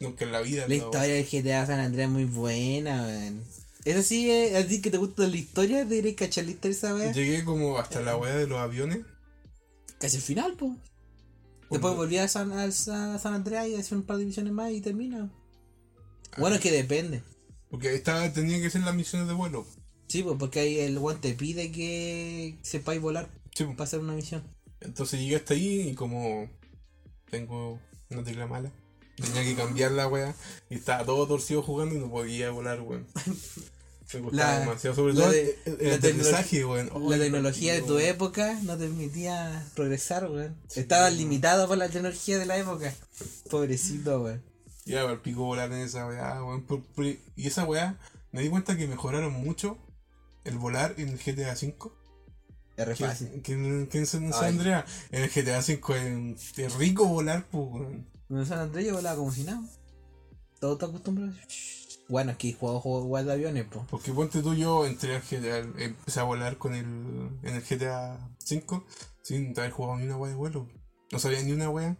Nunca 0.00 0.24
en 0.24 0.32
la 0.32 0.40
vida. 0.40 0.62
La 0.62 0.68
no. 0.68 0.74
historia 0.74 1.14
del 1.14 1.26
GTA 1.26 1.66
San 1.66 1.80
Andreas 1.80 2.08
es 2.08 2.12
muy 2.12 2.24
buena, 2.24 3.02
weón. 3.04 3.44
Eso 3.84 4.02
sí, 4.02 4.30
eh, 4.30 4.56
a 4.56 4.66
ti 4.66 4.82
que 4.82 4.90
te 4.90 4.98
gusta 4.98 5.26
la 5.26 5.36
historia, 5.36 5.84
deberías 5.84 6.16
cachar 6.16 6.44
la 6.44 6.50
historia 6.50 6.70
de 6.72 6.78
esa 6.78 6.94
weá. 6.94 7.12
Llegué 7.12 7.44
como 7.44 7.78
hasta 7.78 8.00
la 8.00 8.16
weá 8.16 8.36
de 8.36 8.46
los 8.46 8.58
aviones. 8.58 9.00
Casi 9.98 10.16
el 10.16 10.22
final, 10.22 10.54
pues. 10.58 10.72
Después 11.70 11.94
volví 11.94 12.18
a 12.18 12.26
San, 12.26 12.50
a 12.52 12.70
San 12.72 13.18
San 13.20 13.34
Andreas 13.34 13.68
y 13.68 13.94
un 13.94 14.02
par 14.02 14.16
de 14.18 14.24
misiones 14.26 14.52
más 14.52 14.72
y 14.72 14.80
termina. 14.80 15.30
Bueno, 16.36 16.56
es 16.56 16.62
que 16.62 16.72
depende. 16.72 17.22
Porque 17.70 17.94
estaba, 17.94 18.30
tenía 18.32 18.60
que 18.60 18.70
ser 18.70 18.82
las 18.82 18.94
misiones 18.94 19.28
de 19.28 19.34
vuelo. 19.34 19.64
Sí, 20.08 20.22
pues 20.24 20.36
porque 20.38 20.60
ahí 20.60 20.80
el 20.80 20.98
weón 20.98 21.20
te 21.20 21.32
pide 21.34 21.70
que 21.70 22.58
sepáis 22.62 23.00
volar 23.00 23.30
Sí, 23.54 23.64
pues. 23.64 23.76
para 23.76 23.84
hacer 23.84 24.00
una 24.00 24.14
misión. 24.14 24.42
Entonces 24.80 25.20
llegué 25.20 25.36
hasta 25.36 25.54
ahí 25.54 25.90
y 25.90 25.94
como 25.94 26.50
tengo 27.30 27.78
una 28.10 28.24
tecla 28.24 28.46
mala, 28.48 28.72
tenía 29.20 29.42
que 29.44 29.54
cambiar 29.54 29.92
la 29.92 30.08
weá 30.08 30.34
y 30.68 30.74
estaba 30.76 31.04
todo 31.04 31.26
torcido 31.26 31.62
jugando 31.62 31.94
y 31.94 31.98
no 31.98 32.10
podía 32.10 32.50
volar, 32.50 32.80
weón. 32.80 33.06
Me 34.12 34.20
costaba 34.22 34.52
La- 34.54 34.60
demasiado, 34.60 34.96
sobre 34.96 35.14
todo 35.14 35.30
de- 35.30 35.56
el, 35.66 35.76
el 35.80 35.92
aterrizaje, 35.94 36.64
weón. 36.64 36.90
La 37.08 37.16
tecnología 37.18 37.74
de 37.74 37.82
tu 37.82 37.98
época 37.98 38.58
no 38.64 38.76
te 38.76 38.84
permitía 38.86 39.64
progresar, 39.76 40.28
weón. 40.28 40.56
Estabas 40.74 41.12
limitado 41.14 41.68
por 41.68 41.78
la 41.78 41.88
tecnología 41.88 42.38
de 42.38 42.46
la 42.46 42.58
época. 42.58 42.92
Pobrecito, 43.50 44.22
weón. 44.22 44.42
Ya, 44.84 45.02
al 45.08 45.20
pico 45.20 45.44
volar 45.44 45.70
en 45.72 45.78
esa 45.78 46.06
weá, 46.06 46.42
weón. 46.42 46.66
Y 47.36 47.46
esa 47.46 47.64
weá, 47.64 47.98
me 48.32 48.42
di 48.42 48.48
cuenta 48.48 48.76
que 48.76 48.88
mejoraron 48.88 49.32
mucho 49.32 49.78
el 50.44 50.58
volar 50.58 50.94
en 50.98 51.10
el 51.10 51.18
GTA 51.18 51.52
V. 51.52 51.74
Es 52.76 52.86
re 52.88 52.94
Que, 52.94 53.04
fácil. 53.04 53.28
que 53.42 53.88
que 53.90 53.98
en 53.98 54.06
San. 54.06 54.32
Andreas, 54.32 54.84
en 55.12 55.22
el 55.22 55.30
GTA 55.30 55.58
V 55.60 56.34
es, 56.34 56.58
es 56.58 56.74
rico 56.74 57.06
volar, 57.06 57.46
pues, 57.50 57.64
weón. 57.70 58.06
En 58.30 58.46
San 58.46 58.60
Andrés 58.60 58.86
yo 58.86 58.94
volaba 58.94 59.16
como 59.16 59.32
si 59.32 59.42
nada. 59.42 59.62
Todo 60.60 60.74
está 60.74 60.86
acostumbrado. 60.86 61.32
Bueno, 62.08 62.32
aquí 62.32 62.52
juego 62.52 62.80
juego 62.80 63.04
igual 63.04 63.26
de 63.26 63.32
aviones, 63.32 63.64
po. 63.64 63.86
Porque 63.90 64.12
ponte 64.12 64.42
tú, 64.42 64.54
yo 64.54 64.86
entré 64.86 65.16
al 65.16 65.22
GTA, 65.22 65.58
empecé 65.82 66.20
a 66.20 66.24
volar 66.24 66.58
con 66.58 66.74
el, 66.74 66.84
en 67.42 67.54
el 67.54 67.62
GTA 67.62 68.18
V 68.48 68.82
sin 69.22 69.58
haber 69.58 69.70
jugado 69.70 69.98
ni 69.98 70.04
una 70.04 70.16
weá 70.16 70.30
de 70.30 70.36
vuelo. 70.36 70.68
No 71.12 71.18
sabía 71.18 71.42
ni 71.42 71.52
una 71.52 71.70
weá. 71.70 71.96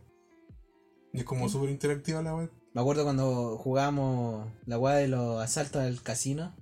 Y 1.12 1.20
es 1.20 1.24
como 1.24 1.48
súper 1.48 1.70
interactiva 1.70 2.22
la 2.22 2.34
weá. 2.34 2.50
Me 2.74 2.80
acuerdo 2.80 3.04
cuando 3.04 3.56
jugábamos 3.58 4.48
la 4.66 4.78
weá 4.78 4.96
de 4.96 5.08
los 5.08 5.42
asaltos 5.42 5.82
al 5.82 6.02
casino. 6.02 6.54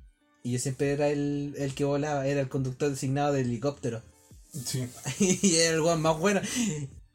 Y 0.43 0.53
yo 0.53 0.59
siempre 0.59 0.93
era 0.93 1.09
el, 1.09 1.55
el 1.59 1.75
que 1.75 1.85
volaba, 1.85 2.27
era 2.27 2.41
el 2.41 2.49
conductor 2.49 2.91
designado 2.91 3.33
del 3.33 3.47
helicóptero. 3.47 4.03
Sí. 4.53 4.89
y 5.21 5.57
era 5.57 5.75
el 5.75 5.81
weón 5.81 6.01
más 6.01 6.19
bueno. 6.19 6.41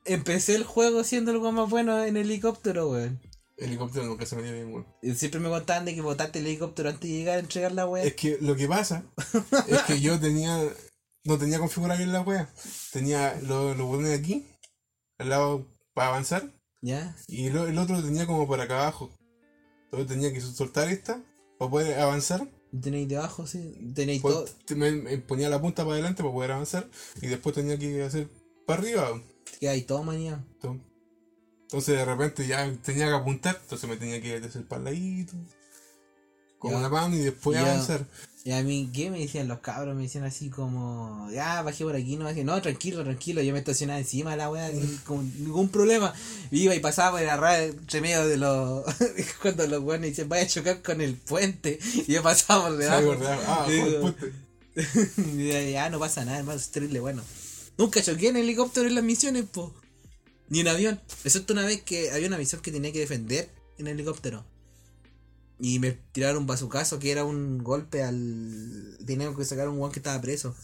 Empecé 0.06 0.56
el 0.56 0.64
juego 0.64 1.04
siendo 1.04 1.32
el 1.32 1.38
weón 1.38 1.56
más 1.56 1.70
bueno 1.70 2.04
en 2.04 2.18
helicóptero, 2.18 2.90
weón. 2.90 3.22
Helicóptero 3.58 4.06
nunca 4.06 4.26
se 4.26 4.36
me 4.36 4.44
dio 4.44 4.52
bien, 4.54 4.74
weón. 4.74 5.16
Siempre 5.16 5.40
me 5.40 5.50
contaban 5.50 5.86
de 5.86 5.96
que 5.96 6.02
botaste 6.02 6.40
el 6.40 6.48
helicóptero 6.48 6.90
antes 6.90 7.10
de 7.10 7.16
llegar 7.18 7.38
a 7.38 7.40
entregar 7.40 7.72
la 7.72 7.86
weá. 7.88 8.04
Es 8.04 8.16
que 8.16 8.38
lo 8.42 8.56
que 8.56 8.68
pasa 8.68 9.04
es 9.68 9.82
que 9.84 10.00
yo 10.02 10.20
tenía. 10.20 10.60
No 11.26 11.38
tenía 11.38 11.58
configurado 11.58 11.98
bien 12.00 12.12
la 12.12 12.20
wea. 12.22 12.50
Tenía 12.92 13.40
los 13.44 13.78
lo 13.78 13.86
botones 13.86 14.20
aquí, 14.20 14.46
al 15.18 15.30
lado 15.30 15.66
para 15.94 16.10
avanzar, 16.10 16.52
¿Ya? 16.82 17.16
y 17.30 17.50
lo- 17.50 17.66
el 17.68 17.78
otro 17.78 17.96
lo 17.96 18.04
tenía 18.04 18.28
como 18.28 18.46
para 18.46 18.64
acá 18.64 18.82
abajo. 18.82 19.10
Entonces 19.86 20.10
tenía 20.10 20.34
que 20.34 20.42
soltar 20.42 20.90
esta 20.90 21.24
para 21.58 21.72
poder 21.72 21.98
avanzar. 22.00 22.46
Tenéis 22.82 23.08
debajo, 23.08 23.48
sí. 23.48 23.90
Tenéis 23.96 24.22
Pues, 24.22 24.34
todo. 24.36 24.48
me 24.76 25.18
ponía 25.20 25.48
la 25.48 25.62
punta 25.62 25.84
para 25.84 25.94
adelante 25.94 26.24
para 26.24 26.34
poder 26.34 26.52
avanzar. 26.52 26.90
Y 27.22 27.28
después 27.28 27.56
tenía 27.56 27.78
que 27.80 28.04
hacer 28.04 28.28
para 28.66 28.82
arriba. 28.82 29.22
Que 29.60 29.70
hay 29.70 29.82
todo 29.84 30.04
manía. 30.04 30.44
Entonces 30.56 30.94
entonces, 31.74 31.98
de 31.98 32.06
repente 32.06 32.46
ya 32.46 32.72
tenía 32.84 33.08
que 33.08 33.14
apuntar. 33.14 33.58
Entonces 33.60 33.90
me 33.90 33.98
tenía 33.98 34.22
que 34.22 34.36
hacer 34.38 34.64
para 34.64 34.78
el 34.78 34.86
ladito. 34.86 35.34
Con 36.60 36.76
una 36.76 36.88
mano 36.88 37.16
y 37.16 37.20
después 37.20 37.58
avanzar. 37.58 38.06
Y 38.44 38.52
a 38.52 38.62
mí, 38.62 38.92
¿qué 38.94 39.10
me 39.10 39.18
decían 39.18 39.48
los 39.48 39.60
cabros? 39.60 39.96
Me 39.96 40.04
decían 40.04 40.24
así 40.24 40.52
como, 40.52 41.28
ya, 41.32 41.64
bajé 41.64 41.84
por 41.84 41.96
aquí, 41.96 42.16
no, 42.16 42.26
bajé. 42.26 42.44
no, 42.44 42.62
tranquilo, 42.62 43.04
tranquilo, 43.04 43.42
yo 43.42 43.54
me 43.54 43.60
estacionaba 43.60 43.98
encima 43.98 44.32
de 44.32 44.38
la 44.38 44.52
weá, 44.52 44.70
sin 44.70 44.98
con 44.98 45.26
ningún 45.44 45.70
problema. 45.70 46.14
Iba 46.52 46.76
y 46.76 46.80
pasaba 46.80 47.18
por 47.18 47.26
la 47.26 47.38
raya 47.38 47.64
entre 47.64 48.02
medio 48.02 48.28
de 48.28 48.38
los, 48.38 48.84
cuando 49.42 49.66
los 49.66 49.82
weones 49.82 50.12
dicen, 50.12 50.30
vaya 50.30 50.44
a 50.44 50.48
chocar 50.48 50.82
con 50.84 51.02
el 51.02 51.16
puente, 51.16 51.80
y 52.08 52.12
yo 52.12 52.22
pasaba 52.22 52.68
por 52.68 52.74
Sí, 52.74 52.84
debajo. 52.84 53.16
Ah, 53.48 53.66
el 53.68 53.96
puente. 53.96 54.34
y 55.38 55.48
ya, 55.48 55.62
ya, 55.64 55.90
no 55.90 56.00
pasa 56.00 56.24
nada, 56.24 56.38
hermano, 56.38 56.60
es 56.60 56.70
terrible, 56.70 57.00
bueno. 57.00 57.24
Nunca 57.78 58.02
choqué 58.02 58.30
en 58.30 58.38
helicóptero 58.38 58.88
en 58.88 58.96
las 58.96 59.04
misiones, 59.04 59.46
po. 59.46 59.74
Ni 60.50 60.60
en 60.60 60.68
avión. 60.68 61.02
Excepto 61.24 61.54
una 61.54 61.66
vez 61.66 61.82
que 61.82 62.12
había 62.12 62.28
una 62.28 62.38
misión 62.38 62.62
que 62.62 62.72
tenía 62.72 62.92
que 62.92 63.00
defender 63.00 63.50
en 63.78 63.88
helicóptero. 63.88 64.46
Y 65.60 65.80
me 65.80 65.92
tiraron 65.92 66.40
un 66.40 66.48
bazucazo 66.48 67.00
que 67.00 67.12
era 67.12 67.24
un 67.24 67.60
golpe 67.60 68.04
al. 68.04 68.98
Teníamos 69.06 69.38
que 69.38 69.46
sacar 69.46 69.68
a 69.68 69.70
un 69.70 69.80
weón 69.80 69.92
que 69.92 70.00
estaba 70.00 70.22
preso. 70.22 70.56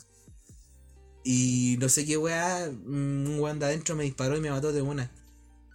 Y 1.24 1.78
no 1.80 1.90
sé 1.90 2.06
qué 2.06 2.18
weá, 2.18 2.70
mm, 2.70 3.28
un 3.28 3.40
weón 3.40 3.60
de 3.60 3.66
adentro 3.66 3.96
me 3.96 4.04
disparó 4.04 4.38
y 4.38 4.42
me 4.42 4.52
mató 4.52 4.72
de 4.72 4.82
una. 4.82 5.12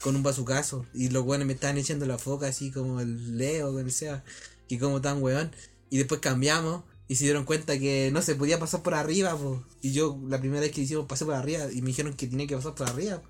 Con 0.01 0.17
un 0.17 0.23
bazucazo. 0.23 0.87
Y 0.95 1.09
los 1.09 1.25
weones 1.25 1.47
me 1.47 1.55
estaban 1.55 1.79
echando 1.79 2.07
la 2.07 2.19
foca 2.19 2.49
así 2.49 2.71
como 2.71 3.01
el 3.01 3.39
Leo, 3.39 3.73
con 3.73 3.85
el 3.85 3.93
sea. 3.93 4.25
Que 4.69 4.79
como 4.79 5.01
tan 5.01 5.23
weón. 5.23 5.51
Y 5.91 5.99
después 5.99 6.21
cambiamos. 6.21 6.85
Y 7.07 7.17
se 7.17 7.25
dieron 7.25 7.45
cuenta 7.45 7.79
que 7.79 8.11
no 8.13 8.23
se 8.23 8.35
podía 8.35 8.59
pasar 8.59 8.83
por 8.83 8.95
arriba, 8.95 9.37
po. 9.37 9.63
Y 9.83 9.93
yo 9.93 10.19
la 10.27 10.39
primera 10.39 10.61
vez 10.63 10.73
que 10.73 10.81
hicimos 10.81 11.07
pasé 11.07 11.25
por 11.25 11.35
arriba. 11.35 11.71
Y 11.71 11.83
me 11.83 11.89
dijeron 11.89 12.15
que 12.15 12.27
tenía 12.27 12.47
que 12.47 12.57
pasar 12.57 12.75
por 12.75 12.89
arriba. 12.89 13.23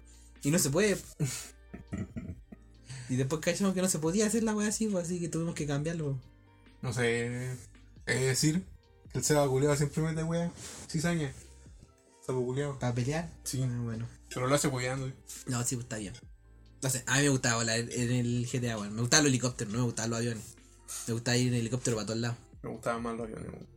Y 0.43 0.51
no 0.51 0.59
se 0.59 0.71
puede. 0.71 0.97
y 3.09 3.17
después 3.17 3.41
cachamos 3.41 3.75
que 3.75 3.83
no 3.83 3.89
se 3.89 3.99
podía 3.99 4.27
hacer 4.27 4.43
la 4.45 4.55
weá 4.55 4.69
así, 4.69 4.87
po, 4.87 4.99
así 4.99 5.19
que 5.19 5.29
tuvimos 5.29 5.55
que 5.55 5.67
cambiarlo. 5.67 6.19
No 6.83 6.93
sé. 6.93 7.53
Es 8.07 8.21
decir, 8.21 8.63
que 9.11 9.19
el 9.19 9.25
Seba 9.25 9.49
culiado 9.49 9.75
siempre 9.77 10.03
mete 10.03 10.23
wea. 10.23 10.53
Cizaña. 10.89 11.33
Seba 12.25 12.39
culiado. 12.39 12.79
¿Para 12.79 12.95
pelear? 12.95 13.31
Sí. 13.43 13.63
Ah, 13.63 13.81
bueno. 13.83 14.07
Pero 14.29 14.47
lo 14.47 14.55
hace 14.55 14.69
weyando. 14.69 15.11
No, 15.47 15.65
sí, 15.65 15.77
pues, 15.77 15.85
está 15.85 15.97
bien. 15.97 16.13
No 16.83 16.91
sé, 16.91 17.03
a 17.07 17.17
mí 17.17 17.23
me 17.23 17.29
gustaba 17.31 17.57
volar 17.57 17.79
en 17.79 18.11
el 18.13 18.47
GTA, 18.47 18.77
bueno. 18.77 18.93
Me 18.93 19.01
gustaban 19.01 19.25
los 19.25 19.31
helicópteros, 19.31 19.73
no 19.73 19.79
me 19.79 19.85
gustaban 19.87 20.11
los 20.11 20.19
aviones. 20.19 20.45
Me 21.07 21.15
gustaba 21.15 21.37
ir 21.37 21.49
en 21.49 21.55
helicóptero 21.55 21.97
para 21.97 22.07
todos 22.07 22.21
lados. 22.21 22.37
Me 22.65 22.71
gustaban 22.71 23.03
más 23.03 23.17
los 23.19 23.27
aviones. 23.27 23.74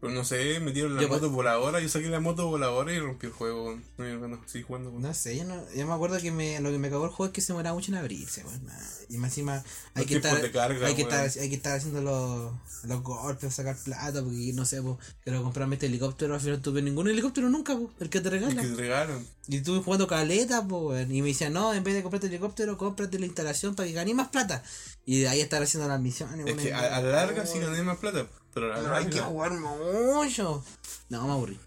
Pero 0.00 0.14
no 0.14 0.24
sé, 0.24 0.60
metieron 0.60 0.96
la 0.96 1.02
Yo, 1.02 1.08
moto 1.08 1.28
voladora. 1.28 1.78
Yo 1.78 1.88
saqué 1.90 2.08
la 2.08 2.20
moto 2.20 2.46
voladora 2.46 2.90
y 2.90 2.98
rompí 2.98 3.26
el 3.26 3.32
juego. 3.32 3.78
No, 3.98 4.28
no, 4.28 4.40
sí 4.46 4.62
jugando. 4.62 4.90
No 4.92 5.12
sé, 5.12 5.36
yo, 5.36 5.44
no, 5.44 5.62
yo 5.74 5.86
me 5.86 5.92
acuerdo 5.92 6.18
que 6.18 6.30
me, 6.30 6.58
lo 6.60 6.70
que 6.70 6.78
me 6.78 6.88
cagó 6.88 7.04
el 7.04 7.10
juego 7.10 7.26
es 7.26 7.34
que 7.34 7.42
se 7.42 7.52
demoraba 7.52 7.74
mucho 7.74 7.92
en 7.92 7.98
abrirse, 7.98 8.42
weón. 8.44 8.62
Y 9.10 9.18
más 9.18 9.32
encima 9.32 9.62
hay 9.94 10.06
que, 10.06 10.16
estar, 10.16 10.50
carga, 10.52 10.86
hay, 10.86 10.94
que 10.94 11.02
estar, 11.02 11.28
hay 11.28 11.48
que 11.50 11.54
estar 11.54 11.76
haciendo 11.76 12.00
los, 12.00 12.52
los 12.84 13.02
golpes, 13.02 13.54
sacar 13.54 13.76
plata, 13.76 14.22
porque 14.22 14.52
no 14.54 14.64
sé, 14.64 14.80
pues, 14.80 14.96
quiero 15.22 15.42
comprarme 15.42 15.74
este 15.74 15.86
helicóptero, 15.86 16.32
al 16.32 16.40
final 16.40 16.56
no 16.56 16.62
tuve 16.62 16.80
ningún 16.80 17.08
helicóptero 17.08 17.50
nunca, 17.50 17.76
pues, 17.76 17.90
el 18.00 18.08
que 18.08 18.20
te 18.20 18.28
El 18.28 18.32
regala. 18.32 18.62
que 18.62 18.68
te 18.68 18.74
regalan. 18.76 19.26
Y 19.48 19.56
estuve 19.56 19.82
jugando 19.82 20.06
caleta, 20.06 20.66
pues. 20.66 21.10
Y 21.10 21.20
me 21.20 21.28
decían, 21.28 21.52
no, 21.52 21.74
en 21.74 21.84
vez 21.84 21.94
de 21.94 22.02
comprarte 22.02 22.28
el 22.28 22.32
helicóptero, 22.32 22.78
cómprate 22.78 23.18
la 23.18 23.26
instalación 23.26 23.74
para 23.74 23.86
que 23.86 23.94
ganes 23.94 24.14
más 24.14 24.28
plata. 24.28 24.62
Y 25.04 25.20
de 25.20 25.28
ahí 25.28 25.40
estar 25.40 25.62
haciendo 25.62 25.88
las 25.88 26.00
misiones. 26.00 26.46
Es 26.46 26.54
que 26.54 26.72
a 26.72 27.00
la 27.02 27.10
larga 27.10 27.44
sí 27.44 27.58
gané 27.58 27.82
más 27.82 27.98
plata. 27.98 28.26
Pero 28.54 28.94
Hay 28.94 29.06
que 29.08 29.20
jugar 29.20 29.52
mucho. 29.52 30.64
No, 31.08 31.26
me 31.26 31.32
aburrí. 31.32 31.58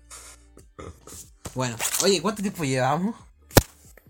Bueno, 1.56 1.76
oye, 2.04 2.22
¿cuánto 2.22 2.42
tiempo 2.42 2.64
llevamos? 2.64 3.16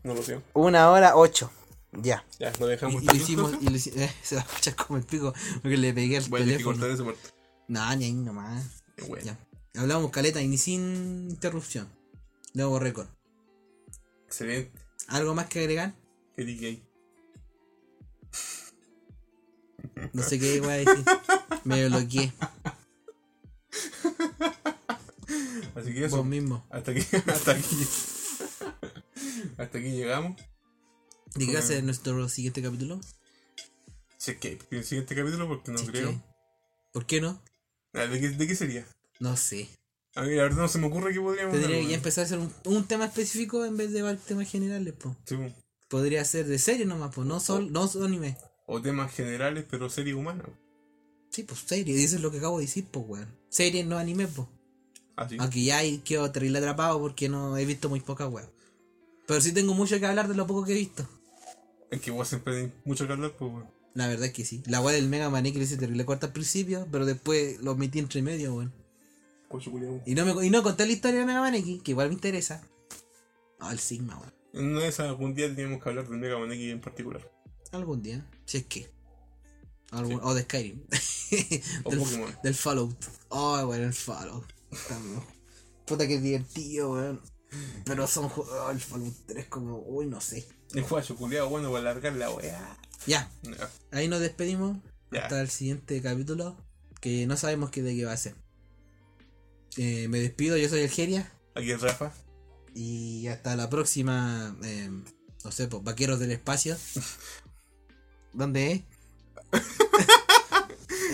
No 0.03 0.13
lo 0.13 0.23
sé. 0.23 0.41
Una 0.53 0.89
hora 0.89 1.15
ocho. 1.15 1.51
Ya. 1.91 2.25
Ya, 2.39 2.51
no 2.59 2.65
Y, 2.65 2.69
dejamos 2.71 3.03
y 3.03 3.05
lo 3.05 3.15
hicimos, 3.15 3.53
y 3.61 3.65
lo 3.65 3.71
hici- 3.75 3.93
eh, 3.95 4.11
se 4.23 4.35
va 4.35 4.41
a 4.41 4.45
escuchar 4.45 4.75
como 4.75 4.97
el 4.97 5.05
pico 5.05 5.33
porque 5.61 5.77
le 5.77 5.93
pegué 5.93 6.17
el 6.17 6.23
Voy 6.29 6.41
a 6.41 6.43
tener 6.45 6.57
que 6.57 6.63
teléfono. 6.63 6.77
cortar 6.79 6.89
esa 6.91 7.05
parte. 7.05 7.29
No, 7.67 7.95
ni 7.95 8.05
ahí 8.05 8.13
nomás. 8.13 8.65
Qué 8.95 9.03
bueno. 9.05 9.25
Ya. 9.25 9.37
Hablamos 9.81 10.11
caleta 10.11 10.41
y 10.41 10.47
ni 10.47 10.57
sin 10.57 11.29
interrupción. 11.29 11.87
Nuevo 12.53 12.79
récord. 12.79 13.07
Excelente. 14.25 14.71
¿Algo 15.07 15.35
más 15.35 15.47
que 15.47 15.59
agregar? 15.59 15.93
Eddie 16.37 16.55
Gay. 16.57 16.83
No 20.11 20.23
sé 20.23 20.39
qué 20.39 20.59
voy 20.59 20.69
a 20.69 20.73
decir. 20.73 21.05
Me 21.63 21.87
bloqueé. 21.87 22.33
Así 25.75 25.93
que 25.93 26.05
eso. 26.05 26.17
Vos 26.17 26.25
mismo. 26.25 26.65
Hasta 26.69 26.91
aquí. 26.91 27.01
Hasta 27.27 27.51
aquí. 27.51 27.87
Hasta 29.57 29.77
aquí 29.77 29.91
llegamos. 29.91 30.39
¿De 31.35 31.45
qué 31.47 31.53
va 31.53 31.59
a 31.59 31.63
ser 31.63 31.83
nuestro 31.83 32.29
siguiente 32.29 32.61
capítulo? 32.61 32.99
Si 34.17 34.31
es 34.31 34.37
que 34.37 34.59
el 34.71 34.83
siguiente 34.83 35.15
capítulo, 35.15 35.47
porque 35.47 35.71
no 35.71 35.77
Si 35.79 35.87
creo. 35.87 36.11
que- 36.11 36.19
¿Por 36.91 37.05
qué 37.07 37.21
no? 37.21 37.41
¿De 37.93 38.19
qué, 38.19 38.29
¿De 38.29 38.47
qué 38.47 38.55
sería? 38.55 38.85
No 39.19 39.35
sé. 39.35 39.67
A 40.15 40.21
mí 40.21 40.35
la 40.35 40.43
verdad 40.43 40.57
no 40.59 40.67
se 40.67 40.77
me 40.77 40.85
ocurre 40.87 41.11
que 41.11 41.19
podríamos 41.19 41.53
Tendría 41.53 41.79
que 41.81 41.87
ya 41.87 41.95
empezar 41.95 42.23
a 42.23 42.25
hacer 42.25 42.37
un, 42.37 42.53
un 42.65 42.85
tema 42.85 43.05
específico 43.05 43.65
en 43.65 43.77
vez 43.77 43.91
de 43.91 44.15
temas 44.17 44.47
generales, 44.49 44.93
po. 44.93 45.15
Sí, 45.25 45.35
weón. 45.35 45.55
Podría 45.89 46.23
ser 46.23 46.45
de 46.45 46.59
serie 46.59 46.85
nomás, 46.85 47.13
pues, 47.15 47.27
no 47.27 47.39
solo, 47.39 47.67
no 47.71 47.87
solo 47.87 48.05
anime. 48.05 48.37
O 48.65 48.81
temas 48.81 49.13
generales, 49.13 49.65
pero 49.69 49.89
serie 49.89 50.13
humana. 50.13 50.43
weón. 50.45 50.59
Sí, 51.29 51.43
pues 51.43 51.59
serie, 51.61 51.97
y 51.99 52.03
eso 52.03 52.15
es 52.17 52.21
lo 52.21 52.31
que 52.31 52.37
acabo 52.37 52.59
de 52.59 52.65
decir, 52.65 52.85
pues, 52.89 53.05
weón. 53.07 53.37
Serie, 53.49 53.83
no 53.83 53.97
anime, 53.97 54.27
pues. 54.27 54.47
Así. 55.15 55.37
Aunque 55.39 55.63
ya 55.63 55.77
hay- 55.79 55.99
quedo 55.99 56.31
terrible 56.31 56.59
atrapado 56.59 56.99
porque 56.99 57.29
no 57.29 57.57
he 57.57 57.65
visto 57.65 57.89
muy 57.89 57.99
pocas 57.99 58.31
weón. 58.31 58.49
Pero 59.27 59.39
sí 59.41 59.51
tengo 59.53 59.73
mucho 59.73 59.99
que 59.99 60.05
hablar 60.05 60.27
de 60.27 60.35
lo 60.35 60.47
poco 60.47 60.63
que 60.65 60.73
he 60.73 60.75
visto. 60.75 61.07
Es 61.91 62.01
que 62.01 62.11
vos 62.11 62.27
siempre 62.27 62.57
hay 62.57 62.73
mucho 62.85 63.05
que 63.07 63.13
hablar, 63.13 63.33
pues, 63.37 63.51
weón. 63.51 63.67
La 63.93 64.07
verdad 64.07 64.25
es 64.25 64.33
que 64.33 64.43
sí. 64.43 64.63
La 64.65 64.81
weá 64.81 64.95
del 64.95 65.07
Mega 65.07 65.29
Man 65.29 65.45
X 65.45 65.57
le 65.57 65.63
hice 65.65 65.77
terrible 65.77 66.03
corta 66.05 66.27
al 66.27 66.33
principio, 66.33 66.87
pero 66.91 67.05
después 67.05 67.59
lo 67.61 67.75
metí 67.75 67.99
entre 67.99 68.21
medio, 68.23 68.55
weón. 68.55 68.73
Y 70.05 70.15
no, 70.15 70.25
me, 70.25 70.47
y 70.47 70.49
no 70.49 70.63
conté 70.63 70.85
la 70.87 70.93
historia 70.93 71.19
de 71.19 71.25
Mega 71.27 71.41
Man 71.41 71.53
X, 71.53 71.81
que 71.83 71.91
igual 71.91 72.07
me 72.07 72.15
interesa. 72.15 72.63
Ah, 73.59 73.71
el 73.71 73.77
Sigma, 73.79 74.19
weón. 74.19 74.77
De 74.79 74.87
esas, 74.87 75.07
algún 75.09 75.35
día 75.35 75.53
tenemos 75.53 75.81
que 75.83 75.89
hablar 75.89 76.07
del 76.09 76.17
Mega 76.19 76.39
Man 76.39 76.51
X 76.51 76.71
en 76.71 76.81
particular. 76.81 77.31
Algún 77.71 78.01
día, 78.01 78.25
si 78.45 78.57
es 78.57 78.65
que. 78.65 78.91
Algún- 79.91 80.19
O 80.23 80.33
de 80.33 80.41
Skyrim. 80.43 80.83
O 81.83 81.89
del, 81.91 81.99
Pokémon. 81.99 82.37
del 82.43 82.55
Fallout. 82.55 83.05
Oh, 83.29 83.57
weón, 83.65 83.83
el 83.83 83.93
Fallout. 83.93 84.45
Puta 85.85 86.07
que 86.07 86.19
divertido, 86.19 86.91
weón. 86.93 87.21
Pero 87.85 88.07
son 88.07 88.29
juegos. 88.29 88.71
el 88.71 88.79
Fallout 88.79 89.15
3 89.27 89.45
como. 89.47 89.77
Uy, 89.79 90.05
no 90.07 90.19
sé. 90.21 90.47
El 90.73 90.83
guacho 90.83 91.15
culiao, 91.15 91.49
bueno, 91.49 91.69
para 91.69 91.81
alargar 91.91 92.13
la 92.13 92.31
weá. 92.31 92.77
Ya, 93.05 93.29
ahí 93.91 94.07
nos 94.07 94.19
despedimos. 94.21 94.77
Ya. 95.11 95.23
Hasta 95.23 95.41
el 95.41 95.49
siguiente 95.49 96.01
capítulo. 96.01 96.57
Que 97.01 97.27
no 97.27 97.35
sabemos 97.37 97.69
qué 97.69 97.83
de 97.83 97.95
qué 97.95 98.05
va 98.05 98.13
a 98.13 98.17
ser. 98.17 98.35
Eh, 99.77 100.07
me 100.07 100.19
despido, 100.19 100.55
yo 100.57 100.69
soy 100.69 100.79
el 100.81 100.89
Geria. 100.89 101.31
Aquí 101.55 101.71
es 101.71 101.81
Rafa. 101.81 102.13
Y 102.73 103.27
hasta 103.27 103.55
la 103.55 103.69
próxima. 103.69 104.55
eh, 104.63 104.89
no 105.43 105.51
sé, 105.51 105.67
pues, 105.67 105.83
Vaqueros 105.83 106.19
del 106.19 106.31
Espacio. 106.31 106.77
¿Dónde 108.33 108.71
es? 108.71 108.81